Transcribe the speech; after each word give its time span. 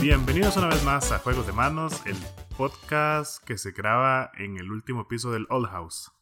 Bienvenidos 0.00 0.56
una 0.56 0.68
vez 0.68 0.84
más 0.84 1.12
a 1.12 1.18
Juegos 1.18 1.46
de 1.46 1.52
Manos, 1.52 2.00
el 2.06 2.16
podcast 2.56 3.42
que 3.44 3.58
se 3.58 3.72
graba 3.72 4.30
en 4.38 4.56
el 4.56 4.70
último 4.70 5.08
piso 5.08 5.32
del 5.32 5.46
Old 5.50 5.68
House. 5.68 6.12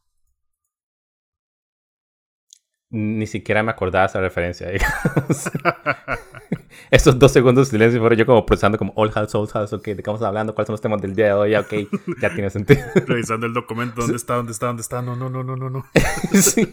Ni 2.90 3.26
siquiera 3.26 3.62
me 3.62 3.72
acordaba 3.72 4.06
esa 4.06 4.20
referencia, 4.20 4.70
digamos. 4.70 5.50
Estos 6.90 7.18
dos 7.18 7.32
segundos 7.32 7.68
de 7.68 7.72
silencio 7.72 8.00
fueron 8.00 8.18
yo 8.18 8.26
como 8.26 8.46
procesando 8.46 8.78
como 8.78 8.92
Old 8.96 9.12
House, 9.12 9.34
Old 9.34 9.50
House, 9.50 9.72
ok, 9.72 9.84
¿de 9.84 9.94
qué 9.96 10.00
estamos 10.00 10.22
hablando? 10.22 10.54
¿Cuáles 10.54 10.66
son 10.66 10.74
los 10.74 10.80
temas 10.80 11.00
del 11.00 11.14
día 11.14 11.26
de 11.26 11.32
hoy? 11.32 11.54
Ok, 11.54 11.72
ya 12.20 12.32
tiene 12.32 12.50
sentido. 12.50 12.82
Revisando 13.06 13.46
el 13.46 13.52
documento, 13.54 14.00
¿dónde 14.02 14.16
está? 14.16 14.34
¿Dónde 14.34 14.52
está? 14.52 14.66
¿Dónde 14.66 14.82
está? 14.82 15.02
No, 15.02 15.16
no, 15.16 15.28
no, 15.28 15.42
no, 15.42 15.56
no, 15.56 15.70
no. 15.70 15.86
sí. 16.32 16.72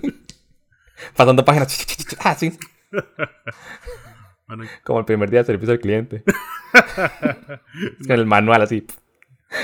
Pasando 1.15 1.43
páginas. 1.43 1.85
Ah, 2.19 2.35
sí. 2.35 2.57
Bueno, 4.47 4.65
Como 4.83 4.99
el 4.99 5.05
primer 5.05 5.29
día 5.29 5.39
de 5.39 5.45
servicio 5.45 5.73
al 5.73 5.79
cliente. 5.79 6.23
Es 7.99 8.07
con 8.07 8.19
el 8.19 8.25
manual 8.25 8.61
así. 8.61 8.85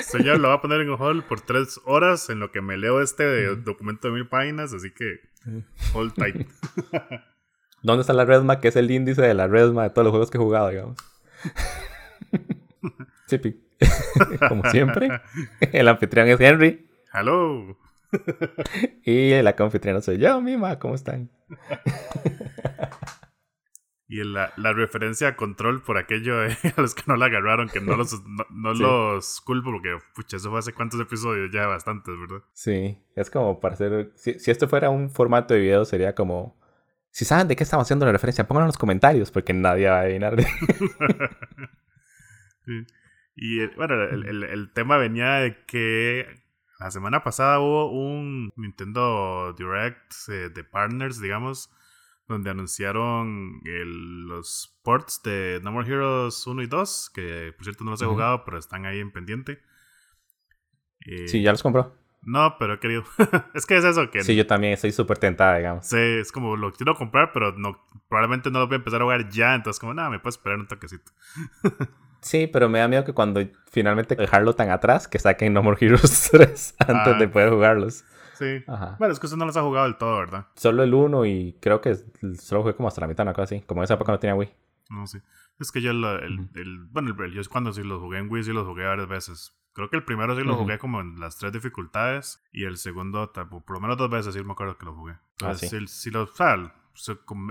señor, 0.01 0.39
lo 0.39 0.47
voy 0.47 0.57
a 0.57 0.61
poner 0.61 0.81
en 0.81 0.89
hold 0.89 1.23
por 1.23 1.41
tres 1.41 1.79
horas 1.85 2.29
en 2.29 2.39
lo 2.39 2.51
que 2.51 2.61
me 2.61 2.77
leo 2.77 3.01
este 3.01 3.55
documento 3.57 4.07
de 4.07 4.13
mil 4.13 4.27
páginas, 4.27 4.73
así 4.73 4.91
que 4.91 5.19
hold 5.93 6.13
tight. 6.13 6.47
¿Dónde 7.87 8.01
está 8.01 8.11
la 8.13 8.25
Redma? 8.25 8.59
Que 8.59 8.67
es 8.67 8.75
el 8.75 8.91
índice 8.91 9.21
de 9.21 9.33
la 9.33 9.47
Redma 9.47 9.83
de 9.83 9.89
todos 9.91 10.03
los 10.03 10.11
juegos 10.11 10.29
que 10.29 10.37
he 10.37 10.41
jugado, 10.41 10.69
digamos. 10.69 10.97
Sí, 13.27 13.37
pi. 13.39 13.59
Como 14.47 14.63
siempre. 14.71 15.09
El 15.73 15.87
anfitrión 15.89 16.27
es 16.29 16.39
Henry. 16.39 16.87
Hello. 17.13 17.77
Y 19.03 19.31
el 19.33 19.45
anfitrión 19.47 20.01
soy 20.01 20.17
yo, 20.17 20.39
Mima. 20.41 20.79
¿Cómo 20.79 20.95
están? 20.95 21.29
Y 24.09 24.23
la, 24.23 24.53
la 24.55 24.71
referencia 24.71 25.27
a 25.29 25.35
control 25.35 25.81
por 25.81 25.97
aquello 25.97 26.37
de 26.39 26.55
a 26.77 26.81
los 26.81 26.95
que 26.95 27.03
no 27.07 27.17
la 27.17 27.25
agarraron, 27.25 27.67
que 27.67 27.81
no 27.81 27.97
los, 27.97 28.21
no, 28.25 28.45
no 28.49 28.73
Sí. 28.75 28.81
los 28.81 29.41
culpo, 29.41 29.71
porque 29.71 29.97
pucha, 30.15 30.37
eso 30.37 30.49
fue 30.49 30.59
hace 30.59 30.71
cuántos 30.73 30.99
episodios, 31.01 31.51
ya 31.51 31.67
bastantes, 31.67 32.15
¿verdad? 32.17 32.43
Sí, 32.53 32.97
es 33.17 33.29
como 33.29 33.59
para 33.59 33.73
hacer... 33.75 34.11
Si, 34.15 34.39
si 34.39 34.51
esto 34.51 34.69
fuera 34.69 34.89
un 34.89 35.09
formato 35.09 35.53
de 35.53 35.59
video, 35.59 35.83
sería 35.83 36.15
como... 36.15 36.56
Si 37.17 37.25
saben 37.25 37.47
de 37.47 37.55
qué 37.55 37.63
estamos 37.63 37.85
haciendo 37.87 38.05
la 38.05 38.11
referencia, 38.11 38.47
pónganlo 38.47 38.65
en 38.65 38.69
los 38.69 38.77
comentarios, 38.77 39.31
porque 39.31 39.51
nadie 39.51 39.89
va 39.89 39.97
a 39.97 40.01
adivinar. 40.01 40.35
Sí. 42.65 42.85
Y 43.35 43.61
eh, 43.61 43.71
bueno, 43.75 43.95
el, 44.03 44.25
el- 44.27 44.43
el 44.43 44.73
tema 44.73 44.97
venía 44.97 45.35
de 45.35 45.63
que 45.65 46.27
la 46.79 46.91
semana 46.91 47.23
pasada 47.23 47.59
hubo 47.59 47.91
un 47.91 48.51
Nintendo 48.55 49.53
Direct 49.57 50.13
eh, 50.27 50.49
de 50.53 50.63
partners, 50.63 51.21
digamos, 51.21 51.71
donde 52.27 52.49
anunciaron 52.49 53.61
los 54.27 54.77
ports 54.83 55.21
de 55.23 55.59
No 55.63 55.71
More 55.71 55.87
Heroes 55.87 56.45
1 56.45 56.61
y 56.61 56.67
2, 56.67 57.11
que 57.15 57.53
por 57.55 57.63
cierto 57.63 57.83
no 57.85 57.91
los 57.91 58.01
he 58.01 58.05
jugado, 58.05 58.43
pero 58.43 58.57
están 58.59 58.85
ahí 58.85 58.99
en 58.99 59.11
pendiente. 59.11 59.61
Eh, 61.05 61.27
Sí, 61.29 61.41
ya 61.41 61.51
los 61.51 61.63
compró. 61.63 61.95
No, 62.29 62.57
pero 62.59 62.73
he 62.73 62.79
querido. 62.79 63.03
es 63.53 63.65
que 63.65 63.77
es 63.77 63.85
eso, 63.85 64.11
que 64.11 64.21
Sí, 64.21 64.35
yo 64.35 64.45
también 64.45 64.73
estoy 64.73 64.91
súper 64.91 65.17
tentada, 65.17 65.57
digamos. 65.57 65.87
Sí, 65.87 65.95
es 65.97 66.31
como 66.33 66.57
lo 66.57 66.73
quiero 66.73 66.93
comprar, 66.95 67.31
pero 67.33 67.53
no, 67.53 67.81
probablemente 68.09 68.51
no 68.51 68.59
lo 68.59 68.67
voy 68.67 68.73
a 68.75 68.77
empezar 68.79 68.99
a 69.01 69.05
jugar 69.05 69.29
ya, 69.29 69.55
entonces 69.55 69.79
como, 69.79 69.93
nada, 69.93 70.09
me 70.09 70.19
puedo 70.19 70.29
esperar 70.31 70.59
un 70.59 70.67
toquecito. 70.67 71.11
Sí, 72.19 72.47
pero 72.47 72.67
me 72.67 72.79
da 72.79 72.87
miedo 72.87 73.05
que 73.05 73.13
cuando 73.13 73.39
finalmente 73.71 74.15
dejarlo 74.15 74.53
tan 74.53 74.71
atrás, 74.71 75.07
que 75.07 75.19
saquen 75.19 75.53
No 75.53 75.61
More 75.63 75.77
Heroes 75.79 76.29
3 76.31 76.75
antes 76.79 77.13
Ah. 77.15 77.17
de 77.17 77.27
poder 77.27 77.51
jugarlos. 77.51 78.03
Sí. 78.33 78.63
Ajá. 78.67 78.95
Bueno, 78.99 79.13
es 79.13 79.19
que 79.19 79.27
usted 79.27 79.37
no 79.37 79.45
los 79.45 79.55
ha 79.55 79.61
jugado 79.61 79.85
del 79.85 79.97
todo, 79.97 80.17
¿verdad? 80.17 80.47
Solo 80.55 80.81
el 80.83 80.93
1 80.93 81.25
y 81.25 81.57
creo 81.61 81.79
que 81.79 81.95
solo 82.39 82.63
jugué 82.63 82.75
como 82.75 82.87
hasta 82.87 83.01
la 83.01 83.07
mitad, 83.07 83.23
una 83.23 83.33
cosa 83.33 83.43
así. 83.43 83.61
Como 83.65 83.81
en 83.81 83.85
esa 83.85 83.93
época 83.93 84.11
no 84.11 84.19
tenía 84.19 84.35
Wii. 84.35 84.49
No 84.89 85.05
sé. 85.05 85.21
Es 85.59 85.71
que 85.71 85.79
yo, 85.79 85.91
el, 85.91 86.03
el, 86.03 86.49
el- 86.55 86.85
bueno, 86.91 87.15
el, 87.23 87.31
yo 87.33 87.41
cuando 87.51 87.71
sí 87.71 87.83
los 87.83 87.99
jugué 88.01 88.17
en 88.17 88.29
Wii, 88.31 88.43
sí 88.43 88.51
los 88.51 88.65
jugué 88.65 88.85
varias 88.85 89.07
veces. 89.07 89.55
Creo 89.77 89.91
que 89.91 89.95
el 89.95 90.03
primero 90.03 90.35
sí 90.35 90.41
lo 90.43 90.57
jugué 90.57 90.79
como 90.79 91.01
en 91.01 91.19
las 91.19 91.37
tres 91.37 91.53
dificultades 91.53 92.43
y 92.51 92.63
el 92.63 92.77
segundo, 92.77 93.31
por 93.31 93.71
lo 93.75 93.79
menos 93.79 93.95
dos 93.95 94.09
veces 94.09 94.33
sí 94.33 94.43
me 94.43 94.53
acuerdo 94.53 94.75
que 94.75 94.85
lo 94.87 94.95
jugué. 94.95 95.13
Entonces, 95.33 95.69
Ah, 95.69 95.69
sí. 95.69 95.77
sí, 95.77 95.87
sí 95.87 96.09
lo, 96.09 96.23
o 96.23 96.27
sea, 96.35 96.55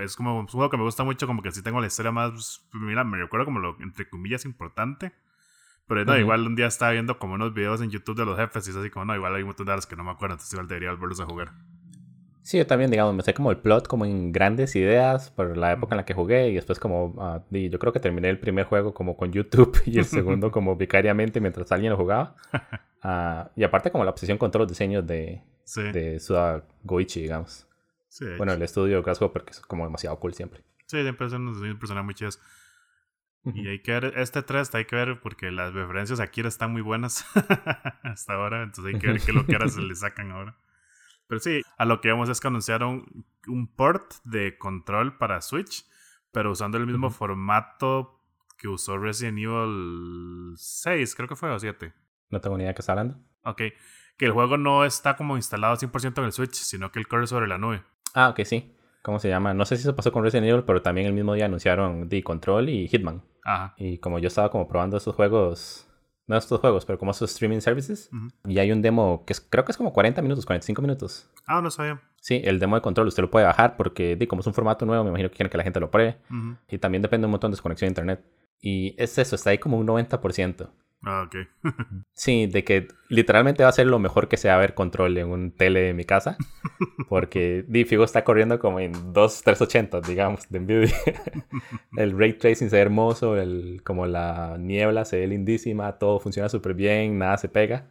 es 0.03 0.17
como 0.17 0.41
un 0.41 0.49
juego 0.49 0.69
que 0.69 0.77
me 0.77 0.83
gusta 0.83 1.05
mucho, 1.05 1.29
como 1.29 1.41
que 1.41 1.53
sí 1.53 1.63
tengo 1.63 1.81
la 1.81 1.87
historia 1.87 2.11
más, 2.11 2.67
mira, 2.73 3.05
me 3.05 3.17
recuerdo 3.17 3.45
como 3.45 3.61
lo, 3.61 3.77
entre 3.81 4.09
comillas, 4.09 4.45
importante. 4.45 5.13
Pero 5.87 6.05
no, 6.05 6.13
Ujú. 6.15 6.21
igual 6.21 6.45
un 6.49 6.57
día 6.57 6.67
estaba 6.67 6.91
viendo 6.91 7.21
como 7.21 7.35
unos 7.35 7.55
videos 7.55 7.81
en 7.81 7.91
YouTube 7.91 8.17
de 8.17 8.27
los 8.27 8.37
jefes 8.37 8.67
y 8.67 8.71
es 8.71 8.77
así 8.77 8.91
como, 8.91 9.05
no, 9.05 9.15
igual 9.15 9.33
hay 9.37 9.43
un 9.43 9.49
montón 9.49 9.67
de 9.67 9.77
las 9.77 9.87
que 9.87 9.95
no 9.95 10.03
me 10.03 10.11
acuerdo, 10.11 10.35
entonces 10.35 10.53
igual 10.53 10.67
debería 10.67 10.91
volverlos 10.91 11.21
a 11.21 11.27
jugar. 11.27 11.53
Sí, 12.47 12.59
yo 12.59 12.67
también, 12.69 12.93
digamos, 12.93 13.13
me 13.13 13.25
sé 13.25 13.35
como 13.35 13.51
el 13.51 13.57
plot 13.57 13.89
como 13.89 14.05
en 14.05 14.31
grandes 14.31 14.77
ideas 14.77 15.33
por 15.33 15.57
la 15.57 15.73
época 15.73 15.95
en 15.95 15.97
la 15.97 16.05
que 16.05 16.15
jugué 16.15 16.51
y 16.51 16.55
después 16.55 16.79
como, 16.79 17.43
di, 17.51 17.69
yo 17.71 17.81
creo 17.81 17.93
que 17.93 17.99
terminé 17.99 18.29
el 18.31 18.39
primer 18.39 18.67
juego 18.67 18.95
como 18.95 19.17
con 19.17 19.33
YouTube 19.33 19.77
y 19.85 19.99
el 19.99 20.05
segundo 20.05 20.53
como 20.53 20.77
vicariamente 20.77 21.41
mientras 21.41 21.73
alguien 21.73 21.91
lo 21.91 21.97
jugaba. 21.97 22.37
Ah, 23.09 23.51
y 23.55 23.63
aparte 23.63 23.93
como 23.93 24.03
la 24.05 24.11
obsesión 24.11 24.37
con 24.37 24.51
todos 24.51 24.63
los 24.63 24.69
diseños 24.69 25.07
de, 25.07 25.41
Sí. 25.65 25.83
de 25.93 26.19
Suda 26.19 26.65
Goichi, 26.83 27.21
digamos. 27.23 27.67
sí, 28.09 28.25
Bueno, 28.37 28.53
el 28.53 28.63
estudio 28.63 29.01
Grasshopper 29.03 29.43
que 29.45 29.51
es 29.53 29.61
como 29.61 29.85
demasiado 29.85 30.19
cool 30.19 30.35
siempre. 30.35 30.63
Sí, 30.87 31.01
siempre 31.03 31.29
son 31.31 31.43
unos 31.43 31.57
diseños 31.59 31.79
personales 31.79 32.05
muy 32.05 32.15
chidos. 32.15 32.41
Ujú. 33.45 33.59
Y 33.59 33.69
hay 33.69 33.81
que 33.81 33.93
ver, 33.93 34.15
este 34.17 34.43
3 34.43 34.75
hay 34.75 34.87
que 34.87 34.97
ver 34.97 35.21
porque 35.21 35.53
las 35.53 35.73
referencias 35.73 36.19
aquí 36.19 36.41
están 36.41 36.73
muy 36.73 36.83
buenas 36.83 37.25
hasta 38.03 38.33
ahora, 38.35 38.63
entonces 38.65 38.95
hay 38.95 39.01
que 39.01 39.07
ver 39.09 39.21
qué 39.21 39.33
lo 39.33 39.47
que 39.47 39.53
ahora 39.55 39.69
se 39.69 39.83
le 39.83 39.95
sacan 39.95 40.33
ahora. 40.33 40.57
Pero 41.29 41.41
sí, 41.41 41.63
a 41.77 41.85
lo 41.85 42.01
que 42.01 42.09
vemos 42.09 42.29
es 42.29 42.41
que 42.41 42.49
anunciaron 42.49 43.27
un 43.49 43.75
port 43.75 44.15
de 44.25 44.59
control 44.59 45.19
para 45.19 45.41
Switch, 45.41 45.85
pero 46.33 46.53
usando 46.53 46.79
el 46.79 46.87
mismo 46.87 47.11
formato 47.11 48.23
que 48.59 48.69
usó 48.69 48.99
Resident 48.99 49.39
Evil 49.39 50.55
6, 50.57 51.15
creo 51.15 51.29
que 51.29 51.37
fue 51.37 51.51
o 51.51 51.59
7. 51.59 51.93
No 52.31 52.41
tengo 52.41 52.57
ni 52.57 52.63
idea 52.63 52.71
de 52.71 52.75
qué 52.75 52.83
está 52.83 52.93
hablando. 52.93 53.19
Ok, 53.45 53.63
que 54.17 54.25
el 54.25 54.33
juego 54.33 54.57
no 54.57 54.85
está 54.85 55.17
como 55.17 55.37
instalado 55.37 55.77
100% 55.77 56.19
en 56.19 56.25
el 56.25 56.33
Switch, 56.33 56.55
sino 56.55 56.91
que 56.91 56.99
él 56.99 57.09
corre 57.09 57.27
sobre 57.27 57.47
la 57.47 57.59
nube. 57.59 57.83
Ah, 58.15 58.31
ok, 58.31 58.41
sí. 58.45 58.73
¿Cómo 59.03 59.21
se 59.21 59.29
llama? 59.29 59.55
No 59.55 59.65
sé 59.65 59.77
si 59.77 59.83
eso 59.83 59.95
pasó 59.95 60.11
con 60.11 60.25
Resident 60.25 60.49
Evil, 60.49 60.65
pero 60.65 60.83
también 60.83 61.07
el 61.07 61.13
mismo 61.13 61.35
día 61.35 61.45
anunciaron 61.45 62.09
The 62.09 62.25
Control 62.25 62.69
y 62.69 62.89
Hitman. 62.89 63.23
Ajá. 63.45 63.75
Y 63.77 63.99
como 63.99 64.19
yo 64.19 64.27
estaba 64.27 64.51
como 64.51 64.67
probando 64.67 64.97
esos 64.97 65.15
juegos, 65.15 65.86
no 66.27 66.37
estos 66.37 66.61
juegos, 66.61 66.85
pero 66.85 66.99
como 66.99 67.11
esos 67.13 67.31
streaming 67.33 67.61
services, 67.61 68.11
y 68.47 68.59
hay 68.59 68.73
un 68.73 68.83
demo 68.83 69.25
que 69.27 69.33
es- 69.33 69.41
creo 69.41 69.65
que 69.65 69.73
es 69.73 69.77
como 69.79 69.93
40 69.93 70.23
minutos, 70.23 70.45
45 70.47 70.83
minutos. 70.83 71.31
Ah, 71.47 71.61
no 71.63 71.71
sabía. 71.71 72.01
Sí, 72.21 72.41
el 72.45 72.59
demo 72.59 72.75
de 72.77 72.83
control 72.83 73.07
usted 73.07 73.23
lo 73.23 73.31
puede 73.31 73.47
bajar 73.47 73.77
porque 73.77 74.19
como 74.29 74.41
es 74.41 74.47
un 74.47 74.55
formato 74.55 74.85
nuevo, 74.87 75.05
me 75.05 75.11
imagino 75.11 75.31
que 75.31 75.37
quieren 75.37 75.51
que 75.51 75.57
la 75.59 75.63
gente 75.65 75.79
lo 75.81 75.91
pruebe. 75.91 76.19
Y 76.69 76.79
también 76.79 77.03
depende 77.03 77.27
un 77.27 77.31
montón 77.31 77.53
de 77.53 77.57
su 77.57 77.63
conexión 77.63 77.87
a 77.87 77.91
internet. 77.91 78.25
Y 78.61 78.95
es 79.01 79.17
eso, 79.19 79.37
está 79.37 79.51
ahí 79.51 79.59
como 79.59 79.79
un 79.79 79.87
90%. 79.87 80.71
Ah, 81.03 81.25
ok. 81.27 81.37
Sí, 82.13 82.47
de 82.47 82.65
que 82.65 82.89
literalmente 83.09 83.63
va 83.63 83.69
a 83.69 83.73
ser 83.73 83.87
lo 83.87 83.99
mejor 83.99 84.29
que 84.29 84.37
sea 84.37 84.57
ver 84.57 84.75
control 84.75 85.19
en 85.19 85.29
un 85.29 85.53
tele 85.53 85.81
de 85.81 85.95
mi 85.95 86.05
casa. 86.05 86.37
Porque 87.09 87.65
Figo 87.87 88.05
está 88.05 88.25
corriendo 88.25 88.59
como 88.59 88.81
en 88.81 89.13
2, 89.13 89.43
380, 89.43 90.01
digamos, 90.01 90.49
de 90.49 90.61
Nvidia. 90.61 90.95
el 91.97 92.19
ray 92.19 92.33
tracing 92.33 92.71
se 92.71 92.77
ve 92.77 92.83
hermoso, 92.83 93.37
el, 93.37 93.83
como 93.85 94.07
la 94.07 94.57
niebla 94.59 95.05
se 95.05 95.21
ve 95.21 95.27
lindísima, 95.27 95.99
todo 95.99 96.19
funciona 96.21 96.49
súper 96.49 96.75
bien, 96.75 97.19
nada 97.19 97.37
se 97.37 97.49
pega. 97.49 97.87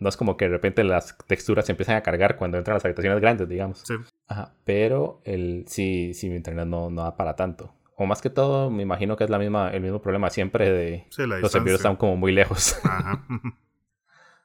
No 0.00 0.08
es 0.08 0.16
como 0.16 0.36
que 0.36 0.46
de 0.46 0.50
repente 0.50 0.82
las 0.82 1.16
texturas 1.28 1.66
se 1.66 1.72
empiezan 1.72 1.94
a 1.94 2.02
cargar 2.02 2.36
cuando 2.36 2.58
entran 2.58 2.74
a 2.74 2.78
las 2.78 2.84
habitaciones 2.84 3.20
grandes, 3.20 3.48
digamos. 3.48 3.84
Sí. 3.86 3.94
Ajá, 4.26 4.52
pero 4.64 5.20
el, 5.24 5.64
sí, 5.68 6.12
sí, 6.12 6.28
mi 6.28 6.34
internet 6.34 6.66
no, 6.66 6.90
no 6.90 7.02
da 7.02 7.16
para 7.16 7.36
tanto. 7.36 7.72
O 7.96 8.06
más 8.06 8.20
que 8.20 8.30
todo, 8.30 8.70
me 8.70 8.82
imagino 8.82 9.16
que 9.16 9.24
es 9.24 9.30
la 9.30 9.38
misma, 9.38 9.70
el 9.70 9.80
mismo 9.82 10.00
problema 10.02 10.28
siempre 10.30 10.70
de 10.70 11.06
Sí, 11.10 11.26
los 11.26 11.50
servidores 11.52 11.80
están 11.80 11.96
como 11.96 12.16
muy 12.16 12.32
lejos. 12.32 12.76
Ajá. 12.84 13.24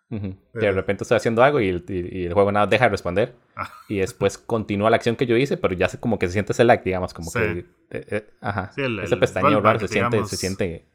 De 0.09 0.71
repente 0.71 1.03
estoy 1.03 1.17
haciendo 1.17 1.43
algo 1.43 1.59
y 1.59 1.69
el, 1.69 1.85
y- 1.87 2.21
y 2.21 2.25
el 2.25 2.33
juego 2.33 2.51
nada 2.51 2.65
deja 2.65 2.85
de 2.85 2.89
responder. 2.89 3.35
Ah. 3.55 3.69
Y 3.87 3.99
después 3.99 4.37
continúa 4.53 4.89
la 4.89 4.95
acción 4.95 5.15
que 5.15 5.27
yo 5.27 5.37
hice, 5.37 5.55
pero 5.55 5.75
ya 5.75 5.87
se, 5.87 5.99
como 5.99 6.17
que 6.17 6.25
se 6.27 6.33
siente 6.33 6.51
ese 6.53 6.63
lag, 6.63 6.83
digamos, 6.83 7.13
como 7.13 7.29
Sí. 7.29 7.37
que... 7.39 7.59
eh, 7.91 8.05
eh, 8.09 8.29
ajá. 8.41 8.71
Sí, 8.73 8.81
el- 8.81 8.97
ese 8.99 9.13
el 9.13 9.19
pestañeo 9.19 9.61
raro 9.61 9.79
se 9.79 9.87
siente, 9.87 10.23
se 10.25 10.35
siente... 10.37 10.87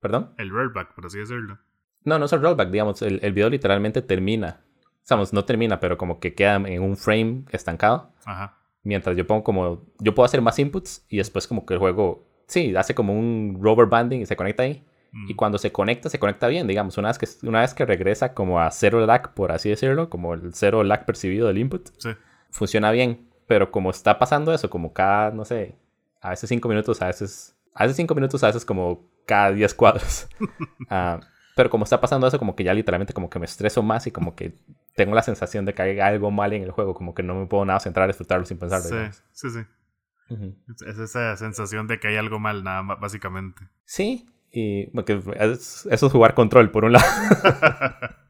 ¿Perdón? 0.00 0.32
El 0.38 0.48
rollback, 0.50 0.94
por 0.94 1.06
así 1.06 1.18
decirlo. 1.18 1.58
No, 2.04 2.18
no 2.18 2.24
es 2.24 2.32
el 2.32 2.40
rollback, 2.40 2.70
digamos. 2.70 3.02
El, 3.02 3.20
el 3.22 3.32
video 3.34 3.50
literalmente 3.50 4.00
termina. 4.02 4.62
Digamos, 5.06 5.32
no 5.34 5.44
termina, 5.44 5.78
pero 5.78 5.96
como 5.98 6.18
que 6.18 6.34
queda 6.34 6.56
en 6.56 6.82
un 6.82 6.96
frame 6.96 7.44
estancado. 7.50 8.10
Ajá. 8.24 8.58
Mientras 8.82 9.16
yo 9.16 9.26
pongo 9.26 9.44
como... 9.44 9.82
Yo 9.98 10.14
puedo 10.14 10.24
hacer 10.24 10.40
más 10.42 10.58
inputs 10.58 11.04
y 11.08 11.18
después 11.18 11.46
como 11.46 11.64
que 11.66 11.74
el 11.74 11.80
juego... 11.80 12.24
Sí, 12.46 12.74
hace 12.76 12.94
como 12.94 13.14
un 13.18 13.58
rubber 13.60 13.86
banding 13.86 14.22
y 14.22 14.26
se 14.26 14.36
conecta 14.36 14.64
ahí. 14.64 14.84
Mm. 15.12 15.30
Y 15.30 15.34
cuando 15.34 15.58
se 15.58 15.70
conecta, 15.72 16.08
se 16.08 16.18
conecta 16.18 16.48
bien, 16.48 16.66
digamos. 16.66 16.98
Una 16.98 17.08
vez 17.08 17.18
que, 17.18 17.26
una 17.46 17.60
vez 17.60 17.74
que 17.74 17.86
regresa 17.86 18.34
como 18.34 18.60
a 18.60 18.70
cero 18.70 19.04
lag, 19.06 19.34
por 19.34 19.52
así 19.52 19.68
decirlo, 19.68 20.10
como 20.10 20.34
el 20.34 20.52
cero 20.54 20.82
lag 20.84 21.04
percibido 21.06 21.46
del 21.48 21.58
input, 21.58 21.88
Sí. 21.98 22.10
funciona 22.50 22.90
bien. 22.90 23.28
Pero 23.46 23.70
como 23.70 23.90
está 23.90 24.18
pasando 24.18 24.52
eso, 24.52 24.68
como 24.70 24.92
cada, 24.92 25.30
no 25.30 25.44
sé, 25.44 25.76
a 26.20 26.30
veces 26.30 26.48
cinco 26.48 26.68
minutos, 26.68 27.00
a 27.02 27.06
veces... 27.06 27.56
A 27.74 27.84
veces 27.84 27.96
cinco 27.96 28.14
minutos, 28.14 28.42
a 28.44 28.48
veces 28.48 28.64
como 28.64 29.06
cada 29.24 29.52
10 29.52 29.74
cuadros. 29.74 30.28
Ah, 30.90 31.20
pero 31.56 31.70
como 31.70 31.84
está 31.84 32.00
pasando 32.00 32.26
eso, 32.26 32.38
como 32.38 32.54
que 32.56 32.64
ya 32.64 32.74
literalmente 32.74 33.12
como 33.14 33.30
que 33.30 33.38
me 33.38 33.46
estreso 33.46 33.82
más 33.82 34.06
y 34.06 34.10
como 34.10 34.34
que 34.34 34.54
tengo 34.94 35.14
la 35.14 35.22
sensación 35.22 35.64
de 35.64 35.74
que 35.74 35.82
hay 35.82 36.00
algo 36.00 36.30
mal 36.30 36.52
en 36.52 36.62
el 36.62 36.70
juego, 36.70 36.94
como 36.94 37.14
que 37.14 37.22
no 37.22 37.34
me 37.34 37.46
puedo 37.46 37.64
nada 37.64 37.80
centrar 37.80 38.04
a 38.04 38.06
disfrutarlo 38.08 38.44
sin 38.44 38.58
pensar. 38.58 38.80
Sí, 38.80 38.96
sí, 39.32 39.50
sí. 39.50 39.60
Es 40.86 40.98
esa 40.98 41.36
sensación 41.36 41.86
de 41.86 42.00
que 42.00 42.08
hay 42.08 42.16
algo 42.16 42.38
mal, 42.38 42.64
nada 42.64 42.82
más, 42.82 43.00
básicamente. 43.00 43.62
Sí, 43.84 44.28
y 44.50 44.86
porque 44.88 45.20
eso 45.40 45.88
es 45.90 46.12
jugar 46.12 46.34
control, 46.34 46.70
por 46.70 46.84
un 46.84 46.92
lado. 46.92 47.06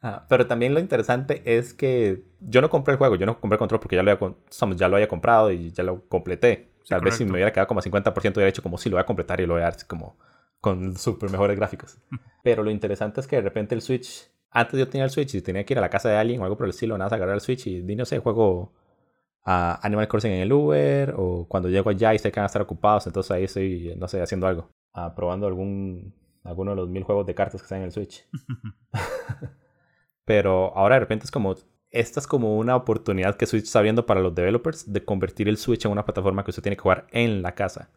Ah, 0.00 0.24
pero 0.28 0.46
también 0.46 0.74
lo 0.74 0.80
interesante 0.80 1.42
es 1.44 1.74
que 1.74 2.22
yo 2.38 2.60
no 2.60 2.70
compré 2.70 2.92
el 2.92 2.98
juego, 2.98 3.16
yo 3.16 3.26
no 3.26 3.40
compré 3.40 3.56
el 3.56 3.58
control 3.58 3.80
porque 3.80 3.96
ya 3.96 4.04
lo 4.04 4.12
había, 4.12 4.34
ya 4.76 4.88
lo 4.88 4.94
había 4.94 5.08
comprado 5.08 5.50
y 5.50 5.72
ya 5.72 5.82
lo 5.82 6.06
completé. 6.06 6.70
Tal 6.88 7.00
vez 7.00 7.16
si 7.16 7.24
me 7.24 7.32
hubiera 7.32 7.52
quedado 7.52 7.66
como 7.66 7.80
a 7.80 7.82
50% 7.82 8.36
hubiera 8.36 8.48
hecho 8.48 8.62
como 8.62 8.78
si 8.78 8.88
lo 8.88 8.94
voy 8.94 9.02
a 9.02 9.06
completar 9.06 9.40
y 9.40 9.46
lo 9.46 9.54
voy 9.54 9.62
a 9.62 9.64
dar 9.64 9.86
como 9.86 10.16
con 10.60 10.96
super 10.96 11.30
mejores 11.30 11.56
gráficos. 11.56 11.98
Pero 12.44 12.62
lo 12.62 12.70
interesante 12.70 13.20
es 13.20 13.26
que 13.26 13.36
de 13.36 13.42
repente 13.42 13.74
el 13.74 13.82
Switch, 13.82 14.30
antes 14.50 14.78
yo 14.78 14.88
tenía 14.88 15.04
el 15.04 15.10
Switch 15.10 15.34
y 15.34 15.42
tenía 15.42 15.64
que 15.64 15.74
ir 15.74 15.78
a 15.78 15.82
la 15.82 15.90
casa 15.90 16.08
de 16.08 16.16
alguien 16.16 16.40
o 16.40 16.44
algo 16.44 16.56
por 16.56 16.66
el 16.66 16.70
estilo, 16.70 16.96
nada, 16.98 17.14
agarrar 17.14 17.34
el 17.34 17.40
Switch 17.40 17.66
y 17.66 17.82
no 17.82 18.04
sé, 18.04 18.18
juego 18.18 18.72
a 19.44 19.80
Animal 19.86 20.08
Crossing 20.08 20.32
en 20.32 20.42
el 20.42 20.52
Uber 20.52 21.14
o 21.16 21.46
cuando 21.48 21.70
llego 21.70 21.88
allá 21.90 22.12
y 22.12 22.18
sé 22.18 22.30
que 22.30 22.38
van 22.38 22.44
a 22.44 22.48
estar 22.48 22.60
ocupados, 22.60 23.06
entonces 23.06 23.30
ahí 23.30 23.44
estoy, 23.44 23.94
no 23.96 24.06
sé, 24.06 24.20
haciendo 24.20 24.46
algo, 24.46 24.70
ah, 24.92 25.14
probando 25.14 25.46
algún, 25.46 26.14
alguno 26.44 26.72
de 26.72 26.76
los 26.76 26.88
mil 26.90 27.02
juegos 27.02 27.26
de 27.26 27.34
cartas 27.34 27.62
que 27.62 27.64
están 27.64 27.78
en 27.78 27.84
el 27.84 27.92
Switch. 27.92 28.28
Pero 30.26 30.76
ahora 30.76 30.96
de 30.96 31.00
repente 31.00 31.24
es 31.24 31.30
como, 31.30 31.56
esta 31.90 32.20
es 32.20 32.26
como 32.26 32.58
una 32.58 32.76
oportunidad 32.76 33.36
que 33.36 33.46
Switch 33.46 33.64
está 33.64 33.80
viendo 33.80 34.04
para 34.04 34.20
los 34.20 34.34
developers 34.34 34.92
de 34.92 35.02
convertir 35.02 35.48
el 35.48 35.56
Switch 35.56 35.86
en 35.86 35.92
una 35.92 36.04
plataforma 36.04 36.44
que 36.44 36.50
usted 36.50 36.62
tiene 36.62 36.76
que 36.76 36.82
jugar 36.82 37.06
en 37.10 37.40
la 37.40 37.54
casa, 37.54 37.90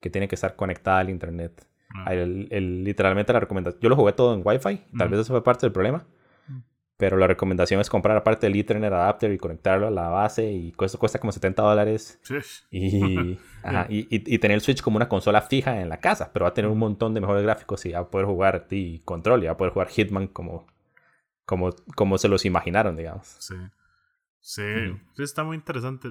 que 0.00 0.10
tiene 0.10 0.28
que 0.28 0.36
estar 0.36 0.54
conectada 0.54 1.00
al 1.00 1.10
Internet. 1.10 1.66
Ah. 1.94 2.12
El, 2.12 2.84
literalmente 2.84 3.32
la 3.32 3.40
recomendación, 3.40 3.80
yo 3.80 3.88
lo 3.88 3.96
jugué 3.96 4.12
todo 4.12 4.34
en 4.34 4.42
Wi-Fi, 4.44 4.82
tal 4.98 5.08
vez 5.08 5.20
eso 5.20 5.32
fue 5.32 5.44
parte 5.44 5.66
del 5.66 5.72
problema, 5.72 6.04
pero 6.96 7.16
la 7.16 7.26
recomendación 7.26 7.80
es 7.80 7.88
comprar 7.88 8.16
aparte 8.16 8.46
el 8.46 8.56
Ethernet 8.56 8.92
adapter 8.92 9.32
y 9.32 9.38
conectarlo 9.38 9.86
a 9.86 9.90
la 9.90 10.08
base 10.08 10.50
y 10.52 10.74
eso 10.80 10.98
cuesta 10.98 11.18
como 11.18 11.32
70 11.32 11.62
dólares. 11.62 12.20
Y, 13.88 14.06
y, 14.10 14.38
tener 14.38 14.56
el 14.56 14.60
Switch 14.60 14.82
como 14.82 14.96
una 14.96 15.08
consola 15.08 15.40
fija 15.40 15.80
en 15.80 15.88
la 15.88 15.98
casa, 15.98 16.30
pero 16.32 16.44
va 16.44 16.50
a 16.50 16.54
tener 16.54 16.70
un 16.70 16.78
montón 16.78 17.14
de 17.14 17.20
mejores 17.20 17.42
gráficos 17.42 17.86
y 17.86 17.92
va 17.92 18.00
a 18.00 18.10
poder 18.10 18.26
jugar 18.26 18.66
y 18.70 18.98
control 19.00 19.42
y 19.42 19.46
va 19.46 19.52
a 19.52 19.56
poder 19.56 19.72
jugar 19.72 19.88
Hitman 19.88 20.26
como 20.26 20.66
como, 21.44 21.70
como 21.94 22.18
se 22.18 22.28
los 22.28 22.44
imaginaron, 22.44 22.96
digamos. 22.96 23.36
Sí. 23.38 23.54
Sí, 24.40 24.62
está 25.16 25.42
muy 25.42 25.56
interesante. 25.56 26.10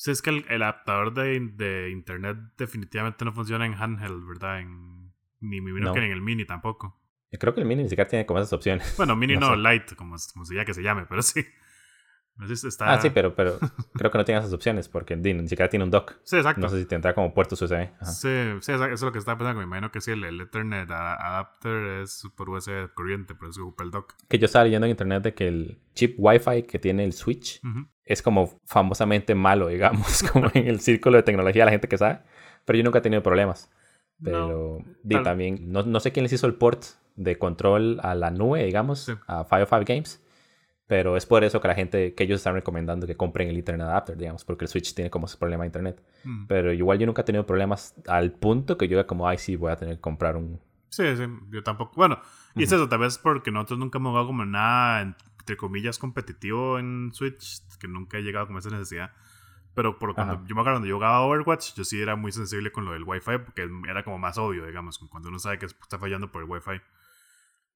Sí, 0.00 0.12
es 0.12 0.22
que 0.22 0.30
el, 0.30 0.62
adaptador 0.62 1.12
de, 1.12 1.38
de, 1.38 1.90
internet 1.90 2.38
definitivamente 2.56 3.22
no 3.22 3.34
funciona 3.34 3.66
en 3.66 3.74
handheld, 3.74 4.26
¿verdad? 4.26 4.60
En, 4.60 5.12
ni 5.40 5.60
mi 5.60 5.78
no. 5.78 5.92
que 5.92 5.98
en 5.98 6.10
el 6.10 6.22
mini 6.22 6.46
tampoco. 6.46 6.98
Yo 7.30 7.38
creo 7.38 7.52
que 7.52 7.60
el 7.60 7.66
mini 7.66 7.82
ni 7.82 7.90
siquiera 7.90 8.08
tiene 8.08 8.24
como 8.24 8.40
esas 8.40 8.54
opciones. 8.54 8.94
Bueno, 8.96 9.14
mini 9.14 9.36
no, 9.36 9.54
light, 9.56 9.94
como, 9.96 10.16
como 10.32 10.46
se 10.46 10.64
que 10.64 10.72
se 10.72 10.82
llame, 10.82 11.04
pero 11.04 11.20
sí. 11.20 11.44
Ah, 12.80 12.98
sí, 13.00 13.10
pero, 13.10 13.34
pero 13.34 13.58
creo 13.94 14.10
que 14.10 14.18
no 14.18 14.24
tiene 14.24 14.40
esas 14.40 14.52
opciones 14.52 14.88
porque 14.88 15.16
ni 15.16 15.48
siquiera 15.48 15.68
tiene 15.68 15.84
un 15.84 15.90
dock. 15.90 16.14
Sí, 16.22 16.36
exacto. 16.36 16.60
No 16.60 16.68
sé 16.68 16.78
si 16.78 16.86
tendrá 16.86 17.14
como 17.14 17.34
puertos 17.34 17.60
USB. 17.60 17.88
Sí, 18.02 18.28
sí, 18.60 18.72
eso 18.72 18.84
es 18.86 19.02
lo 19.02 19.12
que 19.12 19.18
estaba 19.18 19.38
pensando. 19.38 19.58
Me 19.58 19.66
imagino 19.66 19.90
que 19.90 20.00
sí, 20.00 20.12
el, 20.12 20.40
Ethernet 20.40 20.90
adapter 20.90 22.02
es 22.02 22.26
por 22.36 22.48
USB 22.48 22.92
corriente, 22.94 23.34
pero 23.34 23.50
eso 23.50 23.62
ocupa 23.62 23.84
el 23.84 23.90
dock. 23.90 24.14
Que 24.28 24.38
yo 24.38 24.46
estaba 24.46 24.64
leyendo 24.64 24.86
en 24.86 24.92
internet 24.92 25.22
de 25.22 25.34
que 25.34 25.48
el 25.48 25.78
chip 25.94 26.14
Wi-Fi 26.18 26.62
que 26.62 26.78
tiene 26.78 27.04
el 27.04 27.12
Switch 27.12 27.60
es 28.04 28.22
como 28.22 28.58
famosamente 28.64 29.34
malo, 29.34 29.68
digamos, 29.68 30.22
como 30.32 30.50
en 30.54 30.66
el 30.66 30.80
círculo 30.80 31.16
de 31.16 31.22
tecnología, 31.22 31.64
la 31.64 31.72
gente 31.72 31.88
que 31.88 31.98
sabe. 31.98 32.20
Pero 32.64 32.78
yo 32.78 32.84
nunca 32.84 32.98
he 32.98 33.02
tenido 33.02 33.22
problemas. 33.22 33.70
Pero 34.22 34.84
también, 35.24 35.72
no, 35.72 35.82
no, 35.82 36.00
sé 36.00 36.12
quién 36.12 36.24
les 36.24 36.32
hizo 36.32 36.46
el 36.46 36.54
port 36.54 36.84
de 37.16 37.38
control 37.38 38.00
a 38.02 38.14
la 38.14 38.30
nube, 38.30 38.64
digamos, 38.64 39.10
a 39.26 39.40
a 39.40 39.44
Five 39.44 39.84
Games 39.84 40.22
pero 40.90 41.16
es 41.16 41.24
por 41.24 41.44
eso 41.44 41.60
que 41.60 41.68
la 41.68 41.76
gente, 41.76 42.14
que 42.16 42.24
ellos 42.24 42.40
están 42.40 42.54
recomendando 42.54 43.06
que 43.06 43.16
compren 43.16 43.48
el 43.48 43.56
Internet 43.56 43.86
Adapter, 43.86 44.16
digamos, 44.16 44.44
porque 44.44 44.64
el 44.64 44.68
Switch 44.68 44.92
tiene 44.92 45.08
como 45.08 45.26
ese 45.26 45.38
problema 45.38 45.62
de 45.62 45.68
Internet. 45.68 46.02
Mm. 46.24 46.46
Pero 46.48 46.72
igual 46.72 46.98
yo 46.98 47.06
nunca 47.06 47.22
he 47.22 47.24
tenido 47.24 47.46
problemas 47.46 47.94
al 48.08 48.32
punto 48.32 48.76
que 48.76 48.88
yo 48.88 48.96
diga 48.96 49.06
como, 49.06 49.28
ay, 49.28 49.38
sí, 49.38 49.54
voy 49.54 49.70
a 49.70 49.76
tener 49.76 49.94
que 49.94 50.00
comprar 50.00 50.34
un... 50.34 50.58
Sí, 50.88 51.04
sí, 51.16 51.22
yo 51.52 51.62
tampoco. 51.62 51.92
Bueno, 51.94 52.18
y 52.56 52.64
es 52.64 52.72
eso, 52.72 52.88
tal 52.88 52.98
vez 52.98 53.18
porque 53.18 53.52
nosotros 53.52 53.78
nunca 53.78 53.98
hemos 53.98 54.10
jugado 54.10 54.26
como 54.26 54.44
nada, 54.44 55.02
entre 55.02 55.56
comillas, 55.56 55.96
competitivo 55.96 56.80
en 56.80 57.12
Switch, 57.12 57.62
que 57.78 57.86
nunca 57.86 58.18
he 58.18 58.22
llegado 58.22 58.48
con 58.48 58.56
esa 58.58 58.70
necesidad. 58.70 59.12
Pero 59.74 59.96
por 59.96 60.16
cuando, 60.16 60.44
yo 60.48 60.56
me 60.56 60.62
acuerdo 60.62 60.78
cuando 60.78 60.88
yo 60.88 60.96
jugaba 60.96 61.20
Overwatch, 61.20 61.74
yo 61.76 61.84
sí 61.84 62.02
era 62.02 62.16
muy 62.16 62.32
sensible 62.32 62.72
con 62.72 62.84
lo 62.84 62.94
del 62.94 63.04
Wi-Fi, 63.04 63.38
porque 63.44 63.70
era 63.88 64.02
como 64.02 64.18
más 64.18 64.38
obvio, 64.38 64.66
digamos, 64.66 64.98
cuando 65.08 65.28
uno 65.28 65.38
sabe 65.38 65.60
que 65.60 65.66
está 65.66 66.00
fallando 66.00 66.32
por 66.32 66.42
el 66.42 66.50
Wi-Fi. 66.50 66.80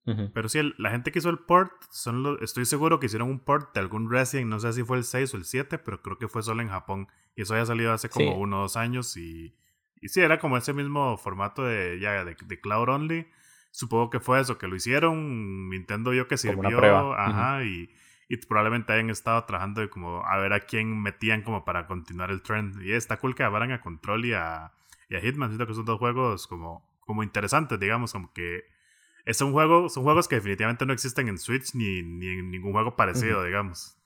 Pero 0.05 0.49
sí, 0.51 0.61
la 0.77 0.91
gente 0.91 1.13
que 1.13 1.19
hizo 1.19 1.31
el 1.31 1.39
port, 1.39 1.73
son 1.91 2.37
estoy 2.43 2.67
seguro 2.67 3.01
que 3.01 3.07
hicieron 3.07 3.31
un 3.31 3.41
port 3.41 3.73
de 3.73 3.81
algún 3.81 4.11
Resident, 4.11 4.51
no 4.51 4.61
sé 4.61 4.75
si 4.75 4.83
fue 4.83 4.99
el 4.99 5.05
6 5.05 5.33
o 5.33 5.37
el 5.39 5.45
7, 5.47 5.79
pero 5.79 6.03
creo 6.03 6.19
que 6.19 6.29
fue 6.29 6.43
solo 6.43 6.61
en 6.61 6.69
Japón. 6.69 7.09
Y 7.35 7.43
eso 7.43 7.55
había 7.55 7.65
salido 7.65 7.93
hace 7.93 8.11
como 8.11 8.37
uno 8.37 8.59
o 8.59 8.63
dos 8.63 8.77
años. 8.77 9.17
Y, 9.17 9.57
y 10.03 10.09
sí, 10.09 10.21
era 10.21 10.39
como 10.39 10.59
ese 10.59 10.75
mismo 10.75 11.17
formato 11.17 11.65
de, 11.65 11.99
ya, 12.01 12.23
de, 12.25 12.37
Cloud 12.61 12.91
Only. 12.91 13.27
Supongo 13.71 14.11
que 14.11 14.21
fue 14.21 14.41
eso, 14.41 14.59
que 14.59 14.69
lo 14.69 14.77
hicieron. 14.77 15.71
Nintendo 15.71 16.11
vio 16.11 16.29
que 16.29 16.37
sirvió. 16.37 16.63
Como 16.65 16.77
prueba. 16.77 17.27
Ajá, 17.27 17.65
y, 17.65 17.91
y, 18.29 18.37
probablemente 18.37 18.93
hayan 18.93 19.09
estado 19.09 19.43
trabajando 19.45 19.81
de 19.81 19.89
como 19.89 20.23
a 20.27 20.37
ver 20.37 20.53
a 20.53 20.61
quién 20.61 21.01
metían 21.01 21.43
como 21.43 21.65
para 21.65 21.87
continuar 21.87 22.31
el 22.31 22.43
trend. 22.43 22.83
Y 22.83 22.93
está 22.93 23.17
cool 23.17 23.35
que 23.35 23.43
llevaran 23.43 23.73
a 23.73 23.81
Control 23.81 24.27
y 24.27 24.35
a, 24.35 24.73
y 25.09 25.17
a 25.17 25.21
Hitman. 25.21 25.49
Siento 25.49 25.67
que 25.67 25.75
son 25.75 25.87
dos 25.87 25.99
juegos 25.99 26.47
como, 26.47 26.87
como 27.01 27.23
interesantes, 27.23 27.81
digamos, 27.81 28.13
como 28.13 28.35
que 28.35 28.74
es 29.25 29.41
un 29.41 29.53
juego, 29.53 29.89
son 29.89 30.05
juegos 30.05 30.29
que 30.29 30.37
definitivamente 30.37 30.85
no 30.85 30.93
existen 30.93 31.29
en 31.29 31.39
Switch 31.39 31.75
ni, 31.75 32.03
ni 32.03 32.27
en 32.27 32.51
ningún 32.51 32.73
juego 32.73 32.97
parecido, 32.97 33.45
digamos. 33.45 33.97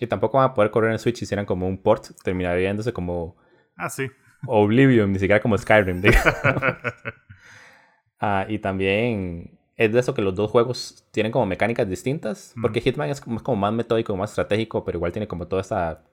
Y 0.00 0.06
tampoco 0.06 0.38
van 0.38 0.50
a 0.50 0.54
poder 0.54 0.70
correr 0.70 0.92
en 0.92 0.98
Switch 0.98 1.18
si 1.18 1.24
hicieran 1.24 1.46
como 1.46 1.68
un 1.68 1.82
port, 1.82 2.06
terminaría 2.24 2.60
viéndose 2.60 2.92
como... 2.92 3.36
Ah, 3.76 3.90
sí. 3.90 4.10
Oblivion, 4.46 5.12
ni 5.12 5.18
siquiera 5.18 5.40
como 5.40 5.58
Skyrim, 5.58 6.02
ah, 8.20 8.46
y 8.48 8.58
también 8.58 9.58
es 9.76 9.92
de 9.92 10.00
eso 10.00 10.14
que 10.14 10.22
los 10.22 10.34
dos 10.34 10.50
juegos 10.50 11.06
tienen 11.10 11.30
como 11.30 11.46
mecánicas 11.46 11.88
distintas, 11.88 12.54
porque 12.60 12.80
Hitman 12.80 13.10
es 13.10 13.20
como, 13.20 13.42
como, 13.42 13.56
más 13.56 13.72
metódico, 13.72 14.16
más 14.16 14.30
estratégico, 14.30 14.84
pero 14.84 14.98
igual 14.98 15.12
tiene 15.12 15.28
como 15.28 15.46
toda 15.46 15.62
esta 15.62 16.04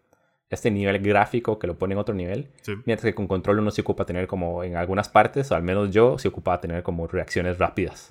este 0.50 0.72
nivel 0.72 1.00
gráfico 1.00 1.60
que 1.60 1.68
lo 1.68 1.78
pone 1.78 1.94
en 1.94 2.00
otro 2.00 2.16
nivel. 2.16 2.50
Mientras 2.86 3.10
que 3.10 3.16
con 3.16 3.28
control 3.28 3.60
uno 3.60 3.72
se 3.72 3.82
ocupa 3.82 4.06
tener 4.06 4.28
como 4.28 4.64
en 4.64 4.76
algunas 4.76 5.10
partes, 5.10 5.52
o 5.52 5.56
al 5.56 5.64
menos 5.64 5.92
yo 5.92 6.18
se 6.18 6.28
ocupa 6.28 6.60
tener 6.62 6.84
como 6.84 7.08
reacciones 7.08 7.58
rápidas. 7.58 8.10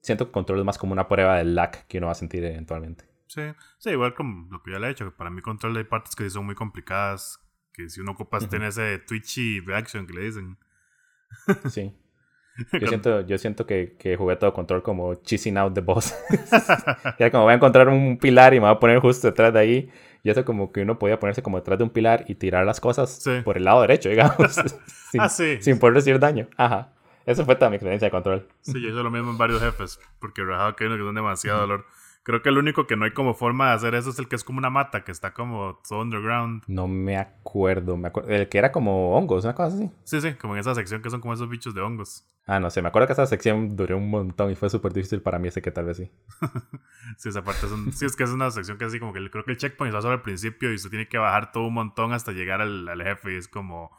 Siento 0.00 0.26
que 0.26 0.32
control 0.32 0.60
es 0.60 0.64
más 0.64 0.78
como 0.78 0.92
una 0.92 1.08
prueba 1.08 1.36
del 1.36 1.54
lag 1.54 1.86
que 1.86 1.98
uno 1.98 2.06
va 2.06 2.12
a 2.12 2.16
sentir 2.16 2.44
eventualmente. 2.44 3.04
Sí, 3.26 3.42
sí, 3.78 3.90
igual 3.90 4.14
como 4.14 4.48
lo 4.50 4.62
que 4.62 4.72
ya 4.72 4.78
le 4.78 4.86
he 4.86 4.88
dicho, 4.90 5.04
que 5.04 5.10
para 5.10 5.28
mí 5.28 5.42
control 5.42 5.76
hay 5.76 5.84
partes 5.84 6.16
que 6.16 6.28
son 6.30 6.46
muy 6.46 6.54
complicadas, 6.54 7.38
que 7.72 7.88
si 7.90 8.00
uno 8.00 8.12
ocupa 8.12 8.38
tener 8.40 8.68
ese 8.68 8.98
twitchy 8.98 9.60
reaction 9.60 10.06
que 10.06 10.14
le 10.14 10.22
dicen. 10.22 10.58
Sí. 11.70 11.94
Yo 12.80 12.88
siento, 12.88 13.20
yo 13.20 13.38
siento 13.38 13.66
que, 13.66 13.94
que, 13.96 14.16
jugué 14.16 14.34
todo 14.34 14.52
control 14.52 14.82
como 14.82 15.14
cheesing 15.14 15.56
out 15.58 15.74
the 15.74 15.80
boss. 15.80 16.12
ya 17.18 17.30
como 17.30 17.44
voy 17.44 17.52
a 17.52 17.56
encontrar 17.56 17.88
un 17.88 18.18
pilar 18.18 18.52
y 18.52 18.56
me 18.56 18.66
voy 18.66 18.74
a 18.74 18.80
poner 18.80 18.98
justo 18.98 19.28
detrás 19.28 19.52
de 19.52 19.60
ahí. 19.60 19.90
Y 20.22 20.30
eso 20.30 20.44
como 20.44 20.72
que 20.72 20.82
uno 20.82 20.98
podía 20.98 21.18
ponerse 21.18 21.42
como 21.42 21.58
detrás 21.58 21.78
de 21.78 21.84
un 21.84 21.90
pilar 21.90 22.24
y 22.28 22.34
tirar 22.34 22.66
las 22.66 22.80
cosas 22.80 23.24
por 23.44 23.56
el 23.56 23.64
lado 23.64 23.80
derecho, 23.82 24.08
digamos. 24.10 24.52
sin, 25.10 25.20
ah, 25.20 25.28
sí. 25.28 25.58
sin 25.60 25.78
poder 25.78 25.94
recibir 25.94 26.18
daño. 26.18 26.48
Ajá. 26.56 26.92
Eso 27.26 27.44
fue 27.44 27.56
toda 27.56 27.68
mi 27.68 27.76
experiencia 27.76 28.06
de 28.06 28.10
control. 28.10 28.48
Sí, 28.62 28.72
yo 28.80 28.88
hice 28.88 29.02
lo 29.02 29.10
mismo 29.10 29.30
en 29.30 29.36
varios 29.36 29.60
jefes, 29.60 30.00
porque 30.18 30.42
rajado 30.42 30.74
que 30.76 30.86
unos 30.86 30.96
que 30.96 31.04
son 31.04 31.14
demasiado 31.14 31.60
dolor. 31.60 31.84
Creo 32.28 32.42
que 32.42 32.50
el 32.50 32.58
único 32.58 32.86
que 32.86 32.94
no 32.94 33.06
hay 33.06 33.12
como 33.12 33.32
forma 33.32 33.70
de 33.70 33.76
hacer 33.76 33.94
eso 33.94 34.10
es 34.10 34.18
el 34.18 34.28
que 34.28 34.36
es 34.36 34.44
como 34.44 34.58
una 34.58 34.68
mata, 34.68 35.02
que 35.02 35.12
está 35.12 35.32
como 35.32 35.80
todo 35.88 36.02
underground. 36.02 36.62
No 36.66 36.86
me 36.86 37.16
acuerdo. 37.16 37.96
Me 37.96 38.08
acuerdo 38.08 38.28
el 38.28 38.50
que 38.50 38.58
era 38.58 38.70
como 38.70 39.16
hongos, 39.16 39.44
una 39.44 39.54
cosa 39.54 39.74
así. 39.74 39.90
Sí, 40.04 40.20
sí, 40.20 40.34
como 40.34 40.52
en 40.52 40.60
esa 40.60 40.74
sección 40.74 41.00
que 41.00 41.08
son 41.08 41.22
como 41.22 41.32
esos 41.32 41.48
bichos 41.48 41.74
de 41.74 41.80
hongos. 41.80 42.26
Ah, 42.44 42.60
no 42.60 42.68
sé. 42.68 42.82
Me 42.82 42.88
acuerdo 42.88 43.06
que 43.06 43.14
esa 43.14 43.24
sección 43.24 43.74
duró 43.74 43.96
un 43.96 44.10
montón 44.10 44.50
y 44.50 44.56
fue 44.56 44.68
súper 44.68 44.92
difícil 44.92 45.22
para 45.22 45.38
mí, 45.38 45.48
ese 45.48 45.62
que 45.62 45.70
tal 45.70 45.86
vez 45.86 45.96
sí. 45.96 46.12
sí, 47.16 47.30
esa 47.30 47.42
parte 47.42 47.64
es 47.64 47.72
un... 47.72 47.94
sí, 47.94 48.04
es 48.04 48.14
que 48.14 48.24
es 48.24 48.30
una 48.30 48.50
sección 48.50 48.76
que 48.76 48.84
así 48.84 49.00
como 49.00 49.14
que 49.14 49.30
creo 49.30 49.44
que 49.44 49.52
el 49.52 49.56
checkpoint 49.56 49.94
está 49.94 50.02
solo 50.02 50.12
al 50.12 50.20
principio 50.20 50.70
y 50.70 50.74
usted 50.74 50.90
tiene 50.90 51.08
que 51.08 51.16
bajar 51.16 51.50
todo 51.50 51.66
un 51.68 51.72
montón 51.72 52.12
hasta 52.12 52.32
llegar 52.32 52.60
al, 52.60 52.86
al 52.90 53.02
jefe 53.02 53.32
y 53.32 53.36
es 53.38 53.48
como... 53.48 53.90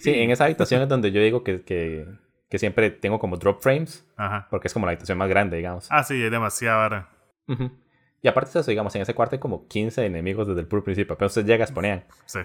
Sí, 0.00 0.12
en 0.12 0.30
esa 0.30 0.44
habitación 0.44 0.82
es 0.82 0.90
donde 0.90 1.10
yo 1.10 1.22
digo 1.22 1.42
que, 1.42 1.62
que, 1.62 2.06
que 2.50 2.58
siempre 2.58 2.90
tengo 2.90 3.18
como 3.18 3.38
drop 3.38 3.62
frames. 3.62 4.06
Ajá. 4.18 4.46
Porque 4.50 4.68
es 4.68 4.74
como 4.74 4.84
la 4.84 4.92
habitación 4.92 5.16
más 5.16 5.30
grande, 5.30 5.56
digamos. 5.56 5.88
Ah, 5.90 6.04
sí, 6.04 6.22
hay 6.22 6.28
demasiada 6.28 7.15
y 8.22 8.28
aparte 8.28 8.50
de 8.52 8.60
eso, 8.60 8.70
digamos, 8.70 8.94
en 8.96 9.02
ese 9.02 9.14
cuarto 9.14 9.36
hay 9.36 9.40
como 9.40 9.68
15 9.68 10.04
enemigos 10.04 10.48
desde 10.48 10.60
el 10.60 10.66
puro 10.66 10.82
principio. 10.82 11.16
Pero 11.16 11.26
usted 11.26 11.46
llega, 11.46 11.64
exponían. 11.64 12.04
Sí. 12.24 12.40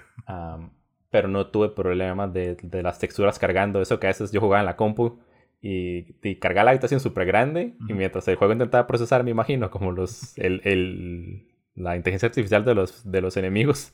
pero 1.10 1.28
no 1.28 1.48
tuve 1.48 1.70
problemas 1.70 2.32
de, 2.32 2.56
de, 2.56 2.82
las 2.82 2.98
texturas 2.98 3.38
cargando. 3.38 3.80
Eso 3.82 3.98
que 3.98 4.06
a 4.06 4.10
veces 4.10 4.32
yo 4.32 4.40
jugaba 4.40 4.60
en 4.60 4.66
la 4.66 4.76
compu 4.76 5.18
y, 5.60 6.14
y 6.22 6.36
cargaba 6.36 6.66
la 6.66 6.70
habitación 6.72 7.00
súper 7.00 7.26
grande. 7.26 7.74
Y 7.88 7.94
mientras 7.94 8.26
el 8.28 8.36
juego 8.36 8.52
intentaba 8.52 8.86
procesar, 8.86 9.24
me 9.24 9.30
imagino, 9.30 9.70
como 9.70 9.92
los 9.92 10.36
el, 10.38 10.60
el, 10.64 11.48
la 11.74 11.96
inteligencia 11.96 12.28
artificial 12.28 12.64
de 12.64 12.74
los, 12.74 13.10
de 13.10 13.20
los 13.20 13.36
enemigos. 13.36 13.92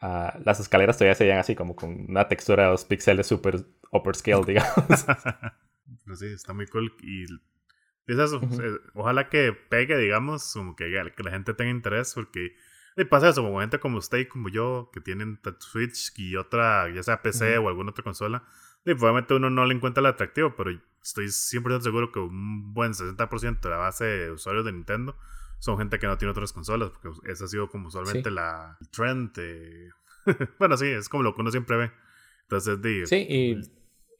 ah, 0.00 0.38
las 0.44 0.60
escaleras 0.60 0.98
todavía 0.98 1.14
se 1.14 1.24
veían 1.24 1.38
así 1.38 1.54
como 1.54 1.76
con 1.76 2.06
una 2.08 2.28
textura 2.28 2.64
de 2.64 2.70
dos 2.70 2.84
píxeles 2.84 3.26
super 3.26 3.64
upper 3.92 4.14
scale, 4.14 4.44
digamos. 4.46 4.74
Pero 6.04 6.16
sí, 6.16 6.26
está 6.26 6.52
muy 6.52 6.66
cool. 6.66 6.92
Y 7.02 7.24
es 8.06 8.18
eso. 8.18 8.40
Ojalá 8.94 9.28
que 9.28 9.52
pegue, 9.52 9.96
digamos, 9.96 10.52
como 10.52 10.76
que, 10.76 10.90
que 11.16 11.22
la 11.22 11.30
gente 11.30 11.54
tenga 11.54 11.70
interés, 11.70 12.14
porque 12.14 12.54
y 12.96 13.04
pasa 13.04 13.28
eso, 13.28 13.42
como 13.42 13.60
gente 13.60 13.80
como 13.80 13.98
usted 13.98 14.18
y 14.18 14.26
como 14.26 14.48
yo, 14.48 14.90
que 14.92 15.00
tienen 15.00 15.40
Switch 15.58 16.12
y 16.16 16.36
otra, 16.36 16.88
ya 16.94 17.02
sea 17.02 17.22
PC 17.22 17.58
o 17.58 17.68
alguna 17.68 17.90
otra 17.90 18.04
consola, 18.04 18.44
y 18.84 18.94
probablemente 18.94 19.34
uno 19.34 19.50
no 19.50 19.66
le 19.66 19.74
encuentra 19.74 20.00
el 20.00 20.06
atractivo, 20.06 20.54
pero 20.56 20.70
estoy 21.02 21.26
100% 21.26 21.80
seguro 21.80 22.12
que 22.12 22.20
un 22.20 22.72
buen 22.72 22.92
60% 22.92 23.60
de 23.60 23.70
la 23.70 23.76
base 23.76 24.04
de 24.04 24.30
usuarios 24.30 24.64
de 24.64 24.72
Nintendo 24.72 25.16
son 25.58 25.78
gente 25.78 25.98
que 25.98 26.06
no 26.06 26.18
tiene 26.18 26.30
otras 26.30 26.52
consolas, 26.52 26.90
porque 26.90 27.08
esa 27.30 27.46
ha 27.46 27.48
sido 27.48 27.68
como 27.68 27.88
usualmente 27.88 28.30
la 28.30 28.78
trend. 28.92 29.32
bueno, 30.58 30.76
sí, 30.76 30.86
es 30.86 31.08
como 31.08 31.22
lo 31.22 31.34
que 31.34 31.40
uno 31.40 31.50
siempre 31.50 31.76
ve. 31.76 31.90
Entonces, 32.42 32.80
de, 32.82 33.06
sí, 33.06 33.26
y, 33.28 33.62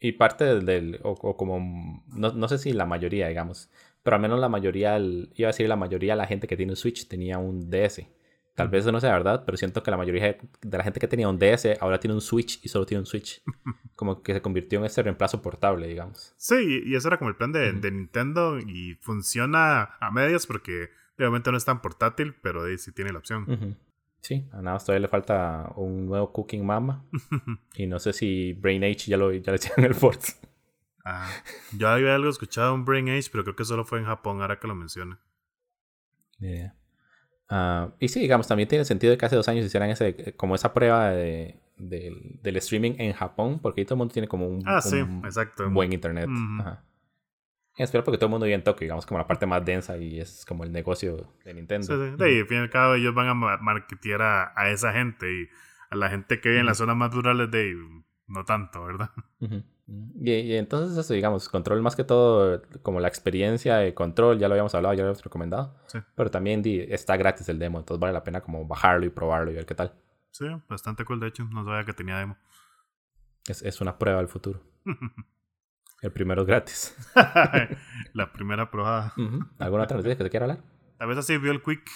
y 0.04 0.12
parte 0.12 0.44
del, 0.60 1.00
o, 1.02 1.34
como, 1.34 2.04
no, 2.08 2.30
no, 2.30 2.48
sé 2.48 2.58
si 2.58 2.74
la 2.74 2.84
mayoría, 2.84 3.28
digamos, 3.28 3.70
pero 4.02 4.16
al 4.16 4.20
menos 4.20 4.38
la 4.38 4.50
mayoría, 4.50 4.98
iba 4.98 5.48
a 5.48 5.52
decir 5.52 5.66
la 5.66 5.76
mayoría 5.76 6.12
de 6.12 6.18
la 6.18 6.26
gente 6.26 6.46
que 6.46 6.58
tiene 6.58 6.72
un 6.72 6.76
Switch 6.76 7.08
tenía 7.08 7.38
un 7.38 7.70
DS. 7.70 8.06
Tal 8.54 8.68
vez 8.68 8.82
eso 8.82 8.92
no 8.92 9.00
sea 9.00 9.12
verdad, 9.12 9.44
pero 9.46 9.56
siento 9.56 9.82
que 9.82 9.90
la 9.90 9.96
mayoría 9.96 10.36
de 10.60 10.78
la 10.78 10.84
gente 10.84 11.00
que 11.00 11.08
tenía 11.08 11.26
un 11.26 11.38
DS 11.38 11.78
ahora 11.80 11.98
tiene 11.98 12.12
un 12.12 12.20
Switch 12.20 12.62
y 12.62 12.68
solo 12.68 12.84
tiene 12.84 13.00
un 13.00 13.06
Switch. 13.06 13.42
Como 13.96 14.22
que 14.22 14.34
se 14.34 14.42
convirtió 14.42 14.78
en 14.78 14.84
ese 14.84 15.02
reemplazo 15.02 15.40
portable, 15.40 15.88
digamos. 15.88 16.34
Sí, 16.36 16.82
y 16.84 16.94
eso 16.94 17.08
era 17.08 17.16
como 17.16 17.30
el 17.30 17.36
plan 17.36 17.52
de, 17.52 17.72
Nintendo 17.72 18.58
y 18.58 18.96
funciona 19.00 19.96
a 20.00 20.10
medias 20.10 20.46
porque 20.46 20.90
obviamente 21.16 21.50
no 21.50 21.56
es 21.56 21.64
tan 21.64 21.80
portátil, 21.80 22.34
pero 22.42 22.64
sí 22.76 22.92
tiene 22.92 23.12
la 23.12 23.20
opción. 23.20 23.78
Sí, 24.24 24.48
a 24.52 24.62
nada 24.62 24.72
más 24.76 24.84
todavía 24.86 25.02
le 25.02 25.08
falta 25.08 25.70
un 25.76 26.06
nuevo 26.06 26.32
Cooking 26.32 26.64
Mama. 26.64 27.04
y 27.76 27.86
no 27.86 27.98
sé 27.98 28.14
si 28.14 28.54
Brain 28.54 28.82
Age 28.82 29.04
ya, 29.06 29.18
lo, 29.18 29.30
ya 29.30 29.52
le 29.52 29.56
hicieron 29.56 29.84
el 29.84 29.94
port. 29.94 30.22
Ah, 31.04 31.28
yo 31.76 31.88
había 31.88 32.14
algo 32.14 32.30
escuchado 32.30 32.72
un 32.72 32.86
Brain 32.86 33.10
Age, 33.10 33.28
pero 33.30 33.44
creo 33.44 33.54
que 33.54 33.66
solo 33.66 33.84
fue 33.84 33.98
en 33.98 34.06
Japón, 34.06 34.40
ahora 34.40 34.58
que 34.58 34.66
lo 34.66 34.74
menciona. 34.74 35.20
Yeah. 36.38 36.74
Ah, 37.50 37.92
y 38.00 38.08
sí, 38.08 38.20
digamos, 38.20 38.48
también 38.48 38.66
tiene 38.66 38.86
sentido 38.86 39.16
que 39.18 39.26
hace 39.26 39.36
dos 39.36 39.46
años 39.48 39.66
hicieran 39.66 39.90
ese, 39.90 40.34
como 40.36 40.54
esa 40.54 40.72
prueba 40.72 41.10
de, 41.10 41.60
del 41.76 42.56
streaming 42.56 42.94
en 42.96 43.12
Japón, 43.12 43.58
porque 43.60 43.82
ahí 43.82 43.84
todo 43.84 43.96
el 43.96 43.98
mundo 43.98 44.14
tiene 44.14 44.26
como 44.26 44.48
un, 44.48 44.62
ah, 44.64 44.80
sí, 44.80 45.04
exacto. 45.22 45.68
buen 45.68 45.92
internet. 45.92 46.30
Espero 47.76 48.04
porque 48.04 48.18
todo 48.18 48.26
el 48.26 48.30
mundo 48.30 48.44
vive 48.44 48.54
en 48.54 48.64
Tokio, 48.64 48.84
digamos, 48.84 49.06
como 49.06 49.18
la 49.18 49.26
parte 49.26 49.46
más 49.46 49.64
densa 49.64 49.96
y 49.96 50.20
es 50.20 50.44
como 50.46 50.64
el 50.64 50.72
negocio 50.72 51.28
de 51.44 51.54
Nintendo. 51.54 51.86
Sí, 51.86 51.92
sí. 51.92 52.16
De 52.16 52.40
al 52.40 52.46
fin 52.46 52.58
y 52.58 52.60
al 52.60 52.70
cabo 52.70 52.94
ellos 52.94 53.14
van 53.14 53.28
a 53.28 53.34
marketear 53.34 54.22
a, 54.22 54.52
a, 54.56 54.70
esa 54.70 54.92
gente 54.92 55.30
y 55.32 55.48
a 55.90 55.96
la 55.96 56.08
gente 56.10 56.40
que 56.40 56.50
vive 56.50 56.60
en 56.60 56.66
las 56.66 56.78
zonas 56.78 56.96
más 56.96 57.12
rurales 57.12 57.50
de 57.50 57.76
no 58.26 58.44
tanto, 58.44 58.84
¿verdad? 58.84 59.10
y, 60.20 60.54
entonces 60.54 60.96
eso, 60.96 61.12
digamos, 61.14 61.48
control 61.48 61.82
más 61.82 61.96
que 61.96 62.04
todo, 62.04 62.62
como 62.82 63.00
la 63.00 63.08
experiencia 63.08 63.76
de 63.76 63.94
control, 63.94 64.38
ya 64.38 64.48
lo 64.48 64.54
habíamos 64.54 64.74
hablado, 64.74 64.94
ya 64.94 65.02
lo 65.02 65.08
habíamos 65.08 65.24
recomendado. 65.24 65.76
Sí. 65.86 65.98
Pero 66.14 66.30
también 66.30 66.62
está 66.64 67.16
gratis 67.16 67.48
el 67.48 67.58
demo, 67.58 67.78
entonces 67.78 68.00
vale 68.00 68.12
la 68.12 68.24
pena 68.24 68.40
como 68.40 68.66
bajarlo 68.66 69.04
y 69.06 69.10
probarlo 69.10 69.50
y 69.50 69.54
ver 69.54 69.66
qué 69.66 69.74
tal. 69.74 69.92
Sí, 70.30 70.46
bastante 70.68 71.04
cool, 71.04 71.20
de 71.20 71.28
hecho, 71.28 71.44
no 71.44 71.64
sabía 71.64 71.84
que 71.84 71.92
tenía 71.92 72.18
demo. 72.18 72.36
Es, 73.46 73.62
es 73.62 73.80
una 73.80 73.98
prueba 73.98 74.18
del 74.18 74.28
futuro. 74.28 74.60
el 76.04 76.12
primero 76.12 76.42
es 76.42 76.46
gratis. 76.46 76.96
la 78.12 78.32
primera 78.32 78.70
probada. 78.70 79.14
¿Alguna 79.58 79.84
otra 79.84 79.96
noticia 79.96 80.16
que 80.16 80.24
te 80.24 80.30
quiera 80.30 80.44
hablar? 80.44 80.64
A 80.98 81.06
veces 81.06 81.24
así 81.24 81.38
vio 81.38 81.50
el 81.50 81.62
Quick, 81.62 81.90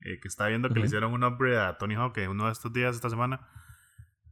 eh, 0.00 0.20
que 0.20 0.28
está 0.28 0.46
viendo 0.48 0.68
que 0.68 0.78
le 0.78 0.86
hicieron 0.86 1.12
un 1.12 1.24
upgrade 1.24 1.58
a 1.58 1.78
Tony 1.78 1.94
Hawk 1.94 2.16
uno 2.28 2.46
de 2.46 2.52
estos 2.52 2.72
días, 2.72 2.94
esta 2.94 3.10
semana 3.10 3.48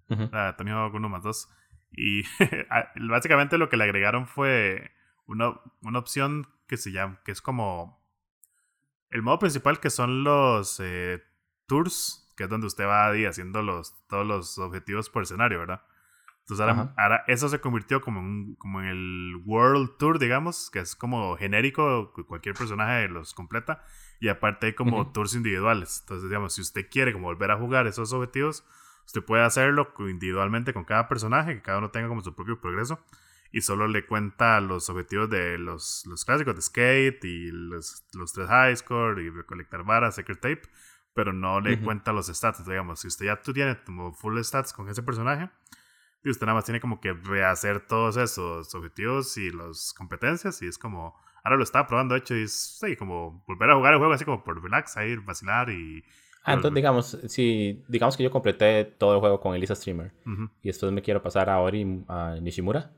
Uh 0.08 0.28
Tony 0.56 0.70
Hawk 0.70 0.94
1 0.94 1.08
más 1.08 1.22
2. 1.22 1.48
Y 1.92 2.22
básicamente 3.08 3.58
lo 3.58 3.68
que 3.68 3.76
le 3.76 3.84
agregaron 3.84 4.26
fue 4.26 4.92
una, 5.26 5.54
una 5.82 5.98
opción 5.98 6.46
que 6.66 6.76
se 6.76 6.92
llama, 6.92 7.20
que 7.24 7.32
es 7.32 7.40
como 7.40 8.04
el 9.10 9.22
modo 9.22 9.38
principal 9.38 9.80
que 9.80 9.90
son 9.90 10.24
los 10.24 10.78
eh, 10.80 11.22
tours, 11.66 12.32
que 12.36 12.44
es 12.44 12.50
donde 12.50 12.66
usted 12.66 12.84
va 12.84 13.08
ahí 13.08 13.24
haciendo 13.24 13.62
los, 13.62 14.06
todos 14.08 14.26
los 14.26 14.58
objetivos 14.58 15.10
por 15.10 15.22
escenario, 15.22 15.58
¿verdad? 15.58 15.82
Entonces 16.48 16.92
ahora, 16.96 17.24
eso 17.26 17.48
se 17.48 17.60
convirtió 17.60 18.00
como, 18.00 18.20
un, 18.20 18.54
como 18.54 18.80
en 18.80 18.86
el 18.86 19.42
World 19.44 19.96
Tour, 19.98 20.20
digamos, 20.20 20.70
que 20.70 20.78
es 20.78 20.94
como 20.94 21.36
genérico, 21.36 22.12
cualquier 22.28 22.54
personaje 22.54 23.08
los 23.08 23.34
completa, 23.34 23.82
y 24.20 24.28
aparte 24.28 24.66
hay 24.66 24.74
como 24.74 25.10
tours 25.10 25.34
individuales. 25.34 26.00
Entonces, 26.02 26.28
digamos, 26.30 26.54
si 26.54 26.60
usted 26.60 26.88
quiere 26.88 27.12
como 27.12 27.26
volver 27.26 27.50
a 27.50 27.56
jugar 27.56 27.88
esos 27.88 28.12
objetivos, 28.12 28.64
Usted 29.06 29.22
puede 29.22 29.44
hacerlo 29.44 29.94
individualmente 30.00 30.74
con 30.74 30.84
cada 30.84 31.08
personaje, 31.08 31.54
que 31.54 31.62
cada 31.62 31.78
uno 31.78 31.90
tenga 31.90 32.08
como 32.08 32.22
su 32.22 32.34
propio 32.34 32.60
progreso. 32.60 33.00
Y 33.52 33.60
solo 33.62 33.86
le 33.86 34.04
cuenta 34.04 34.60
los 34.60 34.90
objetivos 34.90 35.30
de 35.30 35.56
los, 35.56 36.04
los 36.06 36.24
clásicos 36.24 36.56
de 36.56 36.62
skate 36.62 37.24
y 37.24 37.50
los, 37.52 38.04
los 38.12 38.32
tres 38.32 38.48
high 38.48 38.76
score 38.76 39.20
y 39.22 39.30
recolectar 39.30 39.84
varas, 39.84 40.16
secret 40.16 40.40
tape. 40.40 40.62
Pero 41.14 41.32
no 41.32 41.60
le 41.60 41.80
cuenta 41.80 42.12
los 42.12 42.26
stats. 42.26 42.66
Digamos, 42.66 43.00
si 43.00 43.06
usted 43.06 43.26
ya 43.26 43.40
tú 43.40 43.52
tiene 43.52 43.78
como 43.84 44.12
full 44.12 44.38
stats 44.42 44.72
con 44.72 44.88
ese 44.88 45.02
personaje, 45.02 45.48
y 46.26 46.30
usted 46.30 46.44
nada 46.44 46.56
más 46.56 46.64
tiene 46.64 46.80
como 46.80 47.00
que 47.00 47.12
rehacer 47.12 47.86
todos 47.86 48.16
esos 48.16 48.74
objetivos 48.74 49.36
y 49.36 49.52
las 49.52 49.94
competencias. 49.96 50.60
Y 50.60 50.66
es 50.66 50.76
como, 50.76 51.14
ahora 51.44 51.56
lo 51.56 51.62
estaba 51.62 51.86
probando, 51.86 52.14
de 52.14 52.18
hecho, 52.18 52.34
y 52.34 52.42
es 52.42 52.78
sí, 52.80 52.96
como 52.96 53.44
volver 53.46 53.70
a 53.70 53.76
jugar 53.76 53.92
el 53.92 53.98
juego 54.00 54.12
así 54.12 54.24
como 54.24 54.42
por 54.42 54.60
relax, 54.60 54.96
a 54.96 55.06
ir, 55.06 55.20
vacilar 55.20 55.70
y 55.70 56.02
Ah, 56.46 56.52
entonces 56.52 56.76
digamos, 56.76 57.18
si 57.26 57.84
digamos 57.88 58.16
que 58.16 58.22
yo 58.22 58.30
completé 58.30 58.84
todo 58.84 59.14
el 59.14 59.18
juego 59.18 59.40
con 59.40 59.56
Elisa 59.56 59.74
Streamer 59.74 60.12
y 60.62 60.68
después 60.68 60.92
me 60.92 61.02
quiero 61.02 61.20
pasar 61.20 61.50
a 61.50 61.58
Ori 61.58 62.04
a 62.06 62.36
Nishimura, 62.40 62.92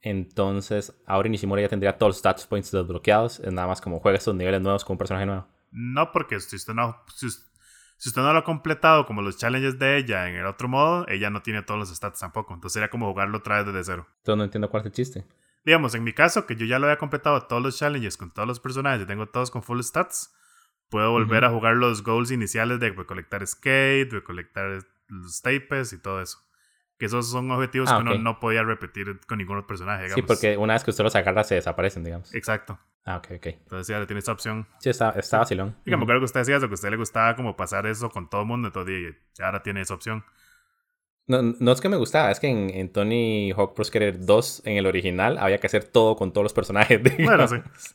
entonces 0.00 0.96
Ori 1.08 1.28
Nishimura 1.28 1.60
ya 1.62 1.68
tendría 1.68 1.98
todos 1.98 2.10
los 2.10 2.18
stats 2.18 2.46
points 2.46 2.70
desbloqueados, 2.70 3.40
es 3.40 3.52
nada 3.52 3.66
más 3.66 3.80
como 3.80 3.98
juega 3.98 4.18
estos 4.18 4.36
niveles 4.36 4.60
nuevos 4.60 4.84
con 4.84 4.94
un 4.94 4.98
personaje 4.98 5.26
nuevo. 5.26 5.48
No, 5.72 6.12
porque 6.12 6.38
si 6.38 6.54
usted 6.54 6.74
no, 6.74 6.96
si, 7.12 7.26
usted 7.26 7.44
no 8.16 8.32
lo 8.32 8.38
ha 8.38 8.44
completado 8.44 9.06
como 9.06 9.22
los 9.22 9.38
challenges 9.38 9.78
de 9.78 9.96
ella 9.96 10.28
en 10.28 10.36
el 10.36 10.46
otro 10.46 10.68
modo, 10.68 11.06
ella 11.08 11.30
no 11.30 11.42
tiene 11.42 11.62
todos 11.62 11.78
los 11.78 11.94
stats 11.94 12.20
tampoco, 12.20 12.54
entonces 12.54 12.74
sería 12.74 12.90
como 12.90 13.08
jugarlo 13.10 13.38
otra 13.38 13.62
vez 13.62 13.66
desde 13.66 13.84
cero. 13.84 14.06
Entonces 14.18 14.38
no 14.38 14.44
entiendo 14.44 14.70
cuál 14.70 14.82
es 14.82 14.86
el 14.86 14.92
chiste. 14.92 15.24
Digamos, 15.64 15.94
en 15.94 16.02
mi 16.02 16.12
caso, 16.12 16.44
que 16.44 16.56
yo 16.56 16.66
ya 16.66 16.78
lo 16.78 16.86
había 16.86 16.98
completado 16.98 17.40
todos 17.46 17.62
los 17.62 17.78
challenges 17.78 18.16
con 18.16 18.32
todos 18.32 18.48
los 18.48 18.58
personajes 18.58 19.02
y 19.02 19.06
tengo 19.06 19.26
todos 19.26 19.50
con 19.50 19.62
full 19.62 19.80
stats, 19.80 20.34
Puedo 20.92 21.10
volver 21.10 21.42
a 21.46 21.48
jugar 21.48 21.76
los 21.76 22.02
goals 22.02 22.30
iniciales 22.30 22.78
de 22.78 22.90
recolectar 22.90 23.46
skate, 23.46 24.12
recolectar 24.12 24.84
los 25.08 25.40
tapes 25.40 25.94
y 25.94 25.98
todo 25.98 26.20
eso. 26.20 26.38
Que 26.98 27.06
esos 27.06 27.30
son 27.30 27.50
objetivos 27.50 27.88
ah, 27.90 27.96
que 27.96 28.02
uno 28.02 28.18
no 28.18 28.38
podía 28.38 28.62
repetir 28.62 29.18
con 29.26 29.38
ningún 29.38 29.56
otro 29.56 29.68
personaje, 29.68 30.02
digamos. 30.02 30.16
Sí, 30.16 30.22
porque 30.26 30.58
una 30.58 30.74
vez 30.74 30.84
que 30.84 30.90
usted 30.90 31.02
los 31.02 31.16
agarra 31.16 31.44
se 31.44 31.54
desaparecen, 31.54 32.04
digamos. 32.04 32.34
Exacto. 32.34 32.78
Ah, 33.04 33.16
ok, 33.16 33.32
ok. 33.36 33.46
Entonces 33.46 33.88
ya 33.88 34.06
tiene 34.06 34.20
esta 34.20 34.32
opción. 34.32 34.66
Sí, 34.78 34.90
está, 34.90 35.10
está 35.10 35.38
vacilón. 35.38 35.76
Y 35.84 35.90
como 35.90 36.06
creo 36.06 36.20
que 36.20 36.24
usted 36.24 36.40
decía 36.40 36.56
eso, 36.56 36.68
que 36.68 36.74
a 36.74 36.74
usted 36.74 36.90
le 36.90 36.96
gustaba 36.96 37.34
como 37.34 37.56
pasar 37.56 37.86
eso 37.86 38.10
con 38.10 38.30
todo 38.30 38.42
el 38.42 38.46
mundo, 38.46 38.68
entonces 38.68 39.16
ya 39.34 39.46
ahora 39.46 39.62
tiene 39.62 39.80
esa 39.80 39.94
opción. 39.94 40.24
No, 41.26 41.42
no 41.42 41.72
es 41.72 41.80
que 41.80 41.88
me 41.88 41.96
gustaba, 41.96 42.30
es 42.30 42.40
que 42.40 42.48
en, 42.48 42.70
en 42.70 42.92
Tony 42.92 43.52
Hawk 43.52 43.74
Pro 43.74 43.84
Skater 43.84 44.24
2, 44.24 44.62
en 44.66 44.76
el 44.76 44.86
original, 44.86 45.38
había 45.38 45.58
que 45.58 45.66
hacer 45.66 45.84
todo 45.84 46.16
con 46.16 46.32
todos 46.32 46.44
los 46.44 46.52
personajes. 46.52 47.02
Digamos. 47.16 47.50
Bueno, 47.50 47.76
sí. 47.76 47.90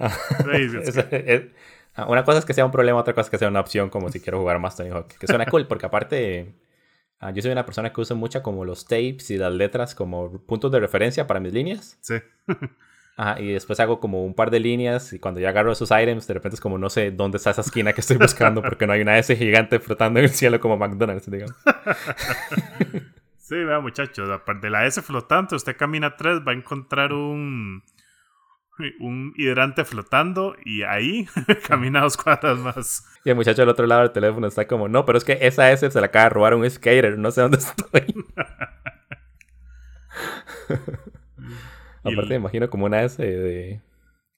sí, 0.92 1.50
Ah, 1.96 2.06
una 2.08 2.24
cosa 2.24 2.38
es 2.40 2.44
que 2.44 2.54
sea 2.54 2.64
un 2.64 2.72
problema, 2.72 2.98
otra 2.98 3.14
cosa 3.14 3.26
es 3.26 3.30
que 3.30 3.38
sea 3.38 3.48
una 3.48 3.60
opción, 3.60 3.88
como 3.88 4.10
si 4.10 4.20
quiero 4.20 4.40
jugar 4.40 4.58
más 4.58 4.76
Tony 4.76 4.90
Hawk. 4.90 5.16
Que 5.16 5.28
suena 5.28 5.46
cool, 5.46 5.68
porque 5.68 5.86
aparte, 5.86 6.56
ah, 7.20 7.30
yo 7.30 7.40
soy 7.40 7.52
una 7.52 7.64
persona 7.64 7.92
que 7.92 8.00
usa 8.00 8.16
mucho 8.16 8.42
como 8.42 8.64
los 8.64 8.84
tapes 8.84 9.30
y 9.30 9.38
las 9.38 9.52
letras 9.52 9.94
como 9.94 10.44
puntos 10.44 10.72
de 10.72 10.80
referencia 10.80 11.26
para 11.28 11.38
mis 11.38 11.52
líneas. 11.52 11.98
Sí. 12.00 12.16
y 13.38 13.52
después 13.52 13.78
hago 13.80 14.00
como 14.00 14.24
un 14.24 14.34
par 14.34 14.50
de 14.50 14.60
líneas 14.60 15.12
y 15.12 15.18
cuando 15.18 15.40
ya 15.40 15.50
agarro 15.50 15.72
esos 15.72 15.90
items, 15.90 16.26
de 16.26 16.34
repente 16.34 16.54
es 16.56 16.60
como 16.60 16.78
no 16.78 16.90
sé 16.90 17.12
dónde 17.12 17.38
está 17.38 17.50
esa 17.50 17.60
esquina 17.60 17.92
que 17.92 18.00
estoy 18.00 18.16
buscando 18.16 18.60
porque 18.68 18.86
no 18.86 18.92
hay 18.92 19.02
una 19.02 19.18
S 19.18 19.34
gigante 19.36 19.78
flotando 19.78 20.18
en 20.18 20.24
el 20.24 20.30
cielo 20.32 20.58
como 20.60 20.76
McDonald's, 20.76 21.30
digamos. 21.30 21.56
Sí, 23.38 23.56
vea 23.56 23.78
muchachos, 23.78 24.30
aparte 24.30 24.66
de 24.66 24.70
la 24.70 24.86
S 24.86 25.00
flotante, 25.02 25.54
usted 25.54 25.76
camina 25.76 26.16
tres, 26.16 26.40
va 26.40 26.52
a 26.52 26.54
encontrar 26.54 27.12
un 27.12 27.82
un 28.98 29.32
hidrante 29.36 29.84
flotando 29.84 30.56
y 30.64 30.82
ahí 30.82 31.28
camina 31.68 32.00
dos 32.00 32.16
cuadras 32.16 32.58
más. 32.58 33.06
Y 33.24 33.30
el 33.30 33.36
muchacho 33.36 33.62
al 33.62 33.68
otro 33.68 33.86
lado 33.86 34.02
del 34.02 34.10
teléfono 34.12 34.46
está 34.46 34.66
como, 34.66 34.88
no, 34.88 35.04
pero 35.04 35.18
es 35.18 35.24
que 35.24 35.38
esa 35.40 35.70
S 35.70 35.88
se 35.90 36.00
la 36.00 36.06
acaba 36.06 36.24
de 36.24 36.30
robar 36.30 36.54
un 36.54 36.68
skater, 36.68 37.18
no 37.18 37.30
sé 37.30 37.42
dónde 37.42 37.58
estoy. 37.58 38.24
Aparte 42.04 42.30
me 42.30 42.36
imagino 42.36 42.68
como 42.70 42.86
una 42.86 43.02
S 43.02 43.22
de, 43.22 43.80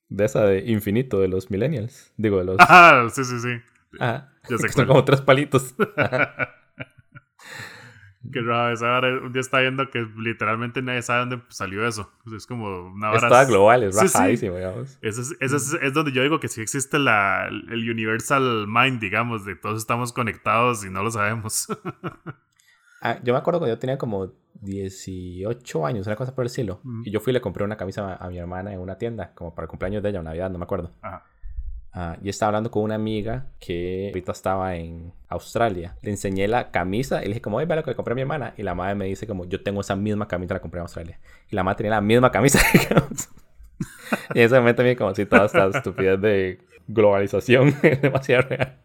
de 0.08 0.25
esa 0.25 0.46
de 0.46 0.70
infinito 0.70 1.20
de 1.20 1.28
los 1.28 1.50
millennials. 1.50 2.12
Digo, 2.16 2.38
de 2.38 2.44
los... 2.44 2.56
Ah, 2.61 3.06
sí, 3.12 3.25
sí, 3.25 3.38
sí. 3.40 3.61
Yo 4.49 4.58
sé 4.58 4.66
que 4.68 4.73
son 4.73 4.87
como 4.87 5.04
tres 5.04 5.20
palitos. 5.20 5.75
Qué 8.32 8.40
raro, 8.40 8.75
esa 8.75 8.99
un 9.23 9.32
día 9.32 9.40
está 9.40 9.61
viendo 9.61 9.88
que 9.88 10.04
literalmente 10.16 10.82
nadie 10.82 11.00
sabe 11.02 11.20
dónde 11.20 11.42
salió 11.49 11.87
eso. 11.87 12.11
Es 12.37 12.44
como 12.46 12.88
una 12.88 13.11
hora. 13.11 13.18
Es 13.18 13.28
toda 13.28 13.44
global, 13.44 13.85
es 13.85 13.94
bajadísimo, 13.94 14.56
digamos. 14.56 14.99
Eso 15.00 15.20
es, 15.20 15.37
eso 15.38 15.56
es, 15.56 15.75
es, 15.80 15.92
donde 15.92 16.11
yo 16.11 16.23
digo 16.23 16.40
que 16.40 16.49
sí 16.49 16.61
existe 16.61 16.99
la, 16.99 17.46
el 17.46 17.88
Universal 17.88 18.66
Mind, 18.66 18.99
digamos, 19.00 19.44
de 19.44 19.54
todos 19.54 19.78
estamos 19.78 20.12
conectados 20.12 20.85
y 20.85 20.90
no 20.90 21.04
lo 21.04 21.12
sabemos. 21.12 21.68
Ah, 23.03 23.19
yo 23.23 23.33
me 23.33 23.38
acuerdo 23.38 23.61
cuando 23.61 23.75
yo 23.75 23.79
tenía 23.79 23.99
como 23.99 24.33
18 24.61 25.87
años, 25.87 26.07
una 26.07 26.17
cosa 26.17 26.35
por 26.35 26.45
el 26.45 26.47
estilo. 26.47 26.81
Y 27.05 27.11
yo 27.11 27.21
fui 27.21 27.31
y 27.31 27.35
le 27.35 27.41
compré 27.41 27.65
una 27.65 27.76
camisa 27.76 28.15
a, 28.15 28.26
a 28.26 28.29
mi 28.29 28.38
hermana 28.38 28.73
en 28.73 28.81
una 28.81 28.97
tienda, 28.99 29.33
como 29.35 29.55
para 29.55 29.65
el 29.65 29.69
cumpleaños 29.69 30.03
de 30.03 30.11
ella, 30.11 30.21
o 30.21 30.23
Navidad, 30.23 30.50
no 30.50 30.59
me 30.59 30.65
acuerdo. 30.65 30.93
Ajá. 31.03 31.25
Uh, 31.97 32.15
y 32.23 32.29
estaba 32.29 32.49
hablando 32.49 32.71
con 32.71 32.83
una 32.83 32.95
amiga 32.95 33.47
que 33.59 34.09
ahorita 34.09 34.33
estaba 34.33 34.76
en 34.76 35.15
Australia. 35.29 35.97
Le 36.03 36.11
enseñé 36.11 36.47
la 36.47 36.71
camisa 36.71 37.21
y 37.21 37.23
le 37.23 37.29
dije 37.29 37.41
como, 37.41 37.57
oye, 37.57 37.65
ve 37.65 37.75
lo 37.75 37.83
que 37.83 37.91
le 37.93 37.97
compré 37.97 38.12
a 38.12 38.15
mi 38.17 38.21
hermana. 38.21 38.53
Y 38.59 38.65
la 38.65 38.75
madre 38.75 38.95
me 38.95 39.07
dice 39.07 39.26
como, 39.26 39.47
yo 39.47 39.62
tengo 39.62 39.81
esa 39.81 39.97
misma 39.97 40.29
camisa, 40.29 40.53
la 40.53 40.61
compré 40.61 40.79
en 40.81 40.83
Australia. 40.83 41.19
Y 41.50 41.57
la 41.57 41.62
madre 41.62 41.79
tenía 41.79 41.93
la 41.93 42.03
misma 42.03 42.31
camisa. 42.31 42.61
y 44.35 44.41
en 44.41 44.45
ese 44.45 44.59
momento 44.59 44.83
me 44.83 44.95
como, 44.95 45.15
si 45.15 45.25
toda 45.25 45.47
esta 45.47 45.69
estupidez 45.69 46.21
de 46.21 46.59
globalización 46.87 47.75
es 47.83 48.03
demasiado 48.03 48.43
real. 48.43 48.79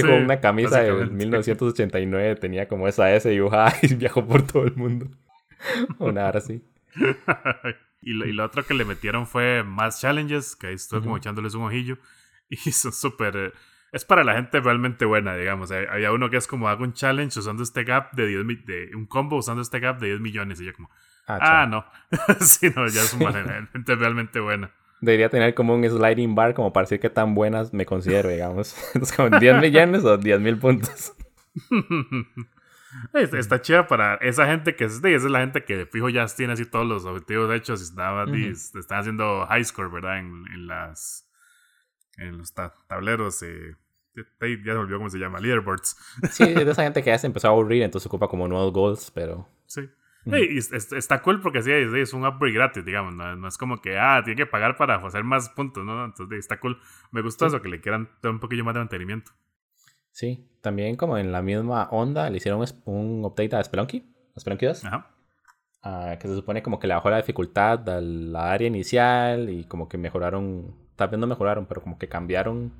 Sí, 0.00 0.06
una 0.06 0.40
camisa 0.40 0.80
de 0.82 1.06
1989 1.06 2.36
tenía 2.36 2.68
como 2.68 2.88
esa 2.88 3.14
S 3.14 3.28
dibujada 3.28 3.72
y 3.82 3.94
viajó 3.94 4.26
por 4.26 4.42
todo 4.42 4.64
el 4.64 4.74
mundo. 4.74 5.06
Una 5.98 6.26
hora 6.26 6.38
así. 6.38 6.62
Y 8.04 8.14
lo, 8.14 8.26
y 8.26 8.32
lo, 8.32 8.44
otro 8.44 8.64
que 8.64 8.74
le 8.74 8.84
metieron 8.84 9.28
fue 9.28 9.62
más 9.62 10.00
challenges, 10.00 10.56
que 10.56 10.66
ahí 10.66 10.74
estoy 10.74 11.02
como 11.02 11.16
echándoles 11.16 11.54
un 11.54 11.62
ojillo. 11.62 11.98
Y 12.48 12.56
son 12.72 12.92
súper... 12.92 13.36
Eh, 13.36 13.52
es 13.92 14.04
para 14.04 14.24
la 14.24 14.34
gente 14.34 14.58
realmente 14.58 15.04
buena, 15.04 15.36
digamos. 15.36 15.70
Había 15.70 16.10
uno 16.10 16.28
que 16.28 16.36
es 16.36 16.48
como 16.48 16.68
hago 16.68 16.82
un 16.82 16.94
challenge 16.94 17.38
usando 17.38 17.62
este 17.62 17.84
gap 17.84 18.10
de 18.10 18.26
10 18.26 18.66
de 18.66 18.90
un 18.96 19.06
combo 19.06 19.36
usando 19.36 19.62
este 19.62 19.78
gap 19.78 20.00
de 20.00 20.08
10 20.08 20.20
millones. 20.20 20.60
Y 20.60 20.64
yo 20.64 20.72
como, 20.72 20.90
ah, 21.28 21.38
ah 21.40 21.66
no. 21.66 21.84
sí, 22.40 22.72
no, 22.74 22.88
ya 22.88 23.02
es 23.02 23.14
una 23.14 23.68
gente 23.72 23.94
realmente 23.94 24.40
buena. 24.40 24.72
Debería 25.02 25.28
tener 25.28 25.54
como 25.54 25.74
un 25.74 25.84
sliding 25.84 26.34
bar 26.34 26.54
como 26.54 26.72
para 26.72 26.84
decir 26.84 27.00
qué 27.00 27.10
tan 27.10 27.34
buenas 27.34 27.74
me 27.74 27.84
considero, 27.84 28.30
digamos. 28.30 28.74
Entonces, 28.94 29.14
como 29.14 29.38
10 29.38 29.60
millones 29.60 30.04
o 30.04 30.16
10 30.16 30.40
mil 30.40 30.58
puntos. 30.58 31.12
Está 33.14 33.60
chida 33.60 33.86
para 33.86 34.14
esa 34.16 34.46
gente 34.46 34.74
que 34.76 34.84
es 34.84 34.96
esa 34.96 35.08
es 35.08 35.24
la 35.24 35.40
gente 35.40 35.64
que 35.64 35.86
fijo 35.86 36.08
ya 36.08 36.26
tiene 36.26 36.54
así 36.54 36.64
todos 36.64 36.86
los 36.86 37.04
objetivos 37.04 37.52
hechos 37.54 37.80
y 37.80 37.84
estaba, 37.84 38.24
están 38.24 38.98
haciendo 38.98 39.46
high 39.46 39.64
score, 39.64 39.90
¿verdad? 39.90 40.18
En, 40.18 40.44
en 40.54 40.66
las 40.66 41.28
en 42.18 42.38
los 42.38 42.54
tableros 42.54 43.42
eh, 43.42 43.76
ya 44.14 44.24
se 44.72 44.72
olvidó 44.72 44.98
cómo 44.98 45.10
se 45.10 45.18
llama, 45.18 45.40
leaderboards. 45.40 45.96
Sí, 46.30 46.44
es 46.44 46.54
de 46.54 46.62
esa 46.70 46.82
gente 46.82 47.02
que 47.02 47.10
ya 47.10 47.18
se 47.18 47.26
empezó 47.26 47.48
a 47.48 47.50
aburrir, 47.50 47.82
entonces 47.82 48.06
ocupa 48.06 48.28
como 48.28 48.46
nuevos 48.46 48.72
goals, 48.72 49.10
pero... 49.10 49.48
Sí. 49.66 49.88
Y 50.24 50.58
está 50.58 51.22
cool 51.22 51.40
porque 51.40 51.62
sí, 51.62 51.70
es 51.72 52.12
un 52.12 52.24
upgrade 52.24 52.54
gratis, 52.54 52.84
digamos, 52.84 53.14
no, 53.14 53.48
es 53.48 53.58
como 53.58 53.80
que, 53.80 53.98
ah, 53.98 54.22
tiene 54.24 54.36
que 54.36 54.46
pagar 54.46 54.76
para 54.76 54.96
hacer 54.96 55.24
más 55.24 55.48
puntos, 55.50 55.84
¿no? 55.84 56.04
Entonces 56.04 56.38
está 56.38 56.60
cool. 56.60 56.78
Me 57.10 57.22
gustó 57.22 57.46
eso, 57.46 57.60
que 57.60 57.68
le 57.68 57.80
quieran 57.80 58.08
dar 58.22 58.32
un 58.32 58.40
poquillo 58.40 58.64
más 58.64 58.74
de 58.74 58.80
mantenimiento. 58.80 59.32
Sí, 60.12 60.48
también 60.60 60.96
como 60.96 61.18
en 61.18 61.32
la 61.32 61.42
misma 61.42 61.88
onda 61.90 62.28
le 62.30 62.36
hicieron 62.36 62.64
un 62.84 63.24
update 63.24 63.56
a 63.56 63.64
Spelunky, 63.64 64.14
a 64.36 64.40
Spelunky 64.40 64.66
2. 64.66 64.84
Ajá. 64.84 65.08
Uh, 65.84 66.16
que 66.16 66.28
se 66.28 66.34
supone 66.36 66.62
como 66.62 66.78
que 66.78 66.86
le 66.86 66.94
bajó 66.94 67.10
la 67.10 67.16
dificultad 67.16 67.88
a 67.88 68.00
la 68.00 68.52
área 68.52 68.68
inicial 68.68 69.50
y 69.50 69.64
como 69.64 69.88
que 69.88 69.98
mejoraron, 69.98 70.76
tal 70.94 71.08
vez 71.08 71.18
no 71.18 71.26
mejoraron, 71.26 71.66
pero 71.66 71.82
como 71.82 71.98
que 71.98 72.08
cambiaron 72.08 72.72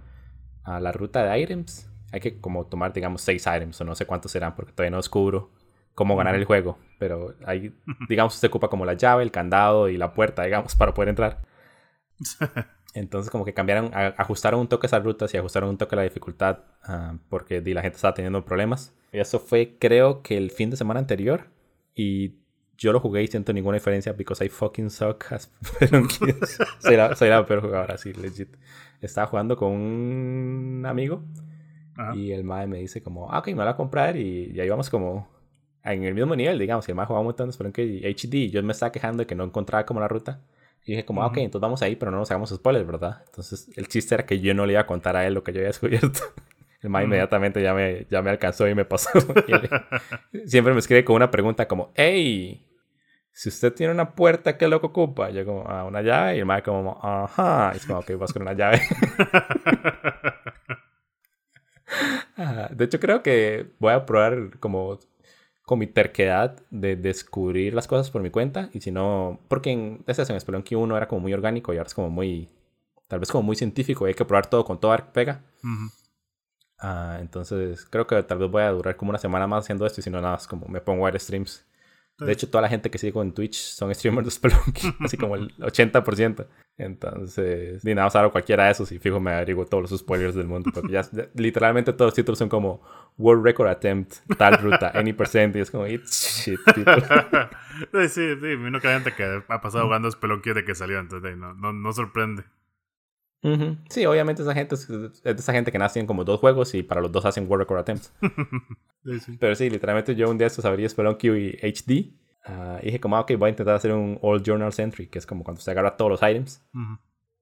a 0.62 0.78
la 0.78 0.92
ruta 0.92 1.24
de 1.24 1.40
items. 1.40 1.90
Hay 2.12 2.20
que 2.20 2.40
como 2.40 2.66
tomar, 2.66 2.92
digamos, 2.92 3.22
seis 3.22 3.44
items 3.46 3.80
o 3.80 3.84
no 3.84 3.96
sé 3.96 4.06
cuántos 4.06 4.30
serán 4.30 4.54
porque 4.54 4.72
todavía 4.72 4.92
no 4.92 4.98
descubro 4.98 5.50
cómo 5.94 6.16
ganar 6.16 6.34
el 6.34 6.44
juego. 6.44 6.78
Pero 6.98 7.34
ahí, 7.44 7.74
digamos, 8.08 8.34
se 8.34 8.46
ocupa 8.46 8.68
como 8.68 8.84
la 8.84 8.94
llave, 8.94 9.22
el 9.22 9.30
candado 9.30 9.88
y 9.88 9.96
la 9.96 10.12
puerta, 10.14 10.44
digamos, 10.44 10.74
para 10.76 10.94
poder 10.94 11.08
entrar. 11.08 11.38
Entonces 12.94 13.30
como 13.30 13.44
que 13.44 13.54
cambiaron, 13.54 13.90
ajustaron 13.94 14.60
un 14.60 14.68
toque 14.68 14.86
esas 14.86 15.02
rutas 15.02 15.32
y 15.32 15.38
ajustaron 15.38 15.70
un 15.70 15.78
toque 15.78 15.96
la 15.96 16.02
dificultad 16.02 16.58
uh, 16.86 17.16
porque 17.30 17.62
la 17.62 17.80
gente 17.80 17.96
estaba 17.96 18.12
teniendo 18.12 18.44
problemas. 18.44 18.94
Y 19.12 19.18
eso 19.18 19.40
fue 19.40 19.76
creo 19.78 20.22
que 20.22 20.36
el 20.36 20.50
fin 20.50 20.68
de 20.68 20.76
semana 20.76 21.00
anterior 21.00 21.48
y 21.94 22.34
yo 22.76 22.92
lo 22.92 23.00
jugué 23.00 23.22
y 23.22 23.28
siento 23.28 23.52
ninguna 23.52 23.76
diferencia 23.76 24.12
because 24.12 24.44
I 24.44 24.48
fucking 24.48 24.90
suck 24.90 25.24
soy, 26.80 26.96
la, 26.96 27.14
soy 27.14 27.28
la 27.28 27.46
peor 27.46 27.62
jugadora, 27.62 27.94
así, 27.94 28.12
legit. 28.12 28.56
Estaba 29.00 29.26
jugando 29.26 29.56
con 29.56 29.70
un 29.72 30.84
amigo 30.86 31.22
y 32.14 32.32
el 32.32 32.44
mae 32.44 32.66
me 32.66 32.78
dice 32.78 33.02
como, 33.02 33.30
ah, 33.32 33.38
ok, 33.38 33.48
me 33.48 33.54
voy 33.54 33.68
a 33.68 33.76
comprar 33.76 34.16
y, 34.16 34.58
ahí 34.58 34.68
vamos 34.68 34.90
como 34.90 35.28
en 35.84 36.04
el 36.04 36.14
mismo 36.14 36.36
nivel, 36.36 36.58
digamos. 36.58 36.88
El 36.88 36.94
mae 36.94 37.06
jugaba 37.06 37.20
un 37.20 37.26
montón 37.26 37.50
de 37.50 38.14
HD 38.14 38.34
y 38.34 38.50
yo 38.50 38.62
me 38.62 38.72
estaba 38.72 38.92
quejando 38.92 39.22
de 39.22 39.26
que 39.26 39.34
no 39.34 39.44
encontraba 39.44 39.84
como 39.84 40.00
la 40.00 40.08
ruta. 40.08 40.40
Y 40.84 40.92
dije 40.92 41.04
como, 41.04 41.22
ah, 41.22 41.26
ok, 41.26 41.38
entonces 41.38 41.62
vamos 41.62 41.82
ahí, 41.82 41.94
pero 41.94 42.10
no 42.10 42.18
nos 42.18 42.30
hagamos 42.30 42.50
spoilers, 42.50 42.86
¿verdad? 42.86 43.22
Entonces 43.26 43.70
el 43.76 43.86
chiste 43.88 44.14
era 44.14 44.26
que 44.26 44.40
yo 44.40 44.52
no 44.52 44.66
le 44.66 44.72
iba 44.72 44.82
a 44.82 44.86
contar 44.86 45.16
a 45.16 45.26
él 45.26 45.34
lo 45.34 45.44
que 45.44 45.52
yo 45.52 45.60
había 45.60 45.68
descubierto. 45.68 46.20
El 46.80 46.90
ma 46.90 47.02
inmediatamente 47.04 47.62
ya 47.62 47.74
me, 47.74 48.06
ya 48.10 48.22
me 48.22 48.30
alcanzó 48.30 48.68
y 48.68 48.74
me 48.74 48.84
pasó. 48.84 49.10
siempre 50.46 50.72
me 50.72 50.80
escribe 50.80 51.04
con 51.04 51.14
una 51.14 51.30
pregunta 51.30 51.68
como, 51.68 51.92
hey, 51.94 52.66
si 53.30 53.48
usted 53.48 53.72
tiene 53.72 53.92
una 53.92 54.14
puerta, 54.14 54.58
¿qué 54.58 54.64
es 54.64 54.70
lo 54.70 54.80
que 54.80 54.86
ocupa? 54.86 55.30
Yo 55.30 55.44
como, 55.44 55.64
ah, 55.68 55.84
una 55.84 56.02
llave. 56.02 56.36
Y 56.36 56.40
el 56.40 56.46
ma 56.46 56.60
como, 56.62 56.98
ajá. 57.00 57.70
Y 57.74 57.76
es 57.76 57.86
como, 57.86 58.00
ok, 58.00 58.10
vas 58.18 58.32
con 58.32 58.42
una 58.42 58.52
llave. 58.54 58.82
de 62.70 62.84
hecho, 62.84 62.98
creo 62.98 63.22
que 63.22 63.66
voy 63.78 63.92
a 63.92 64.04
probar 64.04 64.58
como 64.58 64.98
con 65.72 65.78
mi 65.78 65.86
terquedad 65.86 66.60
de 66.70 66.96
descubrir 66.96 67.72
las 67.72 67.88
cosas 67.88 68.10
por 68.10 68.20
mi 68.20 68.28
cuenta. 68.28 68.68
Y 68.74 68.82
si 68.82 68.90
no, 68.90 69.40
porque 69.48 69.70
en 69.70 70.04
ese 70.06 70.30
en 70.30 70.38
Spelunky 70.38 70.74
1 70.74 70.94
era 70.98 71.08
como 71.08 71.22
muy 71.22 71.32
orgánico 71.32 71.72
y 71.72 71.78
ahora 71.78 71.86
es 71.86 71.94
como 71.94 72.10
muy, 72.10 72.50
tal 73.08 73.20
vez 73.20 73.30
como 73.30 73.42
muy 73.42 73.56
científico. 73.56 74.06
Y 74.06 74.08
hay 74.08 74.14
que 74.14 74.26
probar 74.26 74.50
todo 74.50 74.66
con 74.66 74.78
todo 74.78 74.94
pega. 75.14 75.40
uh, 76.82 77.20
entonces 77.20 77.86
creo 77.86 78.06
que 78.06 78.22
tal 78.22 78.36
vez 78.36 78.50
voy 78.50 78.64
a 78.64 78.70
durar 78.70 78.96
como 78.96 79.12
una 79.12 79.18
semana 79.18 79.46
más 79.46 79.64
haciendo 79.64 79.86
esto. 79.86 80.02
Y 80.02 80.04
si 80.04 80.10
no, 80.10 80.20
nada, 80.20 80.36
es 80.36 80.46
como 80.46 80.68
me 80.68 80.82
pongo 80.82 81.06
a 81.06 81.10
ver 81.10 81.18
streams. 81.18 81.64
De 82.18 82.32
hecho, 82.32 82.50
toda 82.50 82.60
la 82.60 82.68
gente 82.68 82.90
que 82.90 82.98
sigo 82.98 83.22
en 83.22 83.32
Twitch 83.32 83.56
son 83.56 83.94
streamers 83.94 84.26
de 84.26 84.30
Spelunky, 84.30 84.94
así 85.00 85.16
como 85.16 85.36
el 85.36 85.56
80%. 85.56 86.46
Entonces, 86.78 87.84
ni 87.84 87.94
nada 87.94 88.06
más 88.06 88.16
hago 88.16 88.32
cualquiera 88.32 88.64
de 88.64 88.72
esos 88.72 88.90
y 88.92 88.98
fijo 88.98 89.20
me 89.20 89.32
averiguo 89.32 89.66
todos 89.66 89.90
los 89.90 90.00
spoilers 90.00 90.34
del 90.34 90.46
mundo. 90.46 90.70
Porque 90.74 90.92
ya, 90.92 91.02
literalmente 91.34 91.92
todos 91.92 92.08
los 92.08 92.14
títulos 92.14 92.38
son 92.38 92.48
como 92.48 92.82
World 93.18 93.44
Record 93.44 93.68
Attempt, 93.68 94.14
tal 94.38 94.58
ruta, 94.58 94.90
any 94.94 95.12
percent. 95.12 95.54
Y 95.56 95.60
es 95.60 95.70
como, 95.70 95.86
it's 95.86 96.42
shit, 96.44 96.58
sí, 97.92 98.08
sí, 98.08 98.34
sí. 98.40 98.46
Uno 98.54 98.80
que 98.80 98.88
gente 98.88 99.12
que 99.12 99.42
ha 99.46 99.60
pasado 99.60 99.84
jugando 99.84 100.10
Spelunky 100.10 100.52
de 100.54 100.64
que 100.64 100.74
salió, 100.74 100.98
entonces 100.98 101.36
no, 101.36 101.54
no, 101.54 101.72
no 101.72 101.92
sorprende. 101.92 102.44
Sí, 103.88 104.06
obviamente 104.06 104.42
esa 104.42 104.54
gente 104.54 104.76
es, 104.76 104.88
esa 105.24 105.52
gente 105.52 105.72
que 105.72 105.78
nacen 105.78 106.06
como 106.06 106.24
dos 106.24 106.38
juegos 106.38 106.74
y 106.74 106.84
para 106.84 107.00
los 107.00 107.10
dos 107.10 107.24
hacen 107.24 107.48
World 107.48 107.62
Record 107.62 107.80
Attempts. 107.80 108.12
Pero 109.40 109.56
sí, 109.56 109.68
literalmente 109.68 110.14
yo 110.14 110.30
un 110.30 110.38
día 110.38 110.46
esto 110.46 110.62
sabría 110.62 110.88
Spelunky 110.88 111.28
y 111.28 111.58
HD 111.60 112.12
Uh, 112.46 112.80
dije 112.82 113.00
como, 113.00 113.16
ah, 113.16 113.20
ok, 113.20 113.32
voy 113.38 113.48
a 113.48 113.50
intentar 113.50 113.74
hacer 113.74 113.92
un 113.92 114.18
All 114.20 114.42
Journal 114.42 114.72
Entry, 114.76 115.06
que 115.06 115.18
es 115.18 115.26
como 115.26 115.44
cuando 115.44 115.60
se 115.60 115.70
agarra 115.70 115.96
todos 115.96 116.10
los 116.10 116.22
items 116.22 116.64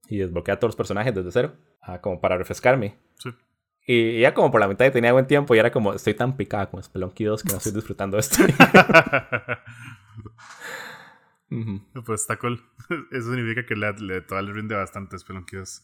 y 0.08 0.18
desbloquea 0.18 0.58
todos 0.58 0.70
los 0.70 0.76
personajes 0.76 1.14
desde 1.14 1.30
cero, 1.32 1.54
uh, 1.88 2.00
como 2.00 2.20
para 2.20 2.36
refrescarme. 2.36 2.96
Sí. 3.16 3.30
Y, 3.86 4.20
ya 4.20 4.34
como 4.34 4.50
por 4.50 4.60
la 4.60 4.68
mitad 4.68 4.90
tenía 4.92 5.12
buen 5.12 5.26
tiempo 5.26 5.54
y 5.54 5.58
era 5.58 5.72
como, 5.72 5.94
estoy 5.94 6.14
tan 6.14 6.36
picada 6.36 6.70
con 6.70 6.82
Spelunky 6.82 7.24
2 7.24 7.42
que 7.42 7.52
no 7.52 7.58
estoy 7.58 7.72
disfrutando 7.74 8.18
esto. 8.18 8.36
Pues 12.06 12.20
está 12.20 12.38
cool. 12.38 12.62
Eso 13.10 13.34
significa 13.34 13.66
que 13.66 13.74
le, 13.74 13.92
le, 13.94 14.20
todavía 14.20 14.50
le 14.50 14.54
rinde 14.54 14.76
bastante 14.76 15.18
Spelunky 15.18 15.56
2. 15.56 15.82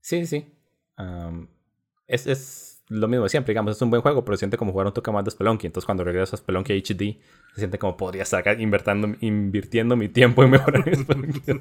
Sí, 0.00 0.26
sí. 0.26 0.54
Um, 0.96 1.48
es, 2.06 2.28
es 2.28 2.84
lo 2.88 3.08
mismo 3.08 3.24
de 3.24 3.30
siempre, 3.30 3.52
digamos, 3.52 3.76
es 3.76 3.82
un 3.82 3.90
buen 3.90 4.02
juego, 4.02 4.24
pero 4.24 4.36
siente 4.36 4.56
como 4.56 4.72
jugar 4.72 4.86
un 4.86 4.92
toque 4.92 5.10
más 5.10 5.24
de 5.24 5.30
Spelunky. 5.30 5.66
Entonces, 5.66 5.86
cuando 5.86 6.04
regreso 6.04 6.36
a 6.36 6.38
Spelunky 6.38 6.72
HD, 6.72 7.20
se 7.54 7.60
siente 7.60 7.78
como 7.78 7.96
podría 7.96 8.22
estar 8.22 8.60
invirtiendo, 8.60 9.16
invirtiendo 9.20 9.96
mi 9.96 10.08
tiempo 10.08 10.42
en 10.44 10.50
mejorar 10.50 10.86
mi 10.86 10.94
Spelunky 10.94 11.40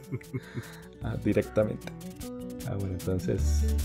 ah, 1.04 1.15
directamente. 1.23 1.91
Ah, 2.67 2.75
bueno, 2.75 2.93
entonces, 2.93 3.75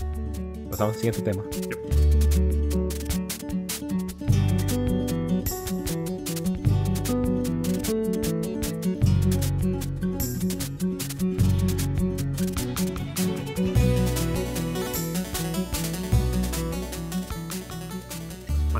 pasamos 0.69 0.95
al 0.95 1.01
siguiente 1.01 1.21
tema. 1.21 1.43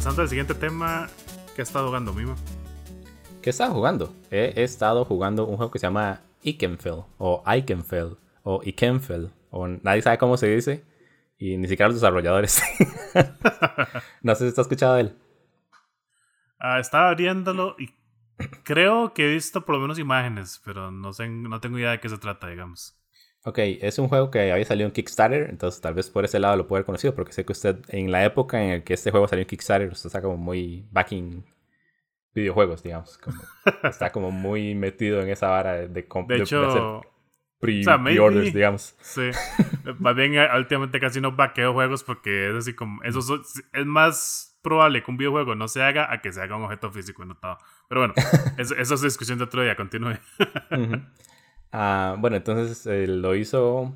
pasando 0.05 0.21
al 0.21 0.29
siguiente 0.29 0.53
tema, 0.53 1.07
¿qué 1.55 1.61
ha 1.61 1.63
estado 1.63 1.87
jugando, 1.87 2.13
Mima? 2.13 2.35
¿Qué 3.45 3.49
he 3.49 3.51
estado 3.51 3.75
jugando? 3.75 4.11
He, 4.31 4.63
estado 4.63 5.05
jugando 5.05 5.45
un 5.45 5.57
juego 5.57 5.71
que 5.71 5.77
se 5.77 5.85
llama 5.85 6.19
Ikenfell, 6.41 7.03
o 7.19 7.43
Ikenfell, 7.45 8.17
o 8.41 8.63
Ikenfell, 8.63 9.29
o 9.51 9.67
nadie 9.67 10.01
sabe 10.01 10.17
cómo 10.17 10.35
se 10.35 10.47
dice, 10.47 10.83
y 11.37 11.55
ni 11.55 11.67
siquiera 11.67 11.89
los 11.89 11.97
desarrolladores. 11.97 12.59
no 14.23 14.33
sé 14.33 14.45
si 14.45 14.47
está 14.47 14.61
escuchado 14.61 14.97
él. 14.97 15.15
Ah, 16.57 16.79
estaba 16.79 17.09
abriéndolo 17.09 17.75
y 17.77 17.93
creo 18.63 19.13
que 19.13 19.27
he 19.27 19.33
visto 19.35 19.63
por 19.63 19.75
lo 19.75 19.81
menos 19.81 19.99
imágenes, 19.99 20.59
pero 20.65 20.89
no, 20.89 21.13
sé, 21.13 21.29
no 21.29 21.59
tengo 21.59 21.77
idea 21.77 21.91
de 21.91 21.99
qué 21.99 22.09
se 22.09 22.17
trata, 22.17 22.47
digamos. 22.47 22.99
Ok, 23.43 23.59
es 23.59 23.99
un 23.99 24.07
juego 24.07 24.31
que 24.31 24.51
había 24.51 24.65
salido 24.65 24.87
en 24.87 24.91
Kickstarter, 24.91 25.51
entonces 25.51 25.81
tal 25.81 25.93
vez 25.93 26.09
por 26.09 26.25
ese 26.25 26.39
lado 26.39 26.57
lo 26.57 26.67
puede 26.67 26.79
haber 26.79 26.87
conocido, 26.87 27.13
porque 27.13 27.31
sé 27.31 27.45
que 27.45 27.51
usted 27.51 27.77
en 27.89 28.11
la 28.11 28.25
época 28.25 28.63
en 28.63 28.71
la 28.71 28.83
que 28.83 28.95
este 28.95 29.11
juego 29.11 29.27
salió 29.27 29.43
en 29.43 29.47
Kickstarter, 29.49 29.91
usted 29.91 30.07
está 30.07 30.19
como 30.19 30.35
muy 30.35 30.87
backing 30.89 31.45
videojuegos, 32.35 32.83
digamos. 32.83 33.19
está 33.83 34.11
como 34.11 34.29
muy 34.29 34.75
metido 34.75 35.21
en 35.21 35.29
esa 35.29 35.47
vara 35.47 35.73
de, 35.73 35.87
de, 35.87 36.05
de 36.27 36.37
hecho, 36.37 37.01
pre-orders, 37.59 38.53
digamos. 38.53 38.95
Sí. 39.01 39.31
más 39.99 40.15
bien, 40.15 40.35
eh, 40.35 40.47
últimamente 40.55 40.99
casi 40.99 41.21
no 41.21 41.31
vaqueo 41.31 41.73
juegos 41.73 42.03
porque 42.03 42.49
es 42.49 42.55
así 42.55 42.75
como. 42.75 43.01
Eso 43.03 43.19
es 43.73 43.85
más 43.85 44.59
probable 44.61 45.03
que 45.03 45.11
un 45.11 45.17
videojuego 45.17 45.55
no 45.55 45.67
se 45.67 45.83
haga 45.83 46.11
a 46.11 46.21
que 46.21 46.31
se 46.31 46.41
haga 46.41 46.55
un 46.57 46.63
objeto 46.63 46.91
físico 46.91 47.23
anotado. 47.23 47.57
Pero 47.87 48.01
bueno, 48.01 48.13
eso, 48.57 48.75
es 48.75 49.01
discusión 49.01 49.37
de 49.37 49.45
otro 49.45 49.63
día, 49.63 49.75
continúe. 49.75 50.17
Ah, 51.71 52.15
bueno, 52.19 52.35
entonces 52.35 52.85
eh, 52.87 53.07
lo 53.07 53.35
hizo. 53.35 53.93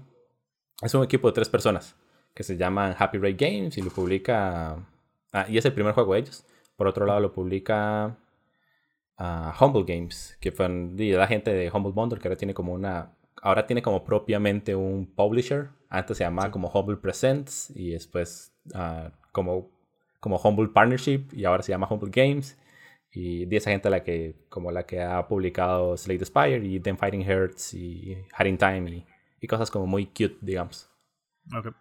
Es 0.81 0.93
un 0.93 1.03
equipo 1.03 1.27
de 1.27 1.33
tres 1.33 1.49
personas 1.49 1.95
que 2.33 2.43
se 2.43 2.55
llaman 2.55 2.95
Happy 2.97 3.17
Ray 3.17 3.33
Games 3.33 3.77
y 3.77 3.81
lo 3.81 3.89
publica. 3.89 4.77
Ah, 5.33 5.45
y 5.47 5.57
es 5.57 5.65
el 5.65 5.73
primer 5.73 5.93
juego 5.93 6.13
de 6.13 6.19
ellos. 6.19 6.45
Por 6.75 6.87
otro 6.87 7.05
lado, 7.05 7.19
lo 7.19 7.33
publica 7.33 8.17
Humble 9.19 9.83
Games, 9.85 10.37
que 10.39 10.51
fue 10.51 10.69
la 10.69 11.27
gente 11.27 11.53
de 11.53 11.69
Humble 11.69 11.91
Bundle, 11.91 12.19
que 12.19 12.27
ahora 12.27 12.37
tiene 12.37 12.53
como 12.53 12.73
una. 12.73 13.13
Ahora 13.41 13.65
tiene 13.67 13.81
como 13.81 14.03
propiamente 14.03 14.75
un 14.75 15.13
publisher. 15.13 15.69
Antes 15.89 16.17
se 16.17 16.23
llamaba 16.23 16.51
como 16.51 16.69
Humble 16.69 16.97
Presents 16.97 17.71
y 17.75 17.91
después 17.91 18.53
uh, 18.75 19.09
como, 19.31 19.71
como 20.19 20.37
Humble 20.37 20.69
Partnership 20.69 21.27
y 21.31 21.45
ahora 21.45 21.63
se 21.63 21.71
llama 21.71 21.87
Humble 21.89 22.11
Games. 22.11 22.57
Y 23.11 23.45
de 23.45 23.57
esa 23.57 23.71
gente 23.71 23.89
la 23.89 24.03
que, 24.03 24.35
como 24.49 24.71
la 24.71 24.85
que 24.85 25.01
ha 25.01 25.27
publicado 25.27 25.97
Slade 25.97 26.25
Spire 26.25 26.65
y 26.65 26.79
Then 26.79 26.97
Fighting 26.97 27.23
Hearts 27.23 27.73
y 27.73 28.17
Hiding 28.37 28.57
Time 28.57 29.05
y, 29.41 29.47
cosas 29.47 29.71
como 29.71 29.87
muy 29.87 30.05
cute, 30.05 30.37
digamos. 30.41 30.89
Okay. 31.57 31.71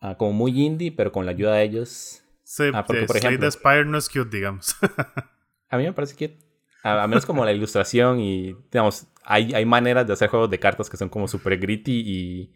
Uh, 0.00 0.16
como 0.16 0.32
muy 0.32 0.64
indie, 0.64 0.92
pero 0.92 1.12
con 1.12 1.26
la 1.26 1.32
ayuda 1.32 1.54
de 1.56 1.64
ellos. 1.64 2.24
Sí, 2.42 2.70
uh, 2.70 2.84
porque, 2.86 3.04
por 3.04 3.16
ejemplo, 3.16 3.50
Slade 3.50 3.50
Spire 3.50 3.84
no 3.84 3.98
es 3.98 4.08
cute, 4.08 4.34
digamos. 4.34 4.76
a 5.68 5.76
mí 5.76 5.84
me 5.84 5.92
parece 5.92 6.14
cute. 6.14 6.47
A, 6.82 7.06
menos 7.06 7.26
como 7.26 7.44
la 7.44 7.52
ilustración 7.52 8.20
y, 8.20 8.54
digamos, 8.70 9.08
hay, 9.24 9.52
hay 9.52 9.64
maneras 9.64 10.06
de 10.06 10.12
hacer 10.12 10.28
juegos 10.28 10.48
de 10.50 10.58
cartas 10.58 10.88
que 10.88 10.96
son 10.96 11.08
como 11.08 11.28
super 11.28 11.58
gritty 11.58 12.02
y... 12.06 12.52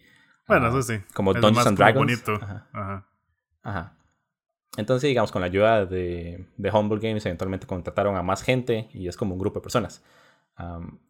Bueno, 0.46 0.68
eso 0.68 0.82
sí. 0.82 1.00
Como 1.14 1.34
Dungeons 1.34 1.66
and 1.66 1.78
Dragons. 1.78 2.06
bonito. 2.06 2.34
Ajá. 2.34 2.68
Ajá. 2.72 3.06
Ajá. 3.62 3.96
Entonces, 4.76 5.08
digamos, 5.08 5.30
con 5.30 5.40
la 5.40 5.46
ayuda 5.46 5.84
de, 5.84 6.46
de 6.56 6.70
Humble 6.70 6.98
Games, 7.00 7.26
eventualmente 7.26 7.66
contrataron 7.66 8.16
a 8.16 8.22
más 8.22 8.42
gente 8.42 8.88
y 8.94 9.06
es 9.06 9.16
como 9.16 9.34
un 9.34 9.40
grupo 9.40 9.60
de 9.60 9.62
personas. 9.62 10.02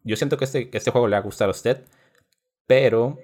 yo 0.03 0.15
siento 0.15 0.37
que 0.37 0.45
este, 0.45 0.69
este 0.73 0.91
juego 0.91 1.07
le 1.07 1.15
va 1.15 1.19
a 1.19 1.23
gustar 1.23 1.47
a 1.47 1.51
usted, 1.51 1.85
pero 2.67 3.17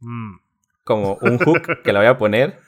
mm. 0.00 0.36
como 0.82 1.18
un 1.20 1.38
hook 1.38 1.82
que 1.84 1.92
le 1.92 1.98
voy 1.98 2.08
a 2.08 2.16
poner, 2.16 2.58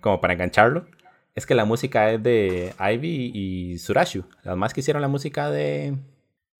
como 0.00 0.20
para 0.20 0.34
engancharlo, 0.34 0.86
es 1.34 1.46
que 1.46 1.54
la 1.54 1.64
música 1.64 2.10
es 2.10 2.22
de 2.22 2.74
Ivy 2.78 3.32
y 3.34 3.78
Surashu, 3.78 4.24
las 4.42 4.56
más 4.56 4.72
que 4.72 4.80
hicieron 4.80 5.02
la 5.02 5.08
música 5.08 5.50
de 5.50 5.96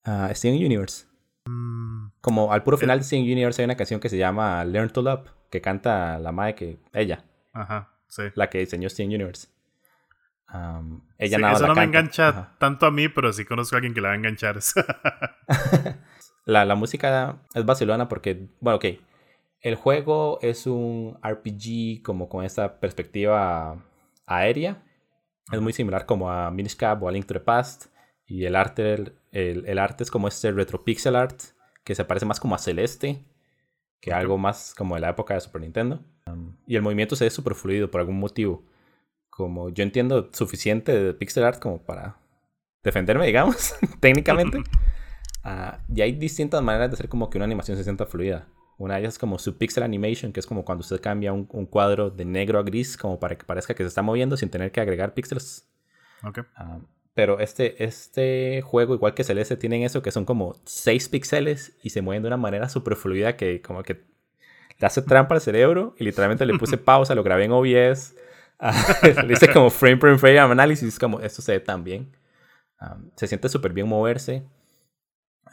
uh, 0.06 0.34
Steven 0.34 0.64
Universe. 0.64 1.06
Como 2.20 2.52
al 2.52 2.62
puro 2.62 2.78
final 2.78 2.98
de 2.98 3.04
Steven 3.04 3.24
Universe 3.24 3.60
hay 3.60 3.66
una 3.66 3.76
canción 3.76 4.00
que 4.00 4.08
se 4.08 4.16
llama 4.16 4.64
Learn 4.64 4.90
to 4.90 5.02
Love, 5.02 5.28
que 5.50 5.60
canta 5.60 6.18
la 6.18 6.32
madre 6.32 6.54
que 6.54 6.78
ella. 6.92 7.24
Ajá, 7.52 7.92
sí. 8.08 8.22
La 8.34 8.48
que 8.48 8.58
diseñó 8.58 8.88
Steven 8.88 9.10
Universe 9.10 9.48
ella 11.18 11.36
sí, 11.36 11.42
nada 11.42 11.54
eso 11.54 11.66
no 11.66 11.74
me 11.74 11.82
engancha 11.82 12.50
tanto 12.58 12.86
a 12.86 12.90
mí, 12.90 13.08
pero 13.08 13.32
sí 13.32 13.44
conozco 13.44 13.74
a 13.74 13.78
alguien 13.78 13.94
que 13.94 14.00
la 14.00 14.08
va 14.08 14.14
a 14.14 14.16
enganchar. 14.16 14.58
la, 16.44 16.64
la 16.64 16.74
música 16.74 17.38
es 17.54 17.64
vacilona 17.64 18.08
porque, 18.08 18.48
bueno, 18.60 18.76
ok. 18.76 18.84
El 19.60 19.76
juego 19.76 20.38
es 20.42 20.66
un 20.66 21.18
RPG 21.22 22.02
como 22.02 22.28
con 22.28 22.44
esta 22.44 22.78
perspectiva 22.80 23.82
aérea. 24.26 24.82
Es 25.52 25.60
muy 25.60 25.72
similar 25.72 26.06
como 26.06 26.30
a 26.30 26.50
Minish 26.50 26.76
Cap 26.76 27.02
o 27.02 27.08
a 27.08 27.12
Link 27.12 27.26
to 27.26 27.34
the 27.34 27.40
Past. 27.40 27.86
Y 28.26 28.44
el 28.44 28.56
arte, 28.56 28.94
el, 28.94 29.64
el 29.66 29.78
arte 29.78 30.04
es 30.04 30.10
como 30.10 30.28
este 30.28 30.50
retro 30.52 30.82
pixel 30.82 31.16
art 31.16 31.40
que 31.84 31.94
se 31.94 32.04
parece 32.04 32.24
más 32.26 32.40
como 32.40 32.54
a 32.54 32.58
Celeste 32.58 33.22
que 34.00 34.12
algo 34.12 34.36
más 34.36 34.74
como 34.76 34.96
de 34.96 35.00
la 35.00 35.08
época 35.08 35.32
de 35.32 35.40
Super 35.40 35.62
Nintendo. 35.62 35.98
y 36.66 36.76
el 36.76 36.82
movimiento 36.82 37.16
se 37.16 37.24
ve 37.24 37.30
súper 37.30 37.54
fluido 37.54 37.90
por 37.90 38.02
algún 38.02 38.18
motivo 38.18 38.62
como 39.30 39.70
yo 39.70 39.82
entiendo 39.82 40.28
suficiente 40.32 40.92
de 40.92 41.14
pixel 41.14 41.44
art 41.44 41.58
como 41.58 41.82
para 41.82 42.18
defenderme, 42.84 43.26
digamos, 43.26 43.74
técnicamente. 44.00 44.58
Uh, 45.44 45.76
y 45.94 46.02
hay 46.02 46.12
distintas 46.12 46.62
maneras 46.62 46.90
de 46.90 46.94
hacer 46.94 47.08
como 47.08 47.30
que 47.30 47.38
una 47.38 47.46
animación 47.46 47.76
se 47.76 47.82
sienta 47.82 48.06
fluida. 48.06 48.46
Una 48.78 48.94
de 48.94 49.00
ellas 49.00 49.14
es 49.14 49.18
como 49.18 49.38
su 49.38 49.56
pixel 49.56 49.82
animation, 49.82 50.32
que 50.32 50.40
es 50.40 50.46
como 50.46 50.64
cuando 50.64 50.82
usted 50.82 51.00
cambia 51.00 51.32
un, 51.32 51.48
un, 51.52 51.66
cuadro 51.66 52.10
de 52.10 52.24
negro 52.24 52.58
a 52.58 52.62
gris, 52.62 52.96
como 52.96 53.20
para 53.20 53.36
que 53.36 53.44
parezca 53.44 53.74
que 53.74 53.82
se 53.84 53.88
está 53.88 54.02
moviendo 54.02 54.36
sin 54.36 54.50
tener 54.50 54.72
que 54.72 54.80
agregar 54.80 55.14
píxeles. 55.14 55.68
Okay. 56.22 56.44
Uh, 56.58 56.80
pero 57.14 57.38
este, 57.38 57.84
este 57.84 58.62
juego, 58.62 58.94
igual 58.94 59.14
que 59.14 59.22
Celeste, 59.22 59.56
tienen 59.56 59.82
eso 59.82 60.02
que 60.02 60.10
son 60.10 60.24
como 60.24 60.56
6 60.64 61.08
píxeles 61.08 61.76
y 61.82 61.90
se 61.90 62.02
mueven 62.02 62.22
de 62.22 62.26
una 62.28 62.36
manera 62.36 62.68
súper 62.68 62.96
fluida 62.96 63.36
que 63.36 63.62
como 63.62 63.82
que 63.84 64.04
le 64.78 64.86
hace 64.86 65.02
trampa 65.02 65.36
al 65.36 65.40
cerebro 65.40 65.94
y 65.98 66.04
literalmente 66.04 66.44
le 66.44 66.58
puse 66.58 66.76
pausa, 66.78 67.14
lo 67.14 67.22
grabé 67.22 67.44
en 67.44 67.52
OBS 67.52 68.14
le 69.26 69.32
hice 69.32 69.52
como 69.52 69.70
frame 69.70 69.96
per 69.96 70.18
frame 70.18 70.38
análisis, 70.38 70.98
como 70.98 71.20
esto 71.20 71.42
se 71.42 71.52
ve 71.52 71.60
tan 71.60 71.84
bien. 71.84 72.10
se 73.16 73.26
siente 73.26 73.48
súper 73.48 73.72
bien 73.72 73.88
moverse. 73.88 74.44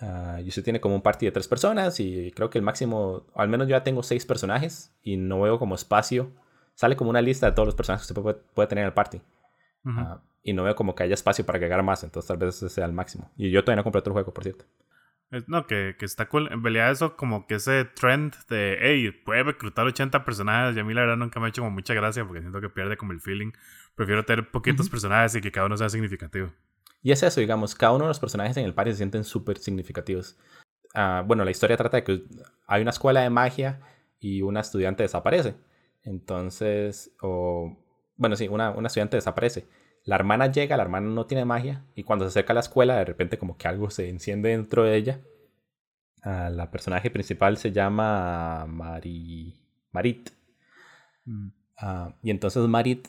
Uh, 0.01 0.39
y 0.39 0.49
usted 0.49 0.63
tiene 0.63 0.81
como 0.81 0.95
un 0.95 1.01
party 1.01 1.27
de 1.27 1.31
tres 1.31 1.47
personas 1.47 1.99
y 1.99 2.31
creo 2.31 2.49
que 2.49 2.57
el 2.57 2.63
máximo, 2.63 3.27
al 3.35 3.49
menos 3.49 3.67
yo 3.67 3.71
ya 3.71 3.83
tengo 3.83 4.01
seis 4.01 4.25
personajes 4.25 4.91
y 5.03 5.17
no 5.17 5.41
veo 5.41 5.59
como 5.59 5.75
espacio. 5.75 6.31
Sale 6.73 6.95
como 6.95 7.11
una 7.11 7.21
lista 7.21 7.45
de 7.45 7.51
todos 7.51 7.67
los 7.67 7.75
personajes 7.75 8.07
que 8.07 8.19
usted 8.19 8.41
puede, 8.53 8.67
tener 8.67 8.83
en 8.83 8.87
el 8.87 8.93
party. 8.93 9.21
y 10.43 10.53
no 10.53 10.63
veo 10.63 10.75
como 10.75 10.95
que 10.95 11.03
haya 11.03 11.13
espacio 11.13 11.45
para 11.45 11.57
agregar 11.57 11.83
más, 11.83 12.03
entonces 12.03 12.27
tal 12.27 12.37
vez 12.37 12.55
ese 12.55 12.69
sea 12.69 12.85
el 12.85 12.93
máximo. 12.93 13.31
Y 13.37 13.51
yo 13.51 13.63
todavía 13.63 13.81
no 13.81 13.83
compré 13.83 13.99
otro 13.99 14.13
juego, 14.13 14.33
por 14.33 14.43
cierto. 14.43 14.65
No, 15.47 15.65
que, 15.65 15.95
que, 15.97 16.05
está 16.05 16.27
cool. 16.27 16.49
En 16.51 16.61
realidad 16.61 16.91
eso 16.91 17.15
como 17.15 17.47
que 17.47 17.55
ese 17.55 17.85
trend 17.85 18.35
de, 18.49 18.77
hey, 18.81 19.11
puede 19.11 19.43
reclutar 19.43 19.85
80 19.87 20.25
personajes. 20.25 20.75
Y 20.75 20.79
a 20.79 20.83
mí 20.83 20.93
la 20.93 21.01
verdad 21.01 21.15
nunca 21.15 21.39
me 21.39 21.45
ha 21.45 21.49
hecho 21.49 21.61
como 21.61 21.71
mucha 21.71 21.93
gracia 21.93 22.25
porque 22.25 22.41
siento 22.41 22.59
que 22.59 22.67
pierde 22.67 22.97
como 22.97 23.13
el 23.13 23.21
feeling. 23.21 23.51
Prefiero 23.95 24.25
tener 24.25 24.51
poquitos 24.51 24.89
personajes 24.89 25.35
y 25.35 25.41
que 25.41 25.51
cada 25.51 25.67
uno 25.67 25.77
sea 25.77 25.87
significativo. 25.87 26.51
Y 27.01 27.11
es 27.11 27.23
eso, 27.23 27.39
digamos, 27.39 27.73
cada 27.75 27.93
uno 27.93 28.05
de 28.05 28.09
los 28.09 28.19
personajes 28.19 28.55
en 28.57 28.65
el 28.65 28.73
party 28.73 28.91
se 28.91 28.97
sienten 28.97 29.23
súper 29.23 29.57
significativos. 29.57 30.37
Uh, 30.93 31.25
bueno, 31.25 31.43
la 31.43 31.51
historia 31.51 31.77
trata 31.77 31.97
de 31.97 32.03
que 32.03 32.23
hay 32.67 32.81
una 32.81 32.91
escuela 32.91 33.21
de 33.21 33.29
magia 33.29 33.79
y 34.19 34.41
una 34.41 34.59
estudiante 34.59 35.03
desaparece. 35.03 35.55
Entonces, 36.03 37.11
o... 37.21 37.77
Bueno, 38.17 38.35
sí, 38.35 38.47
una, 38.47 38.71
una 38.71 38.87
estudiante 38.87 39.17
desaparece. 39.17 39.67
La 40.03 40.15
hermana 40.15 40.51
llega, 40.51 40.77
la 40.77 40.83
hermana 40.83 41.07
no 41.09 41.25
tiene 41.25 41.45
magia 41.45 41.85
y 41.95 42.03
cuando 42.03 42.25
se 42.25 42.29
acerca 42.29 42.53
a 42.53 42.55
la 42.55 42.59
escuela 42.59 42.97
de 42.97 43.05
repente 43.05 43.37
como 43.37 43.57
que 43.57 43.67
algo 43.67 43.89
se 43.89 44.09
enciende 44.09 44.49
dentro 44.49 44.83
de 44.83 44.95
ella. 44.95 45.21
Uh, 46.23 46.51
la 46.51 46.69
personaje 46.69 47.09
principal 47.09 47.57
se 47.57 47.71
llama 47.71 48.65
Mari... 48.67 49.59
Marit. 49.91 50.29
Mm. 51.25 51.47
Uh, 51.81 52.13
y 52.21 52.29
entonces 52.29 52.61
Marit 52.67 53.07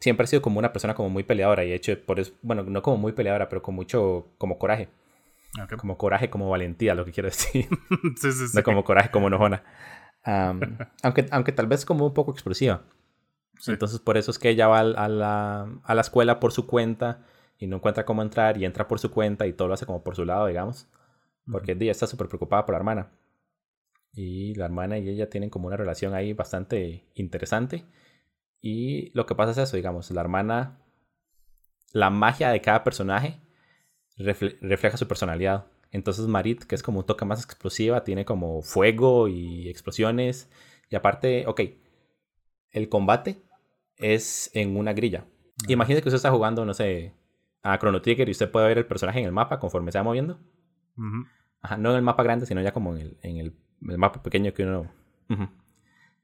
siempre 0.00 0.24
ha 0.24 0.26
sido 0.26 0.42
como 0.42 0.58
una 0.58 0.72
persona 0.72 0.94
como 0.94 1.10
muy 1.10 1.22
peleadora 1.22 1.64
y 1.64 1.72
hecho 1.72 1.92
por 2.04 2.18
eso, 2.18 2.32
bueno, 2.42 2.62
no 2.62 2.82
como 2.82 2.96
muy 2.96 3.12
peleadora, 3.12 3.48
pero 3.48 3.62
con 3.62 3.74
mucho 3.74 4.32
como 4.38 4.58
coraje. 4.58 4.88
Okay. 5.64 5.78
Como 5.78 5.98
coraje, 5.98 6.30
como 6.30 6.48
valentía, 6.48 6.94
lo 6.94 7.04
que 7.04 7.12
quiero 7.12 7.28
decir. 7.28 7.68
sí, 8.16 8.32
sí, 8.32 8.48
sí. 8.48 8.56
No 8.56 8.62
como 8.62 8.84
coraje, 8.84 9.10
como 9.10 9.26
enojona. 9.28 9.62
Um, 10.26 10.60
aunque, 11.02 11.26
aunque 11.30 11.52
tal 11.52 11.66
vez 11.66 11.84
como 11.84 12.06
un 12.06 12.14
poco 12.14 12.32
explosiva. 12.32 12.82
Entonces 13.66 14.00
por 14.00 14.16
eso 14.16 14.30
es 14.30 14.38
que 14.38 14.48
ella 14.48 14.68
va 14.68 14.80
a 14.80 15.08
la, 15.08 15.68
a 15.84 15.94
la, 15.94 16.00
escuela 16.00 16.40
por 16.40 16.50
su 16.52 16.66
cuenta 16.66 17.26
y 17.58 17.66
no 17.66 17.76
encuentra 17.76 18.06
cómo 18.06 18.22
entrar 18.22 18.56
y 18.56 18.64
entra 18.64 18.88
por 18.88 18.98
su 18.98 19.10
cuenta 19.10 19.46
y 19.46 19.52
todo 19.52 19.68
lo 19.68 19.74
hace 19.74 19.84
como 19.84 20.02
por 20.02 20.16
su 20.16 20.24
lado, 20.24 20.46
digamos. 20.46 20.88
Porque 21.50 21.72
ella 21.72 21.90
está 21.90 22.06
súper 22.06 22.28
preocupada 22.28 22.64
por 22.64 22.72
la 22.72 22.78
hermana. 22.78 23.10
Y 24.14 24.54
la 24.54 24.64
hermana 24.64 24.96
y 24.98 25.10
ella 25.10 25.28
tienen 25.28 25.50
como 25.50 25.66
una 25.66 25.76
relación 25.76 26.14
ahí 26.14 26.32
bastante 26.32 27.10
interesante. 27.14 27.84
Y 28.60 29.10
lo 29.14 29.26
que 29.26 29.34
pasa 29.34 29.52
es 29.52 29.58
eso, 29.58 29.76
digamos, 29.76 30.10
la 30.10 30.20
hermana, 30.20 30.78
la 31.92 32.10
magia 32.10 32.50
de 32.50 32.60
cada 32.60 32.84
personaje 32.84 33.40
refleja 34.16 34.96
su 34.96 35.08
personalidad. 35.08 35.66
Entonces 35.90 36.26
Marit, 36.26 36.64
que 36.64 36.74
es 36.74 36.82
como 36.82 37.00
un 37.00 37.06
toque 37.06 37.24
más 37.24 37.44
explosiva, 37.44 38.04
tiene 38.04 38.24
como 38.24 38.62
fuego 38.62 39.28
y 39.28 39.68
explosiones. 39.68 40.50
Y 40.88 40.96
aparte, 40.96 41.46
ok, 41.46 41.62
el 42.70 42.88
combate 42.88 43.42
es 43.96 44.50
en 44.54 44.76
una 44.76 44.92
grilla. 44.92 45.26
Imagínese 45.68 46.02
que 46.02 46.08
usted 46.08 46.16
está 46.16 46.30
jugando, 46.30 46.64
no 46.64 46.74
sé, 46.74 47.14
a 47.62 47.78
Chrono 47.78 48.00
Trigger 48.02 48.28
y 48.28 48.32
usted 48.32 48.50
puede 48.50 48.68
ver 48.68 48.78
el 48.78 48.86
personaje 48.86 49.20
en 49.20 49.26
el 49.26 49.32
mapa 49.32 49.58
conforme 49.58 49.92
se 49.92 49.98
va 49.98 50.04
moviendo. 50.04 50.38
Ajá, 51.62 51.76
no 51.76 51.90
en 51.90 51.96
el 51.96 52.02
mapa 52.02 52.22
grande, 52.22 52.46
sino 52.46 52.60
ya 52.62 52.72
como 52.72 52.94
en 52.96 53.00
el, 53.00 53.18
en 53.22 53.36
el, 53.38 53.56
mapa 53.80 54.22
pequeño 54.22 54.52
que 54.52 54.64
uno... 54.64 54.90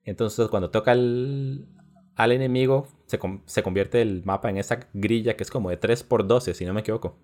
Entonces, 0.05 0.49
cuando 0.49 0.71
toca 0.71 0.93
el, 0.93 1.67
al 2.17 2.33
enemigo 2.33 2.89
se, 3.07 3.21
se, 3.45 3.63
convierte 3.63 4.03
el 4.03 4.25
mapa 4.25 4.51
en 4.51 4.57
esa 4.57 4.89
grilla 4.93 5.37
que 5.37 5.43
es 5.43 5.51
como 5.51 5.71
de 5.71 5.79
3x12, 5.79 6.55
si 6.55 6.65
no 6.65 6.75
me 6.75 6.81
equivoco. 6.81 7.19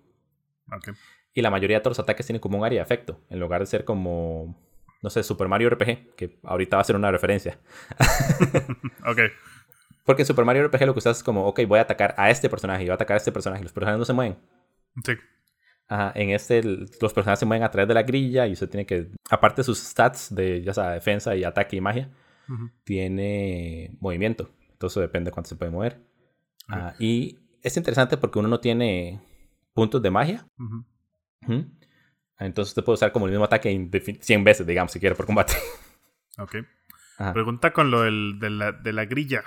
Okay. 0.71 0.93
Y 1.33 1.41
la 1.41 1.49
mayoría 1.49 1.77
de 1.77 1.81
todos 1.81 1.97
los 1.97 2.03
ataques 2.03 2.25
tienen 2.25 2.39
como 2.39 2.59
un 2.59 2.65
área 2.65 2.79
de 2.79 2.83
efecto, 2.83 3.19
en 3.29 3.39
lugar 3.39 3.59
de 3.59 3.65
ser 3.65 3.85
como, 3.85 4.55
no 5.01 5.09
sé, 5.09 5.23
Super 5.23 5.47
Mario 5.47 5.69
RPG, 5.71 6.15
que 6.15 6.39
ahorita 6.43 6.77
va 6.77 6.81
a 6.81 6.85
ser 6.85 6.95
una 6.95 7.11
referencia. 7.11 7.59
ok. 9.05 9.19
Porque 10.05 10.21
en 10.21 10.25
Super 10.27 10.45
Mario 10.45 10.67
RPG 10.67 10.85
lo 10.85 10.93
que 10.93 10.99
usas 10.99 11.17
es 11.17 11.23
como, 11.23 11.47
ok, 11.47 11.61
voy 11.67 11.79
a 11.79 11.83
atacar 11.83 12.13
a 12.17 12.29
este 12.29 12.49
personaje 12.49 12.83
y 12.83 12.85
voy 12.85 12.91
a 12.91 12.95
atacar 12.95 13.15
a 13.15 13.17
este 13.17 13.31
personaje. 13.31 13.61
Y 13.61 13.63
los 13.63 13.73
personajes 13.73 13.99
no 13.99 14.05
se 14.05 14.13
mueven. 14.13 14.37
Sí. 15.03 15.13
Ajá, 15.87 16.11
en 16.15 16.29
este 16.29 16.61
los 16.63 17.13
personajes 17.13 17.39
se 17.39 17.45
mueven 17.45 17.63
a 17.63 17.71
través 17.71 17.87
de 17.87 17.93
la 17.93 18.03
grilla 18.03 18.47
y 18.47 18.53
usted 18.53 18.69
tiene 18.69 18.85
que, 18.85 19.09
aparte 19.29 19.61
de 19.61 19.65
sus 19.65 19.79
stats 19.79 20.33
de 20.33 20.61
ya 20.61 20.73
sea 20.73 20.91
defensa 20.91 21.35
y 21.35 21.43
ataque 21.43 21.75
y 21.77 21.81
magia, 21.81 22.09
tiene 22.83 23.95
movimiento. 23.99 24.49
Entonces 24.83 24.99
depende 24.99 25.29
de 25.29 25.33
cuánto 25.33 25.47
se 25.47 25.55
puede 25.55 25.71
mover. 25.71 26.01
Ah, 26.67 26.93
y 26.99 27.39
es 27.61 27.77
interesante 27.77 28.17
porque 28.17 28.39
uno 28.39 28.49
no 28.49 28.59
tiene 28.59 29.21
puntos 29.73 30.01
de 30.01 30.11
magia. 30.11 30.45
Entonces 32.37 32.71
usted 32.71 32.83
puede 32.83 32.95
usar 32.95 33.13
como 33.13 33.27
el 33.27 33.31
mismo 33.31 33.45
ataque 33.45 33.89
100 34.19 34.43
veces, 34.43 34.67
digamos, 34.67 34.91
si 34.91 34.99
quiere, 34.99 35.15
por 35.15 35.25
combate. 35.25 35.53
Ok. 36.39 36.55
Pregunta 37.31 37.73
con 37.73 37.91
lo 37.91 38.01
del, 38.01 38.39
de, 38.39 38.49
la, 38.49 38.71
de 38.71 38.91
la 38.91 39.05
grilla. 39.05 39.43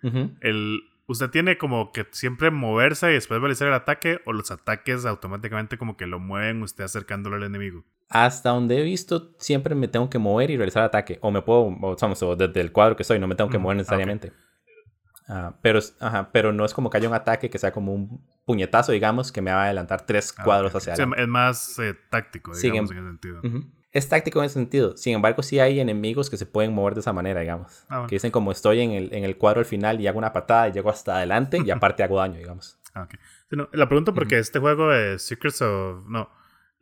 el, 0.40 0.80
¿Usted 1.06 1.28
tiene 1.28 1.58
como 1.58 1.92
que 1.92 2.06
siempre 2.12 2.50
moverse 2.50 3.10
y 3.10 3.14
después 3.14 3.40
realizar 3.40 3.68
el 3.68 3.74
ataque 3.74 4.20
o 4.24 4.32
los 4.32 4.50
ataques 4.50 5.04
automáticamente 5.04 5.76
como 5.76 5.98
que 5.98 6.06
lo 6.06 6.18
mueven 6.18 6.62
usted 6.62 6.84
acercándolo 6.84 7.36
al 7.36 7.42
enemigo? 7.42 7.84
Hasta 8.08 8.48
donde 8.48 8.80
he 8.80 8.82
visto, 8.82 9.34
siempre 9.38 9.74
me 9.74 9.86
tengo 9.86 10.08
que 10.08 10.18
mover 10.18 10.50
y 10.50 10.56
realizar 10.56 10.82
el 10.82 10.86
ataque. 10.86 11.18
O 11.20 11.30
me 11.30 11.42
puedo, 11.42 11.76
o, 11.82 12.36
desde 12.36 12.60
el 12.62 12.72
cuadro 12.72 12.96
que 12.96 13.02
estoy, 13.02 13.18
no 13.18 13.28
me 13.28 13.34
tengo 13.34 13.50
que 13.50 13.58
mover 13.58 13.76
necesariamente. 13.76 14.32
Ah, 15.32 15.54
pero, 15.62 15.78
ajá, 16.00 16.30
pero 16.32 16.52
no 16.52 16.64
es 16.64 16.74
como 16.74 16.90
que 16.90 16.96
haya 16.96 17.08
un 17.08 17.14
ataque 17.14 17.50
que 17.50 17.58
sea 17.58 17.70
como 17.70 17.94
un 17.94 18.26
puñetazo, 18.44 18.90
digamos, 18.90 19.30
que 19.30 19.40
me 19.40 19.52
va 19.52 19.62
a 19.62 19.64
adelantar 19.66 20.04
tres 20.04 20.34
ah, 20.36 20.42
cuadros 20.42 20.74
hacia 20.74 20.94
adelante. 20.94 21.22
es 21.22 21.28
más 21.28 21.78
eh, 21.78 21.94
táctico, 22.10 22.52
digamos, 22.52 22.90
en 22.90 22.98
ese 22.98 23.06
sentido. 23.06 23.40
Es 23.92 24.08
táctico 24.08 24.40
en 24.40 24.46
ese 24.46 24.54
sentido. 24.54 24.96
Sin 24.96 25.14
embargo, 25.14 25.44
sí 25.44 25.60
hay 25.60 25.78
enemigos 25.78 26.30
que 26.30 26.36
se 26.36 26.46
pueden 26.46 26.74
mover 26.74 26.94
de 26.94 27.00
esa 27.00 27.12
manera, 27.12 27.40
digamos. 27.40 27.84
Ah, 27.88 28.06
que 28.08 28.16
dicen 28.16 28.32
como 28.32 28.50
estoy 28.50 28.80
en 28.80 28.90
el, 28.90 29.14
en 29.14 29.22
el 29.22 29.36
cuadro 29.36 29.60
al 29.60 29.66
final 29.66 30.00
y 30.00 30.08
hago 30.08 30.18
una 30.18 30.32
patada 30.32 30.68
y 30.68 30.72
llego 30.72 30.90
hasta 30.90 31.16
adelante 31.16 31.58
y 31.64 31.70
aparte 31.70 32.02
hago 32.02 32.18
daño, 32.18 32.38
digamos. 32.38 32.80
la 33.72 33.86
pregunto 33.86 34.12
porque 34.12 34.38
este 34.38 34.58
juego 34.58 34.92
es 34.92 35.22
Secrets 35.22 35.62
of... 35.62 36.06
No. 36.08 36.28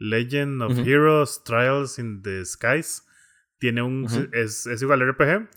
Legend 0.00 0.62
of 0.62 0.78
Heroes 0.78 1.42
Trials 1.44 1.98
in 1.98 2.22
the 2.22 2.44
Skies 2.44 3.04
tiene 3.58 3.82
un... 3.82 4.06
es, 4.32 4.66
es 4.66 4.80
igual 4.80 5.02
al 5.02 5.10
RPG, 5.10 5.48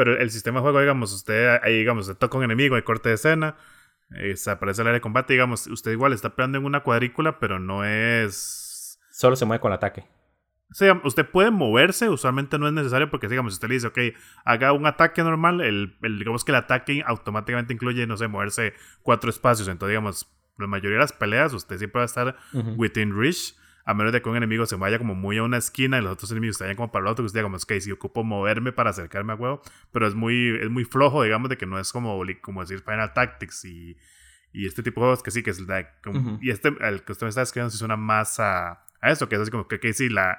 pero 0.00 0.18
el 0.18 0.30
sistema 0.30 0.60
de 0.60 0.62
juego, 0.62 0.80
digamos, 0.80 1.12
usted 1.12 1.60
ahí, 1.62 1.76
digamos, 1.76 2.08
usted 2.08 2.18
toca 2.18 2.38
un 2.38 2.44
enemigo, 2.44 2.74
hay 2.74 2.80
corte 2.80 3.10
de 3.10 3.16
escena, 3.16 3.56
eh, 4.16 4.34
se 4.34 4.50
aparece 4.50 4.80
el 4.80 4.88
área 4.88 4.94
de 4.94 5.02
combate, 5.02 5.34
digamos, 5.34 5.66
usted 5.66 5.90
igual 5.90 6.14
está 6.14 6.34
peleando 6.34 6.56
en 6.56 6.64
una 6.64 6.80
cuadrícula, 6.80 7.38
pero 7.38 7.58
no 7.58 7.84
es... 7.84 8.98
Solo 9.10 9.36
se 9.36 9.44
mueve 9.44 9.60
con 9.60 9.72
el 9.72 9.76
ataque. 9.76 10.06
Sí, 10.70 10.86
usted 11.04 11.28
puede 11.28 11.50
moverse, 11.50 12.08
usualmente 12.08 12.58
no 12.58 12.66
es 12.66 12.72
necesario 12.72 13.10
porque, 13.10 13.28
digamos, 13.28 13.52
si 13.52 13.56
usted 13.56 13.68
le 13.68 13.74
dice, 13.74 13.88
ok, 13.88 13.98
haga 14.46 14.72
un 14.72 14.86
ataque 14.86 15.22
normal, 15.22 15.60
el, 15.60 15.98
digamos 16.00 16.46
que 16.46 16.52
el 16.52 16.56
ataque 16.56 17.02
automáticamente 17.06 17.74
incluye, 17.74 18.06
no 18.06 18.16
sé, 18.16 18.26
moverse 18.26 18.72
cuatro 19.02 19.28
espacios. 19.28 19.68
Entonces, 19.68 19.90
digamos, 19.90 20.34
la 20.56 20.66
mayoría 20.66 20.96
de 20.96 21.02
las 21.02 21.12
peleas 21.12 21.52
usted 21.52 21.76
siempre 21.76 21.98
va 21.98 22.04
a 22.04 22.06
estar 22.06 22.36
within 22.78 23.14
reach 23.14 23.54
a 23.84 23.94
menos 23.94 24.12
de 24.12 24.22
que 24.22 24.28
un 24.28 24.36
enemigo 24.36 24.66
se 24.66 24.76
vaya 24.76 24.98
como 24.98 25.14
muy 25.14 25.38
a 25.38 25.42
una 25.42 25.56
esquina 25.56 25.98
y 25.98 26.02
los 26.02 26.12
otros 26.12 26.30
enemigos 26.30 26.56
se 26.56 26.64
vayan 26.64 26.76
como 26.76 26.92
para 26.92 27.06
el 27.06 27.12
otro, 27.12 27.22
que 27.22 27.26
usted 27.26 27.40
diga, 27.40 27.46
como, 27.46 27.56
ok, 27.56 27.72
si 27.80 27.92
ocupo 27.92 28.24
moverme 28.24 28.72
para 28.72 28.90
acercarme 28.90 29.32
a 29.32 29.36
huevo, 29.36 29.62
pero 29.92 30.06
es 30.06 30.14
muy, 30.14 30.58
es 30.60 30.70
muy 30.70 30.84
flojo, 30.84 31.22
digamos, 31.22 31.48
de 31.50 31.56
que 31.56 31.66
no 31.66 31.78
es 31.78 31.92
como, 31.92 32.20
como 32.40 32.60
decir 32.60 32.80
Final 32.80 33.12
Tactics 33.12 33.64
y, 33.64 33.96
y 34.52 34.66
este 34.66 34.82
tipo 34.82 35.00
de 35.00 35.06
juegos 35.06 35.22
que 35.22 35.30
sí, 35.30 35.42
que 35.42 35.50
es 35.50 35.58
el 35.58 35.66
y 36.40 36.50
este, 36.50 36.68
el 36.80 37.02
que 37.02 37.12
usted 37.12 37.26
me 37.26 37.28
está 37.28 37.40
describiendo, 37.40 37.70
si 37.70 37.78
suena 37.78 37.96
más 37.96 38.40
a, 38.40 38.84
a 39.00 39.10
eso, 39.10 39.28
que 39.28 39.36
es 39.36 39.40
así 39.40 39.50
como 39.50 39.66
que, 39.66 39.80
que 39.80 39.92
sí, 39.92 40.08
la, 40.08 40.38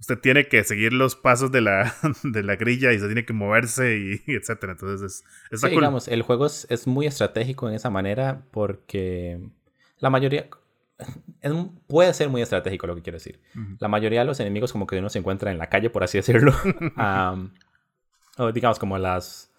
usted 0.00 0.18
tiene 0.18 0.48
que 0.48 0.62
seguir 0.64 0.92
los 0.92 1.16
pasos 1.16 1.50
de 1.52 1.60
la, 1.60 1.94
de 2.22 2.42
la 2.42 2.56
grilla 2.56 2.92
y 2.92 2.98
se 2.98 3.06
tiene 3.06 3.24
que 3.24 3.32
moverse 3.32 3.96
y, 3.98 4.34
etcétera. 4.34 4.72
Entonces 4.72 5.24
es, 5.50 5.60
sí, 5.60 5.68
digamos, 5.68 6.08
el 6.08 6.22
juego 6.22 6.46
es, 6.46 6.66
es, 6.70 6.86
muy 6.86 7.06
estratégico 7.06 7.68
en 7.68 7.74
esa 7.74 7.90
manera 7.90 8.42
porque 8.50 9.40
la 9.98 10.10
mayoría, 10.10 10.48
puede 11.86 12.14
ser 12.14 12.28
muy 12.28 12.42
estratégico 12.42 12.86
lo 12.86 12.94
que 12.94 13.02
quiero 13.02 13.16
decir. 13.16 13.40
La 13.78 13.88
mayoría 13.88 14.20
de 14.20 14.26
los 14.26 14.40
enemigos 14.40 14.72
como 14.72 14.86
que 14.86 14.98
uno 14.98 15.08
se 15.08 15.18
encuentra 15.18 15.50
en 15.50 15.58
la 15.58 15.68
calle, 15.68 15.90
por 15.90 16.04
así 16.04 16.18
decirlo. 16.18 16.52
o 18.38 18.52
digamos 18.52 18.78
como 18.78 18.98
las... 18.98 19.52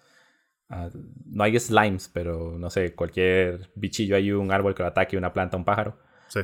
Ah, 0.70 0.90
no 1.24 1.44
hay 1.44 1.58
slimes, 1.58 2.10
pero 2.12 2.58
no 2.58 2.68
sé, 2.68 2.94
cualquier 2.94 3.70
bichillo 3.74 4.16
hay 4.16 4.32
un 4.32 4.52
árbol 4.52 4.74
que 4.74 4.82
lo 4.82 4.88
ataque, 4.88 5.16
una 5.16 5.32
planta, 5.32 5.56
un 5.56 5.64
pájaro. 5.64 5.98
Sí. 6.28 6.40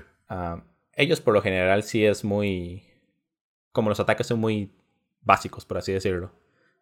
ellos 0.95 1.21
por 1.21 1.35
lo 1.35 1.43
general 1.43 1.83
sí 1.83 2.05
es 2.05 2.25
muy... 2.25 2.85
Como 3.73 3.89
los 3.89 4.01
ataques 4.01 4.27
son 4.27 4.39
muy 4.39 4.73
básicos, 5.21 5.65
por 5.67 5.79
así 5.79 5.93
decirlo. 5.93 6.33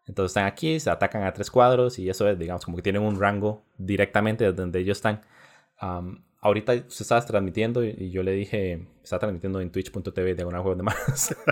Entonces 0.07 0.31
están 0.31 0.47
aquí, 0.47 0.79
se 0.79 0.91
atacan 0.91 1.23
a 1.23 1.33
tres 1.33 1.51
cuadros 1.51 1.99
y 1.99 2.11
eso 2.11 2.29
es, 2.29 2.39
digamos, 2.39 2.65
como 2.65 2.77
que 2.77 2.83
tienen 2.83 3.03
un 3.03 3.19
rango 3.19 3.65
directamente 3.79 4.45
desde 4.45 4.57
donde 4.57 4.81
ellos 4.81 4.99
están 4.99 5.23
ahorita 6.43 6.85
se 6.89 7.05
estaba 7.05 7.25
transmitiendo 7.25 7.85
y, 7.85 8.11
yo 8.11 8.23
le 8.23 8.33
dije, 8.33 8.87
estaba 9.03 9.21
transmitiendo 9.21 9.61
en 9.61 9.71
twitch.tv 9.71 10.35
de 10.35 10.45
una 10.45 10.61
juego 10.61 10.77
de 10.77 10.83
más. 10.83 11.35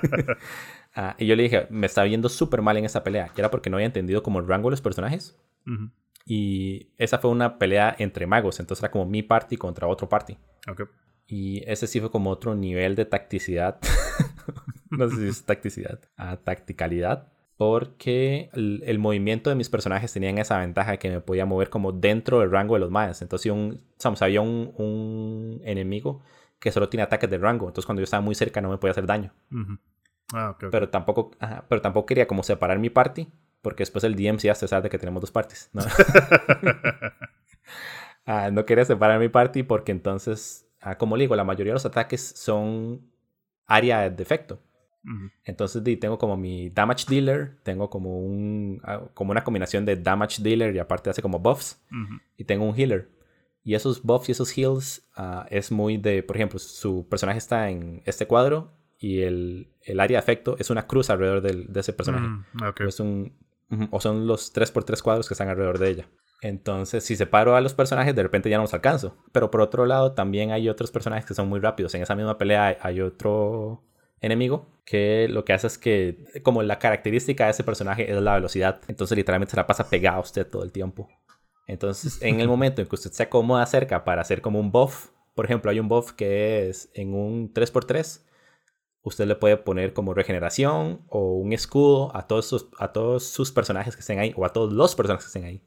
Ah, 0.93 1.15
y 1.21 1.27
yo 1.29 1.37
le 1.37 1.45
dije, 1.45 1.69
me 1.71 1.87
está 1.87 2.03
viendo 2.03 2.29
súper 2.29 2.63
mal 2.63 2.77
en 2.77 2.85
esa 2.85 3.05
pelea. 3.05 3.31
Y 3.37 3.41
era 3.41 3.49
porque 3.49 3.71
no 3.71 3.77
había 3.77 3.87
entendido 3.87 4.25
como 4.25 4.41
el 4.41 4.49
rango 4.49 4.69
de 4.69 4.73
los 4.73 4.81
personajes. 4.81 5.39
Y 6.27 6.91
esa 6.99 7.19
fue 7.19 7.31
una 7.31 7.61
pelea 7.61 7.95
entre 7.97 8.27
magos. 8.27 8.59
Entonces 8.59 8.83
era 8.83 8.91
como 8.91 9.07
mi 9.07 9.23
party 9.23 9.57
contra 9.57 9.87
otro 9.87 10.09
party. 10.09 10.37
Okay. 10.69 10.87
Y 11.29 11.63
ese 11.71 11.87
sí 11.87 12.01
fue 12.01 12.11
como 12.11 12.31
otro 12.31 12.57
nivel 12.57 12.97
de 12.97 13.05
tacticidad. 13.05 13.79
no 14.91 15.09
sé 15.09 15.17
si 15.17 15.29
es 15.29 15.45
tacticidad. 15.45 16.01
A 16.17 16.39
tacticalidad 16.39 17.33
porque 17.61 18.49
el, 18.55 18.99
movimiento 18.99 19.51
de 19.51 19.55
mis 19.55 19.69
personajes 19.69 20.11
tenían 20.11 20.39
esa 20.39 20.57
ventaja 20.57 20.93
de 20.93 20.99
que 20.99 21.11
me 21.11 21.21
podía 21.21 21.45
mover 21.45 21.69
como 21.69 21.93
dentro 21.93 22.41
del 22.41 22.51
rango 22.51 22.73
de 22.73 22.81
los 22.81 22.91
mayas. 22.91 23.21
Entonces, 23.21 23.53
había 24.23 24.41
un, 24.41 25.61
enemigo 25.67 26.23
que 26.59 26.73
solo 26.73 26.89
tiene 26.89 27.03
ataques 27.03 27.29
de 27.29 27.37
rango, 27.37 27.67
entonces 27.67 27.85
cuando 27.85 28.01
yo 28.01 28.05
estaba 28.05 28.23
muy 28.23 28.35
cerca 28.35 28.63
no 28.63 28.71
me 28.71 28.79
podía 28.79 28.93
hacer 28.93 29.05
daño. 29.05 29.35
ah, 30.33 30.57
Pero, 30.59 30.89
tampoco, 30.89 31.33
pero 31.69 31.83
tampoco 31.83 32.07
quería 32.07 32.27
como 32.27 32.43
separar 32.45 32.79
mi 32.79 32.89
party, 32.89 33.29
porque 33.61 33.83
después 33.83 34.05
el 34.05 34.17
DM 34.17 34.39
se 34.39 34.67
sabe 34.67 34.89
que 34.89 34.99
tenemos 34.99 35.21
dos 35.21 35.31
parties. 35.31 35.69
¿no? 35.75 35.83
Ah, 38.25 38.51
no 38.51 38.65
quería 38.65 38.87
separar 38.87 39.21
mi 39.21 39.29
party 39.29 39.65
porque 39.65 39.93
entonces, 39.93 40.67
ah, 40.81 40.97
como 40.97 41.19
le 41.19 41.25
digo, 41.25 41.37
la 41.37 41.45
mayoría 41.45 41.73
de 41.73 41.75
los 41.75 41.87
ataques 41.87 42.23
son 42.23 43.03
área 43.67 44.09
de 44.09 44.25
Entonces 45.45 45.83
tengo 45.99 46.19
como 46.19 46.37
mi 46.37 46.71
damage 46.71 47.07
dealer, 47.09 47.59
tengo 47.63 47.89
como 47.89 48.21
un 48.21 48.81
ah, 48.85 49.09
como 49.15 49.31
una 49.31 49.45
combinación 49.45 49.85
de 49.85 49.97
damage 49.97 50.43
dealer 50.43 50.75
y 50.75 50.79
aparte 50.79 51.11
hace 51.11 51.23
como 51.23 51.39
buffs 51.39 51.83
y 52.37 52.45
tengo 52.45 52.65
un 52.65 52.79
healer. 52.79 53.11
Y 53.63 53.75
esos 53.75 54.03
buffs 54.03 54.29
y 54.29 54.33
esos 54.33 54.57
heals 54.57 55.09
ah, 55.17 55.47
es 55.51 55.71
muy 55.71 55.97
de, 55.97 56.23
por 56.23 56.37
ejemplo, 56.37 56.59
su 56.59 57.07
personaje 57.09 57.39
está 57.39 57.71
en 57.71 58.03
este 58.05 58.27
cuadro 58.27 58.73
y 58.99 59.21
el, 59.23 59.73
el 59.83 60.01
área 60.01 60.19
de 60.19 60.23
efecto 60.23 60.57
es 60.59 60.71
una 60.71 60.87
cruz 60.87 61.11
alrededor 61.11 61.41
de 61.43 61.81
ese 61.81 61.93
personaje. 61.93 62.27
Mm, 62.27 62.43
es 62.87 63.01
un, 63.01 63.37
o 63.91 64.01
son 64.01 64.27
los 64.27 64.55
3x3 64.55 65.03
cuadros 65.03 65.29
que 65.29 65.35
están 65.35 65.49
alrededor 65.49 65.79
de 65.79 65.89
ella. 65.89 66.09
Entonces, 66.43 67.05
si 67.05 67.17
separo 67.17 67.55
a 67.55 67.61
los 67.61 67.75
personajes, 67.75 68.15
de 68.15 68.23
repente 68.23 68.49
ya 68.49 68.57
no 68.57 68.63
los 68.63 68.75
alcanzo. 68.75 69.17
Pero 69.33 69.51
por 69.51 69.61
otro 69.61 69.85
lado, 69.87 70.13
también 70.13 70.53
hay 70.53 70.69
otros 70.69 70.91
personajes 70.91 71.27
que 71.27 71.35
son 71.35 71.49
muy 71.49 71.61
rápidos. 71.61 71.95
En 71.95 72.03
esa 72.03 72.15
misma 72.15 72.39
pelea 72.39 72.79
hay 72.81 73.01
otro 73.01 73.83
enemigo 74.21 74.67
que 74.85 75.29
lo 75.29 75.45
que 75.45 75.53
hace 75.53 75.67
es 75.67 75.79
que 75.79 76.25
como 76.43 76.63
la 76.63 76.79
característica 76.79 77.45
de 77.45 77.53
ese 77.53 77.65
personaje 77.65 78.11
es 78.11 78.21
la 78.21 78.35
velocidad, 78.35 78.81
entonces 78.89 79.17
literalmente 79.17 79.53
se 79.53 79.57
la 79.57 79.67
pasa 79.67 79.89
pegada 79.89 80.17
a 80.17 80.21
usted 80.21 80.47
todo 80.47 80.63
el 80.63 80.73
tiempo. 80.73 81.09
Entonces, 81.67 82.21
en 82.23 82.41
el 82.41 82.49
momento 82.55 82.83
en 82.83 82.89
que 82.89 82.95
usted 82.97 83.13
se 83.13 83.23
acomoda 83.23 83.65
cerca 83.67 84.05
para 84.05 84.23
hacer 84.23 84.41
como 84.41 84.59
un 84.59 84.73
buff, 84.73 85.11
por 85.35 85.45
ejemplo, 85.45 85.71
hay 85.71 85.81
un 85.81 85.89
buff 85.89 86.13
que 86.13 86.69
es 86.69 86.91
en 86.95 87.15
un 87.15 87.55
3x3, 87.55 88.23
usted 89.03 89.27
le 89.27 89.37
puede 89.37 89.57
poner 89.57 89.93
como 89.93 90.13
regeneración 90.13 91.03
o 91.09 91.35
un 91.35 91.53
escudo 91.53 92.15
a 92.15 92.27
todos 92.27 92.47
sus, 92.47 92.69
a 92.79 92.93
todos 92.93 93.25
sus 93.25 93.53
personajes 93.53 93.95
que 93.95 94.01
estén 94.01 94.19
ahí 94.19 94.35
o 94.37 94.45
a 94.45 94.53
todos 94.53 94.73
los 94.73 94.95
personajes 94.95 95.27
que 95.27 95.29
estén 95.29 95.45
ahí. 95.45 95.63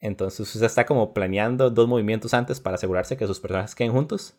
Entonces 0.00 0.54
usted 0.54 0.66
está 0.66 0.86
como 0.86 1.12
planeando 1.12 1.70
dos 1.70 1.88
movimientos 1.88 2.34
antes 2.34 2.60
para 2.60 2.76
asegurarse 2.76 3.16
que 3.16 3.26
sus 3.26 3.40
personajes 3.40 3.74
queden 3.74 3.92
juntos 3.92 4.36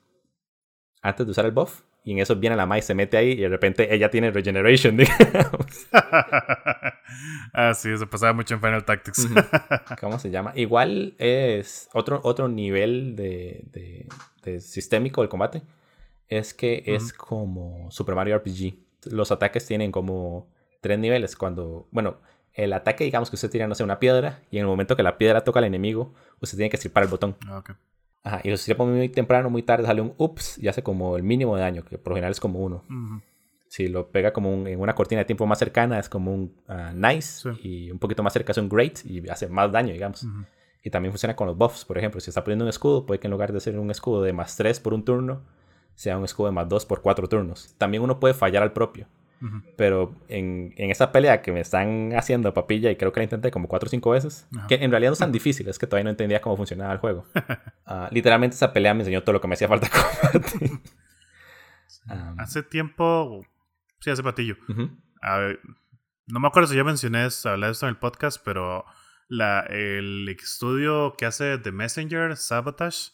antes 1.02 1.26
de 1.26 1.32
usar 1.32 1.46
el 1.46 1.52
buff 1.52 1.82
y 2.04 2.14
en 2.14 2.20
eso 2.20 2.36
viene 2.36 2.56
la 2.56 2.66
Mai, 2.66 2.82
se 2.82 2.96
mete 2.96 3.18
ahí 3.18 3.32
y 3.32 3.42
de 3.42 3.50
repente 3.50 3.94
ella 3.94 4.10
tiene 4.10 4.32
regeneration, 4.32 4.98
digamos. 4.98 5.88
ah, 7.54 7.74
sí, 7.76 7.92
eso 7.92 8.10
pasaba 8.10 8.34
mucho 8.34 8.54
en 8.54 8.62
Final 8.62 8.86
Tactics. 8.86 9.28
¿Cómo 10.02 10.18
se 10.20 10.30
llama? 10.30 10.54
Igual 10.56 11.16
es 11.18 11.90
otro, 11.94 12.22
otro 12.24 12.48
nivel 12.48 13.16
de, 13.16 14.08
de, 14.44 14.60
sistémico 14.62 15.22
del 15.22 15.30
combate. 15.30 15.62
Es 16.28 16.54
que 16.54 16.84
es 16.86 17.12
como 17.12 17.90
Super 17.92 18.16
Mario 18.16 18.38
RPG. 18.38 18.76
Los 19.12 19.32
ataques 19.32 19.66
tienen 19.66 19.92
como 19.92 20.48
tres 20.82 21.00
niveles. 21.00 21.36
Cuando, 21.36 21.88
bueno, 21.92 22.18
el 22.54 22.74
ataque, 22.74 23.04
digamos 23.04 23.30
que 23.30 23.36
usted 23.36 23.50
tira, 23.50 23.68
no 23.68 23.76
sé, 23.76 23.84
una 23.84 24.00
piedra, 24.00 24.42
y 24.52 24.58
en 24.58 24.62
el 24.62 24.68
momento 24.68 24.96
que 24.96 25.04
la 25.04 25.18
piedra 25.18 25.44
toca 25.44 25.60
al 25.60 25.66
enemigo, 25.66 26.14
usted 26.40 26.58
tiene 26.58 26.70
que 26.70 26.76
estripar 26.76 27.04
el 27.04 27.10
botón. 27.10 27.36
Ah, 27.48 27.60
ok. 27.60 27.72
Ajá, 28.24 28.42
y 28.44 28.50
lo 28.50 28.56
estripa 28.56 28.84
muy 28.84 29.10
temprano, 29.10 29.50
muy 29.50 29.64
tarde, 29.64 29.86
sale 29.86 30.02
un 30.02 30.14
ups 30.18 30.58
y 30.58 30.68
hace 30.68 30.84
como 30.84 31.16
el 31.16 31.24
mínimo 31.24 31.56
de 31.56 31.62
daño, 31.62 31.84
que 31.86 31.98
por 31.98 32.12
lo 32.12 32.16
general 32.16 32.32
es 32.32 32.40
como 32.40 32.60
uno. 32.60 32.84
Si 33.70 33.88
lo 33.88 34.10
pega 34.10 34.34
como 34.34 34.52
un- 34.54 34.68
en 34.68 34.80
una 34.80 34.96
cortina 34.96 35.20
de 35.20 35.26
tiempo 35.26 35.46
más 35.46 35.60
cercana, 35.60 36.00
es 36.00 36.10
como 36.10 36.34
un 36.34 36.54
ah, 36.68 36.92
nice, 36.94 37.50
Sí. 37.54 37.60
y 37.86 37.92
un 37.92 38.00
poquito 38.00 38.24
más 38.24 38.34
cerca 38.34 38.52
es 38.52 38.58
un 38.58 38.68
great, 38.68 39.06
y 39.06 39.28
hace 39.30 39.48
más 39.48 39.72
daño, 39.72 39.94
digamos. 39.94 40.24
Ujú. 40.24 40.44
Y 40.84 40.90
también 40.90 41.12
funciona 41.12 41.36
con 41.36 41.48
los 41.48 41.58
buffs, 41.58 41.86
por 41.86 41.98
ejemplo, 41.98 42.20
si 42.20 42.30
está 42.30 42.44
poniendo 42.44 42.66
un 42.66 42.70
escudo, 42.70 43.06
puede 43.06 43.20
que 43.20 43.28
en 43.28 43.32
lugar 43.32 43.52
de 43.54 43.60
ser 43.60 43.78
un 43.78 43.92
escudo 43.92 44.22
de 44.24 44.34
más 44.34 44.56
3 44.58 44.80
por 44.80 44.94
un 44.94 45.04
turno, 45.06 45.42
sea 45.96 46.18
un 46.18 46.24
escudo 46.26 46.48
de 46.48 46.54
más 46.54 46.68
2 46.70 46.86
por 46.86 47.02
4 47.02 47.28
turnos. 47.28 47.76
También 47.78 48.02
uno 48.04 48.20
puede 48.20 48.34
fallar 48.34 48.64
al 48.64 48.74
propio. 48.74 49.06
Pero 49.78 50.16
en, 50.28 50.74
en 50.76 50.92
esa 50.92 51.12
pelea 51.12 51.42
que 51.42 51.52
me 51.54 51.62
están 51.62 52.12
haciendo 52.16 52.54
papilla, 52.54 52.92
y 52.92 52.98
creo 52.98 53.14
que 53.14 53.22
la 53.22 53.24
intenté 53.24 53.52
como 53.52 53.68
4 53.70 53.88
o 53.88 53.90
5 53.90 54.10
veces, 54.12 54.48
que 54.68 54.76
en 54.76 54.92
realidad 54.92 55.12
no 55.12 55.14
es 55.14 55.20
tan 55.20 55.32
difícil, 55.32 55.68
es 55.70 55.80
que 55.80 55.88
todavía 55.88 56.04
no 56.06 56.10
entendía 56.10 56.42
cómo 56.42 56.58
funcionaba 56.58 56.94
el 56.94 57.00
juego. 57.00 57.26
Ah, 57.92 58.08
literalmente 58.12 58.56
esa 58.56 58.72
pelea 58.72 58.94
me 58.94 59.00
enseñó 59.00 59.24
todo 59.24 59.34
lo 59.34 59.42
que 59.42 59.48
me 59.48 59.56
hacía 59.56 59.68
falta 59.68 59.90
combatir. 60.32 60.80
Hace 62.38 62.62
tiempo, 62.64 63.44
sí, 64.00 64.12
hace 64.12 64.22
patillo. 64.24 64.56
ujú. 64.68 64.92
A 65.22 65.38
ver, 65.38 65.60
no 66.28 66.40
me 66.40 66.48
acuerdo 66.48 66.68
si 66.70 66.76
ya 66.76 66.84
mencioné 66.84 67.26
esto, 67.26 67.50
hablé 67.50 67.66
de 67.66 67.72
esto 67.72 67.88
en 67.88 67.90
el 67.90 67.98
podcast, 67.98 68.40
pero 68.46 68.86
la, 69.28 69.62
el 69.62 70.30
estudio 70.30 71.16
que 71.18 71.26
hace 71.26 71.58
The 71.58 71.72
Messenger, 71.72 72.38
Sabotage, 72.38 73.12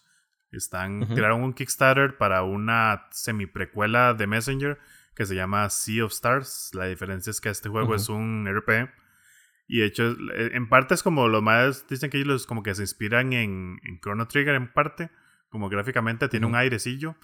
están, 0.51 1.07
tiraron 1.15 1.41
un 1.43 1.53
Kickstarter 1.53 2.17
para 2.17 2.43
una 2.43 3.07
semi-precuela 3.11 4.13
de 4.13 4.27
Messenger 4.27 4.77
que 5.15 5.25
se 5.25 5.35
llama 5.35 5.69
Sea 5.69 6.05
of 6.05 6.11
Stars. 6.11 6.71
La 6.73 6.85
diferencia 6.85 7.31
es 7.31 7.41
que 7.41 7.49
este 7.49 7.69
juego 7.69 7.95
es 7.95 8.09
un 8.09 8.47
RPG. 8.47 8.89
Y 9.67 9.79
de 9.79 9.85
hecho, 9.87 10.11
eh, 10.11 10.51
en 10.53 10.69
parte 10.69 10.93
es 10.93 11.01
como 11.03 11.27
los 11.27 11.41
más 11.41 11.87
dicen 11.87 12.09
que 12.09 12.17
ellos 12.19 12.45
como 12.45 12.61
que 12.63 12.75
se 12.75 12.83
inspiran 12.83 13.33
en, 13.33 13.79
en 13.83 13.99
Chrono 13.99 14.27
Trigger 14.27 14.55
en 14.55 14.71
parte, 14.71 15.09
como 15.49 15.69
gráficamente 15.69 16.27
tiene 16.29 16.45
un 16.45 16.55
airecillo. 16.55 17.15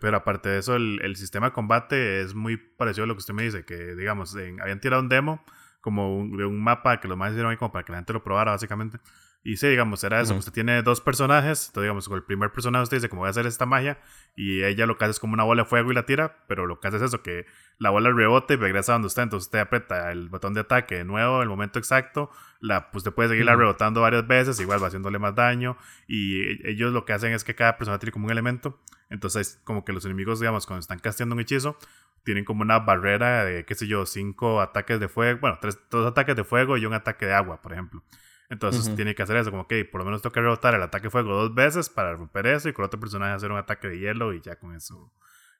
Pero 0.00 0.16
aparte 0.16 0.48
de 0.50 0.58
eso, 0.58 0.76
el, 0.76 1.00
el 1.02 1.16
sistema 1.16 1.46
de 1.46 1.52
combate 1.52 2.20
es 2.20 2.34
muy 2.34 2.56
parecido 2.56 3.04
a 3.04 3.06
lo 3.06 3.14
que 3.14 3.18
usted 3.20 3.32
me 3.34 3.44
dice, 3.44 3.64
que 3.64 3.94
digamos, 3.94 4.34
en- 4.34 4.60
habían 4.60 4.80
tirado 4.80 5.00
un 5.00 5.08
demo 5.08 5.42
como 5.80 6.18
un- 6.18 6.36
de 6.36 6.44
un 6.44 6.62
mapa 6.62 7.00
que 7.00 7.06
los 7.08 7.16
más 7.16 7.30
hicieron 7.30 7.52
ahí 7.52 7.56
como 7.56 7.72
para 7.72 7.84
que 7.84 7.92
la 7.92 7.98
gente 7.98 8.12
lo 8.12 8.22
probara 8.22 8.50
básicamente. 8.50 8.98
Y 9.46 9.58
sí, 9.58 9.68
digamos, 9.68 10.02
era 10.02 10.20
eso, 10.20 10.34
usted 10.34 10.50
tiene 10.50 10.82
dos 10.82 11.00
personajes, 11.00 11.68
entonces 11.68 11.84
digamos, 11.84 12.08
con 12.08 12.16
el 12.16 12.24
primer 12.24 12.50
personaje 12.50 12.82
usted 12.82 12.96
dice 12.96 13.08
como 13.08 13.20
voy 13.20 13.28
a 13.28 13.30
hacer 13.30 13.46
esta 13.46 13.64
magia 13.64 14.00
y 14.34 14.64
ella 14.64 14.86
lo 14.86 14.98
que 14.98 15.04
hace 15.04 15.12
es 15.12 15.20
como 15.20 15.34
una 15.34 15.44
bola 15.44 15.62
de 15.62 15.68
fuego 15.68 15.92
y 15.92 15.94
la 15.94 16.04
tira, 16.04 16.44
pero 16.48 16.66
lo 16.66 16.80
que 16.80 16.88
hace 16.88 16.96
es 16.96 17.04
eso, 17.04 17.22
que 17.22 17.46
la 17.78 17.90
bola 17.90 18.10
rebota 18.10 18.54
y 18.54 18.56
regresa 18.56 18.94
donde 18.94 19.06
usted, 19.06 19.22
entonces 19.22 19.46
usted 19.46 19.60
aprieta 19.60 20.10
el 20.10 20.30
botón 20.30 20.52
de 20.52 20.62
ataque 20.62 20.96
de 20.96 21.04
nuevo, 21.04 21.42
el 21.42 21.48
momento 21.48 21.78
exacto, 21.78 22.28
la, 22.58 22.90
pues 22.90 23.02
usted 23.02 23.12
puede 23.14 23.28
seguirla 23.28 23.54
rebotando 23.54 24.00
varias 24.00 24.26
veces, 24.26 24.58
igual 24.58 24.82
va 24.82 24.88
haciéndole 24.88 25.20
más 25.20 25.36
daño 25.36 25.76
y 26.08 26.68
ellos 26.68 26.92
lo 26.92 27.04
que 27.04 27.12
hacen 27.12 27.32
es 27.32 27.44
que 27.44 27.54
cada 27.54 27.78
persona 27.78 28.00
tiene 28.00 28.10
como 28.10 28.24
un 28.24 28.32
elemento, 28.32 28.80
entonces 29.10 29.60
como 29.62 29.84
que 29.84 29.92
los 29.92 30.04
enemigos, 30.04 30.40
digamos, 30.40 30.66
cuando 30.66 30.80
están 30.80 30.98
casteando 30.98 31.36
un 31.36 31.40
hechizo, 31.40 31.78
tienen 32.24 32.44
como 32.44 32.62
una 32.62 32.80
barrera 32.80 33.44
de, 33.44 33.64
qué 33.64 33.76
sé 33.76 33.86
yo, 33.86 34.06
cinco 34.06 34.60
ataques 34.60 34.98
de 34.98 35.06
fuego, 35.06 35.38
bueno, 35.40 35.58
tres, 35.60 35.78
dos 35.88 36.04
ataques 36.04 36.34
de 36.34 36.42
fuego 36.42 36.76
y 36.76 36.84
un 36.84 36.94
ataque 36.94 37.26
de 37.26 37.34
agua, 37.34 37.62
por 37.62 37.72
ejemplo. 37.72 38.02
Entonces 38.48 38.94
tiene 38.96 39.14
que 39.14 39.22
hacer 39.22 39.36
eso, 39.36 39.50
como 39.50 39.66
que 39.66 39.84
por 39.84 40.00
lo 40.00 40.04
menos 40.04 40.22
tengo 40.22 40.32
que 40.32 40.40
rebotar 40.40 40.74
el 40.74 40.82
ataque 40.82 41.04
de 41.04 41.10
fuego 41.10 41.34
dos 41.34 41.54
veces 41.54 41.88
para 41.90 42.14
romper 42.14 42.46
eso 42.46 42.68
y 42.68 42.72
con 42.72 42.84
otro 42.84 43.00
personaje 43.00 43.32
hacer 43.32 43.50
un 43.50 43.58
ataque 43.58 43.88
de 43.88 43.98
hielo 43.98 44.32
y 44.34 44.40
ya 44.40 44.56
con 44.56 44.74
eso 44.74 45.12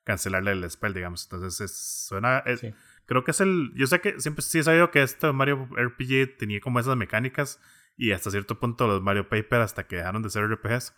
cancelarle 0.05 0.53
el 0.53 0.71
spell, 0.71 0.95
digamos. 0.95 1.25
Entonces 1.25 1.61
es, 1.61 1.77
suena, 2.07 2.39
es- 2.47 2.61
Sí. 2.61 2.73
creo 3.07 3.25
que 3.25 3.33
es 3.33 3.41
el, 3.41 3.73
yo 3.75 3.87
sé 3.89 4.01
que 4.01 4.21
siempre 4.21 4.43
sí 4.43 4.61
he 4.61 4.63
sabido 4.63 4.91
que 4.93 5.03
este 5.03 5.33
Mario 5.33 5.69
RPG 5.77 6.37
tenía 6.39 6.61
como 6.61 6.79
esas 6.79 6.97
mecánicas 6.97 7.61
y 7.97 8.13
hasta 8.13 8.31
cierto 8.31 8.61
punto 8.61 8.87
los 8.87 9.03
Mario 9.03 9.29
Paper 9.29 9.63
hasta 9.63 9.87
que 9.89 9.97
dejaron 9.97 10.23
de 10.23 10.31
ser 10.31 10.45
RPGs. 10.45 10.95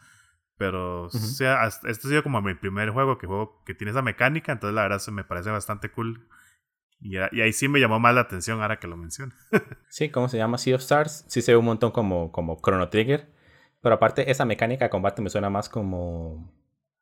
Pero 0.59 1.05
o 1.05 1.11
sea, 1.11 1.67
este 1.67 1.89
ha 1.91 1.95
sido 1.95 2.23
como 2.25 2.43
mi 2.43 2.53
primer 2.55 2.91
juego 2.91 3.17
que 3.17 3.27
juego 3.29 3.63
que 3.65 3.75
tiene 3.75 3.93
esa 3.93 4.03
mecánica, 4.03 4.51
entonces 4.53 4.75
la 4.75 4.83
verdad 4.83 4.99
se 4.99 5.13
me 5.13 5.23
parece 5.25 5.51
bastante 5.51 5.91
cool. 5.91 6.27
Y, 7.01 7.17
ahí 7.17 7.53
sí 7.53 7.69
me 7.69 7.81
llamó 7.81 8.01
más 8.01 8.15
la 8.15 8.23
atención 8.23 8.61
ahora 8.61 8.79
que 8.79 8.87
lo 8.87 8.97
menciono. 8.97 9.33
Sí, 9.89 10.11
¿cómo 10.11 10.29
se 10.29 10.37
llama? 10.37 10.59
Sea 10.59 10.77
of 10.77 10.83
Stars. 10.83 11.25
Sí 11.29 11.43
se 11.43 11.53
ve 11.53 11.59
un 11.59 11.65
montón 11.65 11.91
como, 11.93 12.31
como 12.31 12.59
Chrono 12.61 12.89
Trigger. 12.89 13.29
Pero 13.81 13.95
aparte, 13.95 14.31
esa 14.31 14.45
mecánica 14.45 14.85
de 14.85 14.91
combate 14.91 15.23
me 15.23 15.31
suena 15.31 15.49
más 15.49 15.69
como 15.69 16.53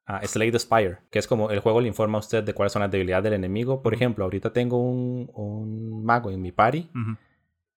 a 0.04 0.24
Slay 0.24 0.52
the 0.52 0.58
Spire, 0.58 0.98
que 1.10 1.18
es 1.18 1.26
como 1.26 1.50
el 1.50 1.60
juego 1.60 1.80
le 1.80 1.88
informa 1.88 2.18
a 2.18 2.20
usted 2.20 2.44
de 2.44 2.54
cuáles 2.54 2.72
son 2.72 2.82
las 2.82 2.90
debilidades 2.90 3.24
del 3.24 3.32
enemigo. 3.32 3.82
Por 3.82 3.92
ejemplo, 3.92 4.24
ahorita 4.24 4.52
tengo 4.52 4.78
un, 4.78 5.30
un 5.34 6.04
mago 6.04 6.30
en 6.30 6.40
mi 6.40 6.52
party 6.52 6.90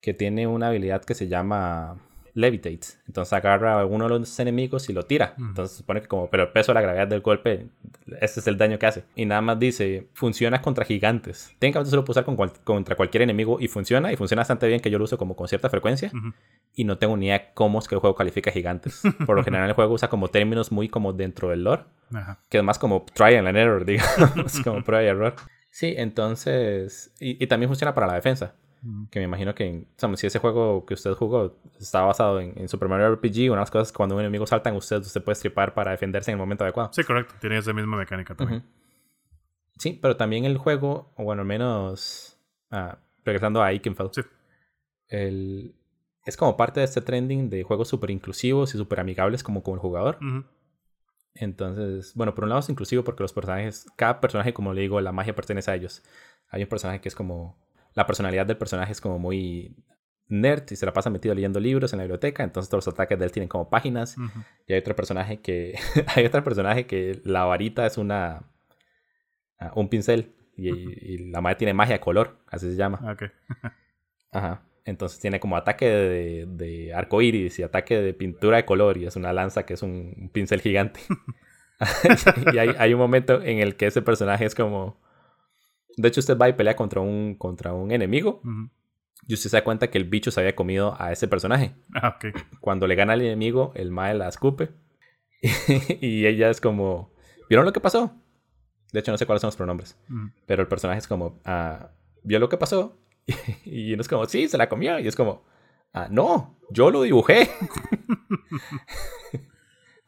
que 0.02 0.14
tiene 0.14 0.46
una 0.46 0.68
habilidad 0.68 1.04
que 1.04 1.16
se 1.16 1.28
llama 1.28 1.98
Levitate. 2.34 2.80
Entonces 3.08 3.34
agarra 3.34 3.80
a 3.82 3.86
uno 3.86 4.06
de 4.08 4.20
los 4.20 4.40
enemigos 4.40 4.90
y 4.90 4.94
lo 4.94 5.04
tira. 5.04 5.34
Ujú. 5.38 5.48
Entonces 5.48 5.72
se 5.72 5.78
supone 5.80 6.02
que 6.02 6.08
como, 6.08 6.30
pero 6.30 6.44
el 6.44 6.50
peso 6.50 6.72
de 6.72 6.76
la 6.76 6.82
gravedad 6.82 7.08
del 7.08 7.22
golpe, 7.22 7.68
ese 8.22 8.40
es 8.40 8.48
el 8.48 8.58
daño 8.58 8.78
que 8.80 8.86
hace. 8.86 9.04
Y 9.16 9.26
nada 9.26 9.42
más 9.42 9.60
dice, 9.60 10.08
funciona 10.14 10.62
contra 10.62 10.86
gigantes. 10.86 11.56
Técnicamente 11.60 11.90
se 11.90 11.96
lo 11.96 12.04
puedo 12.04 12.12
usar 12.14 12.26
con 12.26 12.36
cual- 12.36 12.54
contra 12.64 12.96
cualquier 12.96 13.24
enemigo 13.24 13.58
y 13.60 13.68
funciona. 13.68 14.12
Y 14.12 14.16
funciona 14.16 14.42
bastante 14.42 14.68
bien 14.68 14.80
que 14.80 14.90
yo 14.90 14.98
lo 14.98 15.06
uso 15.06 15.18
como 15.18 15.36
con 15.36 15.48
cierta 15.48 15.70
frecuencia. 15.70 16.12
Y 16.76 16.84
no 16.84 16.98
tengo 16.98 17.18
ni 17.18 17.26
idea 17.28 17.54
cómo 17.54 17.80
es 17.80 17.88
que 17.88 17.96
el 17.96 18.02
juego 18.02 18.16
califica 18.16 18.52
gigantes. 18.52 19.02
Por 19.26 19.36
lo 19.36 19.44
general 19.44 19.68
el 19.70 19.76
juego 19.76 19.94
usa 19.94 20.08
como 20.10 20.28
términos 20.30 20.72
muy 20.72 20.88
como 20.90 21.14
dentro 21.14 21.50
del 21.50 21.64
lore. 21.64 21.84
Ajá. 22.14 22.40
Que 22.50 22.60
es 22.60 22.64
más 22.64 22.80
como 22.80 23.06
trial 23.14 23.48
and 23.48 23.58
error, 23.58 23.86
digamos. 23.86 24.60
como 24.64 24.84
prueba 24.84 25.04
y 25.04 25.08
error. 25.08 25.36
Sí, 25.72 25.94
entonces... 25.98 27.12
Y, 27.20 27.44
y 27.44 27.48
también 27.48 27.70
funciona 27.70 27.94
para 27.94 28.08
la 28.08 28.14
defensa. 28.16 28.54
Que 29.12 29.20
me 29.20 29.26
imagino 29.26 29.54
que, 29.54 29.86
o 29.88 30.00
sea, 30.00 30.16
si 30.16 30.28
ese 30.28 30.40
juego 30.40 30.86
que 30.86 30.94
usted 30.94 31.12
jugó 31.14 31.58
está 31.80 32.02
basado 32.02 32.40
en, 32.40 32.54
en 32.58 32.70
Super 32.70 32.88
Mario 32.88 33.14
RPG, 33.14 33.48
una 33.52 33.56
de 33.56 33.62
las 33.62 33.72
cosas 33.72 33.92
que 33.92 33.98
cuando 33.98 34.16
un 34.16 34.22
enemigo 34.22 34.48
salta 34.48 34.70
en 34.70 34.78
usted, 34.78 35.00
usted 35.00 35.22
puede 35.22 35.36
stripar 35.36 35.74
para 35.74 35.92
defenderse 35.92 36.32
en 36.32 36.36
el 36.36 36.40
momento 36.40 36.64
adecuado. 36.64 36.90
Sí, 36.94 37.04
correcto. 37.04 37.36
Tiene 37.42 37.58
esa 37.58 37.74
misma 37.74 37.98
mecánica 37.98 38.36
también. 38.36 38.64
Sí, 39.78 39.98
pero 40.02 40.16
también 40.16 40.46
el 40.46 40.58
juego, 40.58 41.12
o 41.18 41.24
bueno, 41.24 41.42
al 41.42 41.48
menos 41.48 42.38
ah, 42.72 42.98
regresando 43.26 43.62
a 43.62 43.74
Ikenfeld, 43.74 44.12
Sí. 44.14 44.22
el, 45.08 45.76
es 46.26 46.38
como 46.38 46.56
parte 46.56 46.80
de 46.80 46.86
este 46.86 47.02
trending 47.02 47.50
de 47.50 47.64
juegos 47.64 47.88
súper 47.90 48.12
inclusivos 48.12 48.74
y 48.76 48.78
súper 48.78 49.00
amigables 49.00 49.44
como 49.44 49.64
con 49.64 49.74
el 49.74 49.80
jugador. 49.80 50.20
Entonces, 51.34 52.14
bueno, 52.16 52.34
por 52.36 52.44
un 52.44 52.50
lado 52.50 52.60
es 52.60 52.70
inclusivo 52.70 53.04
porque 53.04 53.24
los 53.24 53.34
personajes, 53.34 53.86
cada 53.96 54.20
personaje, 54.20 54.54
como 54.54 54.74
le 54.74 54.82
digo, 54.82 55.00
la 55.02 55.12
magia 55.12 55.36
pertenece 55.36 55.72
a 55.72 55.76
ellos. 55.76 56.04
Hay 56.50 56.64
un 56.64 56.70
personaje 56.70 57.00
que 57.02 57.08
es 57.10 57.16
como, 57.16 57.58
la 58.00 58.06
personalidad 58.06 58.46
del 58.46 58.56
personaje 58.56 58.94
es 58.94 59.02
como 59.02 59.20
muy 59.20 59.76
nerd 60.30 60.64
y 60.72 60.78
se 60.78 60.86
la 60.86 60.94
pasa 60.94 61.10
metido 61.10 61.36
leyendo 61.36 61.60
libros 61.60 61.92
en 61.92 61.98
la 61.98 62.04
biblioteca, 62.04 62.44
entonces 62.44 62.70
todos 62.70 62.86
los 62.86 62.94
ataques 62.94 63.20
de 63.20 63.26
él 63.26 63.32
tienen 63.34 63.50
como 63.50 63.70
páginas. 63.70 64.16
Y 64.68 64.72
hay 64.72 64.80
otro 64.80 64.96
personaje 64.96 65.42
que, 65.42 65.78
hay 66.16 66.26
otro 66.26 66.42
personaje 66.42 66.86
que 66.86 67.20
la 67.26 67.44
varita 67.44 67.86
es 67.86 67.98
una, 67.98 68.44
ah, 69.60 69.74
un 69.76 69.90
pincel 69.90 70.34
y, 70.56 70.70
y 70.70 71.30
la 71.30 71.42
madre 71.42 71.58
tiene 71.58 71.74
magia 71.74 71.96
de 71.96 72.00
color, 72.00 72.38
así 72.48 72.70
se 72.72 72.78
llama. 72.78 73.00
Ah, 73.04 73.12
Ok. 73.12 73.24
Ajá. 74.32 74.62
Entonces 74.86 75.20
tiene 75.20 75.42
como 75.42 75.58
ataque 75.58 75.86
de, 75.88 76.46
de 76.48 76.94
arco 76.94 77.22
iris 77.22 77.60
y 77.60 77.64
ataque 77.64 78.00
de 78.00 78.14
pintura 78.14 78.58
de 78.58 78.66
color 78.66 78.98
y 78.98 79.08
es 79.08 79.18
una 79.18 79.34
lanza 79.34 79.66
que 79.66 79.74
es 79.74 79.84
un, 79.84 80.14
un 80.18 80.30
pincel 80.30 80.62
gigante. 80.62 81.02
y 82.54 82.58
hay, 82.60 82.70
hay 82.78 82.94
un 82.94 83.00
momento 83.00 83.42
en 83.42 83.60
el 83.60 83.76
que 83.76 83.88
ese 83.88 84.02
personaje 84.02 84.46
es 84.46 84.56
como... 84.56 85.02
De 86.00 86.08
hecho, 86.08 86.22
usted 86.22 86.38
va 86.38 86.48
y 86.48 86.54
pelea 86.54 86.78
contra 86.78 87.02
un, 87.02 87.36
contra 87.36 87.74
un 87.74 87.92
enemigo 87.92 88.40
Ujú. 88.46 88.70
y 89.28 89.34
usted 89.34 89.50
se 89.50 89.58
da 89.58 89.66
cuenta 89.66 89.90
que 89.90 89.98
el 89.98 90.06
bicho 90.06 90.32
se 90.32 90.40
había 90.40 90.56
comido 90.56 90.96
a 90.98 91.12
ese 91.12 91.28
personaje. 91.28 91.76
Ah, 91.94 92.16
ok. 92.16 92.34
Cuando 92.62 92.88
le 92.88 92.96
gana 92.96 93.14
al 93.14 93.22
enemigo, 93.22 93.74
el 93.76 93.92
mae 93.92 94.14
la 94.14 94.30
escupe 94.30 94.70
y 96.02 96.26
ella 96.26 96.50
es 96.50 96.62
como... 96.62 97.12
¿Vieron 97.50 97.66
lo 97.66 97.74
que 97.74 97.82
pasó? 97.82 98.16
De 98.94 99.02
hecho, 99.02 99.12
no 99.12 99.18
sé 99.18 99.26
cuáles 99.26 99.42
son 99.42 99.50
los 99.50 99.58
pronombres. 99.58 99.98
Ujú. 100.10 100.32
Pero 100.46 100.62
el 100.62 100.70
personaje 100.70 101.00
es 101.00 101.08
como, 101.08 101.42
ah, 101.44 101.90
¿vio 102.24 102.40
lo 102.40 102.48
que 102.48 102.56
pasó? 102.56 102.98
y 103.66 103.92
uno 103.92 104.02
es 104.02 104.08
como, 104.08 104.26
sí, 104.26 104.48
se 104.48 104.58
la 104.58 104.70
comió. 104.70 105.00
Y 105.00 105.08
es 105.08 105.18
como, 105.18 105.44
ah, 105.92 106.08
no, 106.10 106.58
yo 106.72 106.92
lo 106.92 107.02
dibujé. 107.02 107.50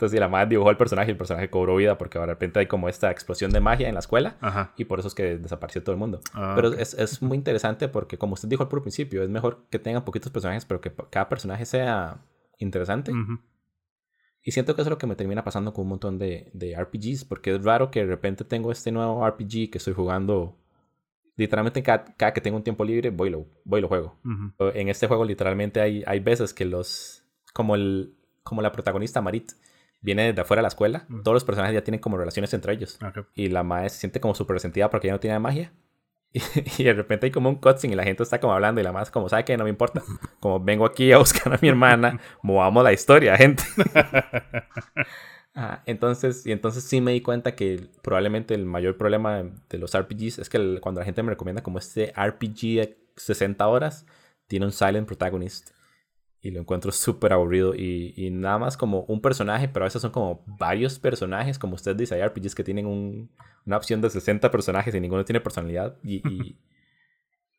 Entonces, 0.02 0.18
sí, 0.18 0.20
la 0.20 0.30
madre 0.30 0.50
dibujó 0.50 0.72
el 0.72 0.78
personaje 0.78 1.10
y 1.10 1.12
el 1.12 1.18
personaje 1.18 1.52
cobró 1.52 1.76
vida 1.76 1.96
porque 1.96 2.18
de 2.18 2.26
repente 2.26 2.58
hay 2.58 2.66
como 2.66 2.90
esta 2.90 3.12
explosión 3.12 3.52
de 3.52 3.60
magia 3.60 3.88
en 3.88 3.94
la 3.94 4.00
escuela 4.00 4.36
Ajá. 4.42 4.74
y 4.76 4.86
por 4.86 4.98
eso 4.98 5.08
es 5.08 5.14
que 5.14 5.38
desapareció 5.38 5.84
todo 5.84 5.94
el 5.94 6.00
mundo. 6.00 6.22
Ah, 6.34 6.54
pero 6.56 6.70
ok. 6.70 6.80
es, 6.80 6.96
es 6.96 7.22
muy 7.22 7.38
interesante 7.38 7.88
porque, 7.88 8.18
como 8.18 8.34
usted 8.34 8.50
dijo 8.50 8.64
al 8.64 8.70
principio, 8.70 9.22
es 9.22 9.30
mejor 9.30 9.68
que 9.70 9.78
tengan 9.78 10.04
poquitos 10.04 10.32
personajes, 10.32 10.66
pero 10.66 10.82
que 10.82 10.92
cada 11.12 11.30
personaje 11.30 11.66
sea 11.66 12.26
interesante. 12.58 13.12
Ujú. 13.12 13.42
Y 14.42 14.54
siento 14.54 14.74
que 14.74 14.82
eso 14.82 14.90
es 14.90 14.92
lo 14.92 14.98
que 14.98 15.06
me 15.06 15.16
termina 15.16 15.44
pasando 15.44 15.72
con 15.72 15.84
un 15.84 15.90
montón 15.90 16.18
de, 16.18 16.50
de 16.56 16.76
RPGs, 16.76 17.26
porque 17.26 17.54
es 17.54 17.64
raro 17.64 17.92
que 17.92 18.00
de 18.00 18.08
repente 18.08 18.44
tengo 18.44 18.72
este 18.72 18.92
nuevo 18.92 19.24
RPG 19.24 19.70
que 19.70 19.78
estoy 19.78 19.94
jugando. 19.94 20.58
Literalmente 21.36 21.84
cada, 21.84 22.06
cada 22.06 22.34
que 22.34 22.42
tengo 22.42 22.58
un 22.58 22.64
tiempo 22.64 22.84
libre 22.84 23.12
voy 23.12 23.30
y 23.30 23.32
lo, 23.34 23.46
voy 23.66 23.78
y 23.78 23.82
lo 23.84 23.88
juego. 23.88 24.18
Ujú. 24.26 24.70
En 24.74 24.90
este 24.90 25.06
juego 25.06 25.26
literalmente 25.26 25.80
hay, 25.80 26.04
hay 26.08 26.20
veces 26.22 26.56
que 26.56 26.66
los... 26.66 27.24
Como, 27.54 27.76
el, 27.76 28.16
como 28.42 28.64
la 28.64 28.72
protagonista 28.72 29.22
Marit 29.22 29.52
viene 30.02 30.28
desde 30.28 30.42
afuera 30.42 30.60
de 30.60 30.64
la 30.64 30.68
escuela, 30.70 31.06
Mm. 31.08 31.22
todos 31.24 31.34
los 31.36 31.44
personajes 31.44 31.74
ya 31.74 31.84
tienen 31.84 32.02
como 32.02 32.18
relaciones 32.18 32.54
entre 32.54 32.74
ellos. 32.74 33.00
Y 33.36 33.50
la 33.50 33.64
madre 33.64 33.90
se 33.90 34.00
siente 34.00 34.20
como 34.20 34.36
súper 34.36 34.56
resentida 34.56 34.90
porque 34.90 35.08
ya 35.08 35.14
no 35.14 35.20
tiene 35.20 35.40
magia. 35.40 35.72
Y, 36.78 36.84
de 36.84 36.94
repente 36.94 37.26
hay 37.26 37.32
como 37.32 37.50
un 37.50 37.56
cutscene 37.56 37.94
y 37.94 37.98
la 37.98 38.04
gente 38.04 38.24
está 38.24 38.40
como 38.40 38.54
hablando 38.54 38.80
y 38.80 38.84
la 38.86 38.94
más 38.94 39.12
como, 39.12 39.28
¿sabe 39.28 39.44
qué? 39.46 39.58
No 39.58 39.66
me 39.66 39.70
importa. 39.70 40.02
Como 40.40 40.60
vengo 40.60 40.86
aquí 40.86 41.12
a 41.12 41.18
buscar 41.18 41.54
a 41.54 41.60
mi 41.62 41.68
hermana, 41.68 42.20
movamos 42.42 42.84
la 42.84 42.94
historia, 42.94 43.36
gente. 43.38 43.64
Ah, 45.54 45.84
entonces, 45.86 46.46
y 46.46 46.54
entonces 46.54 46.84
sí 46.86 47.02
me 47.02 47.12
di 47.12 47.22
cuenta 47.22 47.56
que 47.56 47.90
probablemente 48.02 48.54
el 48.54 48.66
mayor 48.66 48.96
problema 48.98 49.44
de 49.70 49.78
los 49.78 49.94
RPGs 49.98 50.40
es 50.40 50.50
que 50.50 50.80
cuando 50.80 51.02
la 51.02 51.06
gente 51.06 51.22
me 51.24 51.32
recomienda 51.32 51.62
como 51.62 51.78
este 51.78 52.14
RPG 52.16 52.62
de 52.80 52.98
60 53.18 53.68
horas, 53.68 54.06
tiene 54.48 54.66
un 54.66 54.72
silent 54.72 55.06
protagonist. 55.08 55.72
Y 56.42 56.52
lo 56.52 56.60
encuentro 56.60 56.92
súper 56.92 57.34
aburrido. 57.34 57.76
Y, 57.76 58.14
y, 58.16 58.32
nada 58.32 58.58
más 58.58 58.78
como 58.78 59.02
un 59.04 59.22
personaje, 59.22 59.68
pero 59.68 59.86
a 59.86 59.88
veces 59.88 60.02
son 60.02 60.12
como 60.12 60.44
varios 60.48 60.98
personajes. 60.98 61.60
Como 61.60 61.76
usted 61.76 61.96
dice, 61.96 62.16
hay 62.16 62.28
RPGs 62.28 62.56
que 62.56 62.64
tienen 62.64 62.88
un, 62.88 63.30
una 63.66 63.78
opción 63.78 64.02
de 64.02 64.10
60 64.10 64.50
personajes 64.50 64.94
y 64.96 65.00
ninguno 65.00 65.24
tiene 65.24 65.42
personalidad. 65.42 65.98
Y, 66.04 66.22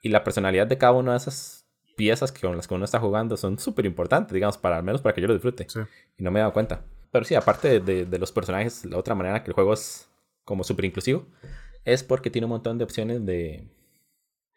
y, 0.01 0.09
la 0.09 0.25
personalidad 0.25 0.67
de 0.67 0.79
cada 0.79 0.95
una 0.95 1.13
de 1.13 1.19
esas 1.19 1.65
piezas 1.97 2.33
que 2.33 2.41
con 2.41 2.57
las 2.57 2.67
que 2.67 2.75
uno 2.75 2.85
está 2.85 2.99
jugando 2.99 3.37
son 3.37 3.59
súper 3.59 3.87
importantes, 3.87 4.35
digamos, 4.35 4.59
para 4.59 4.79
al 4.79 4.83
menos 4.83 5.01
para 5.01 5.15
que 5.15 5.21
yo 5.21 5.29
lo 5.29 5.35
disfrute. 5.35 5.67
Y 6.19 6.25
no 6.25 6.33
me 6.33 6.41
he 6.41 6.43
dado 6.43 6.53
cuenta. 6.53 6.85
Pero 7.13 7.25
sí, 7.25 7.37
aparte 7.37 7.79
de, 7.79 8.05
de, 8.05 8.19
los 8.19 8.33
personajes, 8.33 8.85
la 8.85 8.97
otra 8.97 9.15
manera 9.15 9.45
que 9.45 9.51
el 9.51 9.55
juego 9.55 9.75
es 9.75 10.09
como 10.45 10.65
súper 10.65 10.87
inclusivo 10.87 11.27
es 11.85 12.03
porque 12.03 12.31
tiene 12.31 12.47
un 12.47 12.51
montón 12.51 12.79
de 12.79 12.85
opciones 12.85 13.25
de, 13.25 13.69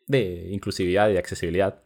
de 0.07 0.47
inclusividad 0.51 1.09
y 1.09 1.17
accesibilidad. 1.17 1.81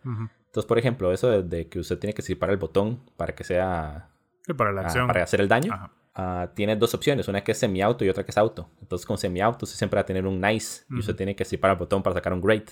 Entonces, 0.50 0.68
por 0.68 0.80
ejemplo, 0.80 1.12
eso 1.12 1.44
de, 1.44 1.68
que 1.68 1.80
usted 1.80 2.00
tiene 2.00 2.14
que 2.14 2.24
disparar 2.24 2.54
el 2.54 2.60
botón 2.60 3.00
para 3.18 3.36
que 3.36 3.44
sea... 3.44 4.10
para 4.58 4.72
la 4.72 4.82
ah, 4.82 4.86
acción. 4.86 5.06
para 5.06 5.24
hacer 5.24 5.42
el 5.42 5.48
daño. 5.48 5.72
Uh, 6.18 6.48
tiene 6.56 6.76
dos 6.76 6.96
opciones, 6.96 7.28
una 7.28 7.44
que 7.44 7.52
es 7.52 7.60
semi-auto 7.60 8.04
y 8.04 8.10
otra 8.10 8.24
que 8.24 8.32
es 8.32 8.38
auto. 8.38 8.68
Entonces 8.82 9.06
con 9.06 9.20
semi-auto 9.20 9.66
usted 9.66 9.78
siempre 9.78 9.98
va 9.98 10.02
a 10.02 10.06
tener 10.06 10.26
un 10.26 10.42
nice 10.42 10.86
y 10.90 11.00
usted 11.00 11.16
tiene 11.16 11.36
que 11.36 11.44
disparar 11.44 11.76
el 11.76 11.80
botón 11.80 12.02
para 12.02 12.16
sacar 12.16 12.34
un 12.34 12.42
great. 12.42 12.72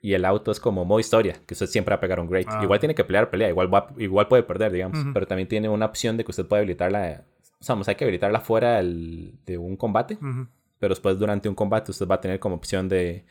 Y 0.00 0.14
el 0.14 0.24
auto 0.24 0.52
es 0.52 0.60
como 0.60 0.84
modo 0.84 1.00
historia, 1.00 1.40
que 1.46 1.54
usted 1.54 1.66
siempre 1.66 1.92
va 1.92 1.96
a 1.96 2.00
pegar 2.00 2.20
un 2.20 2.28
great. 2.28 2.46
Ah. 2.48 2.60
Igual 2.62 2.78
tiene 2.78 2.94
que 2.94 3.04
pelear, 3.04 3.28
pelea, 3.28 3.48
igual, 3.48 3.68
igual 3.98 4.28
puede 4.28 4.44
perder, 4.44 4.70
digamos. 4.70 5.04
Pero 5.12 5.26
también 5.26 5.48
tiene 5.48 5.68
una 5.68 5.86
opción 5.86 6.16
de 6.16 6.24
que 6.24 6.30
usted 6.30 6.46
puede 6.46 6.60
habilitarla, 6.60 7.24
o 7.58 7.64
sea, 7.64 7.76
hay 7.86 7.94
que 7.96 8.04
habilitarla 8.04 8.40
fuera 8.40 8.80
de 8.82 9.58
un 9.58 9.76
combate. 9.76 10.16
Pero 10.78 10.94
después 10.94 11.18
durante 11.18 11.48
un 11.48 11.56
combate 11.56 11.90
usted 11.90 12.06
va 12.06 12.14
a 12.14 12.20
tener 12.20 12.38
como 12.38 12.54
opción 12.54 12.88
de 12.88 13.26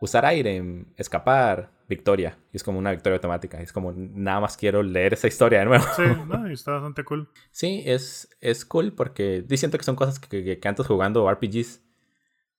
usar 0.00 0.24
aire, 0.24 0.86
escapar, 0.96 1.73
victoria. 1.88 2.38
Y 2.52 2.56
es 2.56 2.64
como 2.64 2.78
una 2.78 2.90
victoria 2.90 3.16
automática. 3.16 3.60
Es 3.60 3.72
como 3.72 3.92
nada 3.92 4.40
más 4.40 4.56
quiero 4.56 4.82
leer 4.82 5.14
esa 5.14 5.26
historia 5.26 5.60
de 5.60 5.64
nuevo. 5.66 5.84
Sí, 5.96 6.02
no, 6.28 6.46
está 6.48 6.72
bastante 6.72 7.04
cool. 7.04 7.28
sí, 7.50 7.82
es, 7.86 8.28
es 8.40 8.64
cool 8.64 8.92
porque 8.92 9.44
siento 9.56 9.78
que 9.78 9.84
son 9.84 9.96
cosas 9.96 10.18
que, 10.18 10.58
que, 10.58 10.68
antes 10.68 10.86
jugando 10.86 11.30
RPGs. 11.30 11.82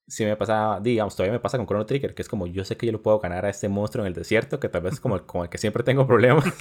Sí 0.07 0.23
me 0.23 0.35
pasa, 0.35 0.79
digamos, 0.83 1.15
todavía 1.15 1.33
me 1.33 1.39
pasa 1.39 1.57
con 1.57 1.65
Chrono 1.65 1.87
Trigger, 1.87 2.13
que 2.13 2.21
es 2.21 2.29
como 2.29 2.45
yo 2.45 2.63
sé 2.63 2.77
que 2.77 2.85
yo 2.85 2.91
lo 2.91 3.01
puedo 3.01 3.17
ganar 3.19 3.43
a 3.43 3.49
este 3.49 3.69
monstruo 3.69 4.05
en 4.05 4.07
el 4.09 4.13
desierto, 4.13 4.59
que 4.59 4.69
tal 4.69 4.83
vez 4.83 4.93
es 4.93 4.99
como 4.99 5.15
el, 5.15 5.23
el 5.41 5.49
que 5.49 5.57
siempre 5.57 5.83
tengo 5.83 6.05
problemas. 6.07 6.45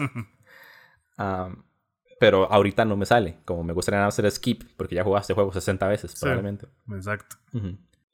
pero 2.18 2.50
ahorita 2.50 2.86
no 2.86 2.96
me 2.96 3.04
sale. 3.04 3.36
Como 3.44 3.62
me 3.62 3.74
gustaría 3.74 4.06
hacer 4.06 4.30
skip, 4.30 4.62
porque 4.78 4.94
ya 4.94 5.04
jugaste 5.04 5.24
este 5.24 5.34
juego 5.34 5.52
60 5.52 5.86
veces, 5.88 6.18
probablemente. 6.18 6.68
Exacto. 6.90 7.36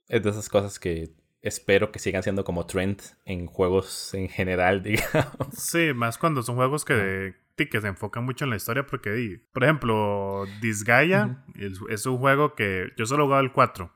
Es 0.09 0.23
de 0.25 0.31
esas 0.31 0.49
cosas 0.49 0.81
que 0.81 1.15
espero 1.43 1.91
que 1.91 1.99
sigan 1.99 2.23
siendo 2.23 2.45
como 2.45 2.67
trend 2.67 3.01
en 3.25 3.47
juegos 3.47 4.15
en 4.15 4.29
general, 4.29 4.83
digamos. 4.83 5.49
Sí, 5.53 5.93
más 5.95 6.19
cuando 6.19 6.43
son 6.43 6.57
juegos 6.57 6.85
que, 6.85 7.35
que 7.57 7.81
se 7.81 7.89
enfocan 7.89 8.25
mucho 8.25 8.45
en 8.45 8.51
la 8.51 8.57
historia, 8.57 8.87
porque, 8.87 9.41
por 9.53 9.65
ejemplo, 9.65 10.45
Disgaea 10.61 11.45
es, 11.55 12.07
un 12.07 12.19
juego 12.19 12.55
que 12.55 12.93
yo 12.97 13.07
solo 13.07 13.25
he 13.25 13.27
jugado 13.27 13.43
el 13.43 13.53
4. 13.53 13.93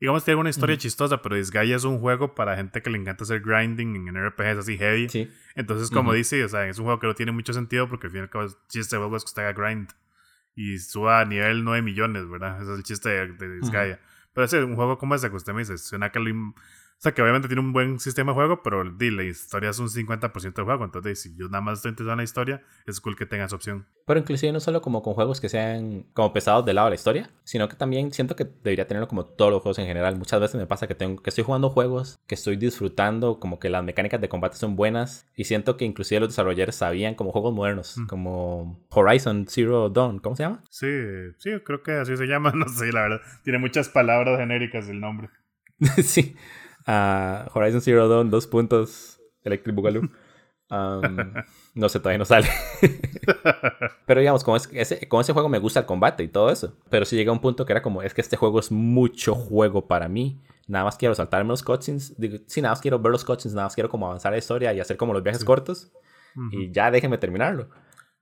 Digamos, 0.00 0.24
tiene 0.24 0.40
una 0.40 0.50
historia 0.50 0.76
chistosa, 0.76 1.22
pero 1.22 1.36
Disgaea 1.36 1.76
es 1.76 1.84
un 1.84 1.98
juego 2.00 2.34
para 2.34 2.56
gente 2.56 2.82
que 2.82 2.90
le 2.90 2.98
encanta 2.98 3.24
hacer 3.24 3.40
grinding 3.40 4.08
en 4.08 4.26
RPGs 4.26 4.58
así 4.58 4.76
heavy. 4.76 5.30
Entonces, 5.54 5.90
como 5.90 6.12
dice, 6.12 6.44
o 6.44 6.48
sea, 6.48 6.66
es 6.68 6.78
un 6.78 6.84
juego 6.84 7.00
que 7.00 7.06
no 7.06 7.14
tiene 7.14 7.32
mucho 7.32 7.52
sentido 7.52 7.88
porque 7.88 8.08
al 8.08 8.12
final 8.12 8.30
el 8.34 8.50
chiste 8.68 8.96
de 8.96 9.00
juego 9.00 9.16
es 9.16 9.24
que 9.24 9.28
usted 9.28 9.42
haga 9.42 9.52
grind 9.52 9.90
y 10.56 10.78
suba 10.78 11.20
a 11.20 11.24
nivel 11.24 11.64
9 11.64 11.82
millones, 11.82 12.28
¿verdad? 12.28 12.60
Ese 12.60 12.72
es 12.72 12.78
el 12.78 12.84
chiste 12.84 13.08
de, 13.08 13.32
de 13.32 13.98
Pero 14.34 14.44
es 14.44 14.52
un 14.52 14.76
juego 14.76 14.98
como 14.98 15.14
ese 15.14 15.30
que 15.30 15.36
usted 15.36 15.54
me 15.54 15.60
dice, 15.60 15.78
suena 15.78 16.10
que 16.10 16.18
lo, 16.20 16.54
o 16.98 17.02
sea, 17.04 17.12
que 17.12 17.20
obviamente 17.20 17.48
tiene 17.48 17.60
un 17.60 17.74
buen 17.74 18.00
sistema 18.00 18.32
de 18.32 18.36
juego, 18.36 18.62
pero 18.62 18.82
di, 18.90 19.10
la 19.10 19.24
historia 19.24 19.68
es 19.68 19.78
un 19.78 19.88
50% 19.88 20.54
del 20.54 20.64
juego. 20.64 20.84
Entonces, 20.84 21.20
si 21.20 21.36
yo 21.36 21.48
nada 21.48 21.60
más 21.60 21.78
estoy 21.78 21.90
interesado 21.90 22.14
en 22.14 22.18
la 22.18 22.24
historia, 22.24 22.62
es 22.86 22.98
cool 23.00 23.14
que 23.14 23.26
tengas 23.26 23.52
opción. 23.52 23.86
Pero 24.06 24.20
inclusive 24.20 24.52
no 24.52 24.60
solo 24.60 24.80
como 24.80 25.02
con 25.02 25.12
juegos 25.12 25.38
que 25.38 25.50
sean 25.50 26.06
como 26.14 26.32
pesados 26.32 26.64
del 26.64 26.76
lado 26.76 26.86
de 26.86 26.92
la 26.92 26.94
historia, 26.94 27.30
sino 27.42 27.68
que 27.68 27.76
también 27.76 28.10
siento 28.12 28.36
que 28.36 28.44
debería 28.44 28.86
tenerlo 28.86 29.06
como 29.06 29.26
todos 29.26 29.50
los 29.50 29.60
juegos 29.60 29.78
en 29.80 29.86
general. 29.86 30.16
Muchas 30.16 30.40
veces 30.40 30.56
me 30.56 30.66
pasa 30.66 30.86
que 30.86 30.94
tengo 30.94 31.22
que 31.22 31.28
estoy 31.28 31.44
jugando 31.44 31.68
juegos 31.68 32.18
que 32.26 32.36
estoy 32.36 32.56
disfrutando, 32.56 33.38
como 33.38 33.58
que 33.58 33.68
las 33.68 33.84
mecánicas 33.84 34.20
de 34.22 34.30
combate 34.30 34.56
son 34.56 34.74
buenas 34.74 35.26
y 35.36 35.44
siento 35.44 35.76
que 35.76 35.84
inclusive 35.84 36.20
los 36.20 36.30
desarrolladores 36.30 36.76
sabían 36.76 37.14
como 37.16 37.32
juegos 37.32 37.52
modernos, 37.54 37.98
mm. 37.98 38.06
como 38.06 38.82
Horizon 38.88 39.44
Zero 39.46 39.90
Dawn, 39.90 40.20
¿cómo 40.20 40.36
se 40.36 40.44
llama? 40.44 40.62
Sí, 40.70 40.86
sí, 41.36 41.50
creo 41.64 41.82
que 41.82 41.92
así 41.92 42.16
se 42.16 42.26
llama, 42.26 42.52
no 42.54 42.66
sé, 42.68 42.92
la 42.92 43.02
verdad. 43.02 43.20
Tiene 43.42 43.58
muchas 43.58 43.90
palabras 43.90 44.38
genéricas 44.38 44.88
el 44.88 45.00
nombre. 45.00 45.28
sí 46.02 46.34
a 46.86 47.50
Horizon 47.52 47.80
Zero 47.80 48.08
Dawn, 48.08 48.30
dos 48.30 48.46
puntos, 48.46 49.20
Electric 49.42 49.74
Boogaloo. 49.74 50.08
no 51.74 51.88
sé, 51.88 51.98
todavía 52.00 52.18
no 52.18 52.24
sale. 52.24 52.48
Pero 54.06 54.20
digamos, 54.20 54.44
con 54.44 54.56
ese, 54.56 55.08
con 55.08 55.20
ese 55.20 55.32
juego 55.32 55.48
me 55.48 55.58
gusta 55.58 55.80
el 55.80 55.86
combate 55.86 56.22
y 56.22 56.28
todo 56.28 56.50
eso. 56.50 56.76
Pero 56.90 57.04
si 57.04 57.16
llega 57.16 57.30
a 57.30 57.32
un 57.32 57.40
punto 57.40 57.64
que 57.64 57.72
era 57.72 57.82
como, 57.82 58.02
es 58.02 58.14
que 58.14 58.20
este 58.20 58.36
juego 58.36 58.58
es 58.60 58.70
mucho 58.70 59.34
juego 59.34 59.86
para 59.86 60.08
mí. 60.08 60.40
Nada 60.66 60.84
más 60.84 60.96
quiero 60.96 61.14
saltarme 61.14 61.50
los 61.50 61.62
cutscenes. 61.62 62.14
sí, 62.46 62.62
nada 62.62 62.72
más 62.72 62.80
quiero 62.80 62.98
ver 62.98 63.12
los 63.12 63.24
cutscenes, 63.24 63.54
nada 63.54 63.66
más 63.66 63.74
quiero 63.74 63.90
como 63.90 64.06
avanzar 64.06 64.32
la 64.32 64.38
historia 64.38 64.72
y 64.72 64.80
hacer 64.80 64.96
como 64.96 65.12
los 65.12 65.22
viajes 65.22 65.44
cortos. 65.44 65.92
Y 66.50 66.72
ya 66.72 66.90
déjenme 66.90 67.18
terminarlo. 67.18 67.68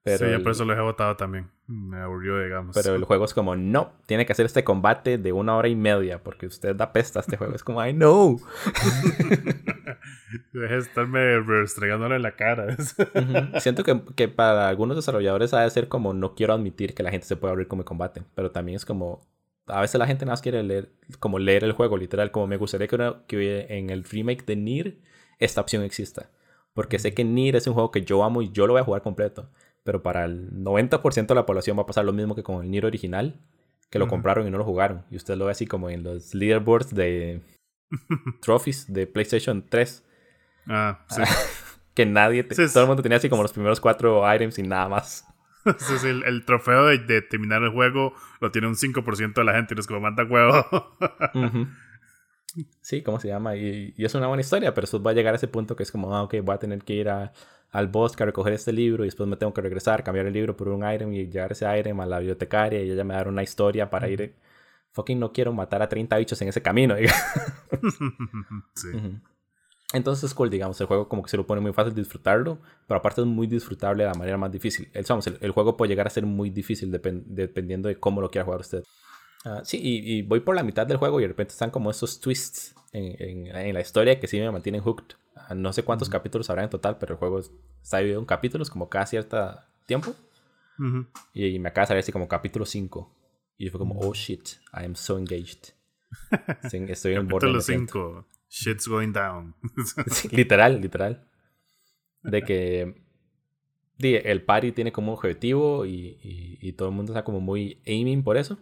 Pero 0.04 0.36
sí, 0.36 0.42
por 0.42 0.50
eso 0.50 0.64
lo 0.64 0.72
he 0.72 0.80
votado 0.80 1.16
también. 1.16 1.48
Me 1.68 1.98
aburrió, 1.98 2.42
digamos. 2.42 2.74
Pero 2.74 2.96
el 2.96 3.04
juego 3.04 3.24
es 3.24 3.32
como, 3.32 3.54
no, 3.54 3.92
tiene 4.06 4.26
que 4.26 4.32
hacer 4.32 4.46
este 4.46 4.64
combate 4.64 5.16
de 5.16 5.32
una 5.32 5.56
hora 5.56 5.68
y 5.68 5.76
media 5.76 6.24
porque 6.24 6.46
usted 6.46 6.74
da 6.74 6.92
pesta 6.92 7.20
a 7.20 7.22
este 7.22 7.36
juego. 7.36 7.54
Es 7.54 7.62
como, 7.62 7.86
I 7.86 7.92
know. 7.92 8.40
Deja 10.52 10.74
de 10.74 10.78
estarme 10.78 11.40
restregándole 11.40 12.16
en 12.16 12.22
la 12.22 12.34
cara. 12.34 12.76
Siento 13.60 13.84
que, 13.84 14.02
que, 14.16 14.26
para 14.26 14.68
algunos 14.68 14.96
desarrolladores 14.96 15.54
ha 15.54 15.60
de 15.60 15.70
ser 15.70 15.88
como, 15.88 16.14
no 16.14 16.34
quiero 16.34 16.54
admitir 16.54 16.94
que 16.94 17.04
la 17.04 17.12
gente 17.12 17.28
se 17.28 17.36
puede 17.36 17.52
abrir 17.52 17.68
como 17.68 17.84
combate. 17.84 18.24
Pero 18.34 18.50
también 18.50 18.74
es 18.74 18.84
como, 18.84 19.24
a 19.66 19.82
veces 19.82 20.00
la 20.00 20.08
gente 20.08 20.24
nada 20.24 20.32
más 20.32 20.42
quiere 20.42 20.64
leer, 20.64 20.90
como 21.20 21.38
leer 21.38 21.62
el 21.62 21.72
juego, 21.72 21.96
literal. 21.96 22.32
Como 22.32 22.48
me 22.48 22.56
gustaría 22.56 22.88
que, 22.88 23.14
que 23.28 23.66
en 23.68 23.90
el 23.90 24.02
remake 24.02 24.44
de 24.46 24.56
Nier 24.56 24.98
esta 25.38 25.60
opción 25.60 25.84
exista. 25.84 26.28
Porque 26.74 26.98
sé 26.98 27.14
que 27.14 27.22
Nier 27.22 27.54
es 27.54 27.68
un 27.68 27.74
juego 27.74 27.92
que 27.92 28.02
yo 28.02 28.24
amo 28.24 28.42
y 28.42 28.50
yo 28.50 28.66
lo 28.66 28.72
voy 28.72 28.80
a 28.80 28.84
jugar 28.84 29.02
completo 29.02 29.48
pero 29.84 30.02
para 30.02 30.24
el 30.24 30.50
90% 30.52 31.26
de 31.26 31.34
la 31.34 31.46
población 31.46 31.76
va 31.76 31.82
a 31.82 31.86
pasar 31.86 32.04
lo 32.04 32.12
mismo 32.12 32.34
que 32.34 32.42
con 32.42 32.62
el 32.62 32.70
Nier 32.70 32.86
original, 32.86 33.40
que 33.90 33.98
lo 33.98 34.08
compraron 34.08 34.46
y 34.46 34.50
no 34.50 34.58
lo 34.58 34.64
jugaron. 34.64 35.04
Y 35.10 35.16
usted 35.16 35.36
lo 35.36 35.46
ve 35.46 35.52
así 35.52 35.66
como 35.66 35.90
en 35.90 36.02
los 36.02 36.34
leaderboards 36.34 36.94
de 36.94 37.42
trophies 38.40 38.92
de 38.92 39.06
PlayStation 39.06 39.66
3. 39.68 40.04
Ah, 40.68 41.04
sí. 41.08 41.22
que 41.94 42.06
nadie, 42.06 42.44
todo 42.44 42.80
el 42.82 42.86
mundo 42.86 43.02
tenía 43.02 43.18
así 43.18 43.28
como 43.28 43.42
los 43.42 43.52
primeros 43.52 43.80
cuatro 43.80 44.22
items 44.34 44.58
y 44.58 44.62
nada 44.62 44.88
más. 44.88 45.26
Sí, 45.78 45.94
el, 46.08 46.44
trofeo 46.44 46.86
de, 46.86 47.22
terminar 47.22 47.62
el 47.62 47.70
juego 47.70 48.14
lo 48.40 48.50
tiene 48.50 48.66
un 48.66 48.74
5% 48.74 49.32
de 49.32 49.44
la 49.44 49.52
gente 49.52 49.74
y 49.74 49.76
los 49.76 49.86
que 49.86 49.94
lo 49.94 50.00
manda 50.00 50.24
huevo. 50.24 50.66
Sí, 52.80 53.00
¿cómo 53.04 53.20
se 53.20 53.28
llama? 53.28 53.54
Y, 53.54 53.94
y, 53.96 54.04
es 54.04 54.12
una 54.16 54.26
buena 54.26 54.40
historia, 54.40 54.74
pero 54.74 54.86
eso 54.86 55.00
va 55.00 55.12
a 55.12 55.14
llegar 55.14 55.34
a 55.34 55.36
ese 55.36 55.46
punto 55.46 55.76
que 55.76 55.84
es 55.84 55.92
como, 55.92 56.16
ah, 56.16 56.24
ok, 56.24 56.34
voy 56.42 56.56
a 56.56 56.58
tener 56.58 56.82
que 56.82 56.94
ir 56.94 57.08
a, 57.08 57.32
al 57.72 57.88
bosque 57.88 58.22
a 58.22 58.26
recoger 58.26 58.52
este 58.52 58.72
libro 58.72 59.02
y 59.04 59.08
después 59.08 59.28
me 59.28 59.36
tengo 59.36 59.52
que 59.52 59.62
regresar, 59.62 60.04
cambiar 60.04 60.26
el 60.26 60.32
libro 60.32 60.56
por 60.56 60.68
un 60.68 60.88
item 60.88 61.12
y 61.14 61.28
llevar 61.28 61.52
ese 61.52 61.66
item 61.78 61.98
a 62.00 62.06
la 62.06 62.18
bibliotecaria 62.18 62.82
y 62.82 62.90
ella 62.90 63.02
me 63.02 63.14
dar 63.14 63.28
una 63.28 63.42
historia 63.42 63.90
para 63.90 64.08
ir. 64.08 64.36
Fucking 64.92 65.18
no 65.18 65.32
quiero 65.32 65.54
matar 65.54 65.80
a 65.80 65.88
30 65.88 66.18
bichos 66.18 66.40
en 66.42 66.48
ese 66.48 66.60
camino. 66.60 66.94
sí. 68.74 68.88
Entonces 69.94 70.24
es 70.24 70.34
cool, 70.34 70.50
digamos, 70.50 70.78
el 70.82 70.86
juego 70.86 71.08
como 71.08 71.22
que 71.22 71.30
se 71.30 71.38
lo 71.38 71.46
pone 71.46 71.62
muy 71.62 71.72
fácil 71.72 71.94
disfrutarlo, 71.94 72.58
pero 72.86 72.98
aparte 72.98 73.22
es 73.22 73.26
muy 73.26 73.46
disfrutable 73.46 74.04
de 74.04 74.10
la 74.10 74.14
manera 74.14 74.36
más 74.36 74.52
difícil. 74.52 74.90
El, 74.92 75.06
el, 75.40 75.50
juego 75.50 75.76
puede 75.76 75.88
llegar 75.88 76.06
a 76.06 76.10
ser 76.10 76.26
muy 76.26 76.50
difícil 76.50 76.90
dependiendo 76.90 77.88
de 77.88 77.98
cómo 77.98 78.20
lo 78.20 78.30
quiera 78.30 78.44
jugar 78.44 78.60
usted. 78.60 78.84
Ah, 79.44 79.62
sí, 79.64 79.80
y, 79.82 80.22
voy 80.22 80.40
por 80.40 80.54
la 80.54 80.62
mitad 80.62 80.86
del 80.86 80.98
juego 80.98 81.18
y 81.18 81.22
de 81.22 81.28
repente 81.28 81.52
están 81.52 81.70
como 81.70 81.90
esos 81.90 82.20
twists 82.20 82.74
en, 82.92 83.46
en, 83.48 83.74
la 83.74 83.80
historia 83.80 84.20
que 84.20 84.28
sí 84.28 84.38
me 84.38 84.50
mantienen 84.50 84.80
hooked. 84.80 85.16
Ah, 85.34 85.54
no 85.54 85.72
sé 85.72 85.82
cuántos 85.82 86.08
capítulos 86.08 86.48
habrá 86.50 86.62
en 86.62 86.70
total, 86.70 86.98
pero 86.98 87.14
el 87.14 87.18
juego 87.18 87.40
está 87.82 87.98
dividido 87.98 88.20
en 88.20 88.26
capítulos 88.26 88.70
como 88.70 88.88
cada 88.88 89.06
cierto 89.06 89.58
tiempo. 89.86 90.14
y, 91.34 91.58
me 91.58 91.68
acaba 91.68 91.84
de 91.84 91.88
salir 91.88 92.00
así 92.00 92.12
como 92.12 92.28
capítulo 92.28 92.64
5. 92.64 93.10
Y 93.58 93.68
fue 93.70 93.78
como, 93.78 93.98
oh 93.98 94.14
shit, 94.14 94.48
I 94.72 94.84
am 94.84 94.94
so 94.94 95.18
engaged. 95.18 95.74
Estoy 96.62 97.12
en 97.12 97.18
el 97.18 97.26
borde. 97.26 97.52
Capítulo 97.52 97.62
5, 97.62 98.26
shit's 98.48 98.86
going 98.86 99.12
down. 99.12 99.54
literal, 100.30 100.80
literal. 100.80 101.26
De 102.22 102.42
que 102.42 103.02
el 103.98 104.42
party 104.42 104.72
tiene 104.72 104.92
como 104.92 105.12
objetivo 105.12 105.84
y, 105.86 106.18
y, 106.60 106.72
todo 106.72 106.88
el 106.88 106.94
mundo 106.94 107.12
está 107.12 107.24
como 107.24 107.40
muy 107.40 107.80
aiming 107.86 108.22
por 108.22 108.36
eso. 108.36 108.58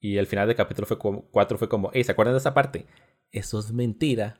Y 0.00 0.18
el 0.18 0.26
final 0.26 0.46
del 0.46 0.56
capítulo 0.56 0.86
fue 0.86 0.98
como, 0.98 1.22
4 1.30 1.58
fue 1.58 1.68
como, 1.68 1.90
hey, 1.92 2.04
¿se 2.04 2.12
acuerdan 2.12 2.34
de 2.34 2.38
esa 2.38 2.54
parte? 2.54 2.86
Eso 3.32 3.58
es 3.58 3.72
mentira 3.72 4.38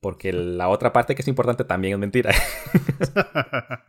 Porque 0.00 0.32
la 0.32 0.68
otra 0.68 0.92
parte 0.92 1.14
que 1.14 1.22
es 1.22 1.28
importante 1.28 1.64
también 1.64 1.94
es 1.94 2.00
mentira. 2.00 2.32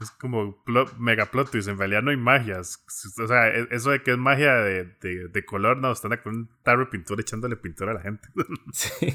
Es 0.00 0.10
como 0.10 0.62
mega 0.98 1.26
plot 1.26 1.50
twist. 1.50 1.68
En 1.68 1.78
realidad 1.78 2.02
no 2.02 2.10
hay 2.10 2.16
magias. 2.16 2.84
O 3.22 3.26
sea, 3.26 3.48
e, 3.48 3.68
eso 3.70 3.90
de 3.90 4.02
que 4.02 4.12
es 4.12 4.18
magia 4.18 4.54
de, 4.54 4.84
de, 5.28 5.44
color, 5.44 5.76
no, 5.78 5.92
están 5.92 6.16
con 6.22 6.36
un 6.36 6.50
tarro 6.62 6.84
de 6.84 6.90
pintura 6.90 7.20
echándole 7.20 7.56
pintura 7.56 7.92
a 7.92 7.94
la 7.94 8.00
gente. 8.00 8.28
sí. 8.72 9.14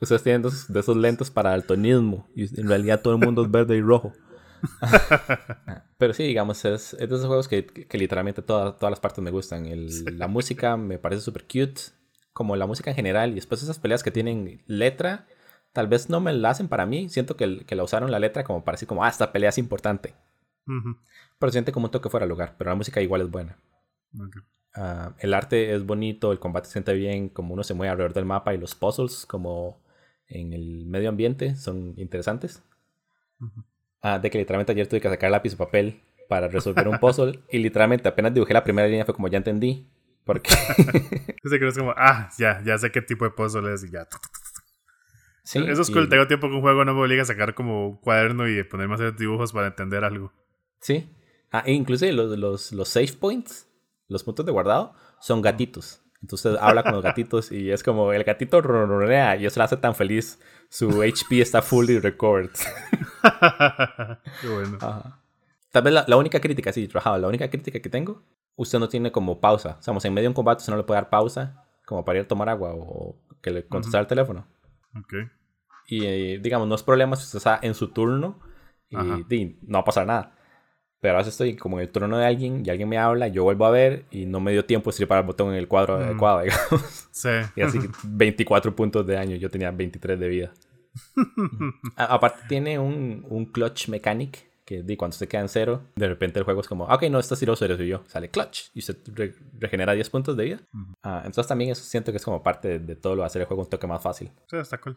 Ustedes 0.00 0.22
tienen 0.22 0.42
de 0.42 0.80
esos 0.80 0.96
lentes 0.96 1.30
para 1.30 1.50
daltonismo. 1.50 2.30
Y 2.34 2.60
en 2.60 2.68
realidad 2.68 3.02
todo 3.02 3.16
el 3.16 3.24
mundo 3.24 3.42
es 3.44 3.50
verde 3.50 3.76
y 3.76 3.82
rojo. 3.82 4.12
Pero 5.98 6.12
sí, 6.12 6.24
digamos, 6.24 6.64
es, 6.64 6.94
es 6.94 6.98
de 6.98 7.04
esos 7.04 7.26
juegos 7.26 7.48
que, 7.48 7.66
que 7.66 7.98
literalmente 7.98 8.42
todas, 8.42 8.76
todas 8.78 8.90
las 8.90 9.00
partes 9.00 9.22
me 9.22 9.30
gustan. 9.30 9.66
El, 9.66 9.88
La 10.18 10.28
música 10.28 10.76
me 10.76 10.98
parece 10.98 11.22
súper 11.22 11.44
cute, 11.44 11.80
como 12.32 12.56
la 12.56 12.66
música 12.66 12.90
en 12.90 12.96
general. 12.96 13.32
Y 13.32 13.34
después 13.36 13.62
esas 13.62 13.78
peleas 13.78 14.02
que 14.02 14.10
tienen 14.10 14.62
letra, 14.66 15.26
tal 15.72 15.88
vez 15.88 16.08
no 16.10 16.20
me 16.20 16.32
la 16.32 16.50
hacen 16.50 16.68
para 16.68 16.86
mí. 16.86 17.08
Siento 17.08 17.36
que, 17.36 17.64
que 17.64 17.74
la 17.76 17.84
usaron 17.84 18.10
la 18.10 18.18
letra 18.18 18.44
como 18.44 18.64
para 18.64 18.74
decir 18.74 18.88
como, 18.88 19.04
ah, 19.04 19.08
esta 19.08 19.32
pelea 19.32 19.50
es 19.50 19.58
importante. 19.58 20.14
Pero 21.38 21.52
siente 21.52 21.72
como 21.72 21.86
un 21.86 21.90
toque 21.92 22.08
fuera 22.08 22.26
de 22.26 22.30
lugar. 22.30 22.54
Pero 22.58 22.70
la 22.70 22.76
música 22.76 23.00
igual 23.00 23.22
es 23.22 23.30
buena. 23.30 23.58
Ah, 24.74 25.14
el 25.20 25.34
arte 25.34 25.74
es 25.74 25.84
bonito, 25.86 26.32
el 26.32 26.40
combate 26.40 26.66
se 26.66 26.72
siente 26.72 26.92
bien, 26.94 27.28
como 27.28 27.54
uno 27.54 27.62
se 27.62 27.74
mueve 27.74 27.90
alrededor 27.92 28.14
del 28.14 28.24
mapa 28.24 28.54
y 28.54 28.58
los 28.58 28.74
puzzles 28.74 29.24
como 29.26 29.80
en 30.26 30.52
el 30.52 30.86
medio 30.86 31.08
ambiente 31.10 31.54
son 31.56 31.94
interesantes. 31.96 32.62
Ah, 34.06 34.18
de 34.18 34.30
que 34.30 34.36
literalmente 34.36 34.70
ayer 34.70 34.86
tuve 34.86 35.00
que 35.00 35.08
sacar 35.08 35.30
lápiz 35.30 35.54
y 35.54 35.56
papel 35.56 36.02
para 36.28 36.46
resolver 36.46 36.86
un 36.86 36.98
puzzle 36.98 37.40
y 37.50 37.58
literalmente 37.58 38.06
apenas 38.06 38.34
dibujé 38.34 38.52
la 38.52 38.62
primera 38.62 38.86
línea 38.86 39.06
fue 39.06 39.14
como 39.14 39.28
ya 39.28 39.38
entendí. 39.38 39.88
Porque... 40.24 40.50
que 41.42 41.68
es 41.68 41.78
como, 41.78 41.94
ah, 41.96 42.28
ya, 42.38 42.62
ya 42.62 42.76
sé 42.76 42.92
qué 42.92 43.00
tipo 43.00 43.24
de 43.24 43.30
puzzle 43.30 43.72
es 43.72 43.82
y 43.82 43.90
ya. 43.90 44.06
Sí, 45.42 45.58
Eso 45.66 45.80
es 45.80 45.90
cool, 45.90 46.10
tengo 46.10 46.26
tiempo 46.26 46.48
que 46.48 46.54
un 46.54 46.60
juego 46.60 46.84
no 46.84 46.92
me 46.92 47.00
obliga 47.00 47.22
a 47.22 47.24
sacar 47.24 47.54
como 47.54 47.88
un 47.88 47.96
cuaderno 47.96 48.46
y 48.46 48.62
ponerme 48.64 48.92
a 48.92 48.96
hacer 48.96 49.16
dibujos 49.16 49.54
para 49.54 49.68
entender 49.68 50.04
algo. 50.04 50.32
Sí. 50.80 51.10
Ah, 51.50 51.62
e 51.64 51.72
inclusive 51.72 52.12
los, 52.12 52.38
los, 52.38 52.72
los 52.72 52.88
save 52.90 53.14
points, 53.18 53.66
los 54.08 54.22
puntos 54.22 54.44
de 54.44 54.52
guardado, 54.52 54.94
son 55.18 55.40
gatitos. 55.40 56.03
Entonces 56.24 56.56
habla 56.58 56.82
con 56.82 56.92
los 56.92 57.02
gatitos 57.02 57.52
y 57.52 57.70
es 57.70 57.82
como 57.82 58.10
el 58.14 58.24
gatito 58.24 58.62
ronronea 58.62 59.36
y 59.36 59.44
eso 59.44 59.60
le 59.60 59.64
hace 59.64 59.76
tan 59.76 59.94
feliz. 59.94 60.40
Su 60.70 61.02
HP 61.02 61.42
está 61.42 61.60
fully 61.60 61.98
recovered. 61.98 62.48
Qué 64.40 64.48
bueno. 64.48 64.78
Tal 65.70 65.82
vez 65.82 65.92
la, 65.92 66.16
única 66.16 66.40
crítica, 66.40 66.72
sí, 66.72 66.88
trabajado, 66.88 67.18
la 67.18 67.28
única 67.28 67.50
crítica 67.50 67.78
que 67.78 67.90
tengo, 67.90 68.22
usted 68.56 68.78
no 68.78 68.88
tiene 68.88 69.12
como 69.12 69.38
pausa. 69.38 69.76
O 69.78 69.82
sea, 69.82 70.08
en 70.08 70.14
medio 70.14 70.24
de 70.24 70.28
un 70.28 70.34
combate 70.34 70.60
usted 70.60 70.72
no 70.72 70.78
le 70.78 70.84
puede 70.84 70.98
dar 70.98 71.10
pausa 71.10 71.62
como 71.84 72.06
para 72.06 72.20
ir 72.20 72.24
a 72.24 72.28
tomar 72.28 72.48
agua 72.48 72.72
o 72.74 73.20
que 73.42 73.50
le 73.50 73.66
contestar 73.66 74.00
el 74.00 74.06
teléfono. 74.06 74.46
Ok. 74.98 75.12
Y 75.88 76.06
eh, 76.06 76.40
digamos, 76.42 76.66
no 76.66 76.74
es 76.74 76.82
problema 76.82 77.16
si 77.16 77.24
usted 77.24 77.36
está 77.36 77.58
en 77.60 77.74
su 77.74 77.88
turno 77.88 78.40
y, 78.88 78.96
y 78.96 79.58
no 79.60 79.74
va 79.74 79.80
a 79.80 79.84
pasar 79.84 80.06
nada. 80.06 80.34
Pero 81.04 81.16
a 81.16 81.18
veces 81.18 81.34
estoy 81.34 81.54
como 81.54 81.78
en 81.78 81.82
el 81.82 81.90
trono 81.90 82.16
de 82.16 82.24
alguien 82.24 82.62
y 82.64 82.70
alguien 82.70 82.88
me 82.88 82.96
habla, 82.96 83.28
yo 83.28 83.44
vuelvo 83.44 83.66
a 83.66 83.70
ver 83.70 84.06
y 84.10 84.24
no 84.24 84.40
me 84.40 84.52
dio 84.52 84.64
tiempo 84.64 84.90
de 84.90 85.06
para 85.06 85.20
el 85.20 85.26
botón 85.26 85.50
en 85.50 85.56
el 85.56 85.68
cuadro 85.68 85.98
mm. 85.98 86.02
adecuado, 86.02 86.40
digamos. 86.44 87.08
Sí. 87.10 87.28
Y 87.56 87.60
así 87.60 87.78
24 88.04 88.74
puntos 88.76 89.06
de 89.06 89.12
daño, 89.12 89.36
yo 89.36 89.50
tenía 89.50 89.70
23 89.70 90.18
de 90.18 90.28
vida. 90.28 90.54
aparte 91.96 92.44
tiene 92.48 92.78
un, 92.78 93.22
un 93.28 93.44
clutch 93.44 93.88
mechanic 93.88 94.46
que 94.64 94.82
di, 94.82 94.96
cuando 94.96 95.14
se 95.14 95.28
queda 95.28 95.42
en 95.42 95.50
cero, 95.50 95.82
de 95.94 96.08
repente 96.08 96.38
el 96.38 96.46
juego 96.46 96.62
es 96.62 96.68
como, 96.68 96.84
ok, 96.84 97.02
no, 97.10 97.18
esta 97.18 97.36
sí 97.36 97.44
lo 97.44 97.54
soy 97.54 97.86
yo. 97.86 98.02
Sale 98.06 98.30
clutch 98.30 98.70
y 98.72 98.80
se 98.80 98.96
regenera 99.58 99.92
10 99.92 100.08
puntos 100.08 100.38
de 100.38 100.44
vida. 100.44 100.60
Ah, 101.02 101.20
entonces 101.26 101.46
también 101.46 101.70
eso 101.70 101.84
siento 101.84 102.12
que 102.12 102.16
es 102.16 102.24
como 102.24 102.42
parte 102.42 102.78
de, 102.78 102.96
todo 102.96 103.14
lo 103.14 103.24
de 103.24 103.26
hacer 103.26 103.42
el 103.42 103.46
juego 103.46 103.64
un 103.64 103.68
toque 103.68 103.86
más 103.86 104.02
fácil. 104.02 104.30
Sí, 104.48 104.56
está 104.56 104.78
cool. 104.78 104.96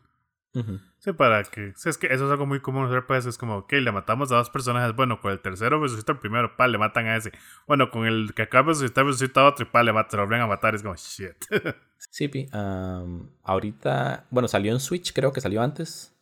Sí, 0.99 1.13
para 1.13 1.43
que. 1.43 1.73
Sí, 1.75 1.89
es 1.89 1.97
que 1.97 2.07
eso 2.07 2.25
es 2.25 2.31
algo 2.31 2.45
muy 2.45 2.59
común 2.59 2.85
hacer, 2.85 3.05
pues. 3.05 3.25
Es 3.25 3.37
como, 3.37 3.57
ok, 3.57 3.73
le 3.73 3.91
matamos 3.91 4.31
a 4.31 4.35
dos 4.35 4.49
personajes. 4.49 4.95
Bueno, 4.95 5.21
con 5.21 5.31
el 5.31 5.39
tercero 5.39 5.81
resucita 5.81 6.13
el 6.13 6.19
primero, 6.19 6.55
pa, 6.57 6.67
le 6.67 6.77
matan 6.77 7.05
a 7.05 7.15
ese. 7.15 7.31
Bueno, 7.67 7.91
con 7.91 8.05
el 8.05 8.33
que 8.33 8.43
acaba 8.43 8.67
de 8.67 8.69
resucitar, 8.73 9.05
resucita 9.05 9.41
a 9.41 9.49
otro 9.49 9.65
y 9.65 9.69
pa, 9.69 9.83
le 9.83 9.93
matan, 9.93 10.19
lo 10.19 10.25
vuelven 10.25 10.41
a 10.41 10.47
matar. 10.47 10.73
Es 10.73 10.81
como, 10.81 10.95
shit. 10.95 11.35
sí, 11.97 12.49
ahorita. 13.43 14.27
Bueno, 14.31 14.47
salió 14.47 14.71
en 14.71 14.79
Switch, 14.79 15.13
creo 15.13 15.31
que 15.31 15.41
salió 15.41 15.61
antes. 15.61 16.13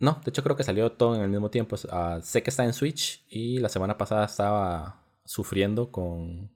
No, 0.00 0.20
de 0.24 0.30
hecho, 0.30 0.42
creo 0.42 0.56
que 0.56 0.64
salió 0.64 0.90
todo 0.92 1.14
en 1.14 1.20
el 1.20 1.28
mismo 1.28 1.50
tiempo. 1.50 1.76
Sé 1.76 2.42
que 2.42 2.50
está 2.50 2.64
en 2.64 2.72
Switch 2.72 3.24
y 3.28 3.58
la 3.58 3.68
semana 3.68 3.98
pasada 3.98 4.24
estaba 4.24 5.04
sufriendo 5.24 5.92
con 5.92 6.50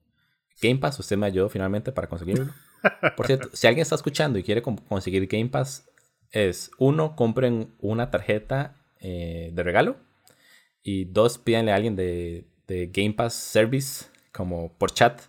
Game 0.62 0.79
Pass. 0.79 0.99
Usted 0.99 1.18
me 1.18 1.27
ayudó 1.27 1.51
finalmente 1.51 1.93
para 1.93 2.09
conseguirlo. 2.09 2.47
Por 3.16 3.27
cierto, 3.27 3.51
si 3.53 3.66
alguien 3.66 3.83
está 3.83 3.95
escuchando 3.95 4.39
y 4.39 4.43
quiere 4.43 4.62
conseguir 4.62 5.27
Game 5.27 5.51
Pass, 5.51 5.89
es, 6.33 6.70
uno, 6.78 7.14
compren 7.14 7.74
una 7.78 8.11
tarjeta 8.11 8.74
eh, 8.99 9.51
de 9.53 9.62
regalo. 9.62 9.97
Y 10.83 11.05
dos, 11.05 11.39
pídanle 11.39 11.72
a 11.72 11.76
alguien 11.76 11.95
de, 11.95 12.47
de, 12.66 12.89
Game 12.93 13.12
Pass 13.12 13.35
Service, 13.35 14.07
como 14.33 14.76
por 14.78 14.93
chat, 14.93 15.22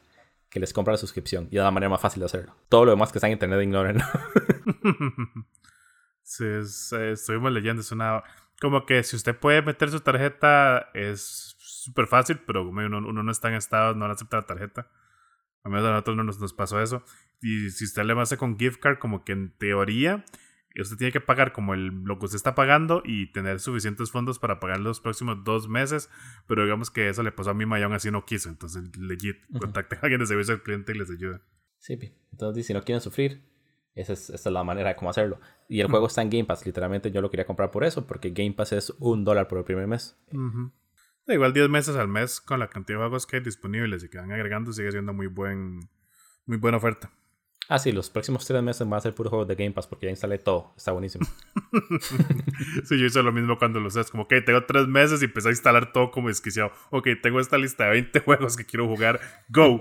que 0.49 0.60
les 0.60 0.74
compre 0.74 0.93
la 0.93 0.97
suscripción. 0.97 1.47
Y 1.51 1.58
de 1.58 1.62
la 1.62 1.72
manera 1.72 1.89
más 1.89 2.01
fácil 2.01 2.22
de 2.22 2.26
hacerlo. 2.26 2.56
Todo 2.70 2.86
lo 2.86 2.91
demás 2.91 3.12
que 3.12 3.20
está 3.20 3.28
en 3.28 3.34
internet, 3.34 3.62
ignórenlo. 3.62 4.04
sí, 6.24 6.45
estuvimos 7.12 7.51
leyendo. 7.51 7.82
Es 7.82 7.91
una. 7.91 8.24
Como 8.60 8.86
que 8.86 9.04
si 9.04 9.16
usted 9.16 9.38
puede 9.38 9.62
meter 9.62 9.91
su 9.91 9.99
tarjeta, 9.99 10.89
es 10.93 11.56
súper 11.60 12.08
fácil, 12.08 12.39
pero 12.47 12.68
uno, 12.68 12.97
uno, 12.99 13.24
no 13.24 13.32
está 13.32 13.49
en 13.49 13.56
estado, 13.56 13.93
no 13.93 14.06
acepta 14.06 14.38
la 14.38 14.45
tarjeta. 14.45 14.88
A 15.64 15.70
menos 15.70 15.86
a 15.86 15.91
nosotros 15.91 16.18
no 16.18 16.24
nos, 16.24 16.39
nos 16.39 16.54
pasó 16.54 16.82
eso. 16.82 17.04
Y 17.41 17.70
si 17.72 17.84
usted 17.84 18.04
le 18.04 18.20
hace 18.20 18.38
con 18.38 18.58
gift 18.58 18.80
card, 18.80 18.99
como 18.99 19.26
que 19.26 19.34
en 19.34 19.51
teoría 19.58 20.24
usted 20.82 20.97
tiene 20.97 21.11
que 21.11 21.21
pagar 21.21 21.53
como 21.53 21.74
el, 21.74 21.88
lo 22.03 22.17
que 22.17 22.26
usted 22.26 22.38
está 22.38 22.55
pagando 22.55 23.01
y 23.05 23.32
tener 23.32 23.59
suficientes 23.59 24.11
fondos 24.11 24.39
para 24.39 24.59
pagar 24.59 24.80
los 24.80 24.99
próximos 24.99 25.43
dos 25.43 25.69
meses, 25.69 26.09
pero 26.47 26.63
digamos 26.63 26.89
que 26.89 27.09
eso 27.09 27.24
le 27.24 27.32
pasó 27.32 27.51
a 27.51 27.53
mi 27.53 27.63
aún 27.63 27.93
así 27.93 28.11
no 28.11 28.26
quiso, 28.26 28.49
entonces 28.49 28.95
legit, 28.97 29.38
contacten 29.59 29.99
a 29.99 30.01
alguien 30.03 30.19
de 30.19 30.28
servicio 30.28 30.55
al 30.55 30.63
cliente 30.63 30.93
y 30.93 30.97
les 30.97 31.11
ayuda. 31.11 31.41
Sí, 31.78 31.97
entonces 32.32 32.65
si 32.65 32.74
no 32.74 32.82
quieren 32.84 33.01
sufrir, 33.01 33.43
esa 33.95 34.13
es, 34.13 34.30
esa 34.30 34.49
es 34.49 34.53
la 34.53 34.63
manera 34.63 34.89
de 34.89 34.95
cómo 34.95 35.11
hacerlo. 35.11 35.39
Y 35.69 35.82
el 35.82 35.88
juego 35.88 36.07
está 36.07 36.21
en 36.21 36.30
Game 36.30 36.45
Pass, 36.45 36.65
literalmente 36.65 37.11
yo 37.11 37.21
lo 37.21 37.30
quería 37.30 37.45
comprar 37.45 37.71
por 37.71 37.84
eso, 37.84 38.07
porque 38.07 38.32
Game 38.32 38.53
Pass 38.53 38.74
es 38.74 38.93
un 38.99 39.24
dólar 39.24 39.47
por 39.47 39.59
el 39.59 39.63
primer 39.63 39.88
mes. 39.88 40.17
Igual 41.28 41.53
10 41.53 41.69
meses 41.69 41.95
al 41.95 42.07
mes 42.07 42.41
con 42.41 42.59
la 42.59 42.69
cantidad 42.69 42.97
de 42.97 43.03
juegos 43.03 43.28
que 43.28 43.38
hay 43.38 43.43
disponibles 43.43 44.03
y 44.03 44.09
que 44.09 44.17
van 44.17 44.32
agregando 44.32 44.74
sigue 44.74 44.91
siendo 44.91 45.13
muy 45.13 45.28
buen 45.28 45.80
muy 46.45 46.57
buena 46.57 46.78
oferta. 46.78 47.11
Ah, 47.70 47.80
sí, 47.80 47.91
los 47.91 48.09
próximos 48.09 48.45
tres 48.45 48.61
meses 48.61 48.88
van 48.88 48.97
a 48.97 49.01
ser 49.01 49.16
puro 49.16 49.30
juegos 49.30 49.47
de 49.47 49.55
Game 49.55 49.72
Pass 49.72 49.88
porque 49.88 50.07
ya 50.07 50.09
instalé 50.09 50.38
todo. 50.38 50.74
Está 50.76 50.91
buenísimo. 50.91 51.26
sí, 52.84 52.99
yo 52.99 53.05
hice 53.05 53.24
lo 53.24 53.32
mismo 53.32 53.57
cuando 53.57 53.80
lo. 53.80 53.88
Es 53.88 54.11
como, 54.11 54.24
ok, 54.24 54.34
tengo 54.45 54.66
tres 54.66 54.88
meses 54.88 55.22
y 55.22 55.26
empecé 55.26 55.47
a 55.47 55.51
instalar 55.51 55.93
todo 55.93 56.11
como 56.11 56.28
desquiciado. 56.28 56.72
Ok, 56.89 57.07
tengo 57.22 57.39
esta 57.39 57.57
lista 57.57 57.86
de 57.86 57.91
20 57.91 58.20
juegos 58.26 58.57
que 58.57 58.66
quiero 58.66 58.88
jugar. 58.88 59.20
Go. 59.47 59.80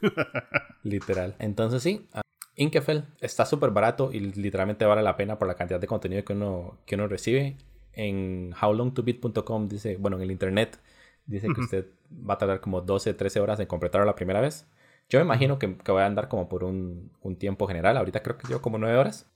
Literal. 0.82 1.36
Entonces 1.38 1.82
sí, 1.82 2.08
uh, 2.14 2.20
Inkefell 2.56 3.04
está 3.20 3.46
súper 3.46 3.70
barato 3.70 4.10
y 4.12 4.18
literalmente 4.18 4.84
vale 4.84 5.02
la 5.02 5.16
pena 5.16 5.38
por 5.38 5.46
la 5.46 5.54
cantidad 5.54 5.80
de 5.80 5.86
contenido 5.86 6.24
que 6.24 6.32
uno, 6.32 6.78
que 6.84 6.96
uno 6.96 7.06
recibe. 7.06 7.56
En 7.92 8.54
howlongtobit.com 8.60 9.68
dice, 9.68 9.96
bueno, 9.96 10.16
en 10.16 10.24
el 10.24 10.30
internet 10.30 10.80
dice 11.26 11.48
que 11.54 11.60
usted 11.60 11.86
va 12.10 12.34
a 12.34 12.38
tardar 12.38 12.60
como 12.60 12.80
12, 12.80 13.14
13 13.14 13.40
horas 13.40 13.60
en 13.60 13.66
completarlo 13.66 14.04
la 14.04 14.14
primera 14.14 14.40
vez. 14.40 14.66
Yo 15.08 15.18
me 15.18 15.24
imagino 15.24 15.58
que, 15.58 15.76
que 15.78 15.92
voy 15.92 16.02
a 16.02 16.06
andar 16.06 16.28
como 16.28 16.48
por 16.48 16.64
un, 16.64 17.12
un, 17.22 17.36
tiempo 17.36 17.66
general. 17.66 17.96
Ahorita 17.96 18.22
creo 18.22 18.36
que 18.36 18.46
llevo 18.46 18.60
como 18.60 18.78
9 18.78 18.96
horas. 18.96 19.26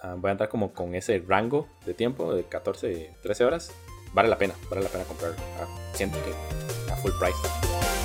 Ah, 0.00 0.14
voy 0.16 0.28
a 0.28 0.32
andar 0.32 0.48
como 0.48 0.72
con 0.72 0.94
ese 0.94 1.22
rango 1.26 1.68
de 1.84 1.94
tiempo 1.94 2.34
de 2.34 2.44
14, 2.44 3.14
13 3.22 3.44
horas. 3.44 3.74
Vale 4.14 4.28
la 4.28 4.38
pena, 4.38 4.54
vale 4.70 4.82
la 4.82 4.88
pena 4.88 5.04
comprar. 5.04 5.32
Ah, 5.60 5.66
siento 5.92 6.18
que 6.24 6.92
a 6.92 6.96
full 6.96 7.12
price. 7.18 8.01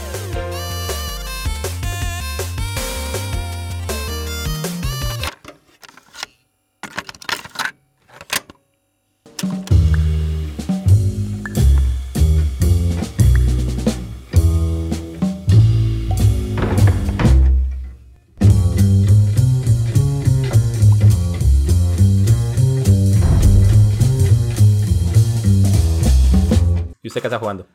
Qué 27.21 27.27
está 27.27 27.39
jugando? 27.39 27.67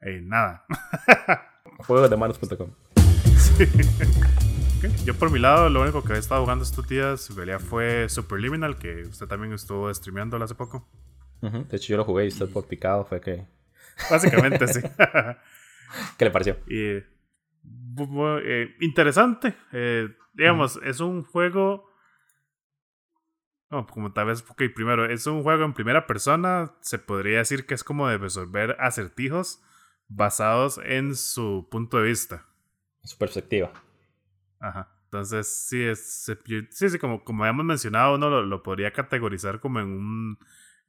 Eh, 0.00 0.20
nada. 0.22 0.64
Juegosdemanos.com. 1.86 2.70
Yo 5.04 5.14
por 5.14 5.30
mi 5.30 5.38
lado, 5.38 5.68
lo 5.68 5.82
único 5.82 6.04
que 6.04 6.12
he 6.12 6.18
estado 6.18 6.42
jugando 6.42 6.64
estos 6.64 6.86
días 6.86 7.30
en 7.30 7.58
fue 7.58 8.08
Superliminal, 8.08 8.78
que 8.78 9.02
usted 9.02 9.26
también 9.26 9.52
estuvo 9.52 9.92
streameando 9.92 10.36
hace 10.42 10.54
poco. 10.54 10.88
De 11.40 11.76
hecho, 11.76 11.88
yo 11.88 11.96
lo 11.96 12.04
jugué 12.04 12.24
y 12.24 12.28
usted 12.28 12.48
por 12.50 12.66
picado 12.66 13.04
fue 13.04 13.20
que... 13.20 13.46
Básicamente, 14.10 14.66
sí. 14.68 14.80
¿Qué 16.18 16.24
le 16.24 16.30
pareció? 16.30 16.56
Eh, 16.68 17.04
interesante. 18.80 19.54
Eh, 19.72 20.08
digamos, 20.34 20.78
es 20.84 21.00
un 21.00 21.24
juego 21.24 21.88
No, 23.70 23.86
como 23.86 24.12
tal 24.12 24.26
vez, 24.26 24.44
ok, 24.48 24.62
primero, 24.74 25.04
es 25.04 25.26
un 25.26 25.42
juego 25.42 25.64
en 25.64 25.74
primera 25.74 26.06
persona, 26.06 26.72
se 26.80 26.98
podría 26.98 27.38
decir 27.38 27.66
que 27.66 27.74
es 27.74 27.84
como 27.84 28.08
de 28.08 28.16
resolver 28.16 28.76
acertijos 28.80 29.62
basados 30.08 30.80
en 30.84 31.14
su 31.14 31.68
punto 31.70 31.98
de 31.98 32.04
vista. 32.04 32.46
Su 33.04 33.18
perspectiva. 33.18 33.70
Ajá. 34.58 34.90
Entonces, 35.04 35.48
sí, 35.48 35.82
es, 35.82 36.24
sí, 36.70 36.90
sí, 36.90 36.98
como, 36.98 37.24
como 37.24 37.44
habíamos 37.44 37.64
mencionado, 37.64 38.16
uno 38.16 38.28
lo, 38.28 38.42
lo 38.42 38.62
podría 38.62 38.92
categorizar 38.92 39.60
como 39.60 39.80
en 39.80 39.86
un, 39.86 40.38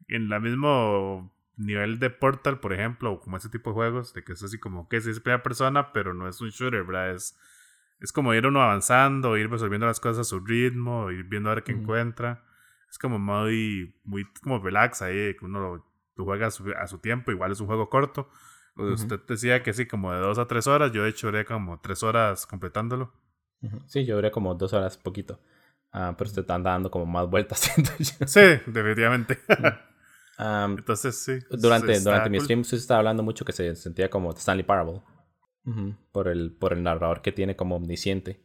en 0.08 0.30
la 0.30 0.40
mismo 0.40 1.34
nivel 1.56 2.00
de 2.00 2.10
Portal, 2.10 2.60
por 2.60 2.74
ejemplo, 2.74 3.12
o 3.12 3.20
como 3.20 3.38
ese 3.38 3.50
tipo 3.50 3.70
de 3.70 3.76
juegos, 3.76 4.14
de 4.14 4.24
que 4.24 4.34
es 4.34 4.44
así 4.44 4.58
como 4.58 4.88
que 4.88 4.98
es 4.98 5.06
primera 5.20 5.44
persona, 5.44 5.92
pero 5.94 6.14
no 6.14 6.28
es 6.28 6.42
un 6.42 6.50
shooter, 6.50 6.84
¿verdad? 6.84 7.12
Es, 7.12 7.38
es 8.00 8.12
como 8.12 8.34
ir 8.34 8.48
uno 8.48 8.62
avanzando, 8.62 9.38
ir 9.38 9.50
resolviendo 9.50 9.86
las 9.86 10.00
cosas 10.00 10.20
a 10.20 10.30
su 10.30 10.40
ritmo, 10.40 11.12
ir 11.12 11.24
viendo 11.24 11.50
a 11.50 11.56
ver 11.56 11.64
qué 11.64 11.74
encuentra. 11.74 12.44
Es 12.90 12.98
como 12.98 13.20
muy, 13.20 13.96
muy 14.04 14.26
como 14.42 14.60
relax 14.60 15.02
ahí, 15.02 15.36
que 15.36 15.46
uno 15.46 15.60
lo, 15.60 16.26
juega 16.26 16.48
a 16.48 16.52
su, 16.52 16.72
a 16.72 16.88
su, 16.88 17.00
tiempo, 17.00 17.32
igual 17.32 17.52
es 17.52 17.60
un 17.60 17.68
juego 17.68 17.90
corto. 17.90 18.30
Usted 18.76 19.20
decía 19.28 19.62
que 19.62 19.74
sí, 19.74 19.86
como 19.86 20.14
de 20.14 20.20
dos 20.20 20.38
a 20.38 20.48
tres 20.48 20.66
horas, 20.66 20.92
yo 20.94 21.04
de 21.04 21.10
hecho 21.10 21.28
duré 21.28 21.44
como 21.44 21.80
tres 21.82 22.02
horas 22.02 22.46
completándolo. 22.46 23.14
Sí, 23.88 24.06
yo 24.06 24.16
duré 24.16 24.32
como 24.32 24.56
dos 24.56 24.72
horas 24.74 24.98
poquito. 24.98 25.40
Ah, 25.92 26.14
pero 26.18 26.28
usted 26.28 26.42
está 26.42 26.58
dando 26.60 26.90
como 26.90 27.06
más 27.06 27.30
vueltas. 27.30 27.60
sí, 28.26 28.42
definitivamente. 28.68 29.40
Entonces, 30.40 31.18
sí. 31.18 31.40
Durante, 31.50 32.00
durante 32.00 32.30
mi 32.30 32.40
stream, 32.40 32.62
usted 32.62 32.78
estaba 32.78 33.00
hablando 33.00 33.24
mucho 33.24 33.44
que 33.44 33.52
se 33.52 33.76
sentía 33.76 34.10
como 34.10 34.32
Stanley 34.32 34.64
Parable. 34.64 35.02
por, 36.12 36.28
el, 36.30 36.54
por 36.54 36.74
el 36.74 36.84
narrador 36.84 37.22
que 37.22 37.32
tiene 37.32 37.56
como 37.56 37.76
omnisciente. 37.76 38.42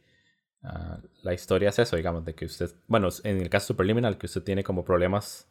Ah, 0.65 0.99
la 1.21 1.33
historia 1.33 1.69
es 1.69 1.79
eso, 1.79 1.95
digamos, 1.95 2.25
de 2.25 2.33
que 2.33 2.45
usted, 2.45 2.71
bueno, 2.87 3.09
en 3.23 3.41
el 3.41 3.49
caso 3.49 3.67
Superliminal, 3.67 4.17
que 4.17 4.25
usted 4.25 4.43
tiene 4.43 4.63
como 4.63 4.83
problemas 4.83 5.47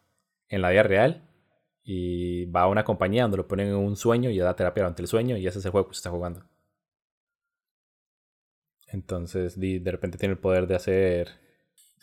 en 0.48 0.60
la 0.60 0.70
vida 0.70 0.82
real 0.82 1.28
y 1.84 2.46
va 2.46 2.62
a 2.62 2.68
una 2.68 2.84
compañía 2.84 3.22
donde 3.22 3.36
lo 3.36 3.46
ponen 3.46 3.68
en 3.68 3.76
un 3.76 3.96
sueño 3.96 4.30
y 4.30 4.38
da 4.38 4.56
terapia 4.56 4.82
durante 4.82 5.02
el 5.02 5.08
sueño 5.08 5.36
y 5.36 5.46
ese 5.46 5.58
es 5.58 5.64
el 5.64 5.70
juego 5.70 5.86
que 5.86 5.92
usted 5.92 6.08
está 6.08 6.10
jugando. 6.10 6.44
Entonces, 8.88 9.58
de, 9.58 9.80
de 9.80 9.90
repente 9.90 10.18
tiene 10.18 10.32
el 10.32 10.38
poder 10.38 10.66
de 10.66 10.76
hacer 10.76 11.44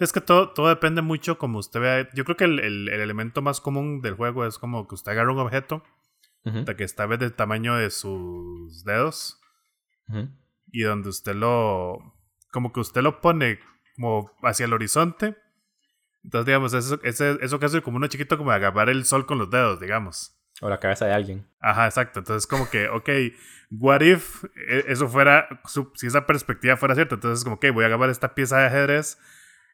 es 0.01 0.11
que 0.11 0.21
todo, 0.21 0.49
todo 0.49 0.69
depende 0.69 1.03
mucho 1.03 1.37
como 1.37 1.59
usted 1.59 1.79
vea. 1.79 2.09
Yo 2.13 2.25
creo 2.25 2.35
que 2.35 2.45
el, 2.45 2.59
el, 2.59 2.89
elemento 2.89 3.43
más 3.43 3.61
común 3.61 4.01
del 4.01 4.15
juego 4.15 4.45
es 4.47 4.57
como 4.57 4.87
que 4.87 4.95
usted 4.95 5.11
agarra 5.11 5.31
un 5.31 5.39
objeto 5.39 5.83
de 6.43 6.75
que 6.75 6.83
está 6.83 7.05
del 7.05 7.33
tamaño 7.33 7.75
de 7.75 7.91
sus 7.91 8.83
dedos 8.83 9.39
y 10.71 10.81
donde 10.81 11.09
usted 11.09 11.35
lo... 11.35 12.15
como 12.51 12.71
que 12.71 12.79
usted 12.79 13.01
lo 13.01 13.21
pone 13.21 13.59
como 13.95 14.31
hacia 14.43 14.65
el 14.65 14.73
horizonte. 14.73 15.35
Entonces, 16.23 16.45
digamos, 16.45 16.73
eso, 16.73 16.99
eso, 17.03 17.39
eso 17.39 17.59
hace 17.61 17.81
como 17.81 17.97
uno 17.97 18.07
chiquito 18.07 18.37
como 18.37 18.51
agarrar 18.51 18.89
el 18.89 19.05
sol 19.05 19.25
con 19.25 19.37
los 19.37 19.49
dedos, 19.49 19.79
digamos. 19.79 20.37
O 20.61 20.69
la 20.69 20.79
cabeza 20.79 21.05
de 21.05 21.13
alguien. 21.13 21.47
Ajá, 21.59 21.85
exacto. 21.85 22.19
Entonces, 22.19 22.45
como 22.45 22.69
que, 22.69 22.87
ok, 22.87 23.09
what 23.71 24.01
if 24.01 24.43
e, 24.69 24.85
eso 24.87 25.07
fuera, 25.07 25.47
si 25.95 26.05
esa 26.05 26.27
perspectiva 26.27 26.77
fuera 26.77 26.93
cierta, 26.93 27.15
entonces, 27.15 27.43
como 27.43 27.59
que 27.59 27.71
voy 27.71 27.83
a 27.83 27.87
agarrar 27.87 28.11
esta 28.11 28.35
pieza 28.35 28.59
de 28.59 28.67
ajedrez 28.67 29.17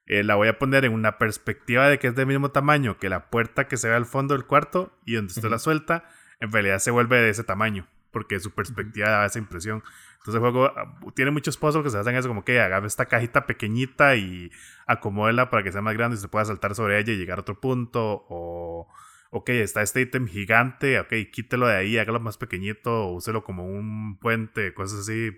eh, 0.08 0.24
la 0.24 0.36
voy 0.36 0.48
a 0.48 0.58
poner 0.58 0.86
en 0.86 0.94
una 0.94 1.18
perspectiva 1.18 1.90
de 1.90 2.00
que 2.00 2.08
es 2.08 2.16
del 2.16 2.28
mismo 2.28 2.52
tamaño 2.52 2.98
que 2.98 3.10
la 3.10 3.30
puerta 3.30 3.68
que 3.68 3.76
se 3.76 3.90
ve 3.90 3.96
al 3.96 4.06
fondo 4.06 4.36
del 4.36 4.46
cuarto 4.46 4.98
y 5.06 5.16
donde 5.16 5.34
usted 5.34 5.50
la 5.50 5.60
suelta, 5.60 6.06
en 6.40 6.52
realidad 6.52 6.80
se 6.80 6.92
vuelve 6.92 7.20
de 7.20 7.30
ese 7.30 7.44
tamaño, 7.44 7.88
porque 8.18 8.40
su 8.40 8.52
perspectiva 8.52 9.10
da 9.10 9.26
esa 9.28 9.38
impresión. 9.38 9.84
Entonces 10.14 10.34
el 10.34 10.40
juego 10.40 10.66
ah, 10.66 11.00
tiene 11.16 11.30
muchos 11.30 11.56
puzzles 11.56 11.84
que 11.84 11.92
se 11.92 12.00
hacen 12.00 12.16
eso, 12.16 12.28
como 12.28 12.44
que 12.44 12.60
agarre 12.60 12.88
esta 12.88 13.06
cajita 13.06 13.46
pequeñita 13.46 14.16
y 14.16 14.52
acomódela 14.88 15.52
para 15.52 15.62
que 15.62 15.72
sea 15.72 15.82
más 15.84 15.94
grande 15.94 16.18
y 16.18 16.20
se 16.20 16.28
pueda 16.28 16.46
saltar 16.46 16.74
sobre 16.74 17.00
ella 17.00 17.14
y 17.14 17.18
llegar 17.18 17.38
a 17.38 17.42
otro 17.42 17.60
punto, 17.60 18.26
o 18.28 18.88
ok, 19.30 19.50
está 19.50 19.84
este 19.84 20.02
ítem 20.02 20.28
gigante, 20.28 21.00
ok, 21.00 21.14
quítelo 21.32 21.68
de 21.68 21.76
ahí, 21.76 21.98
hágalo 21.98 22.20
más 22.20 22.38
pequeñito, 22.38 23.08
úselo 23.12 23.44
como 23.44 23.68
un 23.68 24.18
puente, 24.20 24.74
cosas 24.74 25.02
así, 25.02 25.30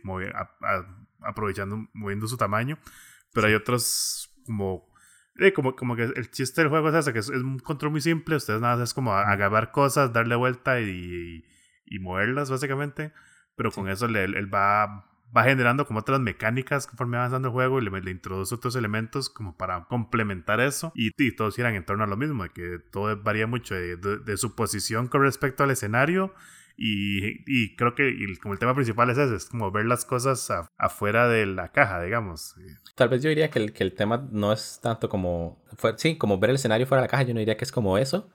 aprovechando, 1.22 1.88
moviendo 1.94 2.28
su 2.28 2.38
tamaño. 2.38 2.80
Pero 3.34 3.48
hay 3.48 3.56
otros 3.56 4.34
como, 4.46 4.88
eh, 5.36 5.52
como, 5.54 5.76
como 5.76 5.96
que 5.98 6.04
el 6.04 6.32
chiste 6.32 6.62
del 6.62 6.70
juego 6.70 6.90
es 6.90 6.96
ese, 6.96 7.14
que 7.14 7.20
es, 7.20 7.30
un 7.30 7.60
control 7.60 7.92
muy 7.92 8.02
simple, 8.02 8.38
ustedes 8.38 8.62
nada 8.62 8.78
más 8.78 8.90
es 8.90 8.94
como 8.94 9.14
agarrar 9.14 9.72
cosas, 9.72 10.14
darle 10.14 10.36
vuelta 10.36 10.80
y, 10.80 11.46
y, 11.90 12.00
moverlas 12.00 12.50
básicamente, 12.50 13.14
pero 13.56 13.72
con 13.72 13.90
eso 13.90 14.06
él, 14.06 14.54
va, 14.54 15.06
va 15.36 15.44
generando 15.44 15.86
como 15.86 16.00
otras 16.00 16.20
mecánicas 16.20 16.88
conforme 16.88 17.18
avanzando 17.18 17.50
el 17.50 17.54
juego 17.54 17.80
y 17.80 17.86
le, 17.86 18.02
le 18.02 18.12
introduce 18.12 18.54
otros 18.56 18.76
elementos 18.76 19.30
como 19.30 19.58
para 19.58 19.86
complementar 19.86 20.60
eso 20.60 20.92
y, 20.96 21.12
y, 21.18 21.36
todos 21.36 21.56
giran 21.56 21.76
en 21.76 21.86
torno 21.86 22.04
a 22.04 22.08
lo 22.08 22.18
mismo, 22.18 22.44
de 22.44 22.50
que 22.50 22.80
todo 22.92 23.22
varía 23.22 23.48
mucho 23.48 23.76
de, 23.76 23.98
de 23.98 24.38
su 24.38 24.56
posición 24.56 25.08
con 25.08 25.22
respecto 25.22 25.64
al 25.64 25.72
escenario 25.72 26.34
y, 26.82 27.44
y 27.46 27.76
creo 27.76 27.94
que 27.94 28.16
como 28.42 28.54
el 28.54 28.60
tema 28.60 28.74
principal 28.74 29.10
es 29.10 29.18
ese, 29.18 29.36
es 29.36 29.46
como 29.46 29.70
ver 29.70 29.86
las 29.86 30.06
cosas 30.06 30.50
afuera 30.78 31.28
de 31.28 31.46
la 31.46 31.74
caja, 31.74 32.02
digamos. 32.02 32.56
Tal 32.96 33.10
vez 33.10 33.22
yo 33.22 33.28
diría 33.28 33.50
que 33.50 33.60
el, 33.60 33.74
que 33.74 33.84
el 33.84 33.94
tema 33.94 34.30
no 34.32 34.54
es 34.54 34.80
tanto 34.82 35.10
como, 35.10 35.62
sí, 35.98 36.18
como 36.18 36.40
ver 36.40 36.52
el 36.52 36.56
escenario 36.56 36.88
fuera 36.88 37.02
de 37.02 37.08
la 37.08 37.12
caja, 37.12 37.24
yo 37.24 37.34
no 37.34 37.42
diría 37.42 37.58
que 37.58 37.66
es 37.66 37.74
como 37.74 37.98
eso, 37.98 38.30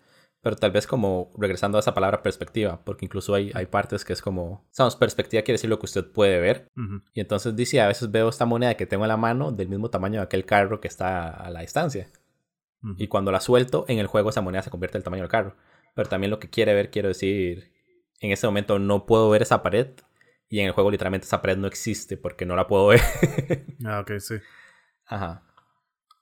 pero 0.45 0.57
tal 0.57 0.73
vez 0.73 0.87
como 0.87 1.31
regresando 1.39 1.79
a 1.79 1.81
esa 1.81 1.95
palabra 1.95 2.23
perspectiva, 2.23 2.85
porque 2.85 3.07
incluso 3.07 3.35
hay, 3.35 3.51
hay 3.55 3.65
partes 3.65 4.05
que 4.05 4.13
es 4.13 4.21
como, 4.21 4.69
sabemos, 4.71 4.95
perspectiva 4.95 5.43
quiere 5.43 5.55
decir 5.55 5.71
lo 5.71 5.79
que 5.79 5.87
usted 5.87 6.05
puede 6.13 6.39
ver. 6.39 6.71
Y 7.15 7.21
entonces 7.21 7.57
dice, 7.57 7.81
a 7.81 7.89
veces 7.89 8.11
veo 8.11 8.29
esta 8.29 8.45
moneda 8.45 8.75
que 8.75 8.85
tengo 8.85 9.05
en 9.05 9.09
la 9.09 9.17
mano 9.17 9.53
del 9.53 9.71
mismo 9.71 9.89
tamaño 9.89 10.21
de 10.21 10.25
aquel 10.25 10.45
carro 10.45 10.83
que 10.83 10.89
está 10.89 11.31
a 11.31 11.51
la 11.51 11.63
distancia. 11.63 12.11
Y 12.99 13.09
cuando 13.09 13.33
la 13.33 13.41
suelto, 13.41 13.87
en 13.89 13.99
el 13.99 14.07
juego 14.07 14.29
esa 14.29 14.43
moneda 14.43 14.61
se 14.61 14.69
convierte 14.69 14.99
en 14.99 15.01
el 15.01 15.05
tamaño 15.05 15.23
del 15.23 15.31
carro. 15.31 15.57
Pero 15.95 16.11
también 16.11 16.31
lo 16.31 16.39
que 16.39 16.51
quiere 16.51 16.75
ver, 16.75 16.91
quiero 16.91 17.09
decir, 17.09 17.73
en 18.21 18.31
ese 18.31 18.47
momento 18.47 18.79
no 18.79 19.07
puedo 19.07 19.31
ver 19.31 19.41
esa 19.41 19.63
pared 19.63 19.95
y 20.51 20.61
en 20.61 20.67
el 20.67 20.73
juego 20.73 20.91
literalmente 20.91 21.25
esa 21.27 21.41
pared 21.41 21.57
no 21.57 21.67
existe 21.67 22.19
porque 22.19 22.45
no 22.45 22.55
la 22.55 22.67
puedo 22.67 22.87
ver. 22.89 23.01
ah, 23.87 24.01
ok, 24.01 24.19
sí. 24.19 24.35
Ajá. 25.07 25.43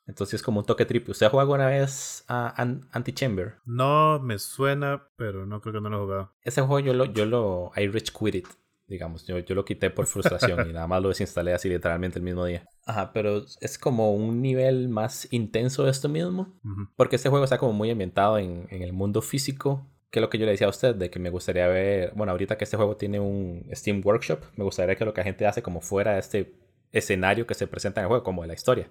Entonces 0.07 0.35
es 0.35 0.43
como 0.43 0.61
un 0.61 0.67
toque 0.67 0.85
triple. 0.85 1.13
¿Usted 1.13 1.27
ha 1.27 1.31
jugado 1.31 1.53
alguna 1.53 1.67
vez 1.67 2.25
a 2.29 2.55
Antichamber? 2.91 3.57
No, 3.65 4.19
me 4.21 4.39
suena, 4.39 5.09
pero 5.17 5.47
no 5.47 5.61
creo 5.61 5.75
que 5.75 5.81
no 5.81 5.89
lo 5.89 5.97
he 5.97 6.01
jugado. 6.01 6.33
Ese 6.43 6.61
juego 6.63 6.81
yo 6.81 6.95
lo, 6.95 7.05
yo 7.07 7.25
lo, 7.25 7.71
I 7.77 7.87
rich 7.87 8.13
quit 8.13 8.35
it, 8.35 8.49
digamos. 8.89 9.27
Yo, 9.27 9.39
yo 9.39 9.55
lo 9.55 9.65
quité 9.65 9.91
por 9.91 10.07
frustración 10.07 10.69
y 10.69 10.73
nada 10.73 10.87
más 10.87 11.03
lo 11.03 11.09
desinstalé 11.09 11.55
así 11.55 11.69
literalmente 11.69 12.19
el 12.19 12.25
mismo 12.25 12.45
día. 12.45 12.67
Ajá, 12.85 13.13
pero 13.13 13.45
es 13.61 13.79
como 13.79 14.13
un 14.13 14.43
nivel 14.43 14.89
más 14.89 15.29
intenso 15.33 15.85
de 15.85 15.91
esto 15.93 16.09
mismo. 16.09 16.59
Porque 16.97 17.17
este 17.17 17.29
juego 17.29 17.45
está 17.45 17.59
como 17.59 17.73
muy 17.73 17.91
ambientado 17.91 18.39
en, 18.39 18.67
en 18.71 18.83
el 18.83 18.93
mundo 18.93 19.23
físico 19.23 19.89
que 20.13 20.19
es 20.19 20.21
lo 20.21 20.29
que 20.29 20.37
yo 20.37 20.45
le 20.45 20.53
decía 20.53 20.67
a 20.67 20.71
usted, 20.71 20.95
de 20.95 21.09
que 21.09 21.19
me 21.19 21.31
gustaría 21.31 21.67
ver, 21.69 22.13
bueno, 22.15 22.33
ahorita 22.33 22.59
que 22.59 22.65
este 22.65 22.77
juego 22.77 22.99
tiene 22.99 23.19
un 23.19 23.67
Steam 23.73 24.03
Workshop, 24.05 24.41
me 24.57 24.63
gustaría 24.63 24.95
que 24.95 25.07
lo 25.07 25.15
que 25.15 25.23
la 25.23 25.25
gente 25.25 25.47
hace 25.47 25.63
como 25.63 25.81
fuera 25.81 26.13
de 26.13 26.19
este 26.19 26.55
escenario 26.93 27.47
que 27.47 27.55
se 27.55 27.67
presenta 27.67 28.03
en 28.03 28.05
el 28.05 28.09
juego, 28.09 28.23
como 28.23 28.43
de 28.43 28.49
la 28.49 28.55
historia. 28.55 28.91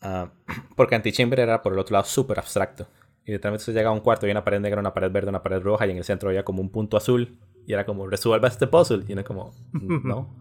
Ah, 0.00 0.30
porque 0.76 0.94
Antichamber 0.94 1.40
era 1.40 1.62
por 1.62 1.72
el 1.72 1.78
otro 1.78 1.94
lado 1.94 2.04
súper 2.04 2.38
abstracto. 2.38 2.88
Y 3.24 3.32
literalmente 3.32 3.64
se 3.64 3.72
llega 3.72 3.90
a 3.90 3.92
un 3.92 4.00
cuarto 4.00 4.26
y 4.26 4.30
una 4.30 4.44
pared 4.44 4.60
negra, 4.60 4.80
una 4.80 4.94
pared 4.94 5.10
verde, 5.10 5.28
una 5.28 5.42
pared 5.42 5.60
roja 5.60 5.86
y 5.86 5.90
en 5.90 5.98
el 5.98 6.04
centro 6.04 6.30
había 6.30 6.44
como 6.44 6.62
un 6.62 6.70
punto 6.70 6.96
azul. 6.96 7.38
Y 7.66 7.74
era 7.74 7.84
como, 7.84 8.06
resuelva 8.06 8.48
este 8.48 8.66
puzzle. 8.66 9.04
Y 9.06 9.12
era 9.12 9.24
como, 9.24 9.54
no. 9.72 10.34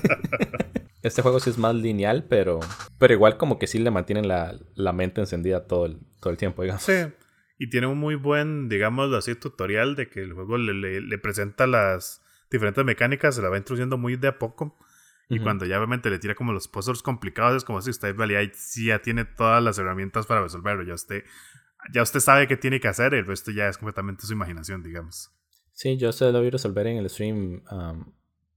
este 1.02 1.22
juego 1.22 1.40
sí 1.40 1.50
es 1.50 1.56
más 1.56 1.74
lineal, 1.74 2.24
pero, 2.24 2.60
pero 2.98 3.14
igual 3.14 3.38
como 3.38 3.58
que 3.58 3.66
sí 3.66 3.78
le 3.78 3.90
mantienen 3.90 4.28
la, 4.28 4.54
la 4.74 4.92
mente 4.92 5.20
encendida 5.20 5.66
todo 5.66 5.86
el, 5.86 6.00
todo 6.20 6.30
el 6.30 6.36
tiempo, 6.36 6.62
digamos. 6.62 6.82
Sí. 6.82 7.06
Y 7.58 7.70
tiene 7.70 7.86
un 7.86 7.98
muy 7.98 8.16
buen, 8.16 8.68
digamos 8.68 9.12
así, 9.14 9.34
tutorial 9.34 9.96
de 9.96 10.08
que 10.08 10.20
el 10.20 10.34
juego 10.34 10.58
le, 10.58 11.00
le, 11.00 11.18
presenta 11.18 11.66
las 11.66 12.20
diferentes 12.50 12.84
mecánicas, 12.84 13.34
se 13.34 13.42
la 13.42 13.48
va 13.48 13.56
introduciendo 13.56 13.96
muy 13.96 14.16
de 14.16 14.28
a 14.28 14.38
poco. 14.38 14.76
Y 15.28 15.40
cuando 15.40 15.66
ya 15.66 15.76
obviamente 15.78 16.08
le 16.08 16.18
tira 16.20 16.36
como 16.36 16.52
los 16.52 16.68
puzzles 16.68 17.02
complicados, 17.02 17.56
es 17.56 17.64
como 17.64 17.82
si 17.82 17.90
usted 17.90 18.14
en 18.18 18.52
sí 18.54 18.86
ya 18.86 19.00
tiene 19.00 19.24
todas 19.24 19.62
las 19.62 19.76
herramientas 19.78 20.26
para 20.26 20.42
resolverlo. 20.42 20.84
Ya 20.84 20.94
usted, 20.94 21.24
ya 21.92 22.02
usted 22.02 22.20
sabe 22.20 22.46
qué 22.46 22.56
tiene 22.56 22.78
que 22.78 22.86
hacer, 22.86 23.12
el 23.12 23.26
resto 23.26 23.50
ya 23.50 23.68
es 23.68 23.76
completamente 23.76 24.24
su 24.24 24.32
imaginación, 24.32 24.82
digamos. 24.84 25.32
Sí, 25.72 25.96
yo 25.96 26.12
se 26.12 26.30
lo 26.30 26.40
vi 26.40 26.50
resolver 26.50 26.86
en 26.86 26.98
el 26.98 27.10
stream 27.10 27.62
um, 27.70 28.12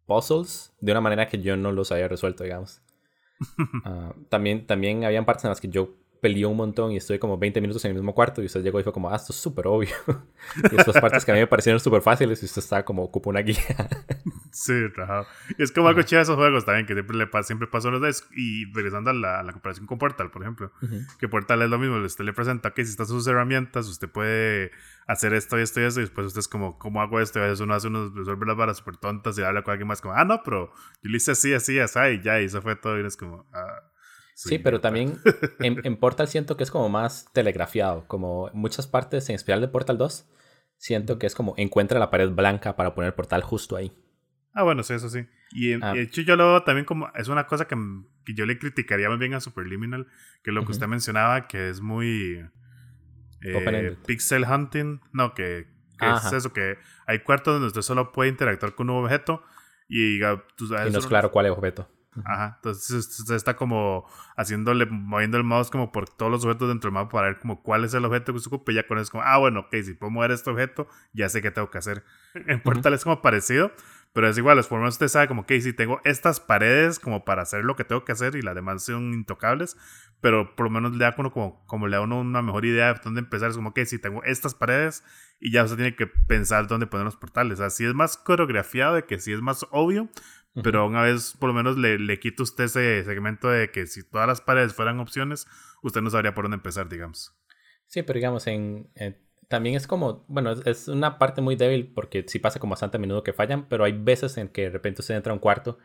puzzles 0.05 0.73
de 0.79 0.91
una 0.91 1.01
manera 1.01 1.27
que 1.27 1.41
yo 1.41 1.57
no 1.57 1.71
los 1.71 1.91
había 1.91 2.07
resuelto, 2.07 2.43
digamos. 2.43 2.81
Ah, 3.85 4.13
también, 4.27 4.67
también 4.67 5.05
habían 5.05 5.25
partes 5.25 5.45
en 5.45 5.49
las 5.49 5.61
que 5.61 5.69
yo 5.69 5.95
peleó 6.21 6.49
un 6.49 6.57
montón 6.57 6.91
y 6.91 6.97
estoy 6.97 7.19
como 7.19 7.37
20 7.37 7.61
minutos 7.61 7.83
en 7.85 7.91
el 7.91 7.95
mismo 7.95 8.13
cuarto 8.13 8.41
y 8.41 8.45
usted 8.45 8.61
llegó 8.61 8.79
y 8.79 8.83
fue 8.83 8.93
como, 8.93 9.09
ah, 9.09 9.15
esto 9.15 9.33
es 9.33 9.39
súper 9.39 9.67
obvio. 9.67 9.89
y 10.71 10.75
estas 10.75 10.99
partes 10.99 11.25
que 11.25 11.31
a 11.31 11.33
mí 11.35 11.39
me 11.39 11.47
parecieron 11.47 11.79
súper 11.79 12.01
fáciles 12.01 12.41
y 12.41 12.45
usted 12.45 12.61
está 12.61 12.83
como, 12.83 13.03
ocupa 13.03 13.29
una 13.29 13.39
guía. 13.39 13.59
sí, 14.51 14.87
rajado. 14.87 15.27
Y 15.57 15.63
es 15.63 15.71
como 15.71 15.87
algo 15.87 16.01
chido 16.01 16.19
de 16.19 16.23
esos 16.23 16.35
juegos 16.35 16.65
también, 16.65 16.85
que 16.85 16.93
siempre, 16.93 17.17
le 17.17 17.43
siempre 17.43 17.67
pasó 17.67 17.91
los 17.91 18.01
dos. 18.01 18.27
Y 18.35 18.71
regresando 18.73 19.11
a 19.11 19.13
la, 19.13 19.43
la, 19.43 19.53
comparación 19.53 19.87
con 19.87 19.97
Portal, 19.97 20.31
por 20.31 20.41
ejemplo, 20.41 20.71
que 21.19 21.27
Portal 21.27 21.61
es 21.61 21.69
lo 21.69 21.77
mismo, 21.77 21.97
usted 21.97 22.25
le 22.25 22.33
presenta 22.33 22.71
que 22.71 22.83
si 22.83 22.91
están 22.91 23.07
sus 23.07 23.27
herramientas, 23.27 23.87
usted 23.87 24.09
puede 24.09 24.71
hacer 25.07 25.33
esto 25.33 25.57
y 25.57 25.63
esto 25.63 25.81
y 25.81 25.85
esto, 25.85 25.99
y 26.01 26.03
después 26.03 26.27
usted 26.27 26.39
es 26.39 26.47
como, 26.47 26.77
¿cómo 26.77 27.01
hago 27.01 27.19
esto? 27.19 27.39
Y 27.39 27.41
a 27.41 27.45
veces 27.45 27.61
uno 27.61 27.73
hace 27.73 27.87
unos, 27.87 28.13
resuelve 28.13 28.45
las 28.45 28.57
varas 28.57 28.77
súper 28.77 28.97
tontas 28.97 29.37
y 29.37 29.41
habla 29.41 29.63
con 29.63 29.71
alguien 29.71 29.87
más 29.87 30.01
como, 30.01 30.13
ah, 30.13 30.25
no, 30.25 30.41
pero 30.43 30.71
yo 31.01 31.09
le 31.09 31.17
hice 31.17 31.31
así, 31.31 31.53
así, 31.53 31.79
así, 31.79 31.99
y 31.99 32.21
ya, 32.21 32.39
y 32.41 32.45
eso 32.45 32.61
fue 32.61 32.75
todo, 32.75 32.99
y 32.99 33.05
es 33.05 33.17
como, 33.17 33.47
ah 33.53 33.89
Sí, 34.47 34.57
pero 34.57 34.79
también 34.79 35.17
en, 35.59 35.97
Portal 35.97 36.29
siento 36.29 36.55
que 36.55 36.63
es 36.63 36.71
como 36.71 36.87
más 36.87 37.25
telegrafiado, 37.33 38.07
como 38.07 38.49
muchas 38.53 38.87
partes, 38.87 39.27
en 39.29 39.35
especial 39.35 39.59
de 39.59 39.67
Portal 39.67 39.97
2, 39.97 40.29
siento 40.77 41.19
que 41.19 41.27
es 41.27 41.35
como 41.35 41.53
encuentra 41.57 41.99
la 41.99 42.09
pared 42.09 42.29
blanca 42.29 42.77
para 42.77 42.95
poner 42.95 43.09
el 43.09 43.13
portal 43.15 43.41
justo 43.43 43.75
ahí. 43.75 43.91
Ah, 44.53 44.63
bueno, 44.63 44.81
sí, 44.83 44.93
eso 44.93 45.09
sí. 45.09 45.27
Y, 45.51 45.73
ah. 45.81 45.93
de 45.93 46.03
hecho 46.03 46.21
yo 46.21 46.37
lo 46.37 46.63
también 46.63 46.85
como, 46.85 47.11
es 47.15 47.27
una 47.27 47.47
cosa 47.47 47.67
que, 47.67 47.75
que, 48.23 48.33
yo 48.33 48.45
le 48.45 48.57
criticaría 48.57 49.09
más 49.09 49.19
bien 49.19 49.33
a 49.33 49.41
Superliminal, 49.41 50.07
que 50.41 50.51
lo 50.51 50.65
que 50.65 50.71
usted 50.71 50.87
mencionaba, 50.87 51.47
que 51.47 51.69
es 51.69 51.81
muy 51.81 52.41
eh, 53.41 53.97
pixel 54.05 54.45
hunting, 54.45 55.01
no, 55.11 55.33
que, 55.33 55.67
es 55.99 56.31
eso, 56.31 56.53
que 56.53 56.77
hay 57.07 57.19
cuartos 57.19 57.55
donde 57.55 57.67
usted 57.67 57.81
solo 57.81 58.13
puede 58.13 58.29
interactuar 58.29 58.73
con 58.73 58.89
un 58.89 59.03
objeto 59.03 59.43
y, 59.89 60.19
tú 60.55 60.67
sabes, 60.67 60.89
y 60.89 60.93
no 60.93 60.99
es 60.99 61.07
claro 61.07 61.29
cuál 61.29 61.47
es 61.47 61.51
el 61.51 61.57
objeto. 61.57 61.89
Ajá, 62.25 62.55
entonces 62.57 63.19
usted 63.19 63.35
está 63.35 63.55
como 63.55 64.07
haciéndole, 64.35 64.85
moviendo 64.85 65.37
el 65.37 65.43
mouse 65.43 65.69
como 65.69 65.91
por 65.91 66.09
todos 66.09 66.31
los 66.31 66.45
objetos 66.45 66.69
dentro 66.69 66.89
del 66.89 66.95
mapa 66.95 67.09
para 67.09 67.27
ver 67.27 67.39
como 67.39 67.61
cuál 67.61 67.85
es 67.85 67.93
el 67.93 68.05
objeto 68.05 68.33
que 68.33 68.39
se 68.39 68.47
ocupa 68.47 68.71
y 68.71 68.75
ya 68.75 68.87
con 68.87 68.97
eso 68.97 69.03
es 69.03 69.09
como, 69.09 69.23
ah, 69.23 69.37
bueno, 69.37 69.61
ok, 69.61 69.75
si 69.83 69.93
puedo 69.93 70.11
mover 70.11 70.31
este 70.31 70.49
objeto, 70.49 70.87
ya 71.13 71.29
sé 71.29 71.41
qué 71.41 71.51
tengo 71.51 71.69
que 71.69 71.77
hacer. 71.77 72.03
En 72.47 72.61
Portal 72.61 72.93
es 72.93 73.03
como 73.03 73.21
parecido, 73.21 73.71
pero 74.13 74.27
es 74.27 74.37
igual, 74.37 74.59
por 74.63 74.73
lo 74.73 74.79
menos 74.79 74.95
usted 74.95 75.07
sabe 75.07 75.27
como 75.27 75.45
que 75.45 75.61
si 75.61 75.73
tengo 75.73 76.01
estas 76.03 76.39
paredes 76.39 76.99
como 76.99 77.25
para 77.25 77.43
hacer 77.43 77.63
lo 77.63 77.75
que 77.75 77.83
tengo 77.83 78.05
que 78.05 78.11
hacer 78.11 78.35
y 78.35 78.41
las 78.41 78.55
demás 78.55 78.83
son 78.83 79.13
intocables, 79.13 79.77
pero 80.21 80.55
por 80.55 80.65
lo 80.65 80.69
menos 80.71 80.93
le 80.93 81.05
da 81.05 81.15
como, 81.15 81.65
como 81.65 81.87
le 81.87 81.95
da 81.95 82.01
uno 82.01 82.19
una 82.19 82.41
mejor 82.41 82.65
idea 82.65 82.93
de 82.93 82.99
dónde 83.03 83.21
empezar. 83.21 83.51
Es 83.51 83.55
como 83.55 83.73
que 83.73 83.85
si 83.85 83.99
tengo 83.99 84.23
estas 84.23 84.55
paredes 84.55 85.03
y 85.39 85.51
ya 85.51 85.63
usted 85.63 85.77
tiene 85.77 85.95
que 85.95 86.07
pensar 86.07 86.67
dónde 86.67 86.87
poner 86.87 87.05
los 87.05 87.15
portales. 87.15 87.59
Así 87.59 87.85
es 87.85 87.93
más 87.93 88.17
coreografiado, 88.17 88.95
de 88.95 89.05
que 89.05 89.19
sí 89.19 89.31
es 89.31 89.41
más 89.41 89.65
obvio, 89.71 90.09
pero 90.63 90.85
una 90.87 91.03
vez 91.03 91.35
por 91.39 91.49
lo 91.49 91.53
menos 91.53 91.77
le, 91.77 91.99
le 91.99 92.19
quita 92.19 92.43
usted 92.43 92.65
ese 92.65 93.03
segmento 93.03 93.49
de 93.49 93.71
que 93.71 93.87
si 93.87 94.03
todas 94.03 94.27
las 94.27 94.41
paredes 94.41 94.73
fueran 94.73 94.99
opciones, 94.99 95.47
usted 95.81 96.01
no 96.01 96.09
sabría 96.09 96.33
por 96.33 96.45
dónde 96.45 96.55
empezar, 96.55 96.89
digamos. 96.89 97.35
Sí, 97.87 98.03
pero 98.03 98.17
digamos, 98.17 98.45
en 98.47 98.89
también 99.49 99.75
es 99.75 99.87
como, 99.87 100.25
bueno, 100.27 100.51
es 100.51 100.87
una 100.87 101.17
parte 101.17 101.41
muy 101.41 101.55
débil 101.55 101.91
porque 101.91 102.23
sí 102.27 102.37
pasa 102.37 102.59
como 102.59 102.71
bastante 102.71 102.97
a 102.97 102.99
menudo 102.99 103.23
que 103.23 103.33
fallan, 103.33 103.67
pero 103.67 103.83
hay 103.83 103.91
veces 103.93 104.37
en 104.37 104.47
que 104.47 104.61
de 104.63 104.69
repente 104.69 105.01
usted 105.01 105.15
entra 105.15 105.31
a 105.31 105.33
un 105.33 105.39
cuarto 105.39 105.79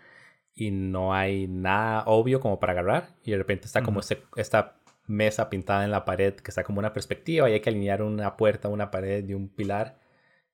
y 0.55 0.71
no 0.71 1.15
hay 1.15 1.49
nada 1.49 2.05
obvio 2.07 2.41
como 2.41 2.61
para 2.61 2.73
agarrar 2.75 3.17
y 3.25 3.31
de 3.31 3.39
repente 3.39 3.65
está 3.65 3.83
como 3.83 4.01
esta 4.37 4.77
mesa 5.07 5.49
pintada 5.49 5.85
en 5.85 5.91
la 5.91 6.05
pared 6.05 6.35
que 6.35 6.51
está 6.51 6.63
como 6.63 6.79
una 6.79 6.93
perspectiva 6.93 7.49
y 7.49 7.55
hay 7.55 7.61
que 7.61 7.71
alinear 7.71 8.03
una 8.03 8.37
puerta, 8.37 8.69
una 8.69 8.91
pared 8.91 9.27
y 9.27 9.33
un 9.33 9.49
pilar 9.49 9.99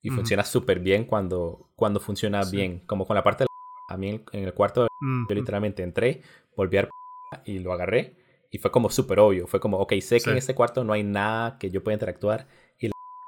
y 0.00 0.10
funciona 0.10 0.44
súper 0.44 0.78
bien 0.78 1.04
cuando, 1.04 1.72
cuando 1.74 1.98
funciona 1.98 2.42
bien, 2.44 2.78
como 2.86 3.06
con 3.06 3.16
la 3.16 3.24
parte. 3.24 3.49
A 3.90 3.96
mí 3.96 4.22
en 4.32 4.44
el 4.44 4.54
cuarto 4.54 4.88
yo 5.28 5.34
literalmente 5.34 5.82
entré, 5.82 6.22
volví 6.56 6.78
a 6.78 6.88
y 7.44 7.58
lo 7.58 7.72
agarré 7.72 8.16
y 8.50 8.58
fue 8.58 8.70
como 8.72 8.90
súper 8.90 9.20
obvio, 9.20 9.46
fue 9.46 9.60
como, 9.60 9.78
ok, 9.78 9.94
sé 10.00 10.20
que 10.20 10.30
en 10.30 10.36
este 10.38 10.54
cuarto 10.54 10.82
no 10.82 10.92
hay 10.92 11.04
nada 11.04 11.58
que 11.58 11.70
yo 11.70 11.82
pueda 11.84 11.94
interactuar 11.94 12.46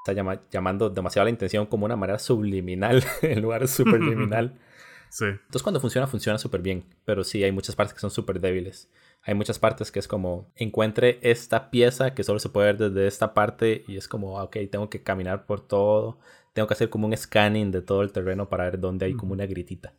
está 0.05 0.41
llamando 0.51 0.91
demasiado 0.91 1.25
la 1.25 1.31
intención 1.31 1.67
como 1.67 1.85
una 1.85 1.97
manera 1.97 2.19
subliminal 2.19 3.05
en 3.23 3.41
lugar 3.41 3.63
de 3.63 3.69
superliminal. 3.69 4.59
sí. 5.11 5.27
Entonces 5.27 5.63
cuando 5.63 5.81
funciona, 5.81 6.07
funciona 6.07 6.39
súper 6.39 6.61
bien, 6.61 6.85
pero 7.05 7.25
sí 7.25 7.43
hay 7.45 7.53
muchas 7.53 7.77
partes 7.77 7.95
que 7.95 8.01
son 8.01 8.11
súper 8.11 8.41
débiles. 8.41 8.91
Hay 9.25 9.35
muchas 9.35 9.61
partes 9.61 9.93
que 9.93 10.01
es 10.01 10.09
como, 10.09 10.51
encuentre 10.57 11.21
esta 11.23 11.71
pieza 11.71 12.15
que 12.15 12.25
solo 12.25 12.41
se 12.41 12.49
puede 12.49 12.73
ver 12.73 12.79
desde 12.79 13.07
esta 13.07 13.35
parte 13.35 13.85
y 13.87 13.97
es 13.97 14.09
como, 14.09 14.41
ah, 14.41 14.45
ok, 14.45 14.57
tengo 14.71 14.91
que 14.91 15.05
caminar 15.05 15.47
por 15.47 15.61
todo, 15.61 16.19
tengo 16.53 16.67
que 16.67 16.75
hacer 16.75 16.91
como 16.91 17.07
un 17.07 17.17
scanning 17.17 17.71
de 17.71 17.83
todo 17.83 18.03
el 18.03 18.11
terreno 18.11 18.49
para 18.49 18.65
ver 18.65 18.81
dónde 18.81 19.07
hay 19.07 19.15
como 19.15 19.33
una 19.33 19.47
gritita. 19.47 19.95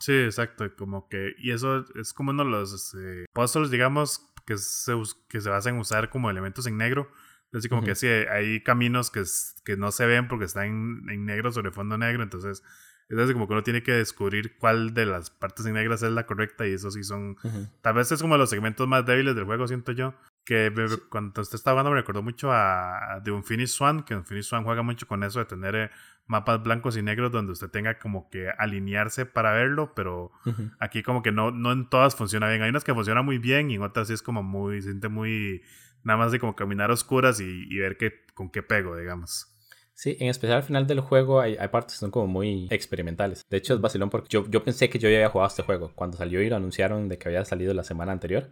Sí, 0.00 0.12
exacto, 0.12 0.64
como 0.76 1.08
que, 1.08 1.34
y 1.38 1.52
eso 1.52 1.84
es 1.94 2.12
como 2.12 2.30
uno 2.30 2.44
de 2.44 2.50
los 2.50 2.72
este, 2.72 3.26
puzzles, 3.32 3.70
digamos, 3.70 4.32
que 4.46 4.56
se, 4.56 4.94
que 5.28 5.40
se 5.40 5.50
basan 5.50 5.74
en 5.74 5.80
usar 5.80 6.10
como 6.10 6.30
elementos 6.30 6.66
en 6.66 6.76
negro, 6.76 7.10
Así 7.52 7.68
como 7.68 7.82
que 7.82 7.94
sí, 7.94 8.06
hay 8.06 8.62
caminos 8.62 9.10
que, 9.10 9.24
que 9.64 9.76
no 9.76 9.90
se 9.90 10.06
ven 10.06 10.28
porque 10.28 10.44
están 10.44 10.66
en, 11.10 11.24
negro 11.24 11.50
sobre 11.50 11.72
fondo 11.72 11.98
negro, 11.98 12.22
entonces 12.22 12.62
es 13.08 13.18
así 13.18 13.32
como 13.32 13.48
que 13.48 13.54
uno 13.54 13.64
tiene 13.64 13.82
que 13.82 13.92
descubrir 13.92 14.56
cuál 14.56 14.94
de 14.94 15.04
las 15.04 15.30
partes 15.30 15.66
en 15.66 15.74
negras 15.74 16.02
es 16.04 16.12
la 16.12 16.26
correcta 16.26 16.66
y 16.66 16.74
eso 16.74 16.92
sí 16.92 17.02
son... 17.02 17.36
Tal 17.82 17.94
vez 17.94 18.12
es 18.12 18.22
como 18.22 18.36
los 18.36 18.50
segmentos 18.50 18.86
más 18.86 19.04
débiles 19.04 19.34
del 19.34 19.46
juego, 19.46 19.66
siento 19.66 19.90
yo. 19.90 20.14
Que 20.44 20.72
cuando 21.10 21.42
usted 21.42 21.56
estaba 21.56 21.74
jugando 21.74 21.90
me 21.90 21.96
recordó 21.96 22.22
mucho 22.22 22.52
a, 22.52 23.20
de 23.24 23.32
un 23.32 23.42
Finish 23.42 23.70
Swan, 23.70 24.04
que 24.04 24.14
un 24.14 24.24
Finish 24.24 24.44
Swan 24.44 24.62
juega 24.62 24.82
mucho 24.82 25.08
con 25.08 25.24
eso 25.24 25.40
de 25.40 25.44
tener 25.44 25.74
eh, 25.74 25.90
mapas 26.30 26.62
blancos 26.62 26.96
y 26.96 27.02
negros 27.02 27.32
donde 27.32 27.52
usted 27.52 27.68
tenga 27.68 27.98
como 27.98 28.30
que 28.30 28.48
alinearse 28.56 29.26
para 29.26 29.52
verlo, 29.52 29.92
pero 29.96 30.30
aquí 30.78 31.02
como 31.02 31.22
que 31.22 31.32
no, 31.32 31.50
no 31.50 31.72
en 31.72 31.90
todas 31.90 32.14
funciona 32.14 32.48
bien. 32.48 32.62
Hay 32.62 32.70
unas 32.70 32.84
que 32.84 32.94
funcionan 32.94 33.24
muy 33.24 33.38
bien 33.38 33.70
y 33.70 33.74
en 33.74 33.82
otras 33.82 34.06
sí 34.06 34.14
es 34.14 34.22
como 34.22 34.42
muy, 34.44 34.80
siente 34.80 35.08
muy 35.08 35.62
nada 36.04 36.18
más 36.18 36.30
de 36.30 36.38
como 36.38 36.54
caminar 36.54 36.90
a 36.90 36.94
oscuras 36.94 37.40
y, 37.40 37.76
ver 37.76 37.96
qué, 37.96 38.12
con 38.32 38.48
qué 38.48 38.62
pego, 38.62 38.96
digamos. 38.96 39.48
Sí, 39.92 40.16
en 40.20 40.28
especial 40.28 40.58
al 40.58 40.62
final 40.62 40.86
del 40.86 41.00
juego 41.00 41.40
hay, 41.40 41.56
partes 41.68 41.94
que 41.94 41.98
son 41.98 42.12
como 42.12 42.28
muy 42.28 42.68
experimentales. 42.70 43.44
De 43.50 43.56
hecho, 43.56 43.74
es 43.74 43.80
vacilón 43.80 44.08
porque 44.08 44.28
yo, 44.30 44.48
yo 44.48 44.62
pensé 44.62 44.88
que 44.88 45.00
yo 45.00 45.10
ya 45.10 45.16
había 45.16 45.28
jugado 45.30 45.48
este 45.48 45.62
juego. 45.62 45.92
Cuando 45.96 46.16
salió 46.16 46.40
y 46.40 46.48
lo 46.48 46.56
anunciaron 46.56 47.08
de 47.08 47.18
que 47.18 47.28
había 47.28 47.44
salido 47.44 47.74
la 47.74 47.82
semana 47.82 48.12
anterior, 48.12 48.50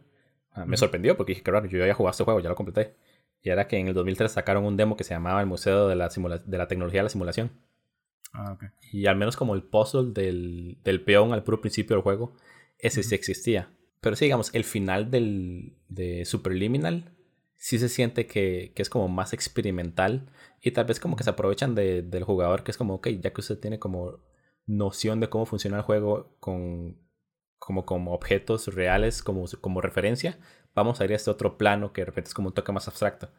ah, 0.50 0.66
me 0.66 0.76
sorprendió 0.76 1.16
porque 1.16 1.30
dije 1.30 1.44
que 1.44 1.50
raro, 1.52 1.66
yo 1.66 1.78
ya 1.78 1.84
había 1.84 1.94
jugado 1.94 2.10
este 2.10 2.24
juego, 2.24 2.40
ya 2.40 2.48
lo 2.48 2.56
completé. 2.56 2.96
Y 3.40 3.50
era 3.50 3.68
que 3.68 3.78
en 3.78 3.86
el 3.86 3.94
2003 3.94 4.32
sacaron 4.32 4.64
un 4.64 4.76
demo 4.76 4.96
que 4.96 5.04
se 5.04 5.14
llamaba 5.14 5.40
el 5.40 5.46
Museo 5.46 5.86
de 5.86 5.94
la, 5.94 6.08
de 6.08 6.58
la 6.58 6.66
Tecnología 6.66 7.00
de 7.00 7.04
la 7.04 7.08
Simulación. 7.08 7.52
Ah, 8.32 8.52
okay. 8.52 8.68
Y 8.92 9.06
al 9.06 9.16
menos 9.16 9.36
como 9.36 9.54
el 9.54 9.62
puzzle 9.62 10.12
del, 10.12 10.78
del 10.84 11.02
peón 11.02 11.32
al 11.32 11.44
puro 11.44 11.60
principio 11.60 11.96
del 11.96 12.02
juego, 12.02 12.34
ese 12.78 13.02
sí 13.02 13.14
existía. 13.14 13.70
Pero 14.00 14.16
sí, 14.16 14.26
digamos, 14.26 14.54
el 14.54 14.64
final 14.64 15.10
del, 15.10 15.76
de 15.88 16.24
Superliminal 16.24 17.12
sí 17.56 17.78
se 17.78 17.88
siente 17.88 18.26
que, 18.26 18.72
es 18.74 18.88
como 18.88 19.08
más 19.08 19.32
experimental 19.32 20.30
y 20.60 20.70
tal 20.70 20.86
vez 20.86 21.00
como 21.00 21.16
que 21.16 21.24
se 21.24 21.30
aprovechan 21.30 21.74
del 21.74 22.24
jugador, 22.24 22.62
que 22.62 22.70
es 22.70 22.76
como, 22.76 22.94
ok, 22.94 23.08
ya 23.20 23.32
que 23.32 23.40
usted 23.40 23.58
tiene 23.58 23.78
como 23.78 24.20
noción 24.66 25.18
de 25.20 25.28
cómo 25.28 25.46
funciona 25.46 25.78
el 25.78 25.82
juego 25.82 26.36
con 26.40 26.98
como, 27.58 27.84
como 27.84 28.14
objetos 28.14 28.72
reales 28.72 29.22
como, 29.22 29.44
como 29.60 29.80
referencia, 29.80 30.38
vamos 30.74 31.00
a 31.00 31.04
ir 31.04 31.12
a 31.12 31.16
este 31.16 31.30
otro 31.30 31.58
plano 31.58 31.92
que 31.92 32.02
de 32.02 32.06
repente 32.06 32.28
es 32.28 32.34
como 32.34 32.48
un 32.48 32.54
toque 32.54 32.72
más 32.72 32.86
abstracto. 32.86 33.30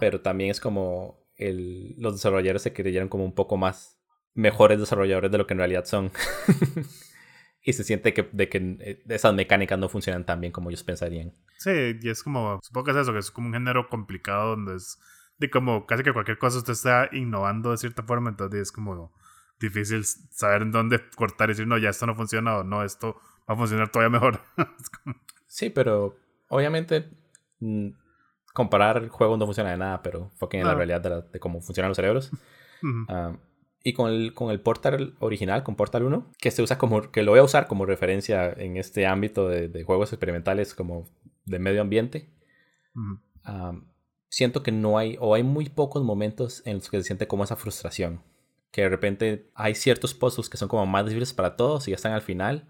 Pero 0.00 0.22
también 0.22 0.50
es 0.50 0.58
como 0.58 1.25
el, 1.36 1.94
los 1.98 2.14
desarrolladores 2.14 2.62
se 2.62 2.72
creyeron 2.72 3.08
como 3.08 3.24
un 3.24 3.34
poco 3.34 3.56
más 3.56 4.00
mejores 4.34 4.78
desarrolladores 4.78 5.30
de 5.30 5.38
lo 5.38 5.46
que 5.46 5.54
en 5.54 5.58
realidad 5.58 5.84
son. 5.84 6.12
y 7.62 7.72
se 7.72 7.84
siente 7.84 8.14
que, 8.14 8.28
de 8.32 8.48
que 8.48 8.76
eh, 8.80 9.02
esas 9.08 9.34
mecánicas 9.34 9.78
no 9.78 9.88
funcionan 9.88 10.24
tan 10.24 10.40
bien 10.40 10.52
como 10.52 10.70
ellos 10.70 10.84
pensarían. 10.84 11.34
Sí, 11.58 11.98
y 12.00 12.08
es 12.08 12.22
como, 12.22 12.60
supongo 12.62 12.84
que 12.84 12.90
es 12.92 12.96
eso, 12.98 13.12
que 13.12 13.18
es 13.18 13.30
como 13.30 13.48
un 13.48 13.54
género 13.54 13.88
complicado 13.88 14.50
donde 14.50 14.76
es 14.76 14.98
de 15.38 15.50
como 15.50 15.86
casi 15.86 16.02
que 16.02 16.12
cualquier 16.12 16.38
cosa 16.38 16.58
usted 16.58 16.72
está 16.72 17.08
innovando 17.12 17.70
de 17.70 17.76
cierta 17.76 18.02
forma, 18.02 18.30
entonces 18.30 18.60
es 18.60 18.72
como 18.72 19.12
difícil 19.58 20.04
saber 20.04 20.62
en 20.62 20.72
dónde 20.72 21.00
cortar 21.14 21.48
y 21.48 21.52
decir, 21.52 21.66
no, 21.66 21.78
ya 21.78 21.90
esto 21.90 22.06
no 22.06 22.14
funciona 22.14 22.58
o 22.58 22.64
no, 22.64 22.84
esto 22.84 23.20
va 23.48 23.54
a 23.54 23.56
funcionar 23.56 23.90
todavía 23.90 24.10
mejor. 24.10 24.40
Sí, 25.48 25.70
pero 25.70 26.18
obviamente 26.48 27.08
mm, 27.60 27.88
comparar 28.56 29.08
juegos 29.08 29.38
no 29.38 29.44
funciona 29.44 29.70
de 29.70 29.76
nada, 29.76 30.02
pero 30.02 30.30
fucking 30.36 30.60
en 30.60 30.66
la 30.66 30.74
realidad 30.74 31.28
de, 31.30 31.38
cómo 31.38 31.60
funcionan 31.60 31.90
los 31.90 31.96
cerebros. 31.96 32.30
Y 33.84 33.92
con 33.92 34.10
el, 34.10 34.32
con 34.32 34.50
el 34.50 34.60
Portal 34.60 35.14
original, 35.18 35.62
con 35.62 35.76
Portal 35.76 36.04
1, 36.04 36.32
que 36.38 36.50
se 36.50 36.62
usa 36.62 36.78
como, 36.78 37.10
que 37.12 37.22
lo 37.22 37.32
voy 37.32 37.40
a 37.40 37.42
usar 37.42 37.66
como 37.66 37.84
referencia 37.84 38.50
en 38.50 38.78
este 38.78 39.06
ámbito 39.06 39.46
de, 39.46 39.84
juegos 39.84 40.10
experimentales 40.14 40.74
como 40.74 41.06
de 41.44 41.58
medio 41.58 41.82
ambiente, 41.82 42.30
siento 44.30 44.62
que 44.62 44.72
no 44.72 44.96
hay, 44.96 45.18
o 45.20 45.34
hay 45.34 45.42
muy 45.42 45.68
pocos 45.68 46.02
momentos 46.02 46.62
en 46.64 46.76
los 46.76 46.88
que 46.88 46.96
se 46.96 47.04
siente 47.04 47.28
como 47.28 47.44
esa 47.44 47.56
frustración. 47.56 48.22
Que 48.70 48.82
de 48.82 48.88
repente 48.88 49.50
hay 49.54 49.74
ciertos 49.74 50.14
puzzles 50.14 50.48
que 50.48 50.56
son 50.56 50.68
como 50.68 50.86
más 50.86 51.04
difíciles 51.04 51.34
para 51.34 51.56
todos 51.56 51.86
y 51.88 51.90
ya 51.90 51.96
están 51.96 52.12
al 52.12 52.22
final. 52.22 52.66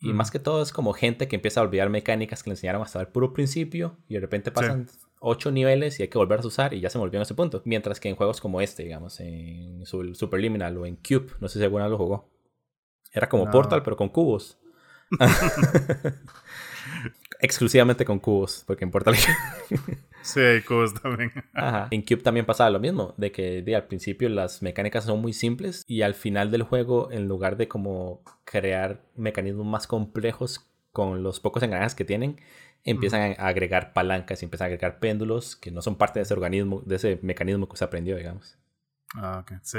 Y 0.00 0.12
más 0.12 0.32
que 0.32 0.40
todo 0.40 0.60
es 0.60 0.72
como 0.72 0.92
gente 0.92 1.28
que 1.28 1.36
empieza 1.36 1.60
a 1.60 1.62
olvidar 1.62 1.88
mecánicas 1.88 2.42
que 2.42 2.50
le 2.50 2.54
enseñaron 2.54 2.82
hasta 2.82 3.00
el 3.00 3.08
puro 3.08 3.32
principio 3.32 3.96
y 4.08 4.14
de 4.14 4.20
repente 4.20 4.50
pasan 4.50 4.88
ocho 5.20 5.52
niveles 5.52 6.00
y 6.00 6.02
hay 6.02 6.08
que 6.08 6.18
volver 6.18 6.40
a 6.40 6.46
usar 6.46 6.74
y 6.74 6.80
ya 6.80 6.90
se 6.90 6.98
me 6.98 7.04
olvidó 7.04 7.18
en 7.18 7.22
ese 7.22 7.34
punto. 7.34 7.62
Mientras 7.64 8.00
que 8.00 8.08
en 8.08 8.16
juegos 8.16 8.40
como 8.40 8.60
este, 8.60 8.82
digamos, 8.82 9.20
en 9.20 9.84
Superliminal 9.86 10.76
o 10.78 10.86
en 10.86 10.96
Cube, 10.96 11.32
no 11.38 11.48
sé 11.48 11.58
si 11.58 11.64
alguna 11.64 11.88
lo 11.88 11.96
jugó. 11.96 12.28
Era 13.12 13.28
como 13.28 13.50
Portal, 13.50 13.82
pero 13.82 13.96
con 13.96 14.08
cubos. 14.08 14.58
Exclusivamente 17.40 18.04
con 18.04 18.18
cubos, 18.18 18.64
porque 18.66 18.84
en 18.84 18.90
Portal. 18.90 19.14
sí, 20.22 20.40
hay 20.40 20.62
cubos 20.62 20.94
también. 20.94 21.32
En 21.90 22.02
Cube 22.02 22.22
también 22.22 22.46
pasaba 22.46 22.70
lo 22.70 22.80
mismo, 22.80 23.14
de 23.16 23.32
que 23.32 23.62
de, 23.62 23.76
al 23.76 23.86
principio 23.86 24.28
las 24.28 24.62
mecánicas 24.62 25.04
son 25.04 25.20
muy 25.20 25.32
simples 25.32 25.84
y 25.86 26.02
al 26.02 26.14
final 26.14 26.50
del 26.50 26.62
juego, 26.62 27.10
en 27.10 27.28
lugar 27.28 27.56
de 27.56 27.68
como 27.68 28.22
crear 28.44 29.02
mecanismos 29.16 29.66
más 29.66 29.86
complejos 29.86 30.66
con 30.92 31.22
los 31.22 31.40
pocos 31.40 31.62
engranajes 31.62 31.94
que 31.94 32.04
tienen, 32.04 32.40
empiezan 32.84 33.36
a 33.38 33.46
agregar 33.46 33.92
palancas 33.92 34.42
y 34.42 34.46
empiezan 34.46 34.66
a 34.66 34.66
agregar 34.66 34.98
péndulos 34.98 35.56
que 35.56 35.70
no 35.70 35.82
son 35.82 35.96
parte 35.96 36.18
de 36.18 36.24
ese 36.24 36.34
organismo, 36.34 36.82
de 36.86 36.96
ese 36.96 37.18
mecanismo 37.22 37.68
que 37.68 37.76
se 37.76 37.84
aprendió, 37.84 38.16
digamos. 38.16 38.58
Ah, 39.14 39.40
ok, 39.42 39.58
sí. 39.62 39.78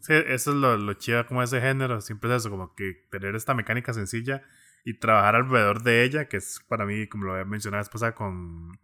Sí, 0.00 0.14
eso 0.14 0.50
es 0.52 0.56
lo, 0.56 0.78
lo 0.78 0.94
chido 0.94 1.26
como 1.26 1.42
ese 1.42 1.60
género, 1.60 2.00
siempre 2.00 2.30
es 2.30 2.36
eso, 2.36 2.50
como 2.50 2.74
que 2.74 3.06
tener 3.10 3.34
esta 3.34 3.52
mecánica 3.52 3.92
sencilla 3.92 4.42
y 4.82 4.94
trabajar 4.94 5.36
alrededor 5.36 5.82
de 5.82 6.04
ella, 6.04 6.26
que 6.26 6.38
es 6.38 6.64
para 6.68 6.86
mí, 6.86 7.06
como 7.06 7.24
lo 7.24 7.32
había 7.32 7.44
mencionado 7.44 7.82
después 7.82 8.02
con 8.14 8.78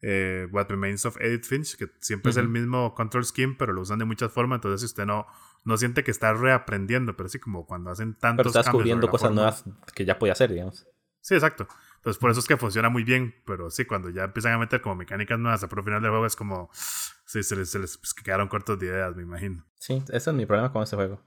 eh, 0.00 0.48
What 0.50 0.68
Remains 0.70 1.04
of 1.04 1.20
Edith 1.20 1.44
Finch, 1.44 1.76
que 1.76 1.88
siempre 2.00 2.30
es 2.30 2.38
el 2.38 2.48
mismo 2.48 2.94
control 2.94 3.26
scheme, 3.26 3.56
pero 3.58 3.74
lo 3.74 3.82
usan 3.82 3.98
de 3.98 4.06
muchas 4.06 4.32
formas, 4.32 4.56
entonces 4.58 4.80
si 4.80 4.86
usted 4.86 5.04
no, 5.04 5.26
no 5.64 5.76
siente 5.76 6.02
que 6.02 6.10
está 6.10 6.32
reaprendiendo, 6.32 7.14
pero 7.16 7.28
sí 7.28 7.38
como 7.38 7.66
cuando 7.66 7.90
hacen 7.90 8.14
tantos 8.14 8.44
Pero 8.44 8.48
estás 8.48 8.64
descubriendo 8.66 9.10
cosas 9.10 9.32
nuevas 9.32 9.64
que 9.94 10.06
ya 10.06 10.18
podía 10.18 10.32
hacer, 10.32 10.50
digamos. 10.50 10.86
Sí, 11.20 11.34
exacto. 11.34 11.68
Entonces 12.06 12.20
por 12.20 12.30
eso 12.30 12.38
es 12.38 12.46
que 12.46 12.56
funciona 12.56 12.88
muy 12.88 13.02
bien, 13.02 13.34
pero 13.44 13.68
sí, 13.68 13.84
cuando 13.84 14.10
ya 14.10 14.22
empiezan 14.22 14.52
a 14.52 14.58
meter 14.58 14.80
como 14.80 14.94
mecánicas 14.94 15.40
nuevas 15.40 15.64
a 15.64 15.68
por 15.68 15.82
final 15.82 16.00
del 16.00 16.12
juego 16.12 16.24
es 16.24 16.36
como, 16.36 16.70
sí, 16.72 17.42
se 17.42 17.56
les, 17.56 17.68
se 17.68 17.80
les 17.80 17.98
pues, 17.98 18.14
quedaron 18.14 18.46
cortos 18.46 18.78
de 18.78 18.86
ideas, 18.86 19.16
me 19.16 19.24
imagino. 19.24 19.66
Sí, 19.74 20.00
ese 20.12 20.30
es 20.30 20.36
mi 20.36 20.46
problema 20.46 20.72
con 20.72 20.84
este 20.84 20.94
juego. 20.94 21.20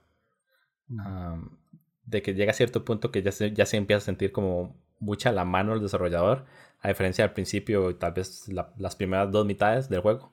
de 2.06 2.22
que 2.22 2.32
llega 2.32 2.52
a 2.52 2.54
cierto 2.54 2.82
punto 2.82 3.10
que 3.10 3.22
ya 3.22 3.30
se, 3.30 3.52
ya 3.52 3.66
se 3.66 3.76
empieza 3.76 3.98
a 3.98 4.06
sentir 4.06 4.32
como 4.32 4.74
mucha 5.00 5.32
la 5.32 5.44
mano 5.44 5.72
del 5.72 5.82
desarrollador 5.82 6.46
a 6.80 6.88
diferencia 6.88 7.26
del 7.26 7.34
principio, 7.34 7.94
tal 7.96 8.12
vez 8.12 8.48
las 8.48 8.96
primeras 8.96 9.30
dos 9.30 9.44
mitades 9.44 9.90
del 9.90 10.00
juego, 10.00 10.32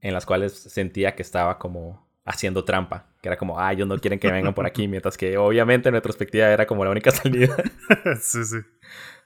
en 0.00 0.14
las 0.14 0.24
cuales 0.24 0.54
sentía 0.54 1.14
que 1.14 1.20
estaba 1.20 1.58
como 1.58 2.08
haciendo 2.24 2.64
trampa, 2.64 3.06
que 3.22 3.28
era 3.28 3.36
como, 3.36 3.58
ah, 3.58 3.72
ellos 3.72 3.88
no 3.88 3.98
quieren 3.98 4.18
que 4.18 4.30
vengan 4.30 4.54
por 4.54 4.66
aquí, 4.66 4.86
mientras 4.88 5.16
que 5.16 5.36
obviamente 5.38 5.88
en 5.88 5.94
retrospectiva 5.94 6.48
era 6.48 6.66
como 6.66 6.84
la 6.84 6.90
única 6.90 7.10
salida. 7.10 7.56
sí, 8.20 8.44
sí. 8.44 8.58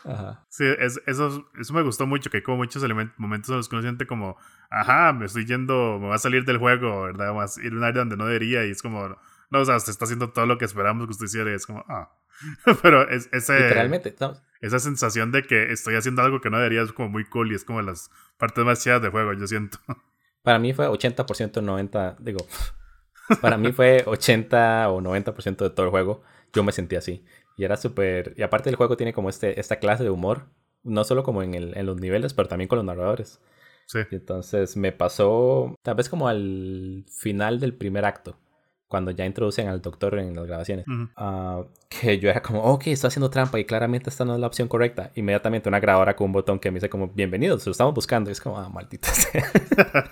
Ajá. 0.04 0.44
Sí, 0.50 0.64
eso, 0.78 1.00
eso 1.06 1.72
me 1.72 1.82
gustó 1.82 2.06
mucho, 2.06 2.30
que 2.30 2.38
hay 2.38 2.42
como 2.42 2.58
muchos 2.58 2.84
momentos 3.16 3.50
en 3.50 3.56
los 3.56 3.68
que 3.68 3.76
uno 3.76 3.82
siente 3.82 4.06
como, 4.06 4.36
ajá, 4.70 5.12
me 5.12 5.26
estoy 5.26 5.46
yendo, 5.46 5.98
me 5.98 6.08
va 6.08 6.16
a 6.16 6.18
salir 6.18 6.44
del 6.44 6.58
juego, 6.58 7.02
¿verdad? 7.02 7.28
Vamos 7.28 7.56
a 7.56 7.62
ir 7.62 7.72
a 7.72 7.76
un 7.76 7.84
área 7.84 8.00
donde 8.00 8.16
no 8.16 8.26
debería 8.26 8.66
y 8.66 8.70
es 8.70 8.82
como, 8.82 9.16
no, 9.50 9.60
o 9.60 9.64
sea, 9.64 9.76
usted 9.76 9.90
está 9.90 10.04
haciendo 10.04 10.30
todo 10.30 10.46
lo 10.46 10.58
que 10.58 10.66
esperamos 10.66 11.06
que 11.06 11.12
usted 11.12 11.26
hiciera 11.26 11.50
y 11.50 11.54
es 11.54 11.66
como, 11.66 11.84
ah. 11.88 12.10
Pero 12.82 13.08
es, 13.08 13.28
ese, 13.32 13.58
Literalmente, 13.60 14.14
esa 14.60 14.78
sensación 14.78 15.32
de 15.32 15.42
que 15.42 15.72
estoy 15.72 15.94
haciendo 15.94 16.22
algo 16.22 16.40
que 16.40 16.50
no 16.50 16.58
debería 16.58 16.82
es 16.82 16.92
como 16.92 17.08
muy 17.08 17.24
cool 17.24 17.52
y 17.52 17.54
es 17.54 17.64
como 17.64 17.80
las 17.80 18.10
partes 18.38 18.64
más 18.64 18.82
chidas 18.82 19.00
del 19.00 19.10
juego, 19.10 19.32
yo 19.32 19.46
siento. 19.46 19.78
Para 20.42 20.58
mí 20.58 20.74
fue 20.74 20.86
80%, 20.86 21.24
90%, 21.24 22.16
digo, 22.18 22.46
para 23.40 23.56
mí 23.56 23.72
fue 23.72 24.02
80 24.06 24.90
o 24.90 25.00
90% 25.00 25.56
de 25.56 25.70
todo 25.70 25.86
el 25.86 25.90
juego. 25.90 26.22
Yo 26.52 26.62
me 26.62 26.72
sentí 26.72 26.96
así. 26.96 27.24
Y 27.56 27.64
era 27.64 27.76
súper... 27.76 28.34
Y 28.36 28.42
aparte 28.42 28.70
el 28.70 28.76
juego 28.76 28.96
tiene 28.96 29.12
como 29.12 29.28
este, 29.28 29.58
esta 29.60 29.76
clase 29.76 30.04
de 30.04 30.10
humor, 30.10 30.46
no 30.82 31.04
solo 31.04 31.22
como 31.22 31.42
en, 31.42 31.54
el, 31.54 31.76
en 31.76 31.86
los 31.86 32.00
niveles, 32.00 32.34
pero 32.34 32.48
también 32.48 32.68
con 32.68 32.76
los 32.76 32.84
narradores. 32.84 33.40
Sí. 33.86 33.98
entonces 34.12 34.78
me 34.78 34.92
pasó 34.92 35.76
tal 35.82 35.94
vez 35.94 36.08
como 36.08 36.26
al 36.26 37.04
final 37.06 37.60
del 37.60 37.74
primer 37.74 38.06
acto 38.06 38.38
cuando 38.94 39.10
ya 39.10 39.26
introducen 39.26 39.66
al 39.66 39.82
doctor 39.82 40.18
en 40.20 40.36
las 40.36 40.46
grabaciones, 40.46 40.84
ah, 41.16 41.64
que 41.88 42.20
yo 42.20 42.30
era 42.30 42.40
como, 42.42 42.62
ok, 42.62 42.86
está 42.86 43.08
haciendo 43.08 43.28
trampa 43.28 43.58
y 43.58 43.64
claramente 43.64 44.08
esta 44.08 44.24
no 44.24 44.34
es 44.34 44.40
la 44.40 44.46
opción 44.46 44.68
correcta. 44.68 45.10
Inmediatamente 45.16 45.68
una 45.68 45.80
grabadora 45.80 46.14
con 46.14 46.26
un 46.26 46.32
botón 46.32 46.60
que 46.60 46.70
me 46.70 46.76
dice 46.76 46.88
como, 46.88 47.08
bienvenidos, 47.08 47.64
se 47.64 47.70
lo 47.70 47.72
estamos 47.72 47.92
buscando. 47.92 48.30
Y 48.30 48.34
es 48.34 48.40
como, 48.40 48.56
ah, 48.56 48.68
maldita 48.68 49.08
sea. 49.08 49.50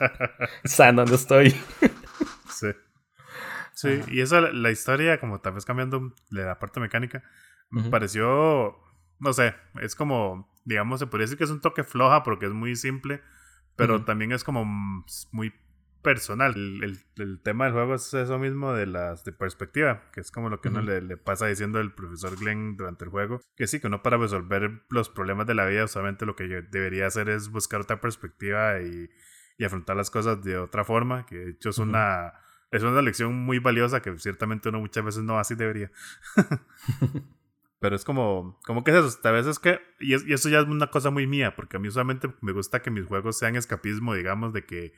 ¿Saben 0.64 0.96
dónde 0.96 1.14
estoy? 1.14 1.54
sí. 2.50 2.68
Sí, 3.82 4.00
y 4.12 4.20
eso, 4.20 4.40
la 4.40 4.70
historia, 4.70 5.18
como 5.18 5.40
tal 5.40 5.54
vez 5.54 5.64
cambiando 5.64 6.14
de 6.30 6.44
la 6.44 6.58
parte 6.58 6.80
mecánica, 6.80 7.22
me 7.70 7.88
pareció, 7.90 8.76
no 9.18 9.32
sé, 9.32 9.54
es 9.80 9.94
como, 9.94 10.54
digamos, 10.64 11.00
se 11.00 11.06
podría 11.06 11.24
decir 11.24 11.38
que 11.38 11.44
es 11.44 11.50
un 11.50 11.60
toque 11.60 11.84
floja 11.84 12.22
porque 12.22 12.46
es 12.46 12.52
muy 12.52 12.76
simple, 12.76 13.22
pero 13.76 14.04
también 14.04 14.32
es 14.32 14.44
como 14.44 14.64
muy 14.64 15.52
personal. 16.02 16.52
El, 16.54 16.98
el, 17.16 17.40
tema 17.40 17.64
del 17.64 17.72
juego 17.72 17.94
es 17.94 18.12
eso 18.12 18.38
mismo 18.38 18.72
de 18.72 18.86
las 18.86 19.24
de 19.24 19.32
perspectiva, 19.32 20.10
que 20.12 20.20
es 20.20 20.30
como 20.30 20.48
lo 20.48 20.60
que 20.60 20.68
uno 20.68 20.82
le, 20.82 21.00
le, 21.00 21.16
pasa 21.16 21.46
diciendo 21.46 21.80
el 21.80 21.92
profesor 21.92 22.36
Glenn 22.36 22.76
durante 22.76 23.04
el 23.04 23.10
juego. 23.10 23.40
Que 23.56 23.66
sí, 23.66 23.80
que 23.80 23.86
uno 23.86 24.02
para 24.02 24.18
resolver 24.18 24.82
los 24.90 25.08
problemas 25.08 25.46
de 25.46 25.54
la 25.54 25.66
vida, 25.66 25.86
solamente 25.88 26.26
lo 26.26 26.36
que 26.36 26.44
debería 26.44 27.06
hacer 27.06 27.28
es 27.28 27.48
buscar 27.48 27.80
otra 27.80 28.00
perspectiva 28.00 28.80
y, 28.80 29.08
y 29.56 29.64
afrontar 29.64 29.96
las 29.96 30.10
cosas 30.10 30.42
de 30.42 30.58
otra 30.58 30.84
forma, 30.84 31.24
que 31.24 31.36
de 31.36 31.50
hecho 31.52 31.70
es 31.70 31.78
una... 31.78 32.34
Es 32.72 32.82
una 32.82 33.02
lección 33.02 33.34
muy 33.34 33.58
valiosa 33.58 34.00
que 34.00 34.18
ciertamente 34.18 34.70
uno 34.70 34.80
muchas 34.80 35.04
veces 35.04 35.22
no 35.22 35.38
así 35.38 35.54
debería. 35.54 35.92
Pero 37.80 37.96
es 37.96 38.04
como, 38.04 38.58
como 38.64 38.82
que 38.82 38.92
es 38.92 38.96
eso, 38.96 39.18
a 39.24 39.30
veces 39.30 39.58
que, 39.58 39.80
y, 40.00 40.14
eso 40.14 40.48
ya 40.48 40.60
es 40.60 40.66
una 40.66 40.86
cosa 40.86 41.10
muy 41.10 41.26
mía, 41.26 41.54
porque 41.54 41.76
a 41.76 41.80
mí 41.80 41.88
usualmente 41.88 42.32
me 42.40 42.52
gusta 42.52 42.80
que 42.80 42.90
mis 42.90 43.04
juegos 43.06 43.38
sean 43.38 43.56
escapismo, 43.56 44.14
digamos, 44.14 44.52
de 44.52 44.64
que 44.64 44.94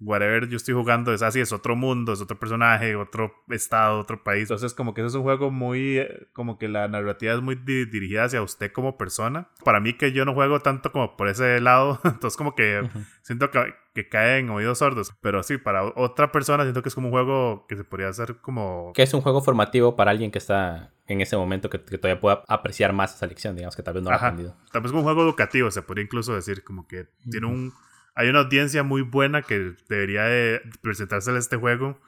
whatever 0.00 0.48
yo 0.48 0.56
estoy 0.56 0.74
jugando 0.74 1.12
es 1.12 1.22
así, 1.22 1.40
es 1.40 1.52
otro 1.52 1.74
mundo, 1.74 2.12
es 2.12 2.20
otro 2.20 2.38
personaje, 2.38 2.94
otro 2.96 3.32
estado, 3.48 3.98
otro 3.98 4.22
país. 4.22 4.42
Entonces, 4.42 4.74
como 4.74 4.94
que 4.94 5.00
eso 5.00 5.08
es 5.08 5.14
un 5.14 5.22
juego 5.22 5.50
muy, 5.50 5.98
eh, 5.98 6.28
como 6.32 6.58
que 6.58 6.68
la 6.68 6.88
narrativa 6.88 7.34
es 7.34 7.40
muy 7.40 7.56
dirigida 7.56 8.24
hacia 8.24 8.42
usted 8.42 8.72
como 8.72 8.96
persona. 8.96 9.48
Para 9.64 9.80
mí 9.80 9.94
que 9.94 10.12
yo 10.12 10.24
no 10.24 10.34
juego 10.34 10.60
tanto 10.60 10.92
como 10.92 11.16
por 11.16 11.28
ese 11.28 11.60
lado, 11.60 12.00
entonces 12.04 12.36
como 12.36 12.54
que 12.54 12.88
siento 13.22 13.50
que, 13.50 13.74
que 13.94 14.08
cae 14.08 14.38
en 14.38 14.50
oídos 14.50 14.78
sordos. 14.78 15.12
Pero 15.20 15.42
sí, 15.42 15.58
para 15.58 15.84
otra 15.84 16.30
persona 16.30 16.62
siento 16.62 16.82
que 16.82 16.88
es 16.88 16.94
como 16.94 17.08
un 17.08 17.12
juego 17.12 17.66
que 17.68 17.76
se 17.76 17.84
podría 17.84 18.08
hacer 18.08 18.36
como... 18.36 18.92
Que 18.94 19.02
es 19.02 19.14
un 19.14 19.20
juego 19.20 19.42
formativo 19.42 19.96
para 19.96 20.10
alguien 20.10 20.30
que 20.30 20.38
está 20.38 20.92
en 21.06 21.20
ese 21.22 21.36
momento 21.36 21.70
que, 21.70 21.78
todavía 21.78 22.20
pueda 22.20 22.44
apreciar 22.46 22.92
más 22.92 23.14
esa 23.14 23.26
lección, 23.26 23.56
digamos 23.56 23.74
que 23.74 23.82
tal 23.82 23.94
vez 23.94 24.02
no 24.02 24.10
lo 24.10 24.16
ha 24.16 24.18
aprendido. 24.18 24.56
Tal 24.70 24.82
vez 24.82 24.92
como 24.92 25.00
un 25.00 25.06
juego 25.06 25.22
educativo, 25.22 25.70
se 25.70 25.82
podría 25.82 26.04
incluso 26.04 26.34
decir 26.34 26.62
como 26.62 26.86
que 26.86 27.08
tiene 27.30 27.46
un 27.46 27.72
hay 28.18 28.28
una 28.28 28.40
audiencia 28.40 28.82
muy 28.82 29.02
buena 29.02 29.42
que 29.42 29.76
debería 29.88 30.24
de 30.24 30.60
a 30.60 31.38
este 31.38 31.56
juego, 31.56 32.00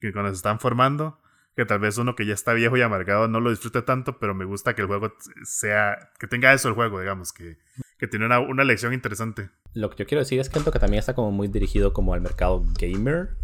que 0.00 0.10
cuando 0.10 0.30
se 0.30 0.36
están 0.36 0.58
formando, 0.60 1.20
que 1.54 1.66
tal 1.66 1.78
vez 1.78 1.98
uno 1.98 2.16
que 2.16 2.24
ya 2.24 2.32
está 2.32 2.54
viejo 2.54 2.78
y 2.78 2.80
amargado 2.80 3.28
no 3.28 3.38
lo 3.38 3.50
disfrute 3.50 3.82
tanto, 3.82 4.18
pero 4.18 4.34
me 4.34 4.46
gusta 4.46 4.74
que 4.74 4.80
el 4.80 4.88
juego 4.88 5.12
sea, 5.44 6.10
que 6.18 6.26
tenga 6.26 6.54
eso 6.54 6.68
el 6.68 6.74
juego, 6.74 7.00
digamos, 7.00 7.34
que, 7.34 7.58
que 7.98 8.06
tiene 8.06 8.24
una, 8.24 8.40
una 8.40 8.64
lección 8.64 8.94
interesante. 8.94 9.50
Lo 9.74 9.90
que 9.90 9.98
yo 9.98 10.06
quiero 10.06 10.20
decir 10.20 10.40
es 10.40 10.48
que 10.48 10.58
que 10.58 10.78
también 10.78 11.00
está 11.00 11.12
como 11.12 11.30
muy 11.30 11.48
dirigido 11.48 11.92
como 11.92 12.14
al 12.14 12.22
mercado 12.22 12.64
gamer. 12.80 13.36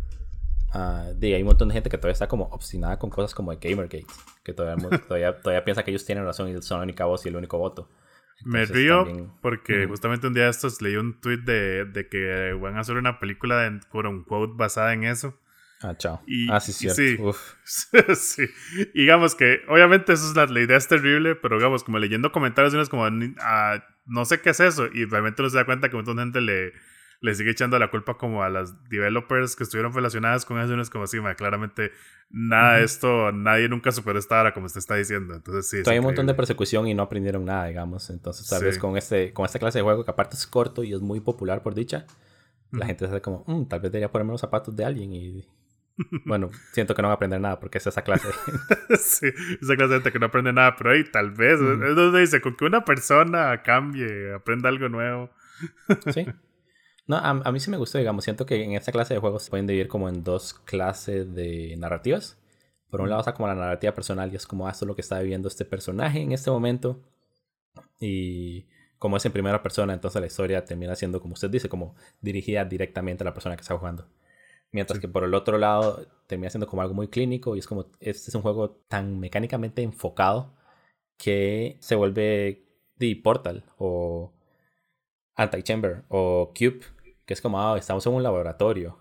Uh, 0.73 1.13
hay 1.23 1.43
un 1.43 1.47
montón 1.47 1.69
de 1.69 1.75
gente 1.75 1.91
que 1.91 1.99
todavía 1.99 2.15
está 2.15 2.27
como 2.27 2.45
obstinada 2.45 2.99
con 2.99 3.11
cosas 3.11 3.35
como 3.35 3.53
el 3.53 3.59
Gamergate, 3.59 4.07
que 4.43 4.55
todavía, 4.55 4.89
todavía, 5.09 5.37
todavía 5.37 5.65
piensa 5.65 5.83
que 5.83 5.91
ellos 5.91 6.07
tienen 6.07 6.25
razón 6.25 6.49
y 6.49 6.63
son 6.63 6.79
la 6.79 6.85
única 6.85 7.05
voz 7.05 7.27
y 7.27 7.29
el 7.29 7.37
único 7.37 7.59
voto. 7.59 7.87
Me 8.45 8.65
río 8.65 9.37
porque 9.43 9.87
justamente 9.87 10.27
un 10.27 10.35
día 10.35 10.45
de 10.45 10.51
estos 10.51 10.81
leí 10.81 10.97
un 10.97 11.21
tweet 11.21 11.39
de, 11.39 11.85
de, 11.85 12.09
que 12.09 12.53
van 12.61 12.77
a 12.77 12.81
hacer 12.81 12.97
una 12.97 13.19
película 13.19 13.61
de 13.61 13.81
un 14.09 14.23
quote 14.25 14.55
basada 14.57 14.93
en 14.93 15.05
eso. 15.05 15.39
Ah, 15.81 15.95
chao. 15.97 16.21
ah, 16.51 16.61
sí, 16.61 16.73
cierto. 16.73 17.35
Sí, 17.65 17.89
sí. 18.17 18.47
digamos 18.95 19.35
que, 19.35 19.63
obviamente, 19.69 20.13
eso 20.13 20.29
es 20.29 20.37
la, 20.37 20.47
la, 20.47 20.61
idea 20.61 20.77
es 20.77 20.89
terrible, 20.89 21.37
pero 21.37 21.57
digamos, 21.57 21.85
como 21.85 21.99
leyendo 21.99 22.33
comentarios, 22.33 22.75
uno 22.75 22.83
es 22.83 22.89
como, 22.89 23.07
ah, 23.41 23.85
no 24.07 24.25
sé 24.25 24.41
qué 24.41 24.51
es 24.51 24.61
eso. 24.61 24.87
Y 24.93 25.05
realmente 25.05 25.41
uno 25.43 25.51
se 25.51 25.57
da 25.57 25.65
cuenta 25.65 25.89
que 25.89 25.95
un 25.95 26.01
montón 26.01 26.17
de 26.17 26.23
gente 26.23 26.41
le, 26.41 26.73
le 27.21 27.35
sigue 27.35 27.51
echando 27.51 27.79
la 27.79 27.91
culpa 27.91 28.17
como 28.17 28.43
a 28.43 28.49
las 28.49 28.89
developers 28.89 29.57
que 29.57 29.65
estuvieron 29.65 29.93
relacionadas 29.93 30.45
con 30.45 30.61
eso. 30.61 30.81
es 30.81 30.91
como 30.91 31.05
así, 31.05 31.19
claramente 31.37 31.93
nada 32.31 32.77
de 32.77 32.85
esto, 32.85 33.33
nadie 33.33 33.69
nunca 33.69 33.91
superó 33.91 34.19
esta 34.19 34.41
hora 34.41 34.55
como 34.55 34.67
usted 34.67 34.79
está 34.79 34.95
diciendo. 34.95 35.35
Entonces 35.35 35.69
sí. 35.69 35.91
Hay 35.91 35.99
un 35.99 36.05
montón 36.05 36.27
de 36.27 36.35
persecución 36.35 36.87
y 36.87 36.95
no 36.95 37.03
aprendieron 37.03 37.45
nada, 37.45 37.67
digamos. 37.67 38.11
Entonces 38.11 38.49
tal 38.49 38.63
vez 38.63 38.79
con, 38.79 38.97
este, 38.97 39.33
con 39.33 39.45
esta 39.45 39.59
clase 39.59 39.79
de 39.79 39.83
juego 39.83 40.05
que 40.05 40.11
aparte 40.11 40.37
es 40.37 40.47
corto 40.47 40.85
y 40.85 40.93
es 40.93 41.01
muy 41.01 41.21
popular 41.21 41.63
por 41.63 41.75
dicha, 41.75 42.07
la 42.71 42.87
gente 42.87 43.07
se 43.07 43.11
hace 43.11 43.23
como, 43.23 43.45
mm, 43.47 43.67
tal 43.67 43.81
vez 43.81 43.91
debería 43.91 44.13
ponerme 44.13 44.33
los 44.33 44.41
zapatos 44.41 44.75
de 44.77 44.85
alguien 44.85 45.13
y... 45.13 45.49
Bueno, 46.25 46.51
siento 46.73 46.95
que 46.95 47.03
no 47.03 47.09
van 47.09 47.13
a 47.13 47.17
aprender 47.17 47.41
nada 47.41 47.59
porque 47.59 47.79
es 47.79 47.87
esa 47.87 48.03
clase. 48.03 48.29
sí, 48.99 49.27
esa 49.61 49.75
clase 49.75 49.89
de 49.89 49.95
gente 49.95 50.13
que 50.13 50.19
no 50.21 50.27
aprende 50.27 50.53
nada, 50.53 50.77
pero 50.77 50.91
ahí 50.91 51.03
tal 51.11 51.33
vez, 51.33 51.55
es 51.55 51.97
donde 51.97 52.21
dice, 52.21 52.41
con 52.41 52.55
que 52.55 52.67
una 52.67 52.85
persona 52.85 53.63
cambie, 53.63 54.33
aprenda 54.33 54.69
algo 54.69 54.89
nuevo. 54.89 55.31
sí. 56.13 56.25
No, 57.09 57.17
a, 57.17 57.53
mí 57.53 57.59
sí 57.59 57.71
me 57.71 57.79
gustó, 57.79 57.99
digamos. 57.99 58.25
Siento 58.25 58.45
que 58.47 58.63
en 58.63 58.73
esta 58.73 58.93
clase 58.93 59.15
de 59.15 59.21
juegos 59.21 59.43
se 59.43 59.51
pueden 59.51 59.67
dividir 59.67 59.89
como 59.89 60.09
en 60.11 60.23
dos 60.25 60.53
clases 60.55 61.35
de 61.35 61.75
narrativas. 61.79 62.39
Por 62.91 63.01
un 63.01 63.09
lado 63.09 63.21
está 63.23 63.35
como 63.35 63.49
la 63.49 63.55
narrativa 63.55 63.95
personal 63.95 64.33
y 64.33 64.37
es 64.37 64.47
como, 64.47 64.69
ah, 64.69 64.71
esto 64.71 64.85
es 64.85 64.89
lo 64.89 64.95
que 64.95 65.01
está 65.01 65.19
viviendo 65.21 65.49
este 65.49 65.65
personaje 65.65 66.21
en 66.21 66.33
este 66.33 66.51
momento. 66.51 67.03
Y 68.01 68.67
como 68.99 69.17
es 69.17 69.25
en 69.27 69.33
primera 69.33 69.63
persona, 69.63 69.95
entonces 69.95 70.21
la 70.21 70.27
historia 70.27 70.65
termina 70.65 70.95
siendo, 70.97 71.21
como 71.21 71.35
usted 71.35 71.51
dice, 71.51 71.69
como 71.69 71.97
dirigida 72.21 72.65
directamente 72.65 73.25
a 73.25 73.27
la 73.27 73.35
persona 73.35 73.57
que 73.57 73.63
está 73.63 73.77
jugando. 73.79 74.07
Mientras 74.73 75.01
que 75.01 75.09
por 75.09 75.25
el 75.25 75.35
otro 75.35 75.59
lado 75.59 76.07
termina 76.27 76.51
siendo 76.51 76.67
como 76.67 76.83
algo 76.83 76.95
muy 76.95 77.09
clínico 77.09 77.57
y 77.57 77.61
es 77.61 77.67
como, 77.67 77.87
este 78.01 78.31
es 78.31 78.35
un 78.35 78.43
juego 78.43 78.71
tan 78.89 79.19
mecánicamente 79.21 79.83
enfocado 79.83 80.55
que 81.17 81.79
se 81.81 81.95
vuelve 81.97 82.67
The 82.99 83.17
Portal 83.23 83.65
o 83.79 84.35
Anti-Chamber 85.37 86.05
o 86.09 86.53
Cube 86.57 86.81
que 87.29 87.35
es 87.35 87.43
como, 87.43 87.61
ah, 87.61 87.77
estamos 87.77 88.07
en 88.07 88.15
un 88.15 88.23
laboratorio. 88.23 88.99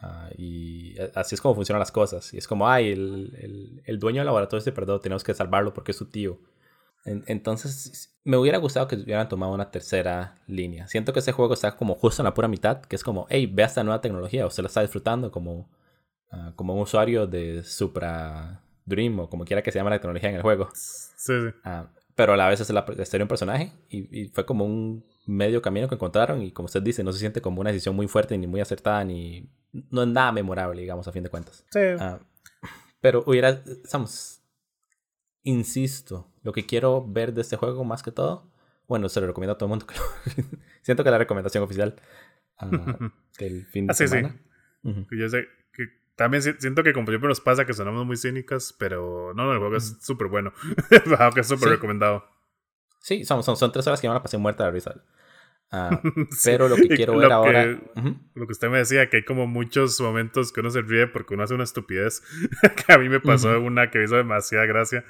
Ah, 0.00 0.30
y 0.38 0.94
así 1.16 1.34
es 1.34 1.40
como 1.40 1.56
funcionan 1.56 1.80
las 1.80 1.90
cosas. 1.90 2.32
Y 2.32 2.38
es 2.38 2.46
como, 2.46 2.68
ay, 2.68 2.92
el, 2.92 3.36
el, 3.36 3.82
el 3.84 3.98
dueño 3.98 4.20
del 4.20 4.26
laboratorio 4.26 4.60
se 4.60 4.70
perdió, 4.70 5.00
tenemos 5.00 5.24
que 5.24 5.34
salvarlo 5.34 5.74
porque 5.74 5.90
es 5.90 5.98
su 5.98 6.08
tío. 6.08 6.38
entonces, 7.04 8.16
me 8.22 8.36
hubiera 8.36 8.58
gustado 8.58 8.86
que 8.86 8.94
hubieran 8.94 9.28
tomado 9.28 9.52
una 9.52 9.72
tercera 9.72 10.40
línea. 10.46 10.86
Siento 10.86 11.12
que 11.12 11.18
ese 11.18 11.32
juego 11.32 11.52
está 11.52 11.76
como 11.76 11.96
justo 11.96 12.22
en 12.22 12.26
la 12.26 12.34
pura 12.34 12.46
mitad, 12.46 12.80
que 12.80 12.94
es 12.94 13.02
como, 13.02 13.26
hey, 13.28 13.50
ve 13.52 13.64
esta 13.64 13.82
nueva 13.82 14.00
tecnología, 14.00 14.46
usted 14.46 14.62
la 14.62 14.68
está 14.68 14.82
disfrutando 14.82 15.32
como, 15.32 15.68
uh, 16.30 16.54
como 16.54 16.74
un 16.74 16.82
usuario 16.82 17.26
de 17.26 17.64
Supra 17.64 18.62
Dream 18.84 19.18
o 19.18 19.28
como 19.28 19.44
quiera 19.44 19.62
que 19.62 19.72
se 19.72 19.80
llame 19.80 19.90
la 19.90 19.98
tecnología 19.98 20.30
en 20.30 20.36
el 20.36 20.42
juego. 20.42 20.68
Sí, 20.74 21.10
sí. 21.16 21.68
Uh, 21.68 21.97
pero 22.18 22.32
a 22.32 22.36
la 22.36 22.48
vez 22.48 22.58
es 22.60 22.68
la, 22.70 22.80
historia 22.80 23.18
de 23.18 23.22
un 23.22 23.28
personaje 23.28 23.72
y, 23.88 24.22
y, 24.22 24.26
fue 24.26 24.44
como 24.44 24.64
un 24.64 25.04
medio 25.24 25.62
camino 25.62 25.86
que 25.86 25.94
encontraron 25.94 26.42
y 26.42 26.50
como 26.50 26.66
usted 26.66 26.82
dice, 26.82 27.04
no 27.04 27.12
se 27.12 27.20
siente 27.20 27.40
como 27.40 27.60
una 27.60 27.70
decisión 27.70 27.94
muy 27.94 28.08
fuerte 28.08 28.36
ni 28.36 28.48
muy 28.48 28.60
acertada 28.60 29.04
ni 29.04 29.48
no 29.72 30.02
es 30.02 30.08
nada 30.08 30.32
memorable, 30.32 30.80
digamos, 30.80 31.06
a 31.06 31.12
fin 31.12 31.22
de 31.22 31.28
cuentas. 31.28 31.64
Sí. 31.70 31.78
Ah, 32.00 32.18
pero 33.00 33.22
hubiera, 33.24 33.50
estamos, 33.50 34.42
insisto, 35.44 36.28
lo 36.42 36.50
que 36.50 36.66
quiero 36.66 37.06
ver 37.06 37.32
de 37.32 37.42
este 37.42 37.54
juego 37.54 37.84
más 37.84 38.02
que 38.02 38.10
todo, 38.10 38.50
bueno, 38.88 39.08
se 39.08 39.20
lo 39.20 39.28
recomiendo 39.28 39.52
a 39.52 39.56
todo 39.56 39.66
el 39.66 39.78
mundo. 39.78 39.86
Siento 40.82 41.04
que 41.04 41.12
la 41.12 41.18
recomendación 41.18 41.62
oficial 41.62 41.94
uh, 42.60 43.10
del 43.38 43.64
fin 43.66 43.86
de 43.86 43.92
ah, 43.92 43.94
sí, 43.94 44.08
semana. 44.08 44.36
Sí. 44.82 45.06
Yo 45.16 45.28
sé 45.28 45.44
que 45.67 45.67
también 46.18 46.42
siento 46.42 46.82
que 46.82 46.92
como 46.92 47.06
siempre 47.06 47.28
nos 47.28 47.40
pasa 47.40 47.64
que 47.64 47.72
sonamos 47.72 48.04
muy 48.04 48.16
cínicas, 48.16 48.74
pero 48.76 49.32
no, 49.34 49.46
no 49.46 49.52
el 49.52 49.58
juego 49.58 49.76
es 49.76 49.98
súper 50.00 50.26
bueno. 50.26 50.52
que 51.34 51.40
es 51.40 51.46
súper 51.46 51.68
recomendado. 51.68 52.26
Sí, 53.00 53.24
son, 53.24 53.44
son, 53.44 53.56
son, 53.56 53.70
tres 53.70 53.86
horas 53.86 54.00
que 54.00 54.08
yo 54.08 54.10
me 54.10 54.16
la 54.16 54.22
pasé 54.22 54.36
muerta 54.36 54.64
de 54.64 54.70
risa. 54.72 54.94
Uh, 55.70 55.90
pero 56.46 56.66
lo 56.66 56.76
que 56.76 56.88
quiero 56.88 57.18
ver 57.18 57.30
ahora. 57.30 57.66
Lo 57.66 58.46
que 58.46 58.52
usted 58.52 58.70
me 58.70 58.78
decía, 58.78 59.10
que 59.10 59.18
hay 59.18 59.24
como 59.26 59.46
muchos 59.46 60.00
momentos 60.00 60.50
que 60.50 60.60
uno 60.60 60.70
se 60.70 60.80
ríe 60.80 61.08
porque 61.08 61.34
uno 61.34 61.42
hace 61.42 61.52
una 61.52 61.64
estupidez. 61.64 62.22
que 62.86 62.90
a 62.90 62.96
mí 62.96 63.10
me 63.10 63.20
pasó 63.20 63.60
una 63.60 63.90
que 63.90 64.02
hizo 64.02 64.16
demasiada 64.16 64.64
gracia 64.64 65.04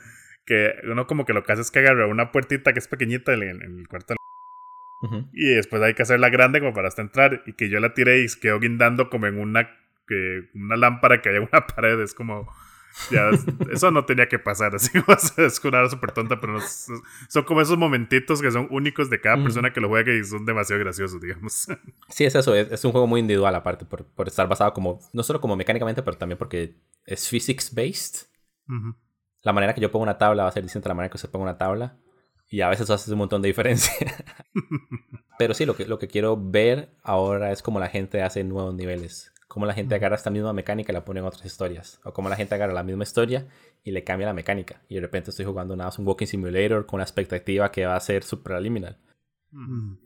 que 0.44 0.74
uno 0.90 1.06
como 1.06 1.24
que 1.24 1.32
lo 1.32 1.44
que 1.44 1.52
hace 1.52 1.62
es 1.62 1.70
que 1.70 1.78
agarra 1.78 2.08
una 2.08 2.32
puertita 2.32 2.72
que 2.72 2.80
es 2.80 2.88
pequeñita 2.88 3.34
en, 3.34 3.42
el 3.42 3.86
cuarto. 3.86 4.16
Y 5.32 5.54
después 5.54 5.80
hay 5.80 5.94
que 5.94 6.02
hacerla 6.02 6.28
grande 6.28 6.58
como 6.58 6.72
para 6.72 6.88
hasta 6.88 7.02
entrar. 7.02 7.42
Y 7.46 7.52
que 7.52 7.68
yo 7.68 7.78
la 7.78 7.94
tiré 7.94 8.22
y 8.22 8.26
quedó 8.40 8.58
guindando 8.58 9.10
como 9.10 9.28
en 9.28 9.38
una, 9.38 9.70
que, 10.08 10.48
una 10.54 10.76
lámpara 10.76 11.22
que 11.22 11.28
hay 11.28 11.36
en 11.36 11.48
una 11.52 11.66
pared. 11.74 12.00
Es 12.00 12.14
como... 12.14 12.52
Ya, 13.12 13.30
eso 13.70 13.92
no 13.92 14.06
tenía 14.06 14.28
que 14.28 14.40
pasar, 14.40 14.74
así 14.74 14.90
es 15.36 15.64
una 15.64 15.88
súper 15.88 16.10
tonta, 16.10 16.40
pero 16.40 16.58
son 17.28 17.44
como 17.44 17.60
esos 17.60 17.78
momentitos 17.78 18.42
que 18.42 18.50
son 18.50 18.66
únicos 18.72 19.08
de 19.08 19.20
cada 19.20 19.40
persona 19.40 19.72
que 19.72 19.80
lo 19.80 19.88
juega 19.88 20.12
y 20.12 20.24
son 20.24 20.44
demasiado 20.44 20.80
graciosos, 20.80 21.20
digamos. 21.20 21.68
Sí, 22.08 22.24
es 22.24 22.34
eso, 22.34 22.56
es, 22.56 22.84
un 22.84 22.90
juego 22.90 23.06
muy 23.06 23.20
individual 23.20 23.54
aparte, 23.54 23.84
por, 23.84 24.04
por, 24.04 24.26
estar 24.26 24.48
basado 24.48 24.72
como, 24.72 24.98
no 25.12 25.22
solo 25.22 25.40
como 25.40 25.54
mecánicamente, 25.54 26.02
pero 26.02 26.16
también 26.16 26.38
porque 26.38 26.74
es 27.04 27.28
physics-based 27.28 28.26
la 29.42 29.52
manera 29.52 29.74
que 29.74 29.80
yo 29.80 29.90
pongo 29.90 30.02
una 30.02 30.18
tabla 30.18 30.44
va 30.44 30.48
a 30.48 30.52
ser 30.52 30.62
distinta 30.62 30.88
a 30.88 30.90
la 30.90 30.94
manera 30.94 31.10
que 31.10 31.16
usted 31.16 31.30
ponga 31.30 31.44
una 31.44 31.58
tabla. 31.58 31.96
Y 32.50 32.62
a 32.62 32.68
veces 32.68 32.84
eso 32.84 32.94
hace 32.94 33.12
un 33.12 33.18
montón 33.18 33.42
de 33.42 33.48
diferencia. 33.48 33.92
Pero 35.38 35.54
sí, 35.54 35.66
lo 35.66 35.76
que, 35.76 35.86
lo 35.86 35.98
que 35.98 36.08
quiero 36.08 36.36
ver 36.36 36.96
ahora 37.02 37.52
es 37.52 37.62
cómo 37.62 37.78
la 37.78 37.88
gente 37.88 38.22
hace 38.22 38.42
nuevos 38.42 38.74
niveles. 38.74 39.32
Cómo 39.48 39.64
la 39.64 39.72
gente 39.72 39.94
agarra 39.94 40.14
esta 40.14 40.30
misma 40.30 40.52
mecánica 40.52 40.92
y 40.92 40.94
la 40.94 41.06
pone 41.06 41.20
en 41.20 41.26
otras 41.26 41.44
historias. 41.46 42.00
O 42.04 42.12
cómo 42.12 42.28
la 42.28 42.36
gente 42.36 42.54
agarra 42.54 42.74
la 42.74 42.82
misma 42.82 43.02
historia 43.02 43.48
y 43.82 43.92
le 43.92 44.04
cambia 44.04 44.26
la 44.26 44.34
mecánica. 44.34 44.82
Y 44.88 44.96
de 44.96 45.00
repente 45.00 45.30
estoy 45.30 45.46
jugando 45.46 45.74
nada 45.74 45.90
un 45.98 46.06
Walking 46.06 46.26
Simulator 46.26 46.84
con 46.84 46.98
la 46.98 47.04
expectativa 47.04 47.72
que 47.72 47.86
va 47.86 47.96
a 47.96 48.00
ser 48.00 48.24
supraliminal. 48.24 48.98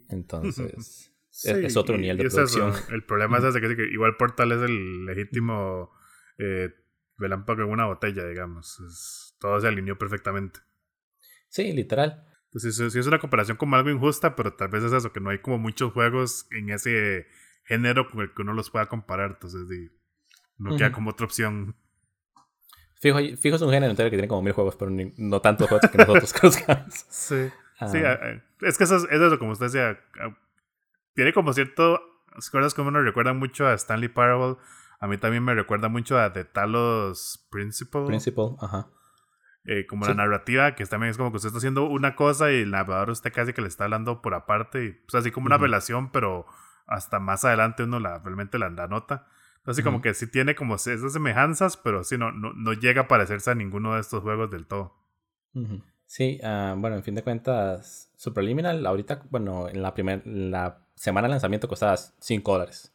Entonces, 0.09 1.13
es, 1.45 1.77
otro 1.77 1.99
nivel 1.99 2.19
de 2.19 2.31
producción. 2.31 2.73
El 2.91 3.05
problema 3.05 3.39
es 3.39 3.45
ese 3.45 3.61
que, 3.61 3.89
igual 3.93 4.17
Portal 4.17 4.53
es 4.53 4.63
el 4.63 5.07
legítimo 5.07 5.91
eh, 6.39 6.71
relámpago 7.19 7.63
en 7.63 7.71
una 7.71 7.87
botella, 7.87 8.25
digamos. 8.25 9.35
todo 9.41 9.61
se 9.61 9.67
alineó 9.67 9.99
perfectamente. 9.99 10.61
Sí, 11.49 11.73
literal. 11.73 12.25
Entonces, 12.45 12.93
sí 12.93 12.99
es 12.99 13.07
una 13.07 13.19
comparación 13.19 13.57
como 13.57 13.75
algo 13.75 13.91
injusta, 13.91 14.37
pero 14.37 14.53
tal 14.55 14.69
vez 14.69 14.85
es 14.85 14.93
eso, 14.93 15.13
que 15.13 15.21
no 15.21 15.31
hay 15.31 15.39
como 15.39 15.59
muchos 15.59 15.93
juegos 15.93 16.47
en 16.51 16.71
ese 16.71 17.27
género 17.65 18.09
con 18.11 18.21
el 18.21 18.33
que 18.33 18.43
uno 18.43 18.53
los 18.53 18.71
pueda 18.71 18.87
comparar. 18.87 19.33
Entonces, 19.33 19.91
no 20.59 20.77
queda 20.77 20.93
como 20.93 21.11
otra 21.11 21.27
opción. 21.27 21.77
Fijo, 23.01 23.19
fijo 23.37 23.57
es 23.57 23.63
un 23.63 23.71
género 23.71 23.91
entero 23.91 24.11
que 24.11 24.17
tiene 24.17 24.29
como 24.29 24.43
mil 24.43 24.53
juegos, 24.53 24.77
pero 24.77 24.91
no 24.91 25.41
tantos 25.41 25.69
juegos 25.69 25.91
que 25.91 25.99
nosotros 25.99 26.33
conozcamos. 26.41 26.95
Sí. 27.09 27.49
Sí, 27.91 27.99
ah. 27.99 28.41
es 28.61 28.79
que 28.79 28.85
eso 28.85 28.97
es, 28.97 29.05
eso 29.11 29.39
como 29.39 29.53
usted 29.53 29.67
decía. 29.67 29.99
Tiene 31.15 31.33
como 31.33 31.53
cierto. 31.53 32.01
Cosas 32.51 32.73
como 32.75 32.91
nos 32.91 33.05
recuerdan 33.05 33.39
mucho 33.39 33.67
a 33.67 33.75
Stanley 33.75 34.09
Parable 34.09 34.57
a 35.03 35.09
mí 35.09 35.19
también 35.19 35.43
me 35.43 35.53
recuerda 35.53 35.89
mucho 35.89 36.17
a 36.17 36.33
The 36.33 36.45
Talos 36.45 37.45
Principle. 37.51 38.07
Principle, 38.07 38.55
ajá. 38.61 38.87
Eh, 39.65 39.85
como 39.85 40.07
la 40.07 40.15
narrativa, 40.15 40.77
que 40.77 40.87
también 40.87 41.11
es 41.11 41.17
como 41.17 41.33
que 41.33 41.39
usted 41.39 41.49
está 41.49 41.59
haciendo 41.59 41.87
una 41.87 42.15
cosa 42.15 42.53
y 42.53 42.63
el 42.63 42.71
narrador 42.71 43.11
usted 43.11 43.33
casi 43.33 43.53
que 43.53 43.63
le 43.63 43.67
está 43.67 43.83
hablando 43.83 44.23
por 44.23 44.33
aparte. 44.33 44.85
Y, 44.85 44.93
pues 44.93 45.17
así 45.17 45.33
como 45.33 45.47
una 45.47 45.59
relación, 45.59 46.13
pero 46.13 46.47
hasta 46.93 47.19
más 47.19 47.45
adelante 47.45 47.83
uno 47.83 47.99
la, 47.99 48.19
realmente 48.19 48.59
la, 48.59 48.71
nota. 48.71 49.27
Entonces, 49.59 49.85
como 49.85 50.03
que 50.03 50.15
sí 50.15 50.27
tiene 50.27 50.55
como 50.55 50.75
esas 50.75 51.13
semejanzas, 51.13 51.77
pero 51.77 52.03
sí 52.05 52.19
no, 52.19 52.33
no, 52.33 52.53
no, 52.53 52.73
llega 52.73 53.03
a 53.03 53.09
parecerse 53.09 53.51
a 53.51 53.55
ninguno 53.55 53.95
de 53.95 54.01
estos 54.01 54.23
juegos 54.23 54.51
del 54.51 54.67
todo. 54.67 54.97
Sí, 56.07 56.41
uh, 56.43 56.79
bueno, 56.79 56.97
en 56.97 57.03
fin 57.03 57.15
de 57.15 57.23
cuentas, 57.23 58.11
Superliminal, 58.17 58.85
ahorita, 58.85 59.23
bueno, 59.31 59.69
en 59.69 59.83
la, 59.83 59.95
primera 59.95 60.21
la 60.25 60.87
semana 60.95 61.29
de 61.29 61.33
lanzamiento 61.33 61.69
costaba 61.69 61.97
5 61.97 62.53
dólares. 62.53 62.93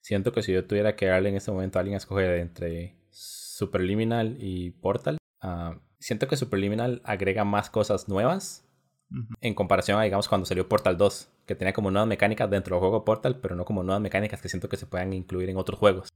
Siento 0.00 0.32
que 0.32 0.42
si 0.42 0.52
yo 0.52 0.66
tuviera 0.66 0.96
que 0.96 1.06
darle 1.06 1.30
en 1.30 1.36
este 1.36 1.50
momento 1.50 1.78
a 1.78 1.80
alguien 1.80 1.94
a 1.94 1.98
escoger 1.98 2.38
entre 2.38 2.96
Superliminal 3.10 4.36
y 4.38 4.70
Portal, 4.70 5.18
uh, 5.42 5.78
siento 5.98 6.28
que 6.28 6.36
Superliminal 6.36 7.02
agrega 7.04 7.44
más 7.44 7.70
cosas 7.70 8.08
nuevas 8.08 8.64
en 9.40 9.54
comparación 9.54 9.98
a, 9.98 10.02
digamos, 10.02 10.28
cuando 10.28 10.44
salió 10.44 10.68
Portal 10.68 10.96
2, 10.96 11.28
que 11.46 11.54
tenía 11.54 11.72
como 11.72 11.90
nuevas 11.90 12.08
mecánicas 12.08 12.50
dentro 12.50 12.76
del 12.76 12.80
juego 12.80 13.04
Portal, 13.04 13.38
pero 13.40 13.54
no 13.54 13.64
como 13.64 13.82
nuevas 13.82 14.02
mecánicas 14.02 14.40
que 14.40 14.48
siento 14.48 14.68
que 14.68 14.76
se 14.76 14.86
puedan 14.86 15.12
incluir 15.12 15.48
en 15.50 15.56
otros 15.56 15.78
juegos. 15.78 16.08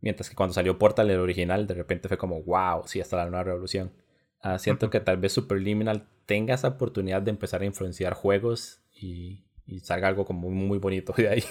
Mientras 0.00 0.28
que 0.28 0.36
cuando 0.36 0.52
salió 0.52 0.78
Portal, 0.78 1.10
el 1.10 1.18
original, 1.18 1.66
de 1.66 1.74
repente 1.74 2.08
fue 2.08 2.18
como, 2.18 2.42
wow, 2.42 2.82
sí, 2.86 3.00
hasta 3.00 3.16
la 3.16 3.26
nueva 3.26 3.44
revolución. 3.44 3.92
Uh, 4.44 4.58
siento 4.58 4.90
que 4.90 5.00
tal 5.00 5.18
vez 5.18 5.32
Superliminal 5.32 6.08
tenga 6.26 6.54
esa 6.54 6.68
oportunidad 6.68 7.22
de 7.22 7.30
empezar 7.30 7.62
a 7.62 7.64
influenciar 7.64 8.14
juegos 8.14 8.82
y, 8.92 9.44
y 9.66 9.80
salga 9.80 10.08
algo 10.08 10.24
como 10.24 10.50
muy 10.50 10.78
bonito 10.78 11.14
de 11.16 11.28
ahí. 11.28 11.44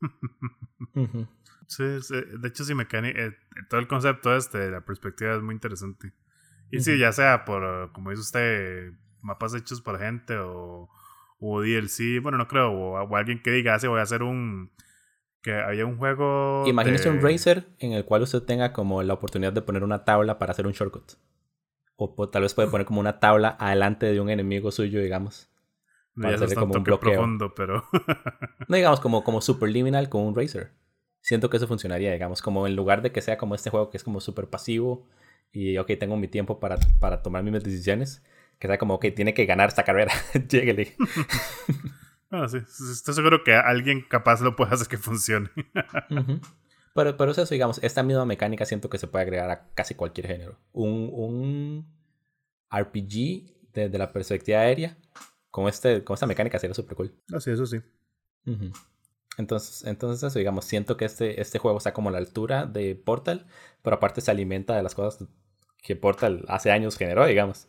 sí, 1.66 1.84
de 1.84 2.48
hecho, 2.48 2.64
sí, 2.64 2.74
mecánica, 2.74 3.18
eh, 3.18 3.32
todo 3.68 3.80
el 3.80 3.88
concepto 3.88 4.36
este, 4.36 4.70
la 4.70 4.84
perspectiva 4.84 5.34
es 5.34 5.42
muy 5.42 5.54
interesante. 5.54 6.12
Y 6.70 6.80
sí, 6.80 6.98
ya 6.98 7.12
sea 7.12 7.44
por, 7.44 7.92
como 7.92 8.10
dice 8.10 8.20
usted, 8.20 8.92
mapas 9.22 9.54
hechos 9.54 9.80
por 9.80 9.98
gente 9.98 10.36
o, 10.36 10.88
o 11.38 11.60
DLC, 11.62 12.20
bueno, 12.22 12.38
no 12.38 12.46
creo, 12.48 12.72
o, 12.72 13.16
alguien 13.16 13.42
que 13.42 13.50
diga, 13.50 13.78
sí, 13.78 13.86
voy 13.86 14.00
a 14.00 14.02
hacer 14.02 14.22
un. 14.22 14.70
que 15.42 15.52
haya 15.52 15.86
un 15.86 15.96
juego. 15.96 16.64
Imagínese 16.66 17.08
un 17.10 17.20
racer 17.20 17.66
en 17.78 17.92
el 17.92 18.04
cual 18.04 18.22
usted 18.22 18.42
tenga 18.42 18.72
como 18.72 19.02
la 19.02 19.14
oportunidad 19.14 19.52
de 19.52 19.62
poner 19.62 19.82
una 19.82 20.04
tabla 20.04 20.38
para 20.38 20.52
hacer 20.52 20.66
un 20.66 20.72
shortcut. 20.72 21.12
O, 21.96 22.28
tal 22.28 22.42
vez 22.42 22.54
puede 22.54 22.68
poner 22.68 22.86
como 22.86 23.00
una 23.00 23.20
tabla 23.20 23.56
adelante 23.58 24.06
de 24.06 24.20
un 24.20 24.30
enemigo 24.30 24.70
suyo, 24.70 25.00
digamos. 25.00 25.50
Para 26.14 26.34
hacerle 26.34 26.54
como 26.54 26.74
un 26.74 26.82
bloqueo. 26.82 27.12
profundo, 27.12 27.54
pero. 27.54 27.84
no 28.68 28.76
digamos 28.76 29.00
como, 29.00 29.22
como 29.22 29.40
superliminal 29.40 30.08
con 30.08 30.22
un 30.22 30.34
racer. 30.34 30.72
Siento 31.20 31.50
que 31.50 31.58
eso 31.58 31.66
funcionaría, 31.66 32.12
digamos, 32.12 32.40
como 32.40 32.66
en 32.66 32.74
lugar 32.74 33.02
de 33.02 33.12
que 33.12 33.20
sea 33.20 33.36
como 33.36 33.54
este 33.54 33.70
juego 33.70 33.90
que 33.90 33.98
es 33.98 34.04
como 34.04 34.20
súper 34.20 34.48
pasivo 34.48 35.06
y, 35.52 35.76
ok, 35.78 35.90
tengo 35.98 36.16
mi 36.16 36.28
tiempo 36.28 36.60
para, 36.60 36.78
para 36.98 37.22
tomar 37.22 37.42
mis 37.42 37.62
decisiones, 37.62 38.24
que 38.60 38.68
sea 38.68 38.78
como, 38.78 38.94
ok, 38.94 39.06
tiene 39.16 39.34
que 39.34 39.46
ganar 39.46 39.68
esta 39.68 39.84
carrera, 39.84 40.12
lléguele. 40.48 40.94
ah, 42.30 42.46
sí, 42.46 42.58
estoy 42.58 43.14
seguro 43.14 43.42
que 43.42 43.54
alguien 43.54 44.02
capaz 44.02 44.42
lo 44.42 44.54
puede 44.54 44.74
hacer 44.74 44.86
que 44.86 44.98
funcione. 44.98 45.48
pero, 46.94 47.16
pero 47.16 47.30
eso, 47.32 47.44
digamos, 47.46 47.82
esta 47.82 48.02
misma 48.02 48.26
mecánica 48.26 48.66
siento 48.66 48.90
que 48.90 48.98
se 48.98 49.08
puede 49.08 49.22
agregar 49.22 49.50
a 49.50 49.70
casi 49.74 49.94
cualquier 49.94 50.26
género. 50.26 50.58
Un, 50.72 51.10
un 51.10 51.86
RPG 52.70 53.72
desde 53.72 53.98
la 53.98 54.12
perspectiva 54.12 54.60
aérea 54.60 54.96
con, 55.50 55.66
este, 55.66 56.04
con 56.04 56.14
esta 56.14 56.26
mecánica 56.26 56.58
sería 56.58 56.74
súper 56.74 56.96
cool. 56.96 57.14
Ah, 57.32 57.40
sí, 57.40 57.50
eso 57.50 57.64
sí. 57.64 57.80
Entonces, 59.38 59.84
entonces 59.86 60.22
eso, 60.22 60.38
digamos, 60.38 60.66
siento 60.66 60.98
que 60.98 61.06
este, 61.06 61.40
este 61.40 61.58
juego 61.58 61.78
está 61.78 61.94
como 61.94 62.10
a 62.10 62.12
la 62.12 62.18
altura 62.18 62.66
de 62.66 62.94
Portal, 62.94 63.46
pero 63.80 63.96
aparte 63.96 64.20
se 64.20 64.30
alimenta 64.30 64.76
de 64.76 64.82
las 64.82 64.94
cosas 64.94 65.26
que 65.82 65.96
Portal 65.96 66.44
hace 66.48 66.70
años 66.70 66.98
generó, 66.98 67.24
digamos. 67.24 67.66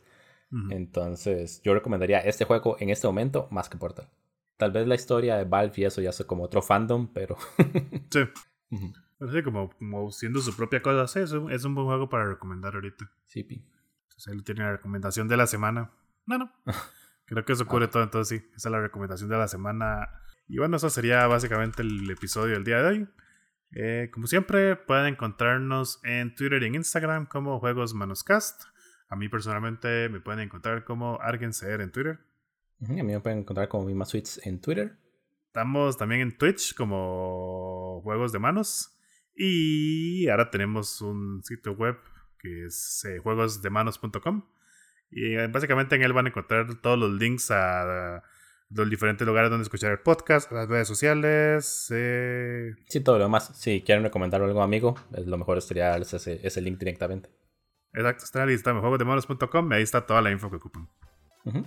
Entonces, 0.70 1.62
yo 1.64 1.74
recomendaría 1.74 2.20
este 2.20 2.43
juego 2.43 2.76
en 2.80 2.89
este 2.89 3.08
momento 3.08 3.47
más 3.52 3.70
que 3.70 3.78
Portal. 3.78 4.10
Tal 4.58 4.72
vez 4.72 4.86
la 4.86 4.95
historia 4.95 5.38
de 5.38 5.45
Valve 5.45 5.74
y 5.78 5.86
eso 5.86 6.02
ya 6.02 6.10
es 6.10 6.24
como 6.26 6.43
otro 6.43 6.62
fandom, 6.62 7.08
pero... 7.14 7.38
sí. 8.12 8.20
Pero 9.22 9.34
sí, 9.34 9.43
como, 9.43 9.70
como, 9.78 10.10
siendo 10.10 10.41
su 10.41 10.56
propia 10.56 10.82
cosa, 10.82 11.06
sí, 11.06 11.20
es 11.20 11.32
un, 11.32 11.52
es 11.52 11.64
un 11.64 11.76
buen 11.76 11.86
juego 11.86 12.10
para 12.10 12.26
recomendar 12.26 12.74
ahorita. 12.74 13.12
Sí, 13.28 13.43
pi. 13.43 13.64
Entonces 14.06 14.34
él 14.34 14.43
tiene 14.43 14.64
la 14.64 14.72
recomendación 14.72 15.28
de 15.28 15.38
la 15.38 15.45
semana. 15.45 15.91
No, 16.26 16.39
no. 16.39 16.52
Creo 17.26 17.45
que 17.45 17.54
eso 17.54 17.68
cubre 17.68 17.88
todo, 17.88 18.02
entonces 18.02 18.39
sí, 18.39 18.47
esa 18.56 18.70
es 18.70 18.72
la 18.72 18.82
recomendación 18.82 19.30
de 19.30 19.38
la 19.38 19.47
semana. 19.47 20.10
Y 20.47 20.58
bueno, 20.58 20.78
eso 20.78 20.89
sería 20.89 21.28
básicamente 21.28 21.84
el 21.84 22.10
episodio 22.10 22.56
del 22.56 22.64
día 22.64 22.82
de 22.82 22.88
hoy. 22.88 23.08
Eh, 23.74 24.10
como 24.12 24.26
siempre, 24.26 24.76
pueden 24.76 25.06
encontrarnos 25.06 25.99
en 26.04 26.34
Twitter 26.34 26.64
y 26.64 26.66
en 26.66 26.76
Instagram 26.76 27.28
como 27.28 27.60
Juegos 27.60 27.93
Manuscast. 27.93 28.64
A 29.12 29.18
mí 29.18 29.28
personalmente 29.28 30.07
me 30.07 30.22
pueden 30.22 30.39
encontrar 30.39 30.86
como 30.86 31.20
ArgenCR 31.22 31.82
en 31.82 31.91
Twitter. 31.91 32.20
a 32.82 32.93
mí 32.93 33.03
me 33.03 33.20
pueden 33.20 33.39
encontrar 33.39 33.68
como 33.68 33.86
Mima 33.86 34.05
en 34.45 34.62
Twitter. 34.62 34.97
Estamos 35.47 35.97
también 35.97 36.22
en 36.22 36.38
Twitch 36.38 36.74
como 36.74 37.99
Juegos 38.03 38.32
de 38.32 38.39
Manos. 38.39 38.97
Y 39.36 40.30
ahora 40.30 40.49
tenemos 40.49 41.01
un 41.01 41.43
sitio 41.43 41.74
web 41.74 41.97
que 42.39 42.68
es 42.68 43.03
eh, 43.03 43.20
juegosdemanos.com 43.20 44.45
Y 45.12 45.36
eh, 45.36 45.47
básicamente 45.47 45.97
en 45.97 46.03
él 46.03 46.14
van 46.14 46.28
a 46.28 46.30
encontrar 46.30 46.74
todos 46.76 46.97
los 46.97 47.12
links 47.12 47.51
a, 47.51 48.24
los 48.70 48.89
diferentes 48.89 49.28
lugares 49.28 49.49
donde 49.49 49.64
escuchar 49.64 49.91
el 49.91 49.99
podcast, 49.99 50.49
las 50.53 50.70
redes 50.70 50.88
sociales. 50.88 51.88
Eh... 51.93 52.76
Sí, 52.88 53.01
todo 53.01 53.18
lo 53.18 53.26
demás. 53.26 53.51
Si 53.55 53.82
quieren 53.82 54.05
recomendar 54.05 54.41
algo 54.41 54.64
amigo, 54.64 54.95
lo 55.12 55.38
mejor 55.38 55.62
sería 55.62 55.97
ese, 55.97 56.39
ese 56.47 56.62
link 56.62 56.80
directamente. 56.80 57.41
Exacto, 57.94 58.24
está 58.24 58.39
la 58.39 58.46
lista 58.48 58.72
juegosdemonos.com 58.74 59.72
y 59.72 59.76
ahí 59.76 59.84
está 59.84 60.06
toda 60.06 60.22
la 60.22 60.32
info 60.32 60.50
que 60.50 60.58
ocupan. 60.58 60.88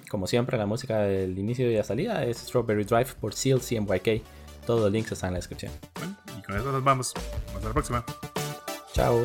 Como 0.09 0.27
siempre, 0.27 0.57
la 0.57 0.67
música 0.67 0.99
del 0.99 1.37
inicio 1.39 1.71
y 1.71 1.77
la 1.77 1.83
salida 1.83 2.25
es 2.25 2.39
Strawberry 2.39 2.85
Drive 2.85 3.15
por 3.21 3.35
CLCMYK. 3.35 4.23
Todos 4.67 4.83
los 4.83 4.93
links 4.93 5.13
están 5.13 5.29
en 5.29 5.35
la 5.35 5.39
descripción. 5.39 5.73
Bueno, 5.99 6.17
y 6.39 6.43
con 6.43 6.57
eso 6.57 6.71
nos 6.73 6.85
vamos. 6.85 7.13
Hasta 7.55 7.69
la 7.69 7.73
próxima. 7.73 8.05
Chao. 8.93 9.25